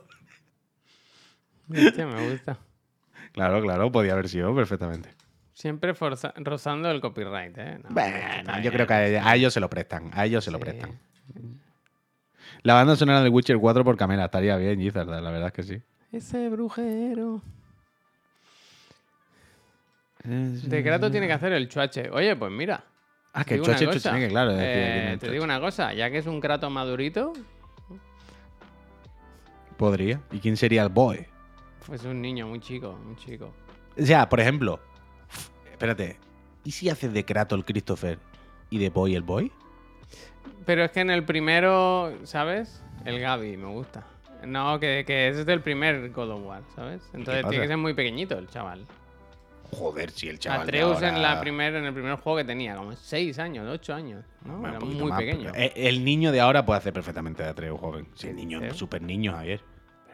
Hostia, 1.69 2.05
me 2.07 2.29
gusta. 2.29 2.57
Claro, 3.31 3.61
claro, 3.63 3.91
podía 3.91 4.13
haber 4.13 4.29
sido 4.29 4.53
perfectamente. 4.53 5.09
Siempre 5.53 5.95
forza- 5.95 6.33
rozando 6.37 6.91
el 6.91 7.01
copyright, 7.01 7.57
¿eh? 7.57 7.79
No, 7.83 7.89
Bueno, 7.89 8.59
yo 8.61 8.71
creo 8.71 8.85
que 8.85 8.93
a, 8.93 9.27
a 9.27 9.35
ellos 9.35 9.51
se 9.51 9.59
lo 9.59 9.69
prestan. 9.71 10.11
A 10.13 10.25
ellos 10.25 10.43
se 10.43 10.51
lo 10.51 10.59
prestan. 10.59 10.99
La 12.61 12.75
banda 12.75 12.95
sonora 12.95 13.23
de 13.23 13.29
Witcher 13.29 13.57
4 13.57 13.83
por 13.83 13.97
Camela 13.97 14.25
estaría 14.25 14.55
bien, 14.57 14.79
Gizard, 14.79 15.07
la 15.07 15.31
verdad 15.31 15.47
es 15.47 15.53
que 15.53 15.63
sí. 15.63 15.81
Ese 16.11 16.47
brujero. 16.49 17.41
De 20.23 20.83
Kratos 20.83 21.11
tiene 21.11 21.25
que 21.25 21.33
hacer 21.33 21.53
el 21.53 21.67
chuache. 21.67 22.09
Oye, 22.11 22.35
pues 22.35 22.51
mira. 22.51 22.83
Ah, 23.33 23.43
que 23.43 23.55
el 23.55 23.61
cosa. 23.61 24.15
claro. 24.29 24.51
decía 24.51 24.67
Eh, 24.67 25.01
en 25.01 25.07
el 25.13 25.19
te 25.19 25.31
digo 25.31 25.43
una 25.43 25.59
cosa, 25.59 25.91
ya 25.93 26.11
que 26.11 26.19
es 26.19 26.27
un 26.27 26.39
Kratos 26.39 26.71
madurito, 26.71 27.33
Podría. 29.77 30.21
¿Y 30.31 30.37
quién 30.39 30.55
sería 30.55 30.83
el 30.83 30.89
boy? 30.89 31.25
Pues 31.85 32.03
un 32.03 32.21
niño 32.21 32.47
muy 32.47 32.59
chico, 32.59 32.97
muy 33.05 33.15
chico. 33.15 33.53
O 33.99 34.05
sea, 34.05 34.27
por 34.29 34.39
ejemplo, 34.39 34.79
espérate. 35.71 36.17
¿Y 36.63 36.71
si 36.71 36.89
haces 36.89 37.11
de 37.13 37.25
Kratos 37.25 37.57
el 37.57 37.65
Christopher 37.65 38.17
y 38.69 38.77
de 38.79 38.89
Boy 38.89 39.15
el 39.15 39.21
Boy? 39.23 39.51
Pero 40.65 40.85
es 40.85 40.91
que 40.91 41.01
en 41.01 41.09
el 41.09 41.25
primero, 41.25 42.13
¿sabes? 42.23 42.81
El 43.05 43.19
Gaby 43.19 43.57
me 43.57 43.67
gusta. 43.67 44.05
No, 44.45 44.79
que, 44.79 45.03
que 45.05 45.27
ese 45.29 45.41
es 45.41 45.45
del 45.45 45.61
primer 45.61 46.09
God 46.11 46.31
of 46.31 46.45
War, 46.45 46.63
¿sabes? 46.75 47.01
Entonces 47.13 47.45
tiene 47.47 47.61
que 47.63 47.67
ser 47.67 47.77
muy 47.77 47.93
pequeñito 47.93 48.37
el 48.37 48.47
chaval. 48.47 48.85
Joder, 49.71 50.11
si 50.11 50.29
el 50.29 50.39
chaval. 50.39 50.61
Atreus 50.61 51.01
en, 51.01 51.21
la 51.21 51.39
primer, 51.41 51.75
en 51.75 51.85
el 51.85 51.93
primer 51.93 52.15
juego 52.15 52.37
que 52.37 52.43
tenía, 52.45 52.75
como 52.75 52.93
6 52.95 53.39
años, 53.39 53.67
8 53.69 53.93
años. 53.93 54.25
¿no? 54.45 54.59
Bueno, 54.59 54.77
Era 54.77 54.85
muy 54.85 55.09
más, 55.09 55.19
pequeño. 55.19 55.51
eh, 55.55 55.73
El 55.75 56.05
niño 56.05 56.31
de 56.31 56.39
ahora 56.41 56.65
puede 56.65 56.77
hacer 56.77 56.93
perfectamente 56.93 57.41
de 57.43 57.49
Atreus 57.49 57.79
joven. 57.79 58.07
Sí, 58.15 58.27
el 58.27 58.35
niño, 58.35 58.73
súper 58.73 59.01
niño, 59.01 59.33
Javier. 59.33 59.61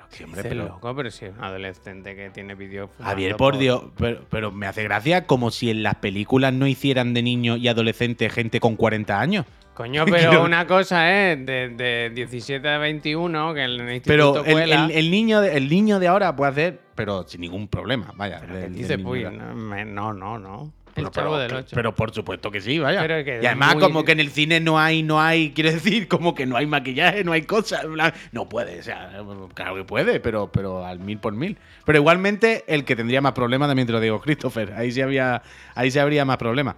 Sí, 0.10 0.24
hombre, 0.24 0.44
pero- 0.44 0.66
loco, 0.68 0.96
pero 0.96 1.12
si 1.12 1.26
es 1.26 1.32
un 1.38 1.44
adolescente 1.44 2.16
que 2.16 2.30
tiene 2.30 2.56
vídeos. 2.56 2.90
Javier, 3.00 3.34
fumando 3.34 3.38
por 3.38 3.58
Dios, 3.58 3.84
pero, 3.98 4.26
pero 4.30 4.52
me 4.52 4.66
hace 4.68 4.84
gracia 4.84 5.26
como 5.26 5.52
si 5.52 5.70
en 5.70 5.84
las 5.84 5.96
películas 5.96 6.52
no 6.54 6.68
hicieran 6.68 7.14
de 7.14 7.22
niño 7.24 7.58
y 7.58 7.68
adolescente 7.68 8.30
gente 8.30 8.60
con 8.60 8.76
40 8.76 9.20
años. 9.20 9.46
Coño, 9.76 10.04
pero 10.10 10.44
una 10.44 10.68
cosa 10.68 11.10
es 11.32 11.46
de, 11.46 11.70
de 11.70 12.12
17 12.14 12.68
a 12.68 12.78
21, 12.80 13.54
que 13.54 13.64
el 13.64 13.80
instituto 13.94 14.44
Pero 14.44 14.46
el, 14.46 14.72
el- 14.74 14.92
el 14.92 15.12
niño 15.12 15.40
de, 15.42 15.56
el 15.56 15.70
niño 15.70 16.00
de 16.00 16.08
ahora 16.08 16.36
puede 16.36 16.52
hacer, 16.52 16.80
pero 16.96 17.24
sin 17.28 17.42
ningún 17.42 17.68
problema, 17.70 18.12
vaya. 18.18 18.42
Pero 18.46 18.68
dice, 18.70 18.98
no, 18.98 19.56
me- 19.56 19.86
no, 19.86 20.12
no, 20.14 20.38
no. 20.38 20.74
El 21.00 21.12
Pero, 21.12 21.12
chavo 21.12 21.36
pero- 21.36 21.38
del 21.42 21.54
8. 21.56 21.72
pero 21.76 21.96
por 21.96 22.12
supuesto 22.14 22.52
que 22.52 22.62
sí, 22.62 22.80
vaya. 22.80 23.06
Que 23.08 23.40
y 23.42 23.46
además, 23.46 23.76
muy- 23.76 23.84
como 23.84 24.04
que 24.06 24.12
en 24.14 24.20
el 24.20 24.30
cine 24.30 24.60
no 24.60 24.80
hay, 24.80 25.04
no 25.04 25.22
hay, 25.22 25.52
quiero 25.52 25.72
decir, 25.72 26.08
como 26.08 26.36
que 26.36 26.46
no 26.46 26.58
hay 26.58 26.66
maquillaje, 26.66 27.24
no 27.24 27.32
hay 27.32 27.44
cosas. 27.44 27.86
No 28.32 28.48
puede, 28.50 28.80
o 28.80 28.84
sea, 28.84 29.12
claro 29.54 29.76
que 29.76 29.84
puede, 29.84 30.20
pero, 30.20 30.52
pero 30.52 30.86
al 30.86 31.00
mil 31.00 31.18
por 31.20 31.34
mil. 31.34 31.58
Pero 31.86 31.98
igualmente, 32.00 32.64
el 32.68 32.86
que 32.86 32.96
tendría 32.96 33.22
más 33.22 33.32
problemas, 33.34 33.68
también 33.70 33.86
te 33.88 33.94
lo 33.94 34.00
digo, 34.00 34.20
Christopher. 34.22 34.74
Ahí 34.76 34.92
sí 34.92 35.02
había, 35.02 35.42
ahí 35.76 35.90
sí 35.92 36.00
habría 36.00 36.26
más 36.26 36.38
problemas. 36.38 36.76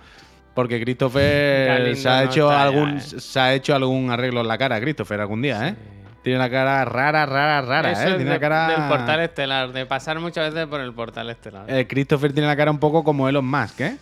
Porque 0.54 0.82
Christopher 0.82 1.68
Galindo 1.68 1.96
se 2.00 2.10
ha 2.10 2.24
no 2.26 2.30
hecho 2.30 2.50
está 2.52 2.64
algún, 2.64 2.98
eh. 2.98 3.00
se 3.02 3.40
ha 3.40 3.54
hecho 3.54 3.74
algún 3.74 4.12
arreglo 4.12 4.42
en 4.42 4.48
la 4.50 4.58
cara, 4.58 4.82
Christopher, 4.82 5.22
algún 5.22 5.42
día, 5.42 5.70
¿eh? 5.70 5.76
Tiene 6.24 6.38
la 6.38 6.50
cara 6.52 6.86
rara, 6.86 7.26
rara, 7.26 7.62
rara, 7.62 7.92
Eso 7.94 8.02
¿eh? 8.02 8.06
Tiene 8.08 8.26
de- 8.26 8.30
la 8.30 8.40
cara. 8.40 8.68
del 8.68 8.88
portal 8.90 9.22
estelar, 9.22 9.72
de 9.72 9.86
pasar 9.86 10.20
muchas 10.20 10.54
veces 10.54 10.68
por 10.68 10.80
el 10.82 10.94
portal 10.94 11.30
estelar. 11.30 11.66
Eh, 11.68 11.88
Christopher 11.88 12.32
tiene 12.34 12.48
la 12.48 12.56
cara 12.56 12.70
un 12.70 12.80
poco 12.80 13.04
como 13.04 13.28
Elon 13.28 13.46
Musk, 13.46 13.80
¿eh? 13.82 13.98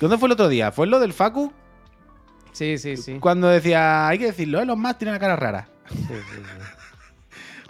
¿Dónde 0.00 0.18
fue 0.18 0.28
el 0.28 0.32
otro 0.32 0.48
día? 0.48 0.72
¿Fue 0.72 0.86
lo 0.86 0.98
del 1.00 1.12
Facu? 1.12 1.52
sí, 2.52 2.78
sí, 2.78 2.96
sí. 2.96 3.18
Cuando 3.18 3.48
decía, 3.48 4.06
hay 4.08 4.18
que 4.18 4.26
decirlo, 4.26 4.60
Elon 4.60 4.80
Musk 4.80 4.98
tiene 4.98 5.12
la 5.12 5.18
cara 5.18 5.36
rara. 5.36 5.68
Sí, 5.90 5.96
sí, 5.98 6.06
sí. 6.08 6.42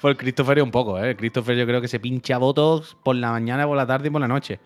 Pues 0.01 0.13
el 0.13 0.17
Christopher 0.19 0.59
es 0.59 0.65
un 0.65 0.71
poco, 0.71 0.99
¿eh? 1.03 1.11
El 1.11 1.17
Christopher 1.17 1.57
yo 1.57 1.65
creo 1.67 1.81
que 1.81 1.89
se 1.89 1.99
pincha 1.99 2.37
votos 2.37 2.95
por 3.03 3.17
la 3.17 3.31
mañana, 3.31 3.67
por 3.67 3.77
la 3.77 3.87
tarde 3.87 4.09
y 4.09 4.11
por 4.11 4.21
la 4.21 4.29
noche. 4.29 4.61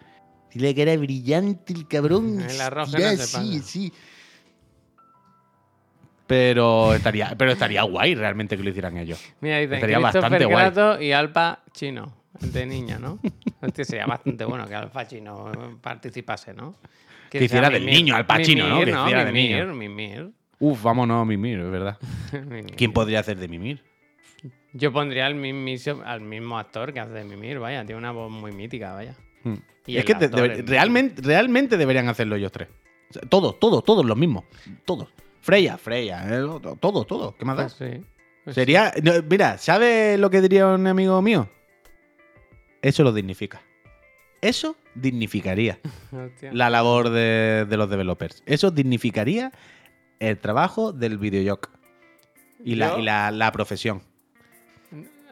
Dile 0.52 0.74
que 0.74 0.82
era 0.82 0.96
brillante 0.96 1.72
el 1.72 1.86
cabrón. 1.86 2.40
El 2.40 2.60
arroz 2.60 2.90
que 2.90 2.96
Hostia, 2.96 3.10
no 3.12 3.16
se 3.18 3.26
sí, 3.26 3.58
pasa. 3.58 3.68
sí. 3.68 3.92
Pero 6.26 6.92
estaría, 6.94 7.34
pero 7.38 7.52
estaría 7.52 7.82
guay 7.84 8.14
realmente 8.14 8.56
que 8.56 8.62
lo 8.62 8.70
hicieran 8.70 8.96
ellos. 8.98 9.18
Mira, 9.40 9.58
dice 9.58 9.74
Estaría 9.76 9.98
bastante 9.98 10.44
guay. 10.44 10.56
Kratos 10.72 11.00
y 11.00 11.12
Alpa 11.12 11.62
chino, 11.72 12.12
de 12.40 12.66
niño, 12.66 12.98
¿no? 12.98 13.18
Hostia, 13.62 13.84
sería 13.84 14.06
bastante 14.06 14.44
bueno 14.44 14.66
que 14.66 14.74
Alpa 14.74 15.06
chino 15.06 15.78
participase, 15.80 16.52
¿no? 16.52 16.74
Que 17.30 17.44
hiciera 17.44 17.70
del 17.70 17.86
niño, 17.86 18.14
Al 18.16 18.26
Pacino, 18.26 18.68
¿no? 18.68 18.84
Que 18.84 18.90
hiciera 18.90 19.24
de 19.24 19.32
niño. 19.32 19.74
Mimir. 19.74 20.30
Uf, 20.60 20.82
vámonos 20.82 21.22
a 21.22 21.24
Mimir, 21.24 21.60
es 21.60 21.70
verdad. 21.70 21.98
Mimir. 22.32 22.74
¿Quién 22.76 22.92
podría 22.92 23.20
hacer 23.20 23.38
de 23.38 23.48
Mimir? 23.48 23.82
Yo 24.72 24.92
pondría 24.92 25.26
al 25.26 25.34
mismo, 25.34 26.02
al 26.04 26.20
mismo 26.20 26.58
actor 26.58 26.92
que 26.92 27.00
hace 27.00 27.12
de 27.12 27.24
Mimir, 27.24 27.58
vaya, 27.58 27.84
tiene 27.84 27.98
una 27.98 28.12
voz 28.12 28.30
muy 28.30 28.52
mítica, 28.52 28.92
vaya. 28.92 29.14
Hmm. 29.44 29.54
Y 29.86 29.96
es 29.96 30.04
que 30.04 30.14
de- 30.14 30.62
realmente, 30.66 31.22
realmente 31.22 31.76
deberían 31.76 32.08
hacerlo 32.08 32.36
ellos 32.36 32.52
tres. 32.52 32.68
O 33.10 33.12
sea, 33.14 33.22
todos, 33.22 33.58
todos, 33.58 33.82
todos 33.84 34.04
los 34.04 34.16
mismos. 34.16 34.44
Todos. 34.84 35.08
Freya, 35.40 35.78
Freya, 35.78 36.24
eh, 36.28 36.42
todo, 36.80 37.04
todo. 37.04 37.34
¿Qué 37.36 37.44
más 37.46 37.56
da? 37.56 37.62
Pues 37.68 37.92
sí. 37.94 38.02
Pues 38.44 38.54
Sería. 38.54 38.92
no, 39.02 39.12
mira, 39.30 39.56
¿sabes 39.56 40.18
lo 40.20 40.28
que 40.28 40.40
diría 40.42 40.66
un 40.66 40.86
amigo 40.86 41.20
mío? 41.22 41.48
Eso 42.82 43.02
lo 43.02 43.12
dignifica. 43.12 43.62
Eso 44.40 44.76
dignificaría. 45.00 45.78
Hostia. 46.12 46.50
la 46.52 46.70
labor 46.70 47.10
de, 47.10 47.66
de 47.68 47.76
los 47.76 47.88
developers. 47.90 48.42
Eso 48.46 48.70
dignificaría 48.70 49.52
el 50.20 50.38
trabajo 50.38 50.92
del 50.92 51.18
videojoc 51.18 51.68
y, 52.64 52.74
la, 52.74 52.98
y 52.98 53.02
la, 53.02 53.30
la 53.30 53.52
profesión. 53.52 54.02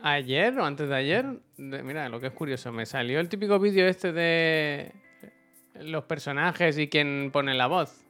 Ayer 0.03 0.57
o 0.59 0.65
antes 0.65 0.89
de 0.89 0.95
ayer, 0.95 1.27
de- 1.57 1.83
mira, 1.83 2.09
lo 2.09 2.21
que 2.21 2.29
es 2.29 2.33
curioso, 2.33 2.71
me 2.71 2.87
salió 2.87 3.19
el 3.19 3.29
típico 3.29 3.59
vídeo 3.59 3.89
este 3.89 4.13
de 4.13 4.93
los 5.81 6.05
personajes 6.05 6.79
y 6.79 6.89
quién 6.89 7.31
pone 7.33 7.55
la 7.55 7.67
voz. 7.67 8.03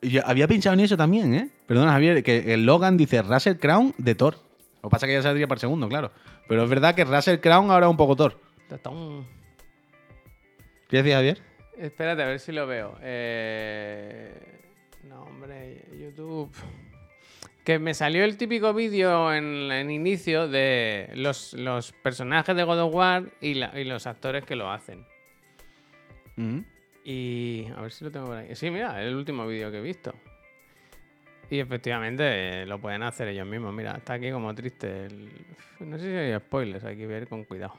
Yo 0.00 0.22
había 0.26 0.48
pensado 0.48 0.74
en 0.74 0.80
eso 0.80 0.96
también, 0.96 1.34
¿eh? 1.34 1.48
Perdona, 1.66 1.92
Javier, 1.92 2.22
que 2.22 2.54
el 2.54 2.64
Logan 2.64 2.96
dice 2.96 3.20
Russell 3.22 3.56
Crown 3.56 3.94
de 3.98 4.14
Thor. 4.14 4.36
Lo 4.82 4.88
que 4.88 4.92
pasa 4.92 5.06
es 5.06 5.10
que 5.10 5.14
ya 5.14 5.22
saldría 5.22 5.46
por 5.48 5.58
segundo, 5.58 5.88
claro. 5.88 6.10
Pero 6.48 6.64
es 6.64 6.70
verdad 6.70 6.94
que 6.94 7.04
Russell 7.04 7.38
Crown 7.40 7.70
ahora 7.70 7.86
es 7.86 7.90
un 7.90 7.96
poco 7.96 8.16
Thor. 8.16 8.38
Tatón. 8.68 9.26
¿Qué 10.92 10.98
decía 10.98 11.16
Javier? 11.16 11.38
Espérate, 11.78 12.22
a 12.22 12.26
ver 12.26 12.38
si 12.38 12.52
lo 12.52 12.66
veo. 12.66 12.98
Eh, 13.00 14.30
No, 15.04 15.22
hombre, 15.22 15.86
YouTube. 15.98 16.54
Que 17.64 17.78
me 17.78 17.94
salió 17.94 18.24
el 18.24 18.36
típico 18.36 18.74
vídeo 18.74 19.32
en, 19.32 19.72
en 19.72 19.90
inicio 19.90 20.48
de 20.48 21.10
los, 21.14 21.54
los 21.54 21.92
personajes 21.92 22.54
de 22.54 22.64
God 22.64 22.80
of 22.82 22.94
War 22.94 23.24
y, 23.40 23.54
la- 23.54 23.72
y 23.80 23.84
los 23.84 24.06
actores 24.06 24.44
que 24.44 24.54
lo 24.54 24.70
hacen. 24.70 25.06
Y 27.04 27.66
a 27.74 27.80
ver 27.80 27.90
si 27.92 28.04
lo 28.04 28.10
tengo 28.10 28.26
por 28.26 28.36
ahí. 28.36 28.54
Sí, 28.54 28.70
mira, 28.70 29.00
es 29.02 29.08
el 29.08 29.14
último 29.16 29.46
vídeo 29.46 29.70
que 29.70 29.78
he 29.78 29.82
visto. 29.82 30.12
Y 31.50 31.58
efectivamente 31.58 32.62
eh, 32.62 32.66
lo 32.66 32.78
pueden 32.80 33.02
hacer 33.02 33.28
ellos 33.28 33.46
mismos. 33.46 33.72
Mira, 33.72 33.92
está 33.96 34.14
aquí 34.14 34.30
como 34.30 34.54
triste. 34.54 35.06
el- 35.06 35.30
No 35.80 35.98
sé 35.98 36.04
si 36.10 36.16
hay 36.16 36.38
spoilers, 36.38 36.84
hay 36.84 36.98
que 36.98 37.06
ver 37.06 37.28
con 37.28 37.44
cuidado. 37.44 37.74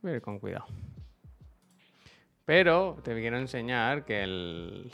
Ver 0.00 0.20
con 0.22 0.38
cuidado. 0.38 0.66
Pero 2.44 2.96
te 3.02 3.14
quiero 3.14 3.38
enseñar 3.38 4.04
que 4.04 4.22
el. 4.22 4.92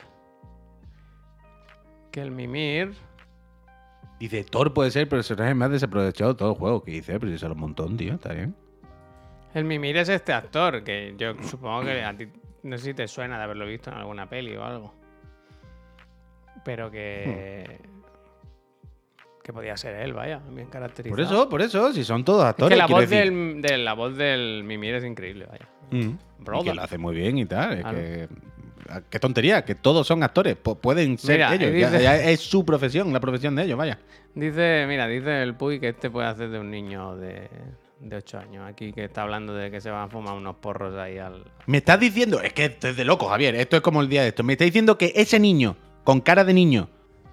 Que 2.11 2.21
el 2.21 2.31
Mimir. 2.31 2.95
Dice, 4.19 4.45
Thor 4.45 4.75
puede 4.75 4.91
ser 4.91 5.03
el 5.03 5.09
personaje 5.09 5.55
más 5.55 5.71
desaprovechado 5.71 6.33
de 6.33 6.39
todo 6.39 6.53
el 6.53 6.59
juego. 6.59 6.83
¿Qué 6.83 6.93
dice? 6.93 7.19
Pero 7.19 7.33
si 7.33 7.39
sale 7.39 7.55
un 7.55 7.61
montón, 7.61 7.97
tío. 7.97 8.15
Está 8.15 8.33
bien. 8.33 8.55
El 9.55 9.65
Mimir 9.65 9.97
es 9.97 10.09
este 10.09 10.33
actor 10.33 10.83
que 10.83 11.15
yo 11.17 11.35
supongo 11.43 11.85
que 11.85 12.03
a 12.03 12.17
ti. 12.17 12.29
No 12.63 12.77
sé 12.77 12.85
si 12.87 12.95
te 12.95 13.09
suena 13.09 13.39
de 13.39 13.45
haberlo 13.45 13.67
visto 13.67 13.91
en 13.91 13.97
alguna 13.97 14.29
peli 14.29 14.57
o 14.57 14.65
algo. 14.65 14.95
Pero 16.65 16.91
que. 16.91 17.81
Que 19.49 19.53
podía 19.55 19.79
ser 19.79 19.95
él, 19.95 20.13
vaya, 20.13 20.43
bien 20.51 20.67
caracterizado. 20.67 21.17
Por 21.17 21.25
eso, 21.25 21.49
por 21.49 21.63
eso. 21.63 21.91
Si 21.95 22.05
son 22.05 22.23
todos 22.23 22.43
Es 22.43 22.51
actores. 22.51 22.77
que 22.77 22.79
la 22.83 22.87
voz, 22.87 23.09
decir. 23.09 23.33
del, 23.33 23.63
de, 23.63 23.79
la 23.79 23.95
voz 23.95 24.15
del 24.15 24.63
Mimir 24.63 24.97
es 24.97 25.05
increíble, 25.05 25.47
vaya. 25.47 25.67
Mm. 25.91 26.63
Que 26.65 26.75
lo 26.75 26.83
hace 26.83 26.99
muy 26.99 27.17
bien 27.17 27.39
y 27.39 27.47
tal. 27.47 27.79
Es 27.79 27.85
que. 27.87 28.29
Qué 29.09 29.19
tontería, 29.19 29.65
que 29.65 29.75
todos 29.75 30.07
son 30.07 30.23
actores. 30.23 30.55
pu- 30.63 30.77
pueden 30.79 31.17
ser 31.17 31.37
Mira, 31.37 31.55
ellos. 31.55 31.91
ya- 31.93 31.99
ya 31.99 32.17
es 32.19 32.41
su 32.41 32.63
profesión, 32.63 33.11
la 33.11 33.21
profesión 33.21 33.57
de 33.57 33.63
ellos, 33.65 33.79
vaya. 33.79 33.99
Dice, 34.35 34.85
mira, 34.87 35.07
dice 35.09 35.43
el 35.43 35.55
Puy 35.55 35.81
que 35.81 35.89
este 35.89 36.11
puede 36.11 36.27
hacer 36.29 36.51
de 36.51 36.59
un 36.61 36.71
niño 36.71 37.17
de, 37.17 37.49
de 38.01 38.17
8 38.17 38.39
años. 38.41 38.69
Aquí 38.69 38.93
que 38.93 39.05
está 39.05 39.23
hablando 39.23 39.55
de 39.55 39.71
que 39.71 39.81
se 39.81 39.89
van 39.91 40.03
a 40.03 40.09
fumar 40.09 40.35
unos 40.35 40.57
porros 40.57 40.95
ahí 40.99 41.17
al. 41.17 41.43
Me 41.65 41.79
estás 41.79 41.99
diciendo, 41.99 42.43
es 42.43 42.53
que 42.53 42.67
esto 42.67 42.89
es 42.89 42.99
de 42.99 43.07
loco, 43.07 43.29
Javier. 43.29 43.55
Esto 43.55 43.77
es 43.77 43.83
como 43.83 44.03
el 44.03 44.11
día 44.11 44.21
de 44.21 44.29
esto. 44.29 44.45
Me 44.45 44.53
estás 44.53 44.67
diciendo 44.67 44.99
que 44.99 45.11
ese 45.17 45.41
niño, 45.41 45.75
con 46.05 46.21
cara 46.21 46.45
de 46.45 46.53
niño, 46.53 46.91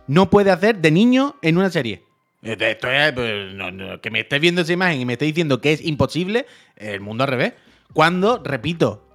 no 0.07 0.29
puede 0.29 0.51
hacer 0.51 0.77
de 0.77 0.91
niño 0.91 1.35
en 1.41 1.57
una 1.57 1.69
serie. 1.71 2.04
Esto 2.45 2.65
esto 2.65 2.91
es, 2.91 3.11
pues, 3.13 3.99
que 4.01 4.11
me 4.11 4.19
estés 4.19 4.39
viendo 4.39 4.61
esa 4.61 4.73
imagen 4.73 5.01
y 5.01 5.05
me 5.05 5.13
estés 5.13 5.27
diciendo 5.29 5.59
que 5.61 5.73
es 5.73 5.83
imposible, 5.83 6.45
el 6.75 7.01
mundo 7.01 7.23
al 7.23 7.31
revés. 7.31 7.53
Cuando, 7.91 8.41
repito, 8.43 9.07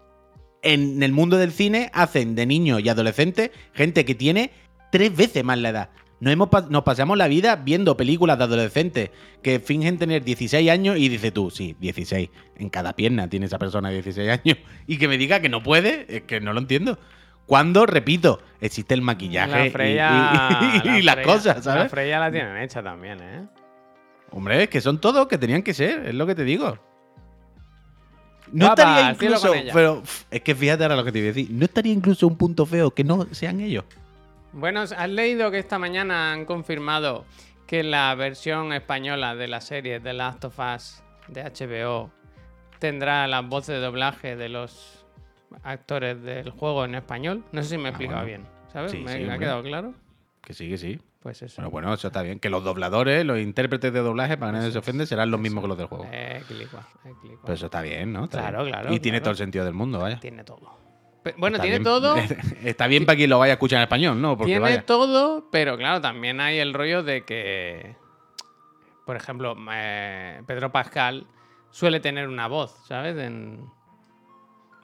en 0.63 1.03
el 1.03 1.13
mundo 1.13 1.39
del 1.39 1.53
cine 1.53 1.91
hacen 1.95 2.35
de 2.35 2.47
niños 2.47 2.81
y 2.83 2.89
adolescentes 2.89 3.51
gente 3.73 4.05
que 4.05 4.17
tiene 4.17 4.51
tres 4.91 5.15
veces 5.15 5.45
más 5.45 5.59
la 5.59 5.69
edad. 5.69 5.91
Nos, 6.19 6.33
hemos, 6.33 6.49
nos 6.69 6.83
pasamos 6.83 7.17
la 7.17 7.29
vida 7.29 7.57
viendo 7.57 7.97
películas 7.97 8.37
de 8.37 8.45
adolescentes 8.45 9.11
que 9.43 9.61
fingen 9.61 9.97
tener 9.97 10.25
16 10.25 10.69
años 10.69 10.99
y 10.99 11.09
dices 11.09 11.33
tú, 11.33 11.51
sí, 11.51 11.77
16. 11.81 12.29
En 12.57 12.69
cada 12.69 12.95
pierna 12.95 13.31
tiene 13.31 13.47
esa 13.47 13.59
persona 13.59 13.91
16 13.91 14.29
años. 14.29 14.59
Y 14.87 14.99
que 14.99 15.09
me 15.09 15.17
diga 15.17 15.41
que 15.41 15.49
no 15.49 15.63
puede, 15.63 16.05
es 16.09 16.23
que 16.23 16.41
no 16.41 16.53
lo 16.53 16.59
entiendo. 16.59 16.99
Cuando, 17.51 17.85
repito, 17.85 18.41
existe 18.61 18.95
el 18.95 19.03
maquillaje 19.03 19.51
La 19.51 19.67
y- 19.67 19.71
Freya. 19.71 20.11
y, 20.85 20.89
y 20.99 21.03
la 21.03 21.17
las 21.17 21.17
Freya- 21.17 21.25
cosas, 21.35 21.57
La 21.57 21.63
¿sabes? 21.63 21.91
Freya 21.91 22.21
la 22.21 22.31
tienen 22.31 22.57
hecha 22.59 22.81
también, 22.81 23.19
¿eh? 23.21 23.49
Hombre, 24.31 24.63
es 24.63 24.69
que 24.69 24.81
son 24.81 25.01
todos 25.01 25.27
que 25.27 25.37
tenían 25.37 25.65
que 25.65 25.75
ser, 25.75 26.07
es 26.07 26.15
lo 26.15 26.29
que 26.29 26.37
te 26.37 26.45
digo. 26.45 26.79
No 28.53 28.67
Guapa, 28.67 28.83
estaría 28.83 29.11
incluso, 29.11 29.53
pero 29.73 30.01
es 30.31 30.41
que 30.43 30.55
fíjate 30.55 30.85
ahora 30.85 30.95
lo 30.95 31.03
que 31.05 31.11
te 31.11 31.19
iba 31.19 31.25
a 31.27 31.33
decir, 31.33 31.49
no 31.51 31.65
estaría 31.65 31.93
incluso 31.93 32.29
un 32.29 32.37
punto 32.37 32.67
feo 32.67 32.93
que 32.93 33.03
no 33.03 33.27
sean 33.33 33.59
ellos. 33.61 33.85
Bueno, 34.53 34.83
¿has 34.83 35.09
leído 35.11 35.51
que 35.51 35.59
esta 35.59 35.81
mañana 35.81 36.33
han 36.33 36.45
confirmado 36.45 37.25
que 37.67 37.83
la 37.83 38.15
versión 38.15 38.73
española 38.73 39.35
de 39.35 39.49
la 39.49 39.61
serie 39.61 39.99
The 39.99 40.13
Last 40.13 40.45
of 40.45 40.57
Us 40.59 41.03
de 41.27 41.43
HBO 41.43 42.13
tendrá 42.79 43.27
las 43.27 43.45
voces 43.49 43.75
de 43.75 43.81
doblaje 43.81 44.37
de 44.37 44.49
los 44.49 45.00
actores 45.63 46.23
del 46.23 46.51
juego 46.51 46.85
en 46.85 46.95
español? 46.95 47.45
No 47.53 47.63
sé 47.63 47.71
si 47.71 47.77
me 47.79 47.85
he 47.85 47.87
Ah, 47.87 47.91
explicado 47.91 48.23
bueno. 48.23 48.27
bien, 48.45 48.47
¿sabes? 48.73 48.91
Sí, 48.93 48.99
¿Me 48.99 49.17
sí, 49.17 49.29
ha 49.31 49.39
quedado 49.39 49.63
claro? 49.63 49.95
Que 50.43 50.55
sí, 50.55 50.69
que 50.69 50.79
sí. 50.79 51.01
Pues 51.23 51.43
eso. 51.43 51.57
Pero 51.57 51.71
bueno, 51.71 51.93
eso 51.93 52.07
está 52.07 52.23
bien. 52.23 52.41
Que 52.41 52.49
los 52.49 52.65
dobladores, 52.65 53.27
los 53.27 53.39
intérpretes 53.39 53.93
de 53.93 54.01
doblaje, 54.01 54.39
para 54.39 54.53
que 54.53 54.59
nadie 54.59 54.73
se 54.73 54.79
ofende, 54.79 55.05
serán 55.05 55.31
los 55.31 55.39
mismos 55.39 55.63
que 55.63 55.69
los 55.69 55.77
del 55.77 55.87
juego. 55.87 56.07
Eh, 56.11 56.43
clicua, 56.49 56.89
eh, 57.05 57.13
clicua. 57.21 57.41
Pero 57.43 57.55
eso 57.55 57.67
está 57.67 57.83
bien, 57.83 58.11
¿no? 58.13 58.25
Está 58.25 58.39
Claro, 58.39 58.65
bien. 58.65 58.75
claro, 58.75 58.93
Y 58.95 59.01
tiene 59.01 59.21
todo 59.21 59.33
el 59.33 59.37
sentido 59.37 59.67
del 59.67 59.75
mundo, 59.75 59.99
vaya. 59.99 60.19
Tiene 60.19 60.45
todo. 60.45 60.79
Bueno, 61.37 61.57
Está 61.57 61.63
tiene 61.65 61.79
bien- 61.81 61.85
todo. 61.85 62.17
Está 62.65 62.87
bien 62.87 63.05
para 63.05 63.17
quien 63.17 63.29
lo 63.29 63.39
vaya 63.39 63.53
a 63.53 63.57
escuchar 63.57 63.77
en 63.79 63.83
español, 63.83 64.19
¿no? 64.23 64.39
Porque 64.39 64.53
Tiene 64.53 64.61
vaya. 64.63 64.87
todo, 64.87 65.51
pero 65.53 65.77
claro, 65.77 66.01
también 66.01 66.41
hay 66.41 66.59
el 66.59 66.73
rollo 66.73 67.03
de 67.03 67.27
que, 67.27 67.97
por 69.05 69.17
ejemplo, 69.17 69.55
eh, 69.75 70.43
Pedro 70.47 70.73
Pascal 70.73 71.27
suele 71.71 72.01
tener 72.01 72.29
una 72.29 72.47
voz, 72.47 72.75
¿sabes? 72.87 73.19
En, 73.19 73.67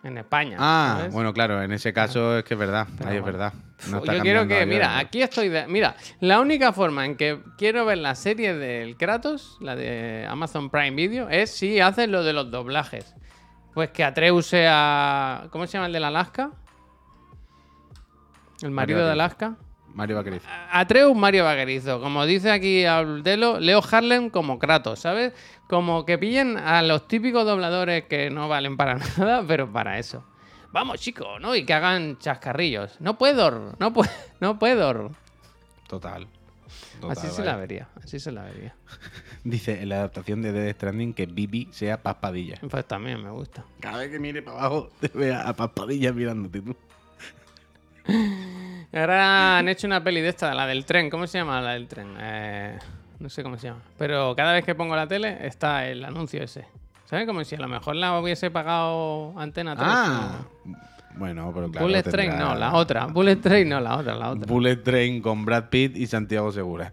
en 0.07 0.19
España. 0.19 0.57
Ah, 0.61 0.97
¿sabes? 0.99 1.13
bueno, 1.13 1.33
claro, 1.33 1.63
en 1.63 1.73
ese 1.73 1.93
caso 1.93 2.39
es 2.39 2.45
que 2.45 2.55
es 2.55 2.61
verdad. 2.61 2.87
Pero 2.99 3.11
Ahí 3.11 3.17
es 3.17 3.25
verdad. 3.25 3.53
No 3.91 4.05
Yo 4.05 4.23
quiero 4.23 4.47
que, 4.49 4.65
mira, 4.67 4.99
aquí 4.99 5.21
estoy. 5.23 5.49
de- 5.49 5.67
mira, 5.67 5.97
la 6.21 6.41
única 6.41 6.73
forma 6.73 7.05
en 7.05 7.17
que 7.17 7.43
quiero 7.59 7.85
ver 7.85 7.99
la 7.99 8.15
serie 8.15 8.55
del 8.55 8.97
Kratos, 8.97 9.59
la 9.61 9.77
de 9.77 10.27
Amazon 10.29 10.71
Prime 10.71 10.93
Video, 10.93 11.29
es 11.29 11.51
si 11.51 11.81
hacen 11.81 12.11
lo 12.13 12.23
de 12.25 12.33
los 12.33 12.51
doblajes. 12.51 13.15
Pues 13.75 13.91
que 13.91 14.03
Atreus 14.05 14.47
sea. 14.47 15.49
¿Cómo 15.51 15.67
se 15.67 15.75
llama 15.75 15.87
el 15.89 15.93
de 15.93 16.01
la 16.01 16.09
Alaska? 16.09 16.51
El 18.63 18.71
marido 18.71 19.05
de. 19.05 19.13
Alaska. 19.13 19.57
Mario 19.97 20.17
Vaqueriz. 20.17 20.43
Atreus 20.71 21.17
Mario 21.17 21.45
Vaquerizo. 21.45 22.01
Como 22.01 22.27
dice 22.27 22.51
aquí 22.51 22.85
Abdelo, 22.85 23.59
Leo 23.59 23.83
Harlem 23.91 24.29
como 24.29 24.59
Kratos, 24.59 25.01
¿sabes? 25.01 25.33
Como 25.69 26.05
que 26.05 26.19
pillen 26.19 26.59
a 26.59 26.83
los 26.83 27.09
típicos 27.09 27.47
dobladores 27.47 28.05
que 28.05 28.29
no 28.29 28.47
valen 28.47 28.77
para 28.77 28.97
nada, 29.17 29.43
pero 29.49 29.73
para 29.73 29.99
eso. 29.99 30.23
Vamos, 30.71 31.01
chicos, 31.01 31.41
¿no? 31.41 31.57
Y 31.57 31.65
que 31.65 31.73
hagan 31.73 32.19
chascarrillos. 32.19 33.01
No 33.01 33.17
puedo, 33.17 33.75
no 33.79 33.93
puedo, 33.95 34.11
no 34.41 34.59
puedo. 34.59 35.13
Total. 35.89 36.29
Total, 37.01 37.17
así 37.17 37.29
se 37.29 37.43
la 37.43 37.57
vería, 37.57 37.89
así 38.03 38.21
se 38.21 38.33
la 38.33 38.43
vería. 38.43 38.75
Dice 39.45 39.81
en 39.81 39.89
la 39.89 39.97
adaptación 39.97 40.43
de 40.43 40.53
Death 40.53 40.77
Stranding 40.77 41.15
que 41.15 41.25
Bibi 41.25 41.69
sea 41.71 42.03
Paspadilla. 42.03 42.59
Pues 42.69 42.87
también 42.87 43.23
me 43.23 43.31
gusta. 43.31 43.65
Cada 43.81 43.99
vez 43.99 44.11
que 44.11 44.19
mire 44.19 44.43
para 44.43 44.59
abajo, 44.59 44.91
te 45.01 45.09
vea 45.09 45.49
a 45.49 45.55
Paspadilla 45.55 46.13
mirándote 46.13 46.61
tú. 46.61 46.77
Ahora 48.93 49.59
han 49.59 49.69
hecho 49.69 49.87
una 49.87 50.03
peli 50.03 50.21
de 50.21 50.29
esta, 50.31 50.55
la 50.55 50.67
del 50.67 50.85
tren. 50.87 51.11
¿Cómo 51.11 51.27
se 51.27 51.39
llama 51.39 51.61
la 51.61 51.73
del 51.73 51.87
tren? 51.89 52.15
Eh, 52.19 52.79
no 53.19 53.29
sé 53.29 53.43
cómo 53.43 53.59
se 53.59 53.69
llama. 53.69 53.81
Pero 53.99 54.35
cada 54.37 54.53
vez 54.53 54.65
que 54.65 54.75
pongo 54.75 54.97
la 54.97 55.07
tele 55.07 55.47
está 55.47 55.87
el 55.87 56.05
anuncio 56.05 56.43
ese. 56.43 56.67
¿Sabes? 57.05 57.27
Como 57.27 57.45
si 57.45 57.55
a 57.55 57.59
lo 57.59 57.69
mejor 57.69 57.95
la 57.97 58.19
hubiese 58.19 58.51
pagado 58.51 59.33
Antena 59.39 59.75
3. 59.77 59.87
Ah, 59.89 60.33
bueno, 61.17 61.53
pero 61.55 61.71
claro. 61.71 61.87
Bullet 61.87 62.03
tendrá- 62.03 62.13
Train, 62.25 62.39
no, 62.39 62.55
la 62.57 62.73
otra. 62.75 63.07
Bullet 63.07 63.37
Train, 63.37 63.69
no, 63.69 63.81
la 63.81 63.97
otra, 63.97 64.15
la 64.15 64.31
otra. 64.31 64.47
Bullet 64.47 64.77
Train 64.77 65.21
con 65.23 65.45
Brad 65.45 65.65
Pitt 65.69 65.97
y 65.97 66.07
Santiago 66.07 66.51
Segura. 66.53 66.93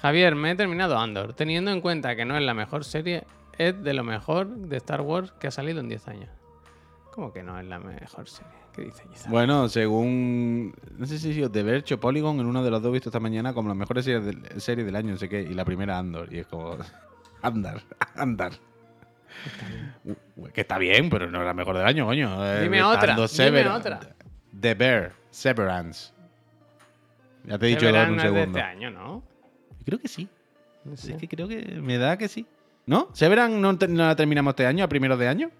Javier, 0.00 0.34
me 0.34 0.52
he 0.52 0.54
terminado 0.54 0.98
Andor. 0.98 1.34
Teniendo 1.34 1.70
en 1.70 1.80
cuenta 1.80 2.16
que 2.16 2.24
no 2.24 2.36
es 2.36 2.42
la 2.42 2.54
mejor 2.54 2.84
serie, 2.84 3.24
es 3.58 3.82
de 3.82 3.92
lo 3.94 4.04
mejor 4.04 4.46
de 4.48 4.76
Star 4.78 5.00
Wars 5.02 5.32
que 5.38 5.48
ha 5.48 5.50
salido 5.50 5.80
en 5.80 5.88
10 5.88 6.08
años. 6.08 6.30
¿Cómo 7.12 7.32
que 7.32 7.42
no 7.42 7.58
es 7.58 7.66
la 7.66 7.78
mejor 7.78 8.28
serie? 8.28 8.59
Bueno, 9.28 9.68
según. 9.68 10.74
No 10.98 11.06
sé 11.06 11.18
si 11.18 11.48
The 11.48 11.62
Verge 11.62 11.94
o 11.94 12.00
Polygon, 12.00 12.40
en 12.40 12.46
uno 12.46 12.62
de 12.64 12.70
los 12.70 12.82
dos 12.82 12.92
visto 12.92 13.08
esta 13.08 13.20
mañana 13.20 13.52
como 13.52 13.68
las 13.68 13.76
mejores 13.76 14.04
series 14.04 14.24
del, 14.24 14.60
series 14.60 14.86
del 14.86 14.96
año, 14.96 15.10
no 15.12 15.16
sé 15.16 15.28
qué. 15.28 15.42
Y 15.42 15.54
la 15.54 15.64
primera 15.64 15.98
Andor. 15.98 16.32
Y 16.32 16.38
es 16.38 16.46
como. 16.46 16.76
Andar, 17.42 17.80
andar. 18.16 18.52
Que 20.52 20.60
está 20.60 20.76
bien, 20.76 21.08
pero 21.08 21.30
no 21.30 21.38
es 21.40 21.46
la 21.46 21.54
mejor 21.54 21.76
del 21.78 21.86
año, 21.86 22.04
coño. 22.04 22.44
Eh, 22.46 22.62
Dime 22.64 22.82
otra, 22.82 23.14
dime 23.14 23.28
Sever- 23.28 23.68
otra. 23.68 24.00
The 24.60 24.74
Bear, 24.74 25.12
Severance. 25.30 26.12
Ya 27.44 27.58
te 27.58 27.66
he 27.66 27.68
dicho 27.70 27.86
De 27.90 27.98
en 27.98 28.10
un 28.10 28.16
es 28.18 28.22
de 28.24 28.28
segundo. 28.28 28.58
este 28.58 28.60
año, 28.60 28.90
¿no? 28.90 29.22
Creo 29.86 29.98
que 29.98 30.08
sí. 30.08 30.28
No 30.84 30.96
sé. 30.96 31.12
Es 31.12 31.18
que 31.18 31.28
creo 31.28 31.48
que 31.48 31.80
me 31.80 31.96
da 31.96 32.18
que 32.18 32.28
sí. 32.28 32.46
¿No? 32.84 33.08
¿Severance 33.14 33.56
no, 33.56 33.72
no 33.72 34.06
la 34.06 34.16
terminamos 34.16 34.52
este 34.52 34.66
año, 34.66 34.84
a 34.84 34.88
primeros 34.88 35.18
de 35.18 35.28
año? 35.28 35.50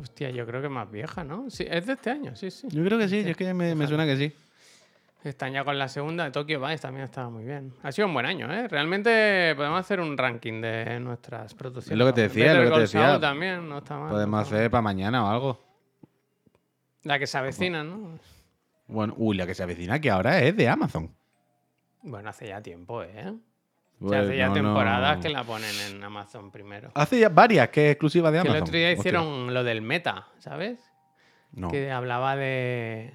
Hostia, 0.00 0.30
yo 0.30 0.46
creo 0.46 0.60
que 0.60 0.66
es 0.66 0.72
más 0.72 0.90
vieja, 0.90 1.22
¿no? 1.24 1.48
Sí, 1.50 1.66
es 1.68 1.86
de 1.86 1.92
este 1.92 2.10
año, 2.10 2.34
sí, 2.34 2.50
sí. 2.50 2.66
Yo 2.70 2.84
creo 2.84 2.98
que 2.98 3.08
sí, 3.08 3.22
yo 3.22 3.30
es 3.30 3.36
que 3.36 3.54
me, 3.54 3.74
me 3.74 3.86
suena 3.86 4.04
que 4.04 4.16
sí. 4.16 4.34
Están 5.22 5.52
ya 5.54 5.64
con 5.64 5.78
la 5.78 5.88
segunda 5.88 6.24
de 6.24 6.30
Tokyo 6.30 6.60
Vice, 6.60 6.78
también 6.78 7.04
estaba 7.04 7.30
muy 7.30 7.44
bien. 7.44 7.72
Ha 7.82 7.92
sido 7.92 8.08
un 8.08 8.12
buen 8.12 8.26
año, 8.26 8.52
¿eh? 8.52 8.68
Realmente 8.68 9.54
podemos 9.56 9.80
hacer 9.80 9.98
un 10.00 10.18
ranking 10.18 10.60
de 10.60 11.00
nuestras 11.00 11.54
producciones. 11.54 11.92
Es 11.92 11.98
lo 11.98 12.04
que 12.06 12.12
te 12.12 12.20
decía, 12.22 12.54
lo 12.54 12.64
que 12.64 12.74
te 12.74 12.80
decía. 12.80 13.18
También, 13.18 13.66
no 13.66 13.78
está 13.78 13.96
mal. 13.96 14.10
Podemos 14.10 14.32
no 14.32 14.38
hacer 14.38 14.70
para 14.70 14.82
mañana 14.82 15.24
o 15.24 15.28
algo. 15.28 15.60
La 17.04 17.18
que 17.18 17.26
se 17.26 17.38
avecina, 17.38 17.82
¿no? 17.82 18.18
Bueno, 18.86 19.14
uy, 19.16 19.36
la 19.36 19.46
que 19.46 19.54
se 19.54 19.62
avecina 19.62 19.98
que 19.98 20.10
ahora 20.10 20.42
es 20.42 20.54
de 20.56 20.68
Amazon. 20.68 21.10
Bueno, 22.02 22.28
hace 22.28 22.48
ya 22.48 22.60
tiempo, 22.60 23.02
¿eh? 23.02 23.32
O 24.04 24.08
Pues 24.08 24.18
sea, 24.18 24.26
hace 24.28 24.36
ya 24.36 24.48
no, 24.48 24.52
temporadas 24.54 25.16
no. 25.16 25.22
que 25.22 25.28
la 25.30 25.44
ponen 25.44 25.74
en 25.88 26.04
Amazon 26.04 26.50
primero. 26.50 26.90
Hace 26.94 27.20
ya 27.20 27.30
varias 27.30 27.70
que 27.70 27.86
es 27.86 27.92
exclusiva 27.92 28.30
de 28.30 28.36
Que 28.42 28.48
Amazon. 28.48 28.56
el 28.56 28.62
otro 28.62 28.76
día 28.76 28.88
Hostia. 28.88 29.00
hicieron 29.00 29.54
lo 29.54 29.64
del 29.64 29.80
meta, 29.80 30.26
¿sabes? 30.38 30.78
No. 31.52 31.70
Que 31.70 31.90
hablaba 31.90 32.36
de. 32.36 33.14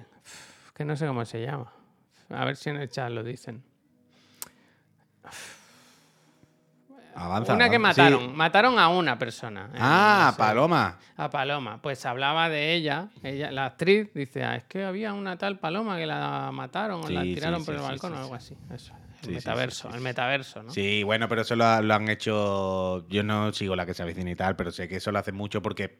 que 0.74 0.84
no 0.84 0.96
sé 0.96 1.06
cómo 1.06 1.24
se 1.24 1.42
llama. 1.42 1.72
A 2.30 2.44
ver 2.44 2.56
si 2.56 2.70
en 2.70 2.76
el 2.78 2.88
chat 2.88 3.10
lo 3.10 3.22
dicen. 3.22 3.62
Avanza. 7.14 7.54
una 7.54 7.68
que 7.68 7.78
mataron. 7.78 8.20
Sí. 8.20 8.28
Mataron 8.34 8.78
a 8.78 8.88
una 8.88 9.18
persona. 9.18 9.66
en 9.74 9.78
Ah, 9.80 10.32
serie. 10.34 10.38
Paloma. 10.48 10.98
A 11.16 11.28
Paloma. 11.28 11.82
Pues 11.82 12.06
hablaba 12.06 12.48
de 12.48 12.72
ella. 12.74 13.08
ella 13.22 13.50
la 13.50 13.66
actriz 13.66 14.12
dice: 14.14 14.42
ah, 14.44 14.56
Es 14.56 14.64
que 14.64 14.84
había 14.84 15.12
una 15.12 15.36
tal 15.36 15.58
Paloma 15.58 15.96
que 15.98 16.06
la 16.06 16.50
mataron 16.52 17.04
o 17.04 17.08
la 17.08 17.22
tiraron 17.22 17.60
sí, 17.60 17.66
por 17.66 17.74
el 17.74 17.80
balcón 17.82 18.14
o 18.14 18.18
algo 18.18 18.34
así. 18.34 18.56
Eso. 18.72 18.92
El 19.22 19.34
metaverso. 19.34 19.90
el 19.94 20.00
metaverso, 20.00 20.62
¿no? 20.62 20.70
Sí, 20.70 21.02
bueno, 21.02 21.28
pero 21.28 21.42
eso 21.42 21.56
lo, 21.56 21.82
lo 21.82 21.94
han 21.94 22.08
hecho. 22.08 23.06
Yo 23.08 23.22
no 23.22 23.52
sigo 23.52 23.76
la 23.76 23.86
que 23.86 23.94
se 23.94 24.02
avecina 24.02 24.30
y 24.30 24.36
tal, 24.36 24.56
pero 24.56 24.70
sé 24.70 24.88
que 24.88 24.96
eso 24.96 25.12
lo 25.12 25.18
hacen 25.18 25.34
mucho 25.34 25.60
porque, 25.62 25.96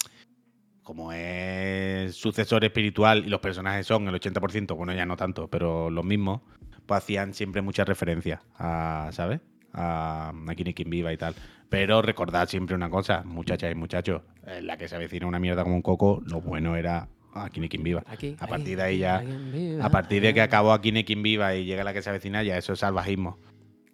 como 0.82 1.12
es 1.12 2.14
sucesor 2.14 2.64
espiritual 2.64 3.24
y 3.26 3.28
los 3.28 3.40
personajes 3.40 3.86
son 3.86 4.08
el 4.08 4.14
80%, 4.14 4.74
bueno, 4.76 4.92
ya 4.94 5.04
no 5.06 5.16
tanto, 5.16 5.48
pero 5.48 5.90
los 5.90 6.04
mismos, 6.04 6.40
pues 6.86 6.98
hacían 6.98 7.34
siempre 7.34 7.62
muchas 7.62 7.86
referencias 7.86 8.40
a, 8.58 9.10
¿sabes? 9.12 9.40
A, 9.72 10.30
a 10.30 10.54
Kim 10.54 10.90
Viva 10.90 11.12
y 11.12 11.16
tal. 11.16 11.34
Pero 11.68 12.02
recordad 12.02 12.48
siempre 12.48 12.74
una 12.74 12.90
cosa, 12.90 13.22
muchachas 13.24 13.70
y 13.70 13.74
muchachos, 13.76 14.22
la 14.62 14.76
que 14.76 14.88
se 14.88 14.96
avecina 14.96 15.26
una 15.26 15.38
mierda 15.38 15.62
como 15.62 15.76
un 15.76 15.82
coco, 15.82 16.20
lo 16.26 16.40
bueno 16.40 16.74
era 16.74 17.08
a 17.34 17.48
Kini 17.50 17.68
Kim 17.68 17.82
Viva. 17.82 18.02
Aquí, 18.06 18.36
a 18.38 18.44
aquí, 18.44 18.50
partir 18.50 18.76
de 18.76 18.82
ahí 18.82 19.02
aquí, 19.04 19.26
ya. 19.26 19.34
viva. 19.52 19.84
A 19.84 19.90
partir 19.90 20.22
de 20.22 20.34
que 20.34 20.40
acabó 20.40 20.72
aquí 20.72 20.92
Kim 21.04 21.22
Viva 21.22 21.54
y 21.54 21.64
llega 21.64 21.84
la 21.84 21.92
que 21.92 22.02
se 22.02 22.10
avecina, 22.10 22.42
ya 22.42 22.56
eso 22.58 22.72
es 22.72 22.78
salvajismo. 22.80 23.38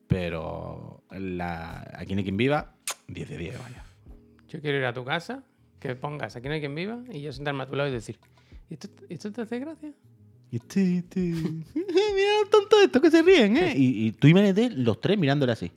Pero 0.06 1.02
la, 1.10 1.90
aquí 1.94 2.14
Kim 2.22 2.36
Viva, 2.36 2.74
10 3.08 3.28
de 3.28 3.38
10, 3.38 3.58
vaya. 3.62 3.84
Yo 4.48 4.60
quiero 4.60 4.78
ir 4.78 4.84
a 4.84 4.92
tu 4.92 5.04
casa, 5.04 5.42
que 5.80 5.94
pongas 5.96 6.36
aquí 6.36 6.48
no 6.48 6.54
hay 6.54 6.60
quien 6.60 6.74
viva 6.74 7.00
y 7.12 7.20
yo 7.20 7.32
sentarme 7.32 7.64
a 7.64 7.66
tu 7.66 7.74
lado 7.74 7.88
y 7.88 7.92
decir: 7.92 8.18
¿Y 8.70 8.74
esto, 8.74 8.88
esto 9.08 9.32
te 9.32 9.42
hace 9.42 9.58
gracia? 9.58 9.92
Y 10.48 10.56
este, 10.58 10.98
este- 10.98 11.20
Mira 11.74 12.40
los 12.40 12.50
tontos 12.50 12.80
estos 12.84 13.02
que 13.02 13.10
se 13.10 13.20
ríen, 13.20 13.56
¿eh? 13.56 13.74
Y, 13.76 14.06
y 14.06 14.12
tú 14.12 14.28
imagínate 14.28 14.70
los 14.70 15.00
tres 15.00 15.18
mirándole 15.18 15.50
así. 15.50 15.72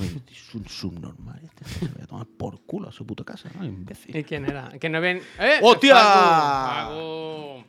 Oye, 0.00 0.20
es 0.30 0.54
un 0.54 0.66
subnormal. 0.66 1.40
Este 1.44 1.64
se 1.64 1.86
va 1.86 2.04
a 2.04 2.06
tomar 2.06 2.26
por 2.26 2.60
culo 2.62 2.88
a 2.88 2.92
su 2.92 3.06
puta 3.06 3.24
casa, 3.24 3.48
¿no? 3.58 3.64
Imbécil. 3.64 4.16
¿Y 4.16 4.24
quién 4.24 4.44
era? 4.46 4.70
Que 4.80 4.88
no 4.88 5.00
ven. 5.00 5.20
¡Eh! 5.38 5.58
¡Hostia! 5.62 5.96
Facu, 5.96 6.94
Facu. 6.94 7.64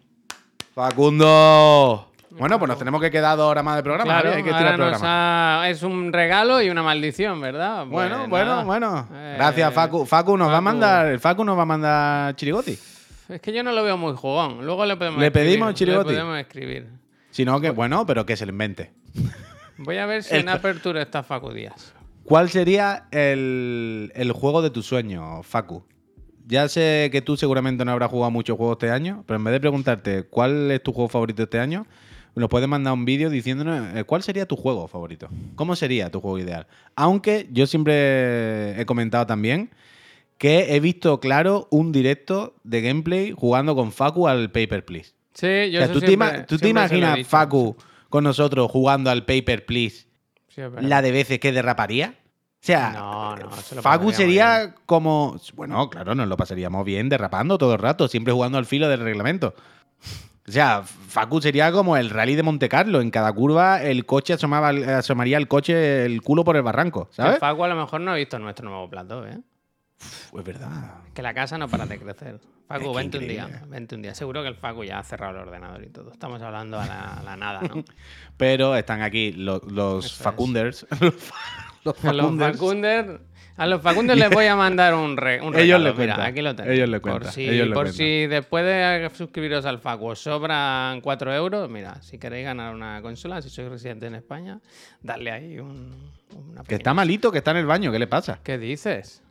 ¡Facundo! 0.74 2.10
Bueno, 2.32 2.58
pues 2.58 2.68
nos 2.68 2.80
tenemos 2.80 3.00
que 3.00 3.12
quedar 3.12 3.38
dos 3.38 3.52
horas 3.52 3.64
más 3.64 3.76
de 3.76 3.84
programa. 3.84 4.06
Claro, 4.06 4.30
Javi, 4.30 4.38
hay 4.38 4.44
que 4.44 4.50
ahora 4.50 4.60
tirar 4.60 4.80
nos 4.80 4.90
programa. 4.90 5.62
ha- 5.64 5.70
es 5.70 5.84
un 5.84 6.12
regalo 6.12 6.62
y 6.64 6.70
una 6.70 6.82
maldición, 6.82 7.40
¿verdad? 7.40 7.86
Bueno, 7.86 8.18
Pues 8.22 8.30
bueno, 8.30 8.46
nada. 8.52 8.64
bueno. 8.64 9.08
Eh, 9.14 9.34
Gracias, 9.38 9.72
Facu. 9.74 10.06
Facu 10.06 10.36
nos 10.36 10.50
va 10.50 10.58
a 10.58 10.62
mandar. 10.62 11.06
El 11.08 11.20
Facu 11.20 11.44
nos 11.44 11.56
va 11.56 11.62
a 11.62 11.66
mandar 11.66 12.36
chirigoti. 12.36 12.76
Es 13.30 13.40
que 13.40 13.54
yo 13.54 13.62
no 13.64 13.72
lo 13.72 13.84
veo 13.84 13.98
muy 13.98 14.16
jugón. 14.16 14.66
Luego 14.66 14.84
le 14.86 14.98
podemos 14.98 15.20
¿Le 15.20 15.28
escribir, 15.28 15.50
pedimos 15.52 15.74
chirigoti? 15.76 16.10
Le 16.10 16.16
podemos 16.16 16.40
escribir. 16.40 16.88
Si 17.30 17.46
no, 17.46 17.62
que 17.62 17.70
bueno, 17.70 18.04
pero 18.08 18.26
que 18.26 18.36
se 18.36 18.46
lo 18.48 18.52
invente. 18.52 18.92
Voy 19.78 19.98
a 19.98 20.06
ver 20.08 20.24
si 20.24 20.36
en 20.36 20.50
apertura 20.50 21.02
está 21.04 21.22
Facu 21.22 21.52
Díaz. 21.52 21.93
¿Cuál 22.26 22.50
sería 22.50 23.08
el, 23.12 24.12
el 24.16 24.32
juego 24.32 24.62
de 24.62 24.70
tus 24.70 24.86
sueños, 24.86 25.46
Facu? 25.46 25.84
Ya 26.46 26.68
sé 26.68 27.10
que 27.12 27.22
tú 27.22 27.38
seguramente 27.38 27.86
no 27.86 27.92
habrás 27.92 28.10
jugado 28.10 28.32
muchos 28.32 28.58
juegos 28.58 28.76
este 28.76 28.90
año, 28.92 29.24
pero 29.28 29.38
en 29.38 29.44
vez 29.46 29.54
de 29.54 29.60
preguntarte 29.60 30.24
cuál 30.24 30.72
es 30.72 30.84
tu 30.84 30.92
juego 30.92 31.08
favorito 31.10 31.44
este 31.44 31.60
año, 31.60 31.86
nos 32.36 32.50
puedes 32.50 32.68
mandar 32.68 32.94
un 32.94 33.06
vídeo 33.06 33.30
diciéndonos 33.30 33.96
eh, 33.96 34.04
cuál 34.04 34.24
sería 34.24 34.46
tu 34.46 34.56
juego 34.56 34.88
favorito. 34.88 35.30
¿Cómo 35.56 35.76
sería 35.76 36.10
tu 36.10 36.20
juego 36.20 36.40
ideal? 36.40 36.68
Aunque 36.96 37.48
yo 37.52 37.68
siempre 37.68 38.80
he 38.80 38.86
comentado 38.86 39.26
también 39.26 39.70
que 40.38 40.76
he 40.76 40.80
visto 40.80 41.20
claro 41.20 41.68
un 41.72 41.92
directo 41.92 42.56
de 42.64 42.82
gameplay 42.82 43.32
jugando 43.32 43.76
con 43.76 43.92
Facu 43.92 44.28
al 44.28 44.52
Paper 44.52 44.84
Please. 44.84 45.14
Sí, 45.34 45.72
yo 45.72 45.80
O 45.80 45.82
sea, 45.82 45.86
eso 45.86 45.94
¿tú, 45.94 46.00
te, 46.02 46.08
siempre- 46.08 46.44
¿tú 46.48 46.58
te 46.58 46.70
imaginas. 46.70 47.26
Facu 47.26 47.76
con 48.10 48.24
nosotros 48.24 48.70
jugando 48.70 49.10
al 49.12 49.26
Paper 49.26 49.66
Please 49.66 50.08
Sí, 50.54 50.62
la 50.82 51.02
de 51.02 51.12
veces 51.12 51.40
que 51.40 51.52
derraparía? 51.52 52.16
O 52.64 52.66
sea, 52.66 52.92
No, 52.92 53.36
no, 53.36 53.52
se 53.58 53.82
Facu 53.82 54.12
sería 54.12 54.74
como. 54.86 55.38
Bueno, 55.56 55.90
claro, 55.90 56.16
nos 56.16 56.28
lo 56.28 56.38
pasaríamos 56.38 56.86
bien 56.86 57.10
derrapando 57.10 57.58
todo 57.58 57.74
el 57.74 57.80
rato, 57.80 58.08
siempre 58.08 58.34
jugando 58.34 58.58
al 58.58 58.66
filo 58.66 58.88
del 58.88 59.02
reglamento. 59.02 59.54
O 60.48 60.52
sea, 60.52 60.84
Facu 60.84 61.42
sería 61.42 61.72
como 61.72 61.98
el 61.98 62.10
rally 62.10 62.36
de 62.36 62.44
Monte 62.44 62.70
Carlo. 62.70 63.02
En 63.02 63.12
cada 63.12 63.32
curva 63.34 63.82
el 63.82 64.06
coche 64.06 64.34
asomaba, 64.34 64.70
asomaría 64.70 65.38
el 65.38 65.48
coche 65.48 66.06
el 66.06 66.22
culo 66.22 66.44
por 66.44 66.56
el 66.56 66.62
barranco, 66.62 67.10
¿sabes? 67.12 67.40
Facu 67.40 67.64
a 67.64 67.68
lo 67.68 67.76
mejor 67.76 68.02
no 68.02 68.12
ha 68.12 68.16
visto 68.16 68.38
nuestro 68.40 68.70
nuevo 68.70 68.90
plato, 68.90 69.26
¿eh? 69.26 69.40
Uf, 70.02 70.40
es 70.40 70.44
verdad. 70.46 70.96
Que 71.14 71.22
la 71.22 71.34
casa 71.34 71.58
no 71.58 71.68
para 71.68 71.86
de 71.86 71.98
crecer. 72.00 72.40
Facu, 72.68 72.90
Es 72.92 72.96
vente 72.98 73.18
un 73.18 73.28
día. 73.28 73.62
Vente 73.68 73.96
un 73.96 74.02
día. 74.02 74.16
Seguro 74.16 74.42
que 74.42 74.48
el 74.50 74.56
Facu 74.56 74.84
ya 74.84 75.00
ha 75.00 75.04
cerrado 75.04 75.34
el 75.42 75.48
ordenador 75.48 75.84
y 75.84 75.90
todo. 75.90 76.12
Estamos 76.12 76.42
hablando 76.42 76.80
a 76.80 76.86
la, 76.86 77.14
a 77.16 77.24
la 77.24 77.38
nada, 77.38 77.62
¿no? 77.62 77.84
Pero 78.38 78.76
están 78.76 79.02
aquí 79.02 79.32
lo- 79.34 79.62
los, 79.70 80.06
Eso. 80.06 80.24
Facunders. 80.24 80.86
los 81.84 81.96
Facunders. 81.98 82.58
Facunder, 82.58 83.20
a 83.56 83.68
los 83.68 83.82
Facunders 83.82 84.20
les 84.20 84.30
voy 84.32 84.46
a 84.48 84.56
mandar 84.56 84.96
un, 84.96 85.16
re, 85.18 85.40
un 85.42 85.54
Ellos 85.56 85.80
regalo. 85.80 85.84
le 85.84 85.92
Mira, 85.92 86.16
cuentan, 86.16 86.32
aquí 86.32 86.42
lo 86.42 86.56
tenéis. 86.56 86.76
ellos 86.78 86.90
le 86.90 87.00
por 87.00 87.12
cuentan, 87.12 87.32
si, 87.34 87.42
ellos 87.50 87.68
le 87.68 87.74
por 87.76 87.84
cuentan. 87.84 87.94
si 87.98 88.28
después 88.28 88.66
de 88.66 89.12
suscribiros 89.14 89.66
al 89.66 89.80
Facu 89.80 90.06
os 90.08 90.20
sobran 90.20 91.02
4 91.02 91.34
euros, 91.36 91.70
mira, 91.70 92.02
si 92.02 92.18
queréis 92.18 92.46
ganar 92.46 92.74
una 92.74 93.02
consola, 93.04 93.42
si 93.42 93.50
sois 93.50 93.70
residente 93.70 94.08
en 94.08 94.16
España, 94.16 94.60
darle 95.02 95.32
ahí 95.32 95.60
un, 95.60 95.92
una 96.36 96.64
Que 96.64 96.76
está 96.76 96.94
malito, 96.96 97.32
que 97.32 97.38
está 97.40 97.52
en 97.52 97.58
el 97.58 97.66
baño. 97.68 97.92
¿Qué 97.92 98.00
le 98.00 98.08
pasa? 98.08 98.40
¿Qué 98.44 98.58
dices? 98.58 99.22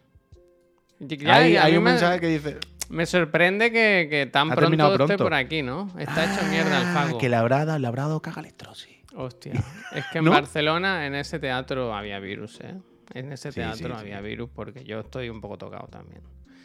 Ya- 1.08 1.36
hay 1.36 1.76
un 1.76 1.84
me- 1.84 1.90
mensaje 1.92 2.20
que 2.20 2.28
dice. 2.28 2.58
Me 2.88 3.06
sorprende 3.06 3.72
que, 3.72 4.06
que 4.10 4.26
tan 4.26 4.50
pronto, 4.50 4.94
esté 5.04 5.16
por 5.16 5.32
aquí, 5.34 5.62
¿no? 5.62 5.88
Está 5.98 6.24
hecho 6.24 6.44
mierda 6.50 6.78
el 6.82 6.86
"Ah, 6.88 7.04
Facu. 7.06 7.18
Que 7.18 7.28
le 7.28 7.36
habrá 7.36 7.64
dado 7.64 8.20
cagalectrosis. 8.20 8.98
Hostia. 9.14 9.52
Es 9.94 10.04
que 10.12 10.18
en 10.18 10.24
¿No? 10.24 10.30
Barcelona, 10.30 11.06
en 11.06 11.14
ese 11.14 11.38
teatro, 11.38 11.94
había 11.94 12.18
virus, 12.18 12.60
¿eh? 12.60 12.74
En 13.14 13.32
ese 13.32 13.50
teatro 13.52 13.76
sí, 13.76 13.84
sí. 13.94 14.00
había 14.00 14.20
virus 14.20 14.48
porque 14.54 14.84
yo 14.84 15.00
estoy 15.00 15.28
un 15.28 15.40
poco 15.40 15.58
tocado 15.58 15.86
también. 15.88 16.20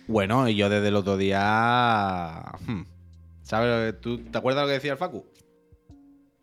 Bueno, 0.08 0.48
y 0.48 0.56
yo 0.56 0.70
desde 0.70 0.88
el 0.90 0.96
otro 0.96 1.18
día. 1.18 2.42
hmm, 2.66 2.82
¿Sabes? 3.44 4.00
¿Tú 4.02 4.20
te 4.20 4.38
acuerdas 4.38 4.64
lo 4.64 4.68
que 4.68 4.74
decía 4.74 4.92
el 4.94 4.98
Facu? 4.98 5.26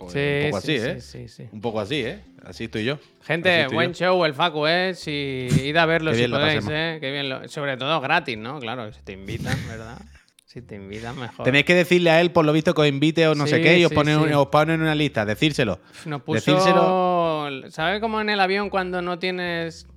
Pues 0.04 0.12
sí, 0.14 0.44
un 0.46 0.50
poco 0.50 0.60
sí, 0.62 0.76
así, 0.76 0.80
sí, 0.84 0.88
¿eh? 0.88 1.00
sí, 1.00 1.28
sí. 1.28 1.48
Un 1.52 1.60
poco 1.60 1.80
así, 1.80 1.94
¿eh? 2.04 2.20
Así 2.44 2.64
estoy 2.64 2.84
yo. 2.84 2.98
Gente, 3.22 3.62
estoy 3.62 3.74
buen 3.74 3.92
yo. 3.92 4.06
show 4.06 4.24
el 4.24 4.34
Facu, 4.34 4.66
¿eh? 4.66 4.94
Si 4.94 5.48
id 5.64 5.76
a 5.76 5.86
verlo 5.86 6.14
si 6.14 6.26
podéis. 6.28 6.64
¿eh? 6.70 6.98
Qué 7.00 7.10
bien 7.10 7.28
lo- 7.28 7.48
Sobre 7.48 7.76
todo 7.76 8.00
gratis, 8.00 8.38
¿no? 8.38 8.58
Claro, 8.60 8.92
si 8.92 9.02
te 9.02 9.12
invitan, 9.12 9.56
¿verdad? 9.68 9.98
Si 10.46 10.62
te 10.62 10.76
invitan, 10.76 11.18
mejor. 11.18 11.44
Tenéis 11.44 11.64
que 11.64 11.74
decirle 11.74 12.10
a 12.10 12.20
él, 12.20 12.30
por 12.30 12.44
lo 12.44 12.52
visto, 12.52 12.74
que 12.74 12.82
os 12.82 12.86
invite 12.88 13.26
o 13.26 13.34
no 13.34 13.46
sé 13.46 13.60
qué, 13.60 13.76
y 13.78 13.84
os 13.84 13.88
sí, 13.88 13.94
ponen, 13.96 14.22
sí. 14.28 14.32
os 14.34 14.46
ponen 14.46 14.76
en 14.76 14.82
una 14.82 14.94
lista. 14.94 15.24
Decírselo. 15.24 15.80
Nos 16.06 16.22
puso. 16.22 16.34
Decírselo. 16.52 17.70
¿Sabes 17.70 18.00
cómo 18.00 18.20
en 18.20 18.30
el 18.30 18.38
avión 18.38 18.70
cuando 18.70 19.02
no 19.02 19.18
tienes 19.18 19.88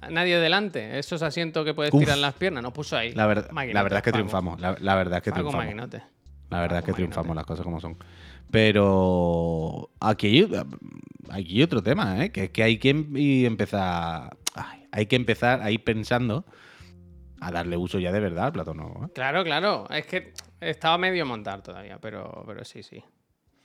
a 0.00 0.10
nadie 0.10 0.38
delante? 0.40 0.98
Esos 0.98 1.22
asientos 1.22 1.64
que 1.64 1.74
puedes 1.74 1.94
Uf. 1.94 2.00
tirar 2.00 2.18
las 2.18 2.34
piernas. 2.34 2.62
Nos 2.62 2.72
puso 2.72 2.96
ahí. 2.96 3.12
La, 3.12 3.26
ver- 3.26 3.46
la 3.52 3.82
verdad 3.84 3.98
es 3.98 4.02
que 4.02 4.10
triunfamos. 4.12 4.60
La, 4.60 4.76
la 4.80 4.94
verdad 4.96 5.18
es 5.18 5.22
que 5.22 5.30
triunfamos. 5.32 5.64
La 6.50 6.60
verdad 6.60 6.78
es 6.80 6.84
que 6.84 6.92
triunfamos 6.92 7.36
las 7.36 7.46
cosas 7.46 7.62
como 7.64 7.80
son. 7.80 7.96
Pero 8.50 9.90
aquí 10.00 10.26
hay, 10.26 10.48
aquí 11.30 11.62
otro 11.62 11.82
tema, 11.82 12.24
¿eh? 12.24 12.32
Que 12.32 12.44
es 12.44 12.50
que 12.50 12.62
hay 12.62 12.78
que 12.78 12.90
em- 12.90 13.16
empezar. 13.46 14.36
ay, 14.54 14.86
hay 14.92 15.06
que 15.06 15.16
empezar 15.16 15.62
a 15.62 15.70
ir 15.70 15.82
pensando 15.84 16.44
a 17.40 17.50
darle 17.50 17.76
uso 17.76 17.98
ya 17.98 18.12
de 18.12 18.20
verdad 18.20 18.46
al 18.46 18.52
plato 18.52 18.74
nuevo. 18.74 19.06
¿eh? 19.06 19.08
Claro, 19.14 19.44
claro. 19.44 19.88
Es 19.90 20.06
que 20.06 20.34
estaba 20.60 20.98
medio 20.98 21.24
montar 21.24 21.62
todavía, 21.62 21.98
pero, 22.00 22.44
pero 22.46 22.64
sí, 22.64 22.82
sí. 22.82 23.02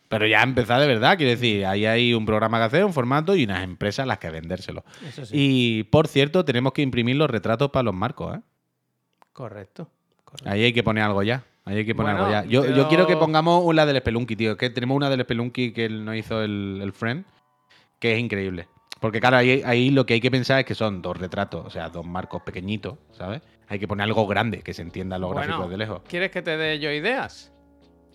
Pero 0.07 0.27
ya 0.27 0.43
empezar 0.43 0.79
de 0.79 0.87
verdad, 0.87 1.17
quiero 1.17 1.31
decir, 1.31 1.65
ahí 1.65 1.85
hay 1.85 2.13
un 2.13 2.25
programa 2.25 2.59
que 2.59 2.63
hacer, 2.65 2.85
un 2.85 2.93
formato 2.93 3.35
y 3.35 3.43
unas 3.43 3.63
empresas 3.63 4.03
a 4.03 4.05
las 4.05 4.19
que 4.19 4.29
vendérselo. 4.29 4.85
Eso 5.05 5.25
sí. 5.25 5.33
Y 5.35 5.83
por 5.85 6.07
cierto, 6.07 6.45
tenemos 6.45 6.73
que 6.73 6.83
imprimir 6.83 7.15
los 7.15 7.29
retratos 7.29 7.71
para 7.71 7.83
los 7.83 7.93
marcos, 7.95 8.37
¿eh? 8.37 8.41
Correcto. 9.33 9.89
correcto. 10.23 10.49
Ahí 10.49 10.63
hay 10.63 10.73
que 10.73 10.83
poner 10.83 11.03
algo 11.03 11.23
ya. 11.23 11.43
Ahí 11.65 11.77
hay 11.77 11.85
que 11.85 11.95
poner 11.95 12.13
Bueno, 12.15 12.27
algo 12.27 12.43
ya. 12.45 12.49
Yo, 12.49 12.65
yo 12.65 12.75
yo- 12.75 12.87
quiero 12.87 13.07
que 13.07 13.17
pongamos 13.17 13.63
una 13.65 13.85
del 13.85 13.97
Spelunky, 13.97 14.35
tío. 14.35 14.55
Que 14.55 14.69
tenemos 14.69 14.95
una 14.95 15.09
del 15.09 15.21
Spelunky 15.21 15.71
que 15.73 15.85
él 15.85 16.05
nos 16.05 16.15
hizo 16.15 16.41
el, 16.43 16.79
el 16.81 16.93
friend, 16.93 17.25
que 17.99 18.13
es 18.13 18.19
increíble. 18.19 18.67
Porque 18.99 19.19
claro, 19.19 19.37
ahí, 19.37 19.61
ahí 19.65 19.89
lo 19.89 20.05
que 20.05 20.13
hay 20.15 20.21
que 20.21 20.31
pensar 20.31 20.59
es 20.59 20.65
que 20.65 20.75
son 20.75 21.01
dos 21.01 21.17
retratos, 21.17 21.65
o 21.65 21.69
sea, 21.69 21.89
dos 21.89 22.05
marcos 22.05 22.41
pequeñitos, 22.43 22.97
¿sabes? 23.11 23.41
Hay 23.67 23.77
que 23.79 23.87
poner 23.87 24.03
algo 24.05 24.25
grande, 24.27 24.61
que 24.61 24.73
se 24.73 24.81
entienda 24.83 25.17
los 25.17 25.33
Bueno, 25.33 25.47
gráficos 25.47 25.69
de 25.71 25.77
lejos. 25.77 26.01
¿Quieres 26.07 26.31
que 26.31 26.41
te 26.41 26.55
dé 26.55 26.79
yo 26.79 26.91
ideas? 26.91 27.51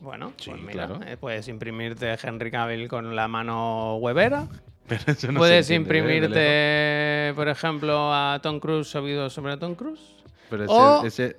Bueno, 0.01 0.33
Sí, 0.37 0.51
pues 0.51 0.63
mira, 0.63 0.87
claro. 0.87 1.01
eh, 1.07 1.17
puedes 1.19 1.47
imprimirte 1.49 2.17
Henry 2.23 2.51
Cavill 2.51 2.89
con 2.89 3.15
la 3.15 3.29
mano 3.29 3.97
webera. 3.97 4.47
Pero 4.89 5.03
eso 5.09 5.27
no 5.27 5.33
se 5.35 5.39
puedes 5.39 5.71
entiende, 5.71 5.99
¿eh? 5.99 6.03
imprimirte, 6.07 7.33
por 7.37 7.49
ejemplo, 7.49 8.13
a 8.15 8.39
Tom 8.43 8.59
Cruise 8.61 8.89
subido 8.89 9.29
sobre 9.29 9.57
Tom 9.59 9.75
Cruise. 9.75 10.01
Pero 10.49 10.65
ese, 10.65 10.73
o- 10.73 11.05
ese- 11.05 11.37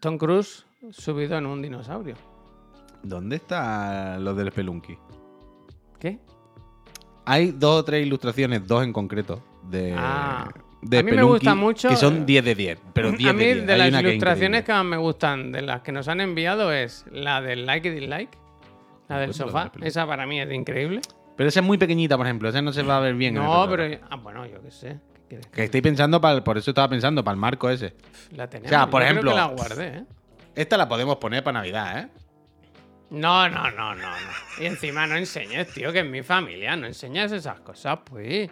Tom 0.00 0.18
Cruise 0.18 0.66
subido 0.92 1.36
en 1.38 1.46
un 1.46 1.62
dinosaurio. 1.62 2.14
¿Dónde 3.02 3.36
está 3.36 4.18
lo 4.18 4.34
del 4.34 4.50
Spelunky? 4.50 4.96
¿Qué? 6.00 6.18
Hay 7.24 7.52
dos 7.52 7.80
o 7.80 7.84
tres 7.84 8.06
ilustraciones, 8.06 8.66
dos 8.66 8.82
en 8.84 8.92
concreto, 8.92 9.42
de, 9.68 9.94
Ah. 9.96 10.48
de 10.82 10.98
A 10.98 11.02
mí 11.02 11.12
me 11.12 11.22
gusta 11.22 11.54
mucho, 11.54 11.88
Que 11.90 11.96
son 11.96 12.24
10 12.26 12.44
de 12.44 12.54
10, 12.54 12.78
pero 12.92 13.12
10 13.12 13.30
a 13.30 13.32
mí 13.32 13.44
de 13.44 13.54
de, 13.54 13.60
10. 13.66 13.70
Hay 13.80 13.90
las 13.90 14.02
que 14.02 14.08
ilustraciones 14.10 14.64
que 14.64 14.72
más 14.72 14.84
me 14.84 14.96
gustan, 14.96 15.52
de 15.52 15.62
las 15.62 15.82
que 15.82 15.92
nos 15.92 16.08
han 16.08 16.20
enviado, 16.20 16.72
es 16.72 17.04
la 17.10 17.40
del 17.40 17.66
like 17.66 17.88
y 17.88 17.92
dislike. 17.92 18.30
La 19.08 19.18
del 19.18 19.30
la 19.30 19.34
sofá. 19.34 19.72
Esa 19.82 20.06
para 20.06 20.26
mí 20.26 20.40
es 20.40 20.50
increíble. 20.52 21.00
Pero 21.36 21.48
esa 21.48 21.60
es 21.60 21.66
muy 21.66 21.78
pequeñita, 21.78 22.16
por 22.16 22.26
ejemplo. 22.26 22.48
Esa 22.48 22.60
no 22.62 22.72
se 22.72 22.82
va 22.82 22.96
a 22.96 23.00
ver 23.00 23.14
bien. 23.14 23.36
en 23.36 23.42
el 23.42 23.48
No, 23.48 23.66
pero... 23.70 23.84
Ah, 24.10 24.16
bueno, 24.16 24.44
yo 24.46 24.60
qué 24.60 24.70
sé. 24.70 24.98
¿Qué 25.14 25.22
quieres 25.28 25.46
Que 25.46 25.64
estoy 25.64 25.80
pensando, 25.82 26.20
para, 26.20 26.42
por 26.42 26.58
eso 26.58 26.70
estaba 26.72 26.88
pensando, 26.88 27.22
para 27.22 27.34
el 27.34 27.40
marco 27.40 27.70
ese. 27.70 27.94
La 28.32 28.48
tenemos. 28.48 28.66
O 28.66 28.70
sea, 28.70 28.90
por 28.90 29.02
Yo 29.02 29.06
creo 29.08 29.12
ejemplo- 29.12 29.30
que 29.30 29.36
la 29.36 29.46
guardé, 29.46 29.86
¿eh? 29.98 30.04
Esta 30.58 30.76
la 30.76 30.88
podemos 30.88 31.16
poner 31.16 31.44
para 31.44 31.60
Navidad, 31.60 31.98
¿eh? 32.00 32.08
No, 33.10 33.48
no, 33.48 33.70
no, 33.70 33.94
no, 33.94 34.10
no. 34.10 34.16
Y 34.60 34.66
encima 34.66 35.06
no 35.06 35.16
enseñes, 35.16 35.72
tío, 35.72 35.92
que 35.92 36.00
es 36.00 36.04
mi 36.06 36.22
familia. 36.22 36.76
No 36.76 36.86
enseñas 36.88 37.30
esas 37.32 37.60
cosas, 37.60 38.00
pues. 38.04 38.50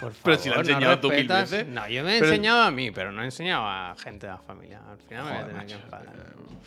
Por 0.00 0.12
favor, 0.12 0.16
Pero 0.24 0.36
si 0.38 0.48
lo 0.48 0.54
has 0.58 0.66
no 0.66 0.72
enseñado 0.72 0.98
tú 1.00 1.10
mil 1.10 1.28
veces. 1.28 1.66
No, 1.68 1.86
yo 1.88 2.02
me 2.02 2.16
he 2.16 2.20
Pero- 2.20 2.32
enseñado 2.32 2.62
a 2.62 2.70
mí, 2.70 2.90
pero 2.90 3.12
no 3.12 3.22
he 3.22 3.26
enseñado 3.26 3.64
a 3.66 3.94
gente 3.96 4.26
de 4.26 4.32
la 4.32 4.38
familia. 4.38 4.80
Al 4.90 4.98
final 4.98 5.24
me 5.24 5.30
voy 5.30 5.38
a 5.38 5.42
Joder, 5.42 5.52
tener 5.54 5.66
que 5.66 5.72
enfadar. 5.84 6.14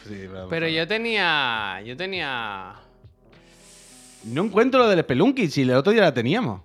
Sí, 0.08 0.28
Pero 0.50 0.66
a- 0.66 0.70
yo 0.70 0.88
tenía. 0.88 1.82
Yo 1.84 1.98
tenía. 1.98 2.74
No 4.26 4.44
encuentro 4.44 4.80
lo 4.82 4.88
del 4.88 5.02
Spelunky, 5.02 5.50
si 5.50 5.64
el 5.64 5.72
otro 5.72 5.92
día 5.92 6.04
la 6.04 6.14
teníamos. 6.14 6.62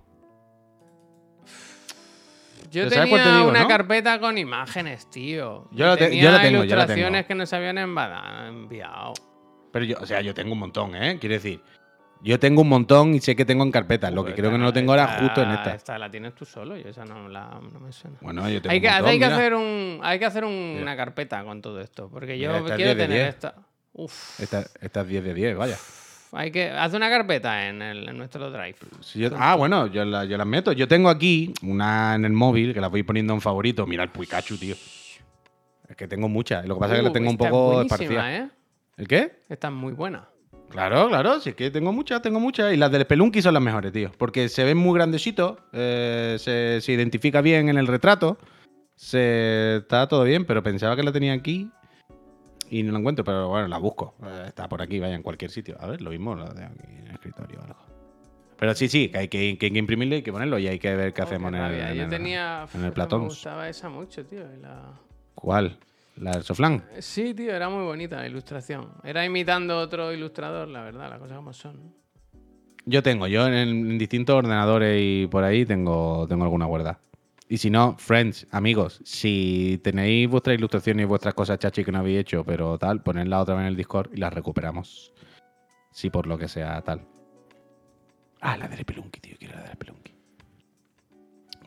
Yo 2.75 2.83
¿Pero 2.83 2.95
sabes 2.95 3.09
cuál 3.09 3.21
tenía 3.21 3.33
te 3.33 3.37
digo, 3.39 3.49
una 3.49 3.61
no? 3.63 3.67
carpeta 3.67 4.19
con 4.19 4.37
imágenes, 4.37 5.09
tío. 5.09 5.67
Yo 5.71 5.85
la 5.87 5.97
te- 5.97 6.03
yo 6.05 6.09
tenía 6.09 6.31
la 6.31 6.41
tengo, 6.41 6.51
yo 6.63 6.75
la 6.75 6.83
ilustraciones 6.83 7.11
tengo. 7.21 7.27
que 7.27 7.35
nos 7.35 7.53
habían 7.53 7.77
enviado. 7.77 9.13
Pero 9.71 9.85
yo, 9.85 9.97
o 9.99 10.05
sea, 10.05 10.21
yo 10.21 10.33
tengo 10.33 10.53
un 10.53 10.59
montón, 10.59 10.95
¿eh? 10.95 11.17
Quiero 11.19 11.35
decir, 11.35 11.61
yo 12.21 12.39
tengo 12.39 12.61
un 12.61 12.69
montón 12.69 13.13
y 13.13 13.19
sé 13.19 13.35
que 13.35 13.45
tengo 13.45 13.63
en 13.63 13.71
carpetas. 13.71 14.11
Lo 14.11 14.23
que 14.23 14.31
Joder, 14.31 14.35
creo 14.35 14.51
que 14.51 14.57
no 14.57 14.63
lo 14.65 14.73
tengo 14.73 14.91
ahora 14.93 15.19
justo 15.19 15.41
en 15.43 15.51
esta. 15.51 15.75
Esta 15.75 15.97
la 15.99 16.09
tienes 16.09 16.33
tú 16.33 16.45
solo, 16.45 16.77
yo 16.77 16.89
esa 16.89 17.05
no, 17.05 17.27
la, 17.29 17.59
no 17.71 17.79
me 17.79 17.91
suena. 17.91 18.17
Bueno, 18.21 18.49
yo 18.49 18.61
tengo 18.61 18.71
Hay 18.71 18.77
un 18.77 18.81
que, 18.83 18.89
montón, 18.89 19.09
hay, 19.09 19.19
que 19.19 19.25
hacer 19.25 19.53
un, 19.53 19.99
hay 20.03 20.19
que 20.19 20.25
hacer 20.25 20.45
un- 20.45 20.77
una 20.81 20.95
carpeta 20.95 21.43
con 21.43 21.61
todo 21.61 21.79
esto. 21.81 22.09
Porque 22.09 22.37
yo 22.39 22.49
Mira, 22.51 22.75
quiero 22.75 22.77
10 22.77 22.97
de 22.97 23.03
tener 23.03 23.17
10. 23.23 23.29
esta. 23.29 23.55
Uf. 23.93 24.39
Esta, 24.39 24.65
esta 24.81 25.01
es 25.01 25.07
10 25.07 25.23
de 25.23 25.33
10, 25.33 25.55
vaya. 25.57 25.77
Hay 26.35 26.51
que. 26.51 26.69
Haz 26.69 26.93
una 26.93 27.09
carpeta 27.09 27.67
en, 27.69 27.81
el, 27.81 28.09
en 28.09 28.17
nuestro 28.17 28.51
drive. 28.51 28.75
Si 29.01 29.19
yo- 29.19 29.29
ah, 29.37 29.55
bueno, 29.55 29.87
yo, 29.87 30.03
la- 30.05 30.25
yo 30.25 30.37
las 30.37 30.45
meto. 30.47 30.71
Yo 30.73 30.87
tengo 30.87 31.09
aquí 31.09 31.53
una 31.63 32.13
en 32.15 32.25
el 32.25 32.33
móvil 32.33 32.73
que 32.73 32.81
la 32.81 32.87
voy 32.89 33.03
poniendo 33.03 33.33
en 33.33 33.41
favorito. 33.41 33.87
Mira 33.87 34.03
el 34.03 34.09
Pikachu, 34.09 34.57
tío. 34.57 34.75
Es 35.87 35.95
que 35.95 36.07
tengo 36.07 36.27
muchas. 36.27 36.65
Lo 36.67 36.75
que 36.75 36.79
pasa 36.79 36.93
es 36.95 36.99
que 36.99 37.03
la 37.03 37.09
Uh, 37.09 37.13
tengo 37.13 37.29
un 37.29 37.37
poco 37.37 37.81
esparcida. 37.81 38.35
¿eh? 38.35 38.49
¿El 38.97 39.07
qué? 39.07 39.39
Esta 39.49 39.67
es 39.69 39.73
muy 39.73 39.93
buena. 39.93 40.27
Claro, 40.69 41.07
claro, 41.09 41.39
sí 41.39 41.49
es 41.51 41.55
que 41.55 41.69
tengo 41.71 41.93
muchas, 41.93 42.21
tengo 42.21 42.39
muchas. 42.39 42.73
Y 42.73 42.77
las 42.77 42.91
del 42.91 43.03
Spelunky 43.03 43.41
son 43.41 43.53
las 43.53 43.63
mejores, 43.63 43.93
tío. 43.93 44.11
Porque 44.17 44.49
se 44.49 44.63
ven 44.63 44.77
muy 44.77 44.95
grandecitos, 44.95 45.57
eh, 45.73 46.35
se, 46.39 46.81
se 46.81 46.91
identifica 46.91 47.39
bien 47.41 47.69
en 47.69 47.77
el 47.77 47.87
retrato, 47.87 48.37
se 48.95 49.77
está 49.77 50.07
todo 50.07 50.23
bien, 50.23 50.43
pero 50.45 50.63
pensaba 50.63 50.95
que 50.95 51.03
la 51.03 51.11
tenía 51.11 51.33
aquí 51.33 51.69
y 52.69 52.83
no 52.83 52.91
la 52.93 52.99
encuentro, 52.99 53.23
pero 53.25 53.47
bueno, 53.49 53.67
la 53.67 53.77
busco. 53.77 54.15
Eh, 54.23 54.45
está 54.47 54.67
por 54.69 54.81
aquí, 54.81 54.99
vaya, 54.99 55.15
en 55.15 55.21
cualquier 55.23 55.51
sitio. 55.51 55.75
A 55.79 55.87
ver, 55.87 56.01
lo 56.01 56.09
mismo 56.11 56.35
la 56.35 56.53
tengo 56.53 56.67
aquí 56.67 56.93
en 56.97 57.07
el 57.07 57.11
escritorio 57.13 57.59
o 57.59 57.63
algo. 57.63 57.79
Pero 58.57 58.73
sí, 58.73 58.87
sí, 58.87 59.09
que 59.09 59.17
hay 59.17 59.27
que, 59.27 59.57
que 59.57 59.71
que 59.71 59.77
imprimirlo 59.79 60.15
y 60.15 60.17
hay 60.17 60.23
que 60.23 60.31
ponerlo 60.31 60.57
y 60.59 60.67
hay 60.67 60.79
que 60.79 60.95
ver 60.95 61.13
qué 61.13 61.21
Oh, 61.21 61.25
hacemos 61.25 61.51
qué 61.51 61.57
en 61.57 61.63
el, 61.63 61.79
en 61.79 61.95
Yo 61.97 62.07
tenía. 62.09 62.67
en 62.73 62.79
el 62.81 62.85
Me 62.87 62.91
Platón. 62.93 63.23
gustaba 63.25 63.67
esa 63.67 63.89
mucho, 63.89 64.25
tío. 64.25 64.43
la- 64.61 64.93
¿Cuál? 65.35 65.77
¿La 66.15 66.31
del 66.31 66.43
Soflán? 66.43 66.81
Sí, 66.99 67.33
tío, 67.33 67.53
era 67.53 67.67
muy 67.69 67.83
bonita 67.83 68.15
la 68.17 68.27
ilustración. 68.27 68.87
Era 69.03 69.25
imitando 69.25 69.77
otro 69.77 70.13
ilustrador, 70.13 70.69
la 70.69 70.81
verdad, 70.83 71.09
las 71.09 71.19
cosas 71.19 71.35
como 71.35 71.51
son. 71.51 71.75
¿no? 71.83 71.93
Yo 72.85 73.03
tengo, 73.03 73.27
yo 73.27 73.45
en, 73.47 73.53
en 73.53 73.97
distintos 73.97 74.33
ordenadores 74.35 75.01
y 75.03 75.27
por 75.27 75.43
ahí 75.43 75.65
tengo, 75.65 76.25
tengo 76.29 76.45
alguna 76.45 76.65
guarda. 76.65 76.99
Y 77.47 77.57
si 77.57 77.69
no, 77.69 77.95
friends, 77.97 78.47
amigos, 78.51 79.01
si 79.05 79.79
tenéis 79.83 80.27
vuestras 80.27 80.57
ilustraciones 80.57 81.03
y 81.03 81.05
vuestras 81.05 81.35
cosas 81.35 81.59
chachi 81.59 81.83
que 81.83 81.91
no 81.91 81.99
habéis 81.99 82.19
hecho, 82.21 82.43
pero 82.43 82.77
tal, 82.79 83.03
ponedlas 83.03 83.43
otra 83.43 83.53
vez 83.55 83.61
en 83.61 83.67
el 83.67 83.75
Discord 83.75 84.09
y 84.13 84.17
las 84.17 84.33
recuperamos. 84.33 85.13
Si 85.91 86.09
por 86.09 86.25
lo 86.25 86.37
que 86.37 86.47
sea 86.47 86.81
tal. 86.81 87.07
Ah, 88.41 88.57
la 88.57 88.67
del 88.67 88.83
Pelunky, 88.83 89.19
tío, 89.19 89.35
quiero 89.39 89.55
la 89.57 89.63
del 89.63 89.77
Pelunky. 89.77 90.13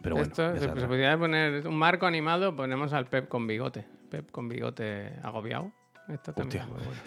Pero 0.03 0.17
bueno, 0.17 0.29
Esto 0.31 0.55
se, 0.55 0.61
se 0.61 0.87
podría 0.87 1.17
poner 1.19 1.67
un 1.67 1.77
marco 1.77 2.07
animado, 2.07 2.55
ponemos 2.55 2.93
al 2.93 3.07
Pep 3.07 3.29
con 3.29 3.47
bigote. 3.47 3.85
Pep 4.11 4.31
con 4.31 4.49
bigote 4.49 5.13
agobiado. 5.23 5.73
Esto 6.09 6.33
también 6.33 6.63
es 6.63 6.69
muy 6.69 6.79
bueno. 6.79 7.01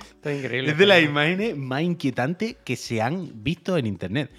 Esto 0.00 0.28
es 0.30 0.42
increíble. 0.44 0.70
Es 0.72 0.78
de 0.78 0.86
las 0.86 0.98
pero- 0.98 1.10
imágenes 1.10 1.56
más 1.56 1.82
inquietantes 1.82 2.56
que 2.64 2.76
se 2.76 3.02
han 3.02 3.42
visto 3.42 3.76
en 3.76 3.86
internet. 3.86 4.30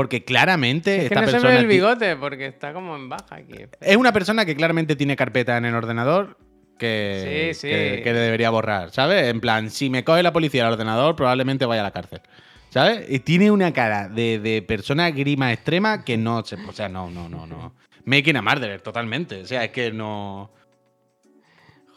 Porque 0.00 0.24
claramente 0.24 0.92
Es 0.94 0.98
que 1.00 1.04
esta 1.08 1.20
no 1.20 1.26
se 1.26 1.32
persona 1.32 1.52
ve 1.54 1.60
el 1.60 1.66
bigote 1.66 2.16
porque 2.16 2.46
está 2.46 2.72
como 2.72 2.96
en 2.96 3.10
baja 3.10 3.34
aquí. 3.36 3.54
Es 3.82 3.96
una 3.96 4.14
persona 4.14 4.46
que 4.46 4.56
claramente 4.56 4.96
tiene 4.96 5.14
carpeta 5.14 5.58
en 5.58 5.66
el 5.66 5.74
ordenador 5.74 6.38
que, 6.78 7.52
Sí, 7.52 7.60
sí. 7.60 7.68
que, 7.68 8.00
que 8.02 8.12
le 8.14 8.18
debería 8.18 8.48
borrar, 8.48 8.90
¿sabes? 8.92 9.28
En 9.28 9.40
plan, 9.42 9.68
si 9.68 9.90
me 9.90 10.02
coge 10.02 10.22
la 10.22 10.32
policía 10.32 10.66
al 10.66 10.72
ordenador, 10.72 11.16
probablemente 11.16 11.66
vaya 11.66 11.82
a 11.82 11.84
la 11.84 11.90
cárcel. 11.90 12.22
¿Sabes? 12.70 13.04
Y 13.10 13.18
tiene 13.18 13.50
una 13.50 13.74
cara 13.74 14.08
de, 14.08 14.38
de 14.38 14.62
persona 14.62 15.10
grima 15.10 15.52
extrema 15.52 16.02
que 16.02 16.16
no 16.16 16.42
se. 16.46 16.54
O 16.54 16.72
sea, 16.72 16.88
no, 16.88 17.10
no, 17.10 17.28
no, 17.28 17.46
no. 17.46 17.74
Making 18.06 18.36
a 18.38 18.42
murderer, 18.42 18.80
totalmente. 18.80 19.42
O 19.42 19.44
sea, 19.44 19.64
es 19.64 19.70
que 19.70 19.92
no. 19.92 20.50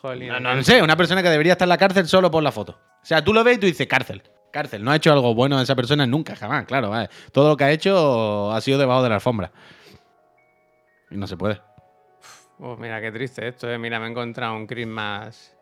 Jolín, 0.01 0.27
No, 0.27 0.39
no, 0.41 0.55
no 0.55 0.63
sé, 0.63 0.81
una 0.81 0.97
persona 0.97 1.23
que 1.23 1.29
debería 1.29 1.53
estar 1.53 1.65
en 1.67 1.69
la 1.69 1.77
cárcel 1.77 2.07
solo 2.07 2.29
por 2.29 2.43
la 2.43 2.51
foto. 2.51 2.77
O 3.01 3.05
sea, 3.05 3.23
tú 3.23 3.33
lo 3.33 3.43
ves 3.43 3.55
y 3.55 3.59
tú 3.61 3.65
dices 3.67 3.87
cárcel. 3.87 4.21
Cárcel. 4.53 4.83
No 4.83 4.91
ha 4.91 4.95
hecho 4.95 5.11
algo 5.11 5.33
bueno 5.33 5.59
esa 5.59 5.75
persona 5.75 6.05
nunca, 6.05 6.35
jamás, 6.35 6.65
claro. 6.65 6.91
Todo 7.31 7.49
lo 7.49 7.57
que 7.57 7.63
ha 7.63 7.71
hecho 7.71 8.51
ha 8.51 8.61
sido 8.61 8.77
debajo 8.77 9.01
de 9.01 9.09
la 9.09 9.15
alfombra. 9.15 9.51
Y 11.09 11.17
no 11.17 11.25
se 11.25 11.35
puede. 11.35 11.59
Oh, 12.59 12.77
mira 12.77 13.01
qué 13.01 13.11
triste 13.11 13.47
esto, 13.47 13.69
eh. 13.69 13.79
Mira, 13.79 13.99
me 13.99 14.05
he 14.05 14.09
encontrado 14.11 14.55
un 14.55 14.67
Christmas. 14.67 15.57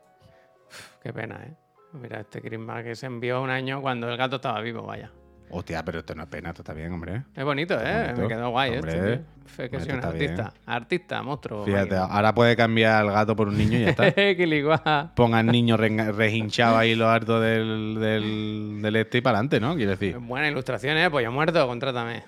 Uf, 0.67 0.97
qué 1.01 1.13
pena, 1.13 1.41
eh. 1.41 1.55
Mira, 1.93 2.19
este 2.19 2.41
Christmas 2.41 2.83
que 2.83 2.95
se 2.95 3.05
envió 3.05 3.41
un 3.41 3.49
año 3.49 3.81
cuando 3.81 4.09
el 4.09 4.17
gato 4.17 4.35
estaba 4.35 4.59
vivo, 4.59 4.83
vaya. 4.83 5.09
Hostia, 5.53 5.83
pero 5.83 5.99
esto 5.99 6.15
no 6.15 6.23
es 6.23 6.29
pena, 6.29 6.49
esto 6.49 6.61
está 6.61 6.73
bien, 6.73 6.91
hombre. 6.93 7.23
Es 7.35 7.43
bonito, 7.43 7.73
¿eh? 7.79 8.03
bonito. 8.07 8.21
Me 8.21 8.27
quedó 8.29 8.49
guay 8.51 8.75
Hombre, 8.75 8.93
este, 8.93 9.17
tío. 9.17 9.25
Fue 9.45 9.69
que 9.69 9.79
soy 9.81 9.89
un 9.91 9.99
bien. 9.99 10.05
artista. 10.09 10.53
Artista, 10.65 11.23
monstruo. 11.23 11.65
Fíjate, 11.65 11.97
ahora 11.97 12.33
puede 12.33 12.55
cambiar 12.55 13.01
al 13.01 13.11
gato 13.11 13.35
por 13.35 13.49
un 13.49 13.57
niño 13.57 13.77
y 13.77 13.81
ya 13.81 13.89
está. 13.89 14.11
Qué. 14.13 15.11
Pongan 15.15 15.47
niño 15.47 15.75
re- 15.77 16.11
rehinchado 16.13 16.77
ahí 16.77 16.95
lo 16.95 17.09
harto 17.09 17.39
del, 17.41 17.97
del, 17.99 18.79
del 18.81 18.95
este 18.95 19.17
y 19.17 19.21
para 19.21 19.39
adelante, 19.39 19.59
¿no? 19.59 19.75
Quiero 19.75 19.91
decir. 19.91 20.17
Buena 20.19 20.47
ilustración, 20.47 20.95
¿eh? 20.97 21.09
Pollo 21.09 21.31
muerto, 21.31 21.67
contrátame. 21.67 22.23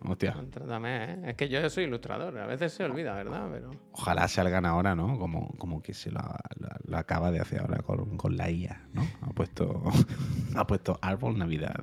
Hostia. 0.00 0.32
Contrátame, 0.34 1.04
¿eh? 1.04 1.18
Es 1.28 1.34
que 1.36 1.48
yo 1.48 1.68
soy 1.70 1.84
ilustrador. 1.84 2.38
A 2.38 2.46
veces 2.46 2.72
se 2.72 2.84
olvida, 2.84 3.14
¿verdad? 3.14 3.48
Pero... 3.50 3.70
Ojalá 3.92 4.28
salgan 4.28 4.64
ahora, 4.66 4.94
¿no? 4.94 5.18
Como, 5.18 5.48
como 5.58 5.82
que 5.82 5.92
se 5.94 6.10
lo, 6.10 6.20
lo- 6.20 6.68
lo 6.84 6.98
acaba 6.98 7.30
de 7.32 7.40
hacer 7.40 7.60
ahora 7.62 7.78
con, 7.78 8.16
con 8.18 8.36
la 8.36 8.50
IA, 8.50 8.82
¿no? 8.92 9.02
Ha 9.22 9.30
puesto, 9.30 9.82
ha 10.54 10.66
puesto 10.66 10.98
árbol, 11.02 11.36
Navidad, 11.38 11.82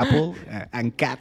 couple 0.00 0.40
eh, 0.48 0.66
and 0.72 0.94
cat. 0.96 1.20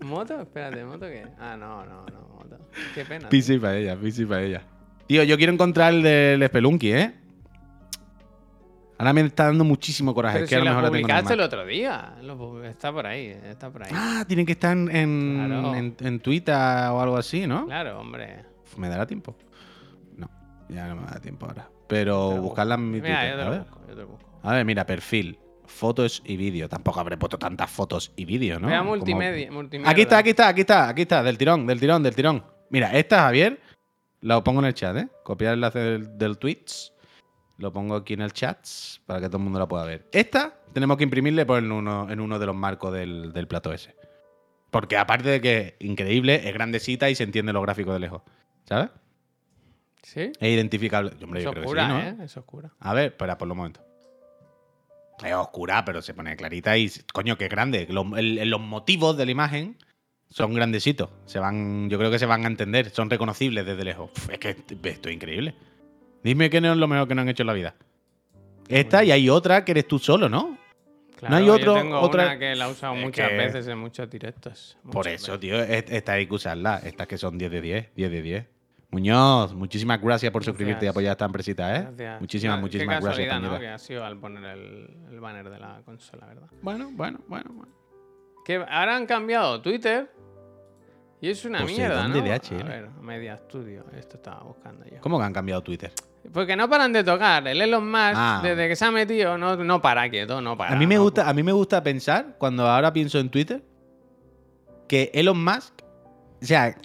¿Moto? 0.00 0.40
Espérate, 0.40 0.84
¿moto 0.84 1.06
qué? 1.06 1.26
Ah, 1.38 1.56
no, 1.56 1.84
no, 1.84 2.04
no, 2.06 2.28
moto. 2.38 2.58
Qué 2.94 3.04
pena. 3.04 3.28
PC 3.28 3.58
para 3.58 3.76
ella, 3.76 3.96
PC 3.96 4.26
para 4.26 4.42
ella. 4.42 4.62
Tío, 5.06 5.22
yo 5.24 5.36
quiero 5.36 5.52
encontrar 5.52 5.92
el 5.94 6.02
del 6.02 6.46
Spelunky, 6.46 6.92
¿eh? 6.92 7.14
Ahora 8.98 9.12
me 9.12 9.20
está 9.22 9.44
dando 9.46 9.62
muchísimo 9.64 10.14
coraje. 10.14 10.34
Pero 10.36 10.44
es 10.44 10.48
si 10.48 10.54
que 10.54 10.60
a 10.60 10.64
lo 10.64 10.70
lo 10.70 10.76
mejor 10.76 10.90
publicaste 10.90 11.34
el 11.34 11.40
otro 11.40 11.66
día. 11.66 12.14
Está 12.64 12.92
por 12.92 13.06
ahí, 13.06 13.26
está 13.44 13.70
por 13.70 13.82
ahí. 13.82 13.90
Ah, 13.94 14.24
tienen 14.26 14.46
que 14.46 14.52
estar 14.52 14.72
en, 14.76 14.88
en, 14.94 15.46
Claro. 15.48 15.74
en- 15.74 15.96
en 16.00 16.20
Twitter 16.20 16.54
o 16.54 17.00
algo 17.00 17.16
así, 17.16 17.46
¿no? 17.46 17.66
Claro, 17.66 17.98
hombre. 18.00 18.44
¿Me 18.78 18.88
dará 18.88 19.06
tiempo? 19.06 19.36
No, 20.16 20.30
ya 20.68 20.88
no 20.88 20.96
me 20.96 21.06
da 21.06 21.20
tiempo 21.20 21.46
ahora. 21.46 21.68
Pero 21.88 22.40
buscarla 22.40 22.76
en 22.76 22.90
mi 22.90 23.00
Mira, 23.00 23.20
Twitter. 23.20 23.30
yo 23.30 23.36
te 23.36 23.42
a 23.42 23.44
lo 23.44 23.50
ver. 23.50 23.60
busco, 23.60 23.80
yo 23.88 23.94
te 23.94 24.00
lo 24.00 24.06
busco. 24.08 24.40
A 24.42 24.52
ver, 24.54 24.64
mira, 24.64 24.86
perfil, 24.86 25.38
fotos 25.66 26.22
y 26.24 26.36
vídeo. 26.36 26.68
Tampoco 26.68 27.00
habré 27.00 27.16
puesto 27.16 27.38
tantas 27.38 27.70
fotos 27.70 28.12
y 28.16 28.24
vídeo, 28.24 28.58
¿no? 28.60 28.68
Vea 28.68 28.78
Como- 28.78 28.90
multimedia, 28.96 29.50
multimedia. 29.50 29.90
Aquí 29.90 30.02
está, 30.02 30.18
aquí 30.18 30.30
está, 30.30 30.48
aquí 30.48 30.60
está, 30.62 30.88
aquí 30.88 31.02
está, 31.02 31.22
del 31.22 31.38
tirón, 31.38 31.66
del 31.66 31.80
tirón, 31.80 32.02
del 32.02 32.14
tirón. 32.14 32.44
Mira, 32.70 32.90
esta, 32.96 33.22
Javier, 33.22 33.60
lo 34.20 34.42
pongo 34.42 34.60
en 34.60 34.66
el 34.66 34.74
chat, 34.74 34.96
¿eh? 34.96 35.08
Copiar 35.22 35.52
el 35.52 35.58
enlace 35.58 35.78
del, 35.78 36.18
del 36.18 36.38
Twitch. 36.38 36.92
Lo 37.58 37.72
pongo 37.72 37.94
aquí 37.96 38.14
en 38.14 38.20
el 38.20 38.32
chat 38.32 38.58
para 39.06 39.20
que 39.20 39.28
todo 39.28 39.38
el 39.38 39.44
mundo 39.44 39.58
la 39.58 39.66
pueda 39.66 39.84
ver. 39.84 40.06
Esta 40.12 40.54
tenemos 40.72 40.96
que 40.98 41.04
imprimirle 41.04 41.46
por 41.46 41.58
en 41.58 41.72
uno, 41.72 42.10
en 42.10 42.20
uno 42.20 42.38
de 42.38 42.44
los 42.46 42.54
marcos 42.54 42.92
del, 42.92 43.32
del 43.32 43.46
plato 43.48 43.72
ese. 43.72 43.94
Porque 44.70 44.98
aparte 44.98 45.28
de 45.30 45.40
que 45.40 45.58
es 45.78 45.86
increíble, 45.86 46.46
es 46.46 46.52
grandecita 46.52 47.08
y 47.08 47.14
se 47.14 47.22
entiende 47.22 47.52
los 47.54 47.62
gráficos 47.62 47.94
de 47.94 48.00
lejos. 48.00 48.20
¿Sabes? 48.64 48.90
¿Sí? 50.02 50.20
Es 50.38 50.48
identificable. 50.54 51.12
Hombre, 51.22 51.40
Es 51.40 51.44
yo 51.44 51.50
creo 51.52 51.62
que 51.62 51.68
sí, 51.68 51.74
oscura, 51.76 51.88
¿no? 51.88 51.98
¿eh? 52.00 52.16
Es 52.24 52.36
oscura. 52.36 52.70
A 52.78 52.92
ver, 52.92 53.06
espera, 53.06 53.38
por 53.38 53.50
un 53.50 53.56
momento. 53.56 53.80
Es 55.24 55.32
oscura, 55.32 55.84
pero 55.84 56.02
se 56.02 56.12
pone 56.14 56.36
clarita 56.36 56.76
y, 56.76 56.90
coño, 57.12 57.36
que 57.38 57.44
es 57.46 57.50
grande. 57.50 57.86
Los, 57.90 58.06
el- 58.18 58.48
los 58.50 58.60
motivos 58.60 59.16
de 59.16 59.24
la 59.26 59.32
imagen 59.32 59.76
son 60.28 60.52
grandecitos. 60.54 61.08
Se 61.24 61.38
van, 61.38 61.88
yo 61.88 61.98
creo 61.98 62.10
que 62.10 62.18
se 62.18 62.26
van 62.26 62.44
a 62.44 62.48
entender. 62.48 62.90
Son 62.90 63.08
reconocibles 63.08 63.64
desde 63.64 63.84
lejos. 63.84 64.10
Uf, 64.16 64.30
es 64.30 64.38
que 64.38 64.50
esto 64.50 65.08
es 65.08 65.14
increíble. 65.14 65.54
Dime 66.22 66.50
que 66.50 66.60
no 66.60 66.72
es 66.72 66.76
lo 66.78 66.88
mejor 66.88 67.06
que 67.08 67.14
no 67.14 67.22
han 67.22 67.28
hecho 67.28 67.42
en 67.44 67.46
la 67.46 67.52
vida. 67.52 67.74
Esta 68.68 69.04
y 69.04 69.10
hay 69.12 69.28
otra 69.30 69.64
que 69.64 69.70
eres 69.72 69.86
tú 69.86 69.98
solo, 69.98 70.28
¿no? 70.28 70.58
Claro, 71.16 71.36
hay 71.36 71.46
yo 71.46 71.54
otro- 71.54 71.74
tengo 71.74 72.00
otra- 72.00 72.24
una 72.26 72.38
que 72.38 72.54
la 72.56 72.66
he 72.68 72.70
usado 72.72 72.94
Es 72.94 73.00
muchas 73.04 73.28
que- 73.30 73.36
veces 73.36 73.66
en 73.68 73.78
muchos 73.78 74.10
directos. 74.10 74.76
Por 74.82 74.96
muchas 75.06 75.12
eso, 75.14 75.32
veces. 75.32 75.40
tío, 75.40 75.62
es- 75.62 75.84
esta 75.90 76.12
hay 76.12 76.26
que 76.26 76.34
usarla. 76.34 76.80
Estas 76.84 77.06
que 77.06 77.16
son 77.16 77.38
10 77.38 77.50
de 77.50 77.60
10, 77.62 77.94
10 77.94 78.10
de 78.10 78.22
10. 78.22 78.46
Muñoz, 78.90 79.52
muchísimas 79.54 80.00
gracias 80.00 80.30
por 80.32 80.40
Gracias. 80.42 80.54
suscribirte 80.54 80.86
y 80.86 80.88
apoyar 80.88 81.12
esta 81.12 81.24
empresita, 81.24 81.74
¿eh? 81.76 81.82
Gracias. 81.82 82.20
Muchísimas, 82.20 82.60
muchísimas 82.60 82.98
qué 82.98 83.04
gracias, 83.04 83.26
casualidad, 83.28 83.52
¿no? 83.52 83.58
Que 83.60 83.68
ha 83.68 83.78
sido 83.78 84.04
al 84.04 84.16
poner 84.18 84.44
el, 84.44 84.96
el 85.10 85.20
banner 85.20 85.50
de 85.50 85.58
la 85.58 85.82
consola, 85.84 86.26
¿verdad? 86.26 86.48
Bueno, 86.62 86.90
bueno, 86.92 87.18
bueno, 87.28 87.50
bueno. 87.52 87.72
Que 88.44 88.56
ahora 88.56 88.96
han 88.96 89.06
cambiado 89.06 89.60
Twitter 89.60 90.08
y 91.20 91.30
es 91.30 91.44
una 91.44 91.60
Poseidón 91.62 91.88
mierda, 91.88 92.08
¿no? 92.08 92.14
de 92.14 92.38
DHL. 92.38 92.60
A 92.62 92.64
ver, 92.64 92.90
Media 93.00 93.36
Studio. 93.36 93.84
Esto 93.96 94.16
estaba 94.16 94.44
buscando 94.44 94.84
yo. 94.84 95.00
¿Cómo 95.00 95.18
que 95.18 95.24
han 95.24 95.32
cambiado 95.32 95.62
Twitter? 95.62 95.92
Porque 96.32 96.54
no 96.56 96.68
paran 96.68 96.92
de 96.92 97.02
tocar. 97.02 97.46
El 97.48 97.60
Elon 97.60 97.90
Musk, 97.90 98.14
Ah. 98.14 98.40
desde 98.42 98.68
que 98.68 98.76
se 98.76 98.84
ha 98.84 98.90
metido, 98.92 99.36
no, 99.36 99.56
no 99.56 99.82
para 99.82 100.08
quieto, 100.08 100.40
no 100.40 100.56
para. 100.56 100.72
A 100.74 100.76
mí 100.76 100.86
me 100.86 100.94
no, 100.94 101.02
gusta, 101.02 101.28
a 101.28 101.32
mí 101.34 101.42
me 101.42 101.52
gusta 101.52 101.82
pensar, 101.82 102.36
cuando 102.38 102.66
ahora 102.68 102.92
pienso 102.92 103.18
en 103.18 103.30
Twitter, 103.30 103.62
que 104.88 105.10
Elon 105.12 105.42
Musk, 105.42 105.82
o 106.40 106.44
sea, 106.44 106.76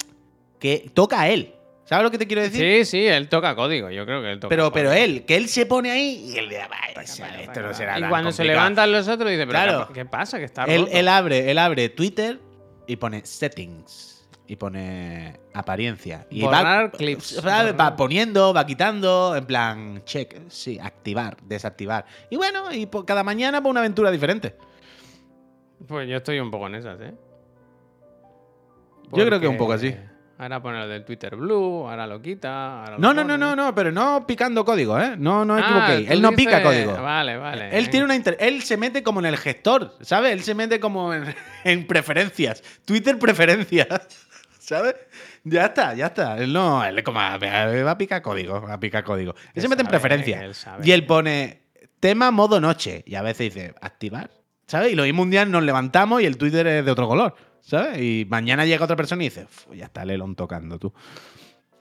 que 0.60 0.90
toca 0.94 1.22
a 1.22 1.30
él. 1.30 1.54
¿Sabes 1.84 2.04
lo 2.04 2.12
que 2.12 2.18
te 2.18 2.28
quiero 2.28 2.42
decir? 2.42 2.86
Sí, 2.86 2.86
sí, 2.86 3.06
él 3.08 3.28
toca 3.28 3.54
código. 3.56 3.90
Yo 3.90 4.06
creo 4.06 4.22
que 4.22 4.32
él 4.32 4.40
toca 4.40 4.50
pero, 4.50 4.72
pero 4.72 4.94
él, 4.94 5.26
que 5.26 5.36
él 5.36 5.50
se 5.50 5.66
pone 5.66 5.92
ahí 5.92 6.32
y 6.34 6.38
él 6.38 6.48
le 6.48 6.56
da, 6.58 6.68
"Vaya, 6.70 6.94
Taca, 6.94 7.02
o 7.02 7.08
sea, 7.08 7.28
esto 7.42 7.54
taca, 7.54 7.62
no 7.68 7.74
será 7.74 7.98
Y 7.98 8.02
tan 8.02 8.10
cuando 8.10 8.32
se 8.32 8.38
complicado". 8.38 8.60
levantan 8.60 8.92
los 8.92 9.08
otros, 9.08 9.30
dice, 9.30 9.46
pero 9.48 9.50
Claro. 9.50 9.90
¿qué, 9.94 10.06
pasa? 10.06 10.38
Que 10.38 10.46
está 10.46 10.64
Él, 10.66 10.82
roto. 10.84 10.92
él 10.98 11.08
abre, 11.10 11.52
él 11.52 11.58
abre 11.58 11.90
Twitter 11.90 12.40
y 12.88 12.96
pone 12.96 13.26
settings 13.26 14.26
y 14.48 14.56
pone 14.56 15.38
apariencia. 15.54 16.28
Y 16.30 16.42
Borrar 16.44 16.86
va, 16.88 16.92
clips, 16.92 17.46
va- 17.46 17.64
va 17.64 17.72
borrar. 17.74 17.96
poniendo, 17.98 18.54
va 18.54 18.66
quitando, 18.66 19.36
en 19.36 19.46
plan, 19.46 20.02
check, 20.06 20.38
sí, 20.50 20.80
activar, 20.82 21.36
desactivar. 21.44 22.06
Y 22.30 22.38
bueno, 22.38 22.72
y 22.74 22.86
por 22.86 23.06
cada 23.06 23.24
mañana 23.24 23.62
por 23.62 23.72
una 23.72 23.80
aventura 23.82 24.12
diferente. 24.12 24.56
Pues 25.88 26.08
yo 26.08 26.18
estoy 26.18 26.40
un 26.40 26.52
poco 26.52 26.68
en 26.68 26.76
esas, 26.76 27.02
¿eh? 27.02 27.14
Yo 29.14 29.26
creo 29.26 29.40
que 29.42 29.48
un 29.48 29.58
poco 29.58 29.74
así. 29.74 29.94
Ahora 30.42 30.60
pone 30.60 30.80
lo 30.80 30.88
del 30.88 31.06
Twitter 31.06 31.36
Blue, 31.36 31.88
ahora 31.88 32.08
lo 32.08 32.20
quita. 32.20 32.80
Ahora 32.82 32.98
No, 32.98 33.14
lo 33.14 33.24
no, 33.24 33.24
no, 33.24 33.38
no, 33.38 33.56
no, 33.56 33.76
pero 33.76 33.92
no 33.92 34.26
picando 34.26 34.66
código, 34.66 35.00
¿eh? 35.00 35.16
No, 35.16 35.46
no 35.46 35.56
Ah, 35.56 35.60
equivoquéis. 35.60 36.10
Él 36.10 36.20
no 36.22 36.30
dices- 36.32 36.46
pica 36.46 36.64
código. 36.64 36.94
Vale, 36.94 37.38
vale. 37.38 37.78
Él 37.78 37.90
tiene 37.92 38.06
una 38.06 38.16
inter- 38.16 38.38
él 38.40 38.64
se 38.64 38.76
mete 38.76 39.04
como 39.04 39.20
en 39.20 39.28
el 39.28 39.38
gestor, 39.38 39.96
¿sabes? 40.02 40.32
Él 40.34 40.42
se 40.42 40.56
mete 40.56 40.80
como 40.80 41.14
en, 41.14 41.26
en 41.64 41.86
preferencias. 41.86 42.64
Twitter 42.86 43.20
preferencias. 43.20 43.88
¿Sabes? 44.60 44.96
Ya 45.44 45.66
está, 45.66 45.94
ya 45.94 46.08
está. 46.08 46.38
Él 46.40 46.52
no, 46.54 46.84
él 46.84 46.98
es 46.98 47.04
como 47.04 47.20
va 47.20 47.92
a 47.92 47.98
picar 48.00 48.22
código, 48.24 48.62
va 48.62 48.74
a 48.74 48.80
picar 48.80 49.04
código. 49.04 49.34
Él 49.34 49.52
Él 49.56 49.62
se 49.62 49.68
mete 49.70 49.82
en 49.84 49.88
preferencias. 49.90 50.66
él. 50.80 50.88
Y 50.88 50.92
él 50.92 51.06
pone 51.06 51.62
tema 52.00 52.32
modo 52.32 52.60
noche. 52.60 53.04
Y 53.06 53.14
a 53.14 53.22
veces 53.22 53.54
dice, 53.54 53.76
activar. 53.80 54.32
¿Sabes? 54.66 54.92
Y 54.94 54.96
lo 54.96 55.04
mismo 55.04 55.22
un 55.22 55.30
día 55.30 55.46
nos 55.46 55.62
levantamos 55.64 56.22
y 56.22 56.26
el 56.26 56.38
Twitter 56.38 56.66
es 56.66 56.86
de 56.86 56.90
otro 56.92 57.08
color. 57.08 57.36
¿Sabes? 57.62 58.00
Y 58.02 58.26
mañana 58.30 58.66
llega 58.66 58.84
otra 58.84 58.96
persona 58.96 59.24
y 59.24 59.28
dice, 59.30 59.44
"Uf, 59.46 59.74
ya 59.76 59.86
está 59.86 60.04
Lelon 60.04 60.36
tocando 60.36 60.78
tú. 60.80 60.94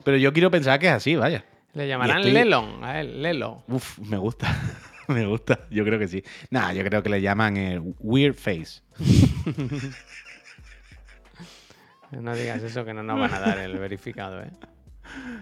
Pero 0.05 0.17
yo 0.17 0.33
quiero 0.33 0.51
pensar 0.51 0.79
que 0.79 0.87
es 0.87 0.93
así, 0.93 1.17
vaya. 1.17 1.45
Le 1.75 1.87
llamarán 1.89 2.19
estoy- 2.19 2.33
Lelon 2.33 2.85
a 2.85 3.01
él, 3.01 3.23
Lelo. 3.23 3.65
Uf, 3.69 3.99
me 4.01 4.17
gusta. 4.17 4.49
me 5.09 5.27
gusta. 5.27 5.61
Yo 5.71 5.85
creo 5.85 5.99
que 5.99 6.09
sí. 6.09 6.23
Nada, 6.51 6.73
yo 6.73 6.85
creo 6.85 7.03
que 7.03 7.11
le 7.11 7.21
llaman 7.21 7.57
el 7.57 7.81
Weird 8.01 8.35
Face. 8.35 8.83
No 12.11 12.35
digas 12.35 12.61
eso 12.63 12.85
que 12.85 12.93
no 12.93 13.03
nos 13.05 13.21
van 13.21 13.33
a 13.33 13.39
dar 13.39 13.59
el 13.59 13.79
verificado, 13.79 14.43
¿eh? 14.43 14.51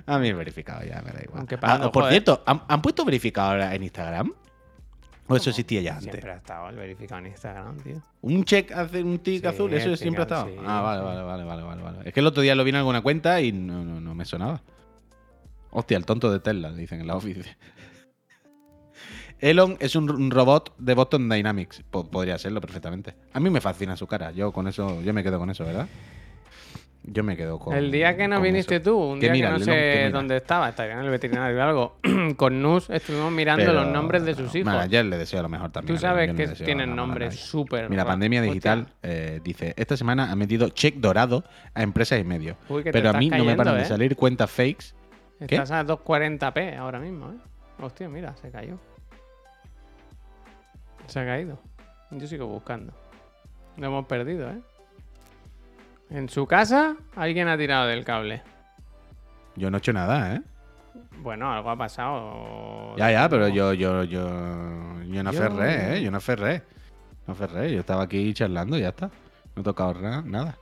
A 0.06 0.18
mí 0.18 0.28
el 0.28 0.34
verificado 0.34 0.84
ya 0.84 1.00
me 1.02 1.12
da 1.12 1.22
igual. 1.22 1.38
Aunque 1.40 1.56
pagando, 1.58 1.86
Ah, 1.88 1.92
por 1.92 2.02
joder. 2.04 2.12
cierto, 2.22 2.42
¿han, 2.46 2.62
han 2.68 2.82
puesto 2.82 3.04
verificado 3.06 3.50
ahora 3.52 3.74
en 3.74 3.82
Instagram? 3.84 4.32
¿O 5.28 5.36
eso 5.36 5.50
existía 5.50 5.80
ya 5.82 5.92
antes? 5.96 6.10
Siempre 6.10 6.32
ha 6.32 6.36
estado 6.36 6.68
el 6.70 6.76
verificado 6.76 7.20
en 7.20 7.26
Instagram, 7.26 7.76
tío. 7.80 8.02
Un 8.22 8.44
check, 8.44 8.72
hace 8.72 9.02
un 9.02 9.18
tic 9.18 9.42
Sí, 9.42 9.46
azul, 9.46 9.72
eso 9.74 9.94
siempre 9.96 10.22
ha 10.22 10.24
estado. 10.24 10.50
ah, 10.66 10.80
vale, 10.80 11.02
vale, 11.02 11.22
vale, 11.22 11.44
vale, 11.44 11.62
vale, 11.62 11.82
vale. 11.82 11.98
Es 12.04 12.14
que 12.14 12.20
el 12.20 12.26
otro 12.26 12.42
día 12.42 12.54
lo 12.54 12.64
vi 12.64 12.70
en 12.70 12.76
alguna 12.76 13.02
cuenta 13.02 13.40
y 13.40 13.52
no, 13.52 13.84
no, 13.84 14.00
no 14.00 14.14
me 14.14 14.24
sonaba. 14.24 14.62
Hostia, 15.70 15.96
el 15.98 16.06
tonto 16.06 16.32
de 16.32 16.40
Tesla, 16.40 16.72
dicen 16.72 17.00
en 17.02 17.06
la 17.06 17.16
oficina. 17.16 17.44
Elon 19.40 19.76
es 19.80 19.94
un, 19.94 20.30
robot 20.30 20.74
de 20.78 20.94
Boston 20.94 21.28
Dynamics. 21.28 21.84
Po- 21.90 22.10
podría 22.10 22.38
serlo 22.38 22.60
perfectamente. 22.60 23.14
A 23.32 23.38
mí 23.40 23.50
me 23.50 23.60
fascina 23.60 23.96
su 23.96 24.06
cara. 24.06 24.32
Yo 24.32 24.50
con 24.52 24.66
eso, 24.66 25.00
yo 25.02 25.12
me 25.14 25.22
quedo 25.22 25.38
con 25.38 25.50
eso, 25.50 25.64
¿verdad? 25.64 25.86
Yo 27.12 27.22
me 27.24 27.36
quedo 27.36 27.58
con. 27.58 27.74
el 27.76 27.90
día 27.90 28.16
que 28.16 28.28
no 28.28 28.40
viniste 28.40 28.76
eso. 28.76 28.84
tú, 28.84 28.98
un 28.98 29.20
¿Qué 29.20 29.26
día 29.26 29.32
mira, 29.32 29.48
que 29.48 29.52
no? 29.52 29.58
¿Qué 29.58 29.64
sé 29.64 29.94
mira? 30.06 30.10
dónde 30.10 30.36
estaba, 30.36 30.68
estaría 30.68 30.94
en 30.94 31.00
el 31.00 31.10
veterinario 31.10 31.58
o 31.58 31.62
algo, 31.62 31.96
con 32.36 32.60
Nus 32.62 32.90
estuvimos 32.90 33.32
mirando 33.32 33.64
Pero- 33.64 33.82
los 33.84 33.86
nombres 33.92 34.24
de 34.24 34.34
sus 34.34 34.54
hijos. 34.54 34.72
Ayer 34.72 35.04
le 35.04 35.16
deseo 35.18 35.40
lo 35.42 35.48
mejor 35.48 35.70
también. 35.70 35.96
Tú 35.96 36.00
sabes 36.00 36.32
que 36.34 36.48
tienen 36.64 36.94
nombres 36.96 37.36
súper... 37.38 37.88
Mira, 37.90 38.04
ra- 38.04 38.10
pandemia 38.10 38.42
digital 38.42 38.86
eh, 39.02 39.40
dice, 39.42 39.74
esta 39.76 39.96
semana 39.96 40.30
ha 40.30 40.36
metido 40.36 40.68
check 40.68 40.96
dorado 40.96 41.44
a 41.74 41.82
empresas 41.82 42.20
y 42.20 42.24
medio. 42.24 42.56
Uy, 42.68 42.82
que 42.82 42.92
te 42.92 42.98
Pero 42.98 43.10
a 43.10 43.12
mí 43.14 43.30
no 43.30 43.44
me 43.44 43.54
paran 43.56 43.76
de 43.76 43.82
¿eh? 43.82 43.86
salir 43.86 44.14
cuentas 44.16 44.50
fakes. 44.50 44.94
¿Qué? 45.46 45.54
Estás 45.54 45.70
a 45.70 45.84
240p 45.86 46.76
ahora 46.76 46.98
mismo, 46.98 47.30
¿eh? 47.30 47.36
Hostia, 47.80 48.08
mira, 48.08 48.34
se 48.36 48.50
cayó. 48.50 48.78
Se 51.06 51.20
ha 51.20 51.24
caído. 51.24 51.58
Yo 52.10 52.26
sigo 52.26 52.46
buscando. 52.46 52.92
Lo 53.76 53.86
hemos 53.86 54.06
perdido, 54.06 54.50
¿eh? 54.50 54.58
En 56.10 56.28
su 56.28 56.46
casa 56.46 56.96
alguien 57.16 57.48
ha 57.48 57.58
tirado 57.58 57.86
del 57.86 58.04
cable. 58.04 58.42
Yo 59.56 59.70
no 59.70 59.76
he 59.76 59.78
hecho 59.78 59.92
nada, 59.92 60.34
¿eh? 60.36 60.42
Bueno, 61.20 61.52
algo 61.52 61.70
ha 61.70 61.76
pasado. 61.76 62.96
Ya, 62.96 63.10
ya, 63.10 63.28
pero 63.28 63.48
yo, 63.48 63.72
yo, 63.74 64.04
yo, 64.04 64.24
yo 65.04 65.22
no 65.22 65.32
Yo- 65.32 65.38
aferré, 65.44 65.96
¿eh? 65.98 66.02
Yo 66.02 66.10
no 66.10 66.18
aferré. 66.18 66.62
No 67.26 67.32
aferré. 67.32 67.72
Yo 67.72 67.80
estaba 67.80 68.04
aquí 68.04 68.32
charlando 68.32 68.78
y 68.78 68.82
ya 68.82 68.88
está. 68.90 69.10
No 69.54 69.60
he 69.60 69.64
tocado 69.64 69.94
nada. 70.22 70.56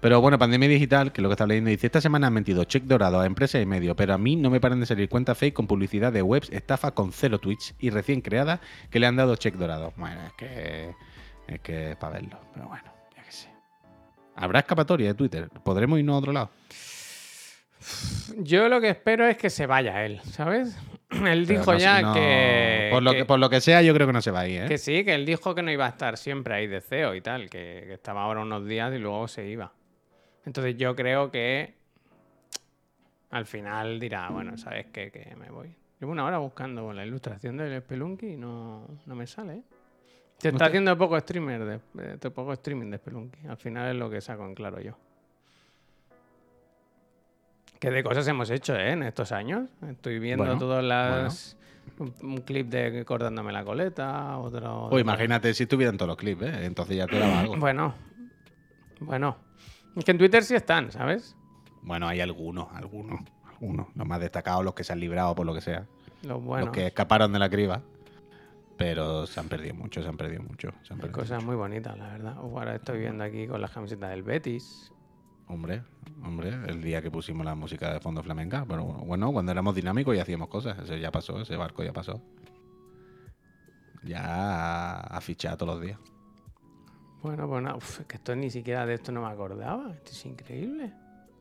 Pero 0.00 0.20
bueno, 0.22 0.38
pandemia 0.38 0.68
digital, 0.68 1.12
que 1.12 1.20
es 1.20 1.22
lo 1.22 1.28
que 1.28 1.34
está 1.34 1.46
leyendo, 1.46 1.68
dice, 1.68 1.86
esta 1.86 2.00
semana 2.00 2.28
han 2.28 2.32
metido 2.32 2.64
check 2.64 2.84
dorado 2.84 3.20
a 3.20 3.26
empresas 3.26 3.60
y 3.60 3.66
medio, 3.66 3.94
pero 3.94 4.14
a 4.14 4.18
mí 4.18 4.34
no 4.34 4.48
me 4.48 4.58
paran 4.58 4.80
de 4.80 4.86
salir 4.86 5.10
cuentas 5.10 5.36
fake 5.36 5.52
con 5.52 5.66
publicidad 5.66 6.10
de 6.10 6.22
webs, 6.22 6.48
estafa 6.50 6.92
con 6.92 7.12
cero 7.12 7.38
tweets 7.38 7.74
y 7.78 7.90
recién 7.90 8.22
creada 8.22 8.60
que 8.88 8.98
le 8.98 9.06
han 9.06 9.16
dado 9.16 9.36
check 9.36 9.56
dorado. 9.56 9.92
Bueno, 9.96 10.18
es 10.26 10.32
que 10.34 10.94
es 11.48 11.60
que 11.60 11.90
es 11.90 11.96
para 11.96 12.14
verlo, 12.14 12.38
pero 12.54 12.68
bueno. 12.68 12.84
¿Habrá 14.40 14.60
escapatoria 14.60 15.08
de 15.08 15.14
Twitter? 15.14 15.48
¿Podremos 15.62 15.98
irnos 15.98 16.14
a 16.14 16.18
otro 16.18 16.32
lado? 16.32 16.50
Yo 18.38 18.68
lo 18.68 18.80
que 18.80 18.90
espero 18.90 19.26
es 19.26 19.36
que 19.36 19.50
se 19.50 19.66
vaya 19.66 20.04
él, 20.04 20.20
¿sabes? 20.24 20.76
Él 21.10 21.44
Pero 21.46 21.60
dijo 21.60 21.72
no 21.72 21.78
ya 21.78 22.02
no- 22.02 22.14
que, 22.14 22.88
Por 22.92 23.02
lo 23.02 23.10
que- 23.10 23.16
que, 23.18 23.24
por 23.24 23.38
lo 23.40 23.50
que 23.50 23.60
sea, 23.60 23.82
yo 23.82 23.92
creo 23.94 24.06
que 24.06 24.12
no 24.12 24.22
se 24.22 24.30
va 24.30 24.40
a 24.40 24.48
ir, 24.48 24.62
¿eh? 24.62 24.68
que 24.68 24.78
sí, 24.78 25.04
que 25.04 25.14
él 25.14 25.26
dijo 25.26 25.54
que 25.56 25.62
no 25.62 25.72
iba 25.72 25.84
a 25.86 25.88
estar 25.88 26.16
siempre 26.16 26.54
ahí 26.54 26.66
de 26.68 26.80
CEO 26.80 27.14
y 27.16 27.20
tal, 27.20 27.50
que, 27.50 27.84
que 27.86 27.94
estaba 27.94 28.22
ahora 28.22 28.42
unos 28.42 28.64
días 28.66 28.94
y 28.94 28.98
luego 28.98 29.26
se 29.26 29.46
iba. 29.48 29.72
Entonces 30.46 30.76
yo 30.76 30.94
creo 30.94 31.30
que 31.32 31.74
al 33.30 33.44
final 33.46 33.98
dirá, 33.98 34.28
bueno, 34.30 34.56
¿sabes 34.56 34.86
qué? 34.92 35.10
Que 35.10 35.34
me 35.36 35.50
voy. 35.50 35.74
Llevo 35.98 36.12
una 36.12 36.24
hora 36.24 36.38
buscando 36.38 36.92
la 36.92 37.04
ilustración 37.04 37.56
del 37.56 37.80
Spelunky 37.82 38.28
y 38.34 38.36
no, 38.36 38.86
no 39.06 39.14
me 39.16 39.26
sale, 39.26 39.54
¿eh? 39.54 39.62
Se 40.40 40.48
está 40.48 40.66
haciendo 40.66 40.96
poco 40.96 41.18
streamer 41.20 41.64
de, 41.64 41.80
de- 42.16 42.30
poco 42.30 42.52
streaming 42.54 42.90
de 42.90 42.96
Spelunky. 42.98 43.46
Al 43.46 43.56
final 43.56 43.90
es 43.92 43.96
lo 43.96 44.08
que 44.08 44.20
saco 44.20 44.44
en 44.46 44.54
claro 44.54 44.80
yo. 44.80 44.96
Que 47.78 47.90
de 47.90 48.02
cosas 48.02 48.26
hemos 48.28 48.50
hecho, 48.50 48.74
¿eh? 48.76 48.92
En 48.92 49.02
estos 49.02 49.32
años. 49.32 49.70
Estoy 49.88 50.18
viendo 50.18 50.44
Bueno, 50.44 50.58
todas 50.58 50.84
las... 50.84 51.56
Un, 51.98 52.14
un 52.22 52.36
clip 52.42 52.68
de 52.68 53.04
cortándome 53.04 53.52
la 53.52 53.64
coleta, 53.64 54.38
otro... 54.38 54.86
Pues 54.90 55.02
imagínate 55.02 55.52
si 55.54 55.64
estuvieran 55.64 55.96
todos 55.96 56.08
los 56.08 56.16
clips, 56.16 56.42
¿eh? 56.42 56.64
Entonces 56.66 56.96
ya 56.96 57.06
te 57.06 57.18
daba 57.18 57.40
algo. 57.40 57.56
Bueno, 57.58 57.94
bueno. 59.00 59.36
Es 59.96 60.04
que 60.04 60.10
en 60.12 60.18
Twitter 60.18 60.42
sí 60.44 60.54
están, 60.54 60.92
¿sabes? 60.92 61.36
Bueno, 61.82 62.06
hay 62.06 62.20
algunos, 62.20 62.68
algunos, 62.74 63.20
algunos. 63.50 63.88
Los 63.94 64.06
más 64.06 64.20
destacados, 64.20 64.64
los 64.64 64.74
que 64.74 64.84
se 64.84 64.92
han 64.92 65.00
librado 65.00 65.34
por 65.34 65.46
lo 65.46 65.54
que 65.54 65.60
sea. 65.62 65.86
Los 66.22 66.42
buenos. 66.42 66.66
Los 66.68 66.74
que 66.74 66.86
escaparon 66.86 67.32
de 67.32 67.38
la 67.38 67.48
criba. 67.48 67.80
Pero 68.80 69.26
se 69.26 69.38
han 69.38 69.46
perdido 69.46 69.74
mucho, 69.74 70.02
se 70.02 70.08
han 70.08 70.16
perdido 70.16 70.42
mucho. 70.42 70.70
Se 70.82 70.94
han 70.94 70.98
Hay 71.00 71.02
perdido 71.02 71.12
cosas 71.20 71.36
mucho. 71.36 71.46
muy 71.48 71.56
bonitas, 71.56 71.98
la 71.98 72.08
verdad. 72.12 72.42
Uf, 72.42 72.56
ahora 72.56 72.76
estoy 72.76 72.98
viendo 73.00 73.22
aquí 73.22 73.46
con 73.46 73.60
las 73.60 73.70
camisetas 73.72 74.08
del 74.08 74.22
Betis. 74.22 74.90
Hombre, 75.48 75.82
hombre, 76.24 76.48
el 76.66 76.80
día 76.80 77.02
que 77.02 77.10
pusimos 77.10 77.44
la 77.44 77.54
música 77.54 77.92
de 77.92 78.00
fondo 78.00 78.22
flamenca. 78.22 78.64
Pero 78.66 78.84
bueno, 78.84 79.04
bueno, 79.04 79.32
cuando 79.34 79.52
éramos 79.52 79.74
dinámicos 79.74 80.16
y 80.16 80.18
hacíamos 80.18 80.48
cosas. 80.48 80.78
Eso 80.78 80.96
ya 80.96 81.10
pasó, 81.12 81.38
ese 81.42 81.56
barco 81.56 81.82
ya 81.84 81.92
pasó. 81.92 82.22
Ya 84.02 84.98
a 85.00 85.20
fichar 85.20 85.58
todos 85.58 85.74
los 85.74 85.84
días. 85.84 85.98
Bueno, 87.22 87.46
pues 87.50 87.62
nada, 87.62 87.76
uf, 87.76 88.00
es 88.00 88.06
que 88.06 88.16
esto 88.16 88.34
ni 88.34 88.48
siquiera 88.48 88.86
de 88.86 88.94
esto 88.94 89.12
no 89.12 89.20
me 89.20 89.28
acordaba. 89.28 89.92
Esto 89.92 90.12
es 90.12 90.24
increíble. 90.24 90.90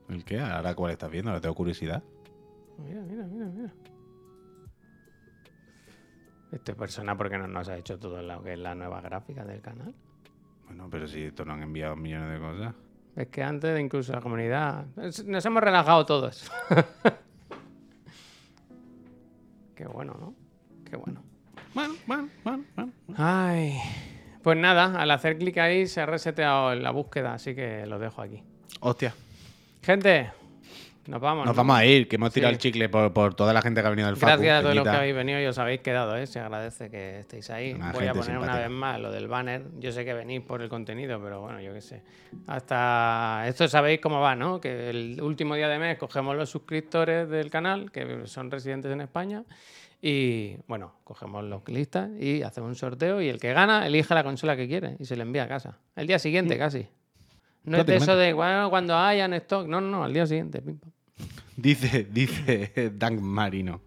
¿El 0.10 0.26
qué? 0.26 0.42
Ahora 0.42 0.76
cuál 0.76 0.92
estás 0.92 1.10
viendo, 1.10 1.32
ahora 1.32 1.40
tengo 1.40 1.56
curiosidad. 1.56 2.04
Mira, 2.80 3.00
mira, 3.00 3.24
mira, 3.28 3.46
mira. 3.46 3.74
Este 6.52 6.74
persona, 6.74 7.16
¿por 7.16 7.30
qué 7.30 7.38
no 7.38 7.48
nos 7.48 7.70
ha 7.70 7.78
hecho 7.78 8.00
todo 8.00 8.22
lo 8.22 8.42
que 8.42 8.54
es 8.54 8.60
la 8.60 8.74
nueva 8.74 9.02
gráfica 9.02 9.46
del 9.46 9.62
canal? 9.62 9.94
Bueno, 10.66 10.88
pero 10.90 11.08
si 11.08 11.24
esto 11.24 11.46
nos 11.46 11.58
han 11.58 11.64
enviado 11.64 11.96
millones 11.96 12.34
de 12.34 12.40
cosas. 12.40 12.74
Es 13.16 13.28
que 13.28 13.44
antes 13.44 13.74
de 13.74 13.82
incluso 13.82 14.14
la 14.14 14.22
comunidad. 14.22 14.86
Nos 15.26 15.46
hemos 15.46 15.64
relajado 15.64 16.06
todos. 16.06 16.50
Qué 19.76 19.88
bueno, 19.88 20.16
¿no? 20.20 20.34
Qué 20.90 20.96
bueno. 20.96 21.22
Bueno, 21.74 21.94
bueno, 22.08 22.30
bueno, 22.44 22.64
bueno. 22.76 22.92
Ay. 23.16 23.78
Pues 24.42 24.58
nada, 24.58 25.00
al 25.00 25.12
hacer 25.12 25.38
clic 25.38 25.58
ahí 25.58 25.86
se 25.86 26.02
ha 26.02 26.06
reseteado 26.06 26.74
la 26.76 26.92
búsqueda, 26.92 27.34
así 27.34 27.56
que 27.56 27.86
lo 27.86 28.00
dejo 28.00 28.22
aquí. 28.22 28.44
Hostia. 28.80 29.14
Gente, 29.82 30.32
nos 31.10 31.20
vamos. 31.20 31.46
Nos 31.46 31.56
¿no? 31.56 31.58
vamos 31.60 31.78
a 31.78 31.86
ir, 31.86 32.08
que 32.08 32.16
hemos 32.18 32.32
tirado 32.32 32.52
Sí. 32.52 32.56
el 32.56 32.60
chicle 32.60 32.88
por, 32.90 33.12
por 33.12 33.34
toda 33.34 33.52
la 33.54 33.62
gente 33.62 33.82
que 33.82 33.88
ha 33.88 33.90
venido 33.90 34.08
del 34.08 34.16
Facu. 34.18 34.28
Gracias 34.28 34.60
a 34.60 34.62
todos 34.62 34.76
los 34.76 34.84
que 34.84 34.90
habéis 34.90 35.16
venido 35.16 35.42
y 35.42 35.46
os 35.46 35.58
habéis 35.58 35.82
quedado, 35.82 36.16
¿eh? 36.16 36.28
Se 36.28 36.40
agradece 36.40 36.90
que 36.90 37.20
estéis 37.20 37.50
ahí. 37.50 37.74
Una 37.74 37.92
Voy 37.92 38.08
a 38.08 38.14
poner 38.14 38.38
una 38.38 38.58
vez 38.58 38.70
más 38.70 39.00
lo 39.00 39.12
del 39.12 39.28
banner. 39.28 39.64
Yo 39.80 39.92
sé 39.92 40.06
que 40.06 40.14
venís 40.14 40.42
por 40.42 40.62
el 40.62 40.70
contenido, 40.70 41.20
pero 41.22 41.42
bueno, 41.42 41.60
yo 41.60 41.74
qué 41.74 41.82
sé. 41.82 42.04
Hasta 42.48 43.44
esto 43.48 43.68
sabéis 43.68 44.00
cómo 44.00 44.20
va, 44.22 44.36
¿no? 44.36 44.62
Que 44.62 44.90
el 44.90 45.20
último 45.22 45.56
día 45.56 45.68
de 45.68 45.80
mes 45.80 45.98
cogemos 45.98 46.36
los 46.36 46.50
suscriptores 46.50 47.30
del 47.30 47.50
canal, 47.50 47.92
que 47.92 48.22
son 48.26 48.52
residentes 48.52 48.92
en 48.92 49.02
España, 49.02 49.44
y 50.02 50.56
bueno, 50.68 50.94
cogemos 51.04 51.44
los 51.44 51.68
listas 51.68 52.10
y 52.20 52.42
hacemos 52.44 52.70
un 52.70 52.76
sorteo 52.76 53.22
y 53.22 53.28
el 53.28 53.40
que 53.40 53.52
gana 53.54 53.86
elige 53.86 54.14
la 54.14 54.24
consola 54.24 54.56
que 54.56 54.68
quiere 54.68 54.96
y 55.00 55.06
se 55.06 55.16
le 55.16 55.24
envía 55.24 55.44
a 55.44 55.48
casa. 55.48 55.78
El 55.96 56.08
día 56.08 56.20
siguiente 56.20 56.58
casi. 56.58 56.88
No 57.66 57.80
es 57.80 57.86
de 57.86 57.98
eso 57.98 58.16
de 58.16 58.32
bueno, 58.34 58.70
cuando 58.70 58.96
hayan 58.98 59.34
stock. 59.34 59.68
No, 59.68 59.82
no, 59.82 59.90
no, 59.90 60.04
al 60.06 60.14
día 60.14 60.26
siguiente. 60.26 60.62
pim, 60.62 60.78
pam. 60.78 60.92
Dice, 61.62 62.08
dice 62.10 62.92
Dan 62.96 63.22
Marino. 63.22 63.82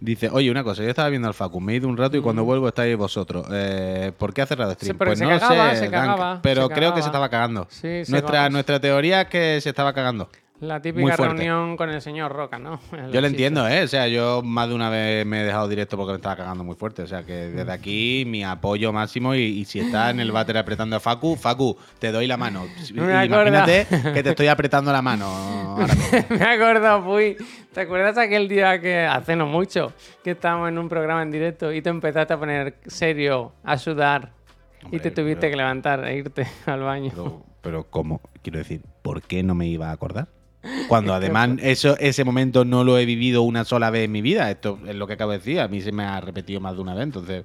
Dice, 0.00 0.30
oye, 0.30 0.50
una 0.50 0.64
cosa, 0.64 0.82
yo 0.82 0.88
estaba 0.88 1.08
viendo 1.08 1.28
al 1.28 1.34
Facu, 1.34 1.60
me 1.60 1.72
he 1.72 1.76
ido 1.76 1.88
un 1.88 1.96
rato 1.96 2.16
y 2.16 2.20
cuando 2.20 2.44
vuelvo 2.44 2.66
estáis 2.68 2.96
vosotros. 2.96 3.46
Eh, 3.52 4.12
¿Por 4.16 4.32
qué 4.32 4.42
ha 4.42 4.46
cerrado 4.46 4.72
stream? 4.72 4.96
Mm. 4.96 4.98
porque 4.98 5.10
pues 5.10 5.20
no 5.20 5.28
cagaba, 5.28 5.70
sé, 5.70 5.76
se 5.76 5.88
Dan, 5.88 5.90
cagaba, 5.90 6.42
pero 6.42 6.68
creo 6.68 6.94
que 6.94 7.02
se 7.02 7.08
estaba 7.08 7.28
cagando. 7.28 7.66
Sí, 7.70 8.02
nuestra, 8.08 8.48
nuestra 8.48 8.80
teoría 8.80 9.22
es 9.22 9.28
que 9.28 9.60
se 9.60 9.68
estaba 9.68 9.92
cagando. 9.92 10.28
La 10.60 10.80
típica 10.80 11.16
reunión 11.16 11.76
con 11.76 11.90
el 11.90 12.00
señor 12.00 12.32
Roca, 12.32 12.58
¿no? 12.58 12.80
El 12.92 13.12
Yo 13.12 13.20
lo 13.20 13.26
entiendo, 13.26 13.68
¿eh? 13.68 13.82
O 13.82 13.88
sea, 13.88 14.08
yo 14.08 14.40
más 14.42 14.68
de 14.68 14.74
una 14.74 14.88
vez 14.88 15.26
me 15.26 15.42
he 15.42 15.44
dejado 15.44 15.68
directo 15.68 15.96
porque 15.98 16.12
me 16.12 16.16
estaba 16.16 16.36
cagando 16.36 16.64
muy 16.64 16.76
fuerte. 16.76 17.02
O 17.02 17.06
sea, 17.06 17.24
que 17.24 17.32
desde 17.32 17.70
aquí 17.70 18.24
mi 18.26 18.42
apoyo 18.42 18.90
máximo 18.92 19.34
y, 19.34 19.40
y 19.42 19.64
si 19.66 19.80
estás 19.80 20.12
en 20.12 20.20
el 20.20 20.32
váter 20.32 20.56
apretando 20.56 20.96
a 20.96 21.00
Facu, 21.00 21.36
Facu, 21.36 21.76
te 21.98 22.10
doy 22.10 22.26
la 22.26 22.36
mano. 22.38 22.66
Me 22.94 23.02
acuerdo. 23.14 23.48
Imagínate 23.48 23.86
que 24.14 24.22
te 24.22 24.30
estoy 24.30 24.46
apretando 24.46 24.92
la 24.92 25.02
mano. 25.02 25.26
ahora 25.76 25.94
mismo. 25.94 26.26
Me 26.30 26.44
acuerdo, 26.44 27.02
fui. 27.02 27.36
¿Te 27.74 27.82
acuerdas 27.82 28.16
aquel 28.16 28.48
día 28.48 28.80
que 28.80 29.00
hace 29.00 29.36
no 29.36 29.46
mucho 29.46 29.92
que 30.24 30.30
estábamos 30.30 30.70
en 30.70 30.78
un 30.78 30.88
programa 30.88 31.22
en 31.22 31.30
directo 31.30 31.70
y 31.70 31.82
te 31.82 31.90
empezaste 31.90 32.32
a 32.32 32.38
poner 32.38 32.78
serio, 32.86 33.52
a 33.62 33.76
sudar 33.76 34.32
y 34.90 34.98
te 35.00 35.10
tuviste 35.10 35.40
pero- 35.42 35.50
que 35.50 35.56
levantar 35.58 36.06
e 36.06 36.16
irte 36.16 36.46
al 36.64 36.80
baño? 36.80 37.10
Pero, 37.14 37.42
pero 37.60 37.84
¿cómo? 37.90 38.22
Quiero 38.42 38.58
decir, 38.58 38.80
¿por 39.02 39.20
qué 39.20 39.42
no 39.42 39.54
me 39.54 39.66
iba 39.66 39.90
a 39.90 39.92
acordar? 39.92 40.28
Cuando 40.88 41.14
además 41.14 41.50
eso, 41.62 41.96
ese 41.98 42.24
momento 42.24 42.64
no 42.64 42.84
lo 42.84 42.98
he 42.98 43.04
vivido 43.04 43.42
una 43.42 43.64
sola 43.64 43.90
vez 43.90 44.04
en 44.04 44.12
mi 44.12 44.22
vida. 44.22 44.50
Esto 44.50 44.78
es 44.86 44.94
lo 44.94 45.06
que 45.06 45.14
acabo 45.14 45.32
de 45.32 45.38
decir. 45.38 45.60
A 45.60 45.68
mí 45.68 45.80
se 45.80 45.92
me 45.92 46.04
ha 46.04 46.20
repetido 46.20 46.60
más 46.60 46.74
de 46.74 46.82
una 46.82 46.94
vez. 46.94 47.04
Entonces, 47.04 47.44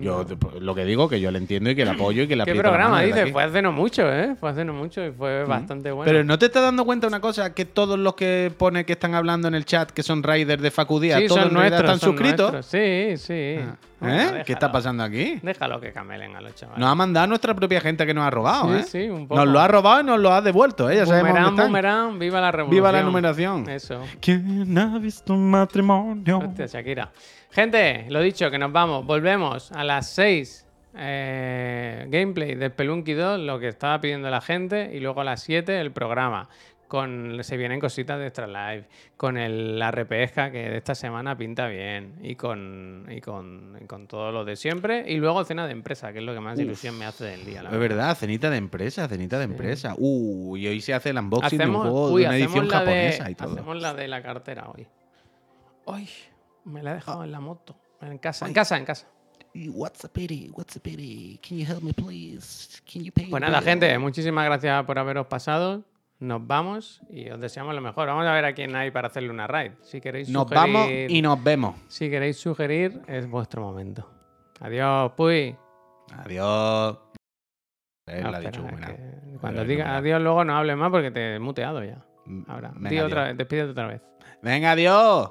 yo 0.00 0.24
pues, 0.38 0.62
lo 0.62 0.74
que 0.74 0.84
digo, 0.84 1.08
que 1.08 1.20
yo 1.20 1.30
le 1.30 1.38
entiendo 1.38 1.70
y 1.70 1.74
que 1.76 1.84
le 1.84 1.90
apoyo 1.92 2.22
y 2.22 2.28
que 2.28 2.36
le 2.36 2.44
¿Qué 2.48 2.54
la 2.54 2.62
programa 2.62 3.02
dice? 3.02 3.32
Fue 3.32 3.42
hace 3.42 3.62
no 3.62 3.72
mucho, 3.72 4.10
¿eh? 4.12 4.34
Fue 4.38 4.50
hace 4.50 4.64
no 4.64 4.72
mucho 4.72 5.04
y 5.04 5.10
fue 5.12 5.44
bastante 5.44 5.90
bueno. 5.90 6.10
Pero 6.10 6.24
no 6.24 6.38
te 6.38 6.46
estás 6.46 6.62
dando 6.62 6.84
cuenta 6.84 7.06
una 7.06 7.20
cosa, 7.20 7.54
que 7.54 7.64
todos 7.64 7.98
los 7.98 8.14
que 8.14 8.52
pone 8.56 8.84
que 8.84 8.92
están 8.94 9.14
hablando 9.14 9.48
en 9.48 9.54
el 9.54 9.64
chat, 9.64 9.90
que 9.90 10.02
son 10.02 10.22
riders 10.22 10.62
de 10.62 10.70
Facudía, 10.70 11.18
sí, 11.18 11.26
todos 11.26 11.42
son 11.42 11.54
nuestros, 11.54 11.80
están 11.80 11.98
son 12.00 12.10
suscritos. 12.10 12.52
nuestros. 12.52 12.66
Sí, 12.66 13.16
sí. 13.16 13.56
Ah, 13.60 13.76
Bueno, 14.00 14.14
¿Eh? 14.14 14.18
déjalo. 14.18 14.44
¿Qué 14.44 14.52
está 14.52 14.70
pasando 14.72 15.02
aquí? 15.02 15.40
Déjalo 15.42 15.80
que 15.80 15.92
camelen 15.92 16.36
a 16.36 16.40
los 16.40 16.54
chavales. 16.54 16.78
Nos 16.78 16.88
ha 16.88 16.94
mandado 16.94 17.26
nuestra 17.26 17.52
propia 17.54 17.80
gente 17.80 18.06
que 18.06 18.14
nos 18.14 18.24
ha 18.24 18.30
robado, 18.30 18.68
Sí, 18.68 18.78
¿eh? 18.78 18.82
sí, 18.84 19.10
un 19.10 19.26
poco. 19.26 19.40
Nos 19.40 19.52
lo 19.52 19.58
ha 19.58 19.66
robado 19.66 20.00
y 20.02 20.04
nos 20.04 20.20
lo 20.20 20.32
ha 20.32 20.40
devuelto, 20.40 20.88
¿eh? 20.88 20.96
Ya 20.96 21.06
sabemos 21.06 21.30
Boomerang, 21.30 21.44
dónde 21.46 21.62
boomerang, 21.64 22.18
viva 22.18 22.40
la 22.40 22.52
revolución. 22.52 22.76
Viva 22.76 22.92
la 22.92 23.02
numeración. 23.02 23.68
Eso. 23.68 24.00
¿Quién 24.20 24.78
ha 24.78 24.98
visto 24.98 25.32
un 25.34 25.50
matrimonio? 25.50 26.38
Hostia, 26.38 26.66
Shakira. 26.66 27.10
Gente, 27.50 28.06
lo 28.10 28.20
dicho, 28.20 28.50
que 28.50 28.58
nos 28.58 28.72
vamos. 28.72 29.06
Volvemos 29.06 29.72
a 29.72 29.84
las 29.84 30.08
6. 30.10 30.66
gameplay 30.92 32.54
de 32.54 32.68
Spelunky 32.68 33.14
2, 33.14 33.40
lo 33.40 33.58
que 33.58 33.68
estaba 33.68 34.00
pidiendo 34.00 34.30
la 34.30 34.40
gente. 34.40 34.90
Y 34.92 35.00
luego 35.00 35.20
a 35.22 35.24
las 35.24 35.42
7 35.42 35.80
el 35.80 35.92
programa. 35.92 36.48
Con, 36.88 37.44
se 37.44 37.58
vienen 37.58 37.80
cositas 37.80 38.18
de 38.18 38.26
Extra 38.28 38.46
Live. 38.46 38.86
Con 39.16 39.36
el, 39.36 39.78
la 39.78 39.90
repesca 39.90 40.50
que 40.50 40.70
de 40.70 40.76
esta 40.78 40.94
semana 40.94 41.36
pinta 41.36 41.68
bien. 41.68 42.14
Y 42.22 42.34
con, 42.34 43.06
y, 43.10 43.20
con, 43.20 43.78
y 43.82 43.86
con 43.86 44.06
todo 44.06 44.30
lo 44.30 44.44
de 44.44 44.56
siempre. 44.56 45.04
Y 45.06 45.16
luego 45.16 45.44
cena 45.44 45.66
de 45.66 45.72
empresa, 45.72 46.12
que 46.12 46.18
es 46.18 46.24
lo 46.24 46.34
que 46.34 46.40
más 46.40 46.58
ilusión 46.58 46.98
me 46.98 47.06
hace 47.06 47.24
del 47.24 47.44
día. 47.44 47.62
la 47.62 47.70
Es 47.70 47.78
verdad, 47.78 48.16
cenita 48.16 48.50
de 48.50 48.56
empresa, 48.58 49.08
cenita 49.08 49.38
de 49.38 49.44
empresa. 49.44 49.94
Uh, 49.96 50.56
y 50.56 50.66
hoy 50.66 50.80
se 50.80 50.94
hace 50.94 51.10
el 51.10 51.18
unboxing 51.18 51.60
Hacemos, 51.60 51.84
de 51.84 51.88
un 51.88 51.94
juego 51.94 52.12
uy, 52.12 52.22
de 52.22 52.28
una 52.28 52.36
edición 52.36 52.68
japonesa 52.68 53.24
de, 53.24 53.30
y 53.30 53.34
todo. 53.34 53.52
Hacemos 53.52 53.80
la 53.80 53.94
de 53.94 54.08
la 54.08 54.22
cartera 54.22 54.70
hoy. 54.70 54.86
Uy, 55.84 56.08
me 56.68 56.82
la 56.82 56.92
he 56.92 56.94
dejado 56.94 57.24
en 57.24 57.32
la 57.32 57.40
moto. 57.40 57.76
En 58.00 58.18
casa, 58.18 58.46
en 58.46 58.52
casa, 58.54 58.76
en 58.76 58.84
casa. 58.84 59.06
What's 59.54 60.04
a 60.04 60.08
pity? 60.12 60.50
What's 60.54 60.76
a 60.76 60.80
pity? 60.80 61.40
Can 61.46 61.58
you 61.58 61.64
help 61.66 61.82
me, 61.82 61.92
please? 61.92 62.80
Can 62.90 63.02
you 63.02 63.12
pay 63.12 63.26
Pues 63.28 63.40
nada, 63.40 63.58
bill? 63.60 63.68
gente, 63.68 63.98
muchísimas 63.98 64.44
gracias 64.44 64.84
por 64.84 64.98
haberos 64.98 65.26
pasado. 65.26 65.82
Nos 66.20 66.46
vamos 66.46 67.00
y 67.10 67.30
os 67.30 67.40
deseamos 67.40 67.74
lo 67.74 67.80
mejor. 67.80 68.06
Vamos 68.08 68.26
a 68.26 68.32
ver 68.32 68.44
a 68.44 68.52
quién 68.52 68.74
hay 68.76 68.90
para 68.90 69.08
hacerle 69.08 69.30
una 69.30 69.46
raid. 69.46 69.72
Si 69.82 70.00
queréis 70.00 70.28
Nos 70.28 70.44
sugerir, 70.48 70.72
vamos 70.74 70.88
y 71.08 71.22
nos 71.22 71.42
vemos. 71.42 71.76
si 71.88 72.10
queréis 72.10 72.36
sugerir, 72.38 73.00
es 73.06 73.28
vuestro 73.28 73.62
momento. 73.62 74.08
Adiós, 74.60 75.12
Puy. 75.16 75.56
Adiós. 76.16 76.98
Él 78.06 78.22
No, 78.24 78.28
ha 78.30 78.40
dicho 78.40 78.64
que 78.66 79.38
cuando 79.40 79.64
diga 79.64 79.84
no 79.86 79.92
adiós, 79.94 80.20
luego 80.22 80.44
no 80.44 80.56
hables 80.56 80.76
más 80.76 80.90
porque 80.90 81.10
te 81.10 81.34
he 81.36 81.38
muteado 81.38 81.84
ya. 81.84 82.04
Ahora, 82.48 82.72
Venga, 82.74 83.04
otra 83.06 83.22
adiós. 83.22 83.28
vez, 83.28 83.38
despídete 83.38 83.70
otra 83.70 83.86
vez. 83.86 84.00
Venga, 84.42 84.72
adiós. 84.72 85.30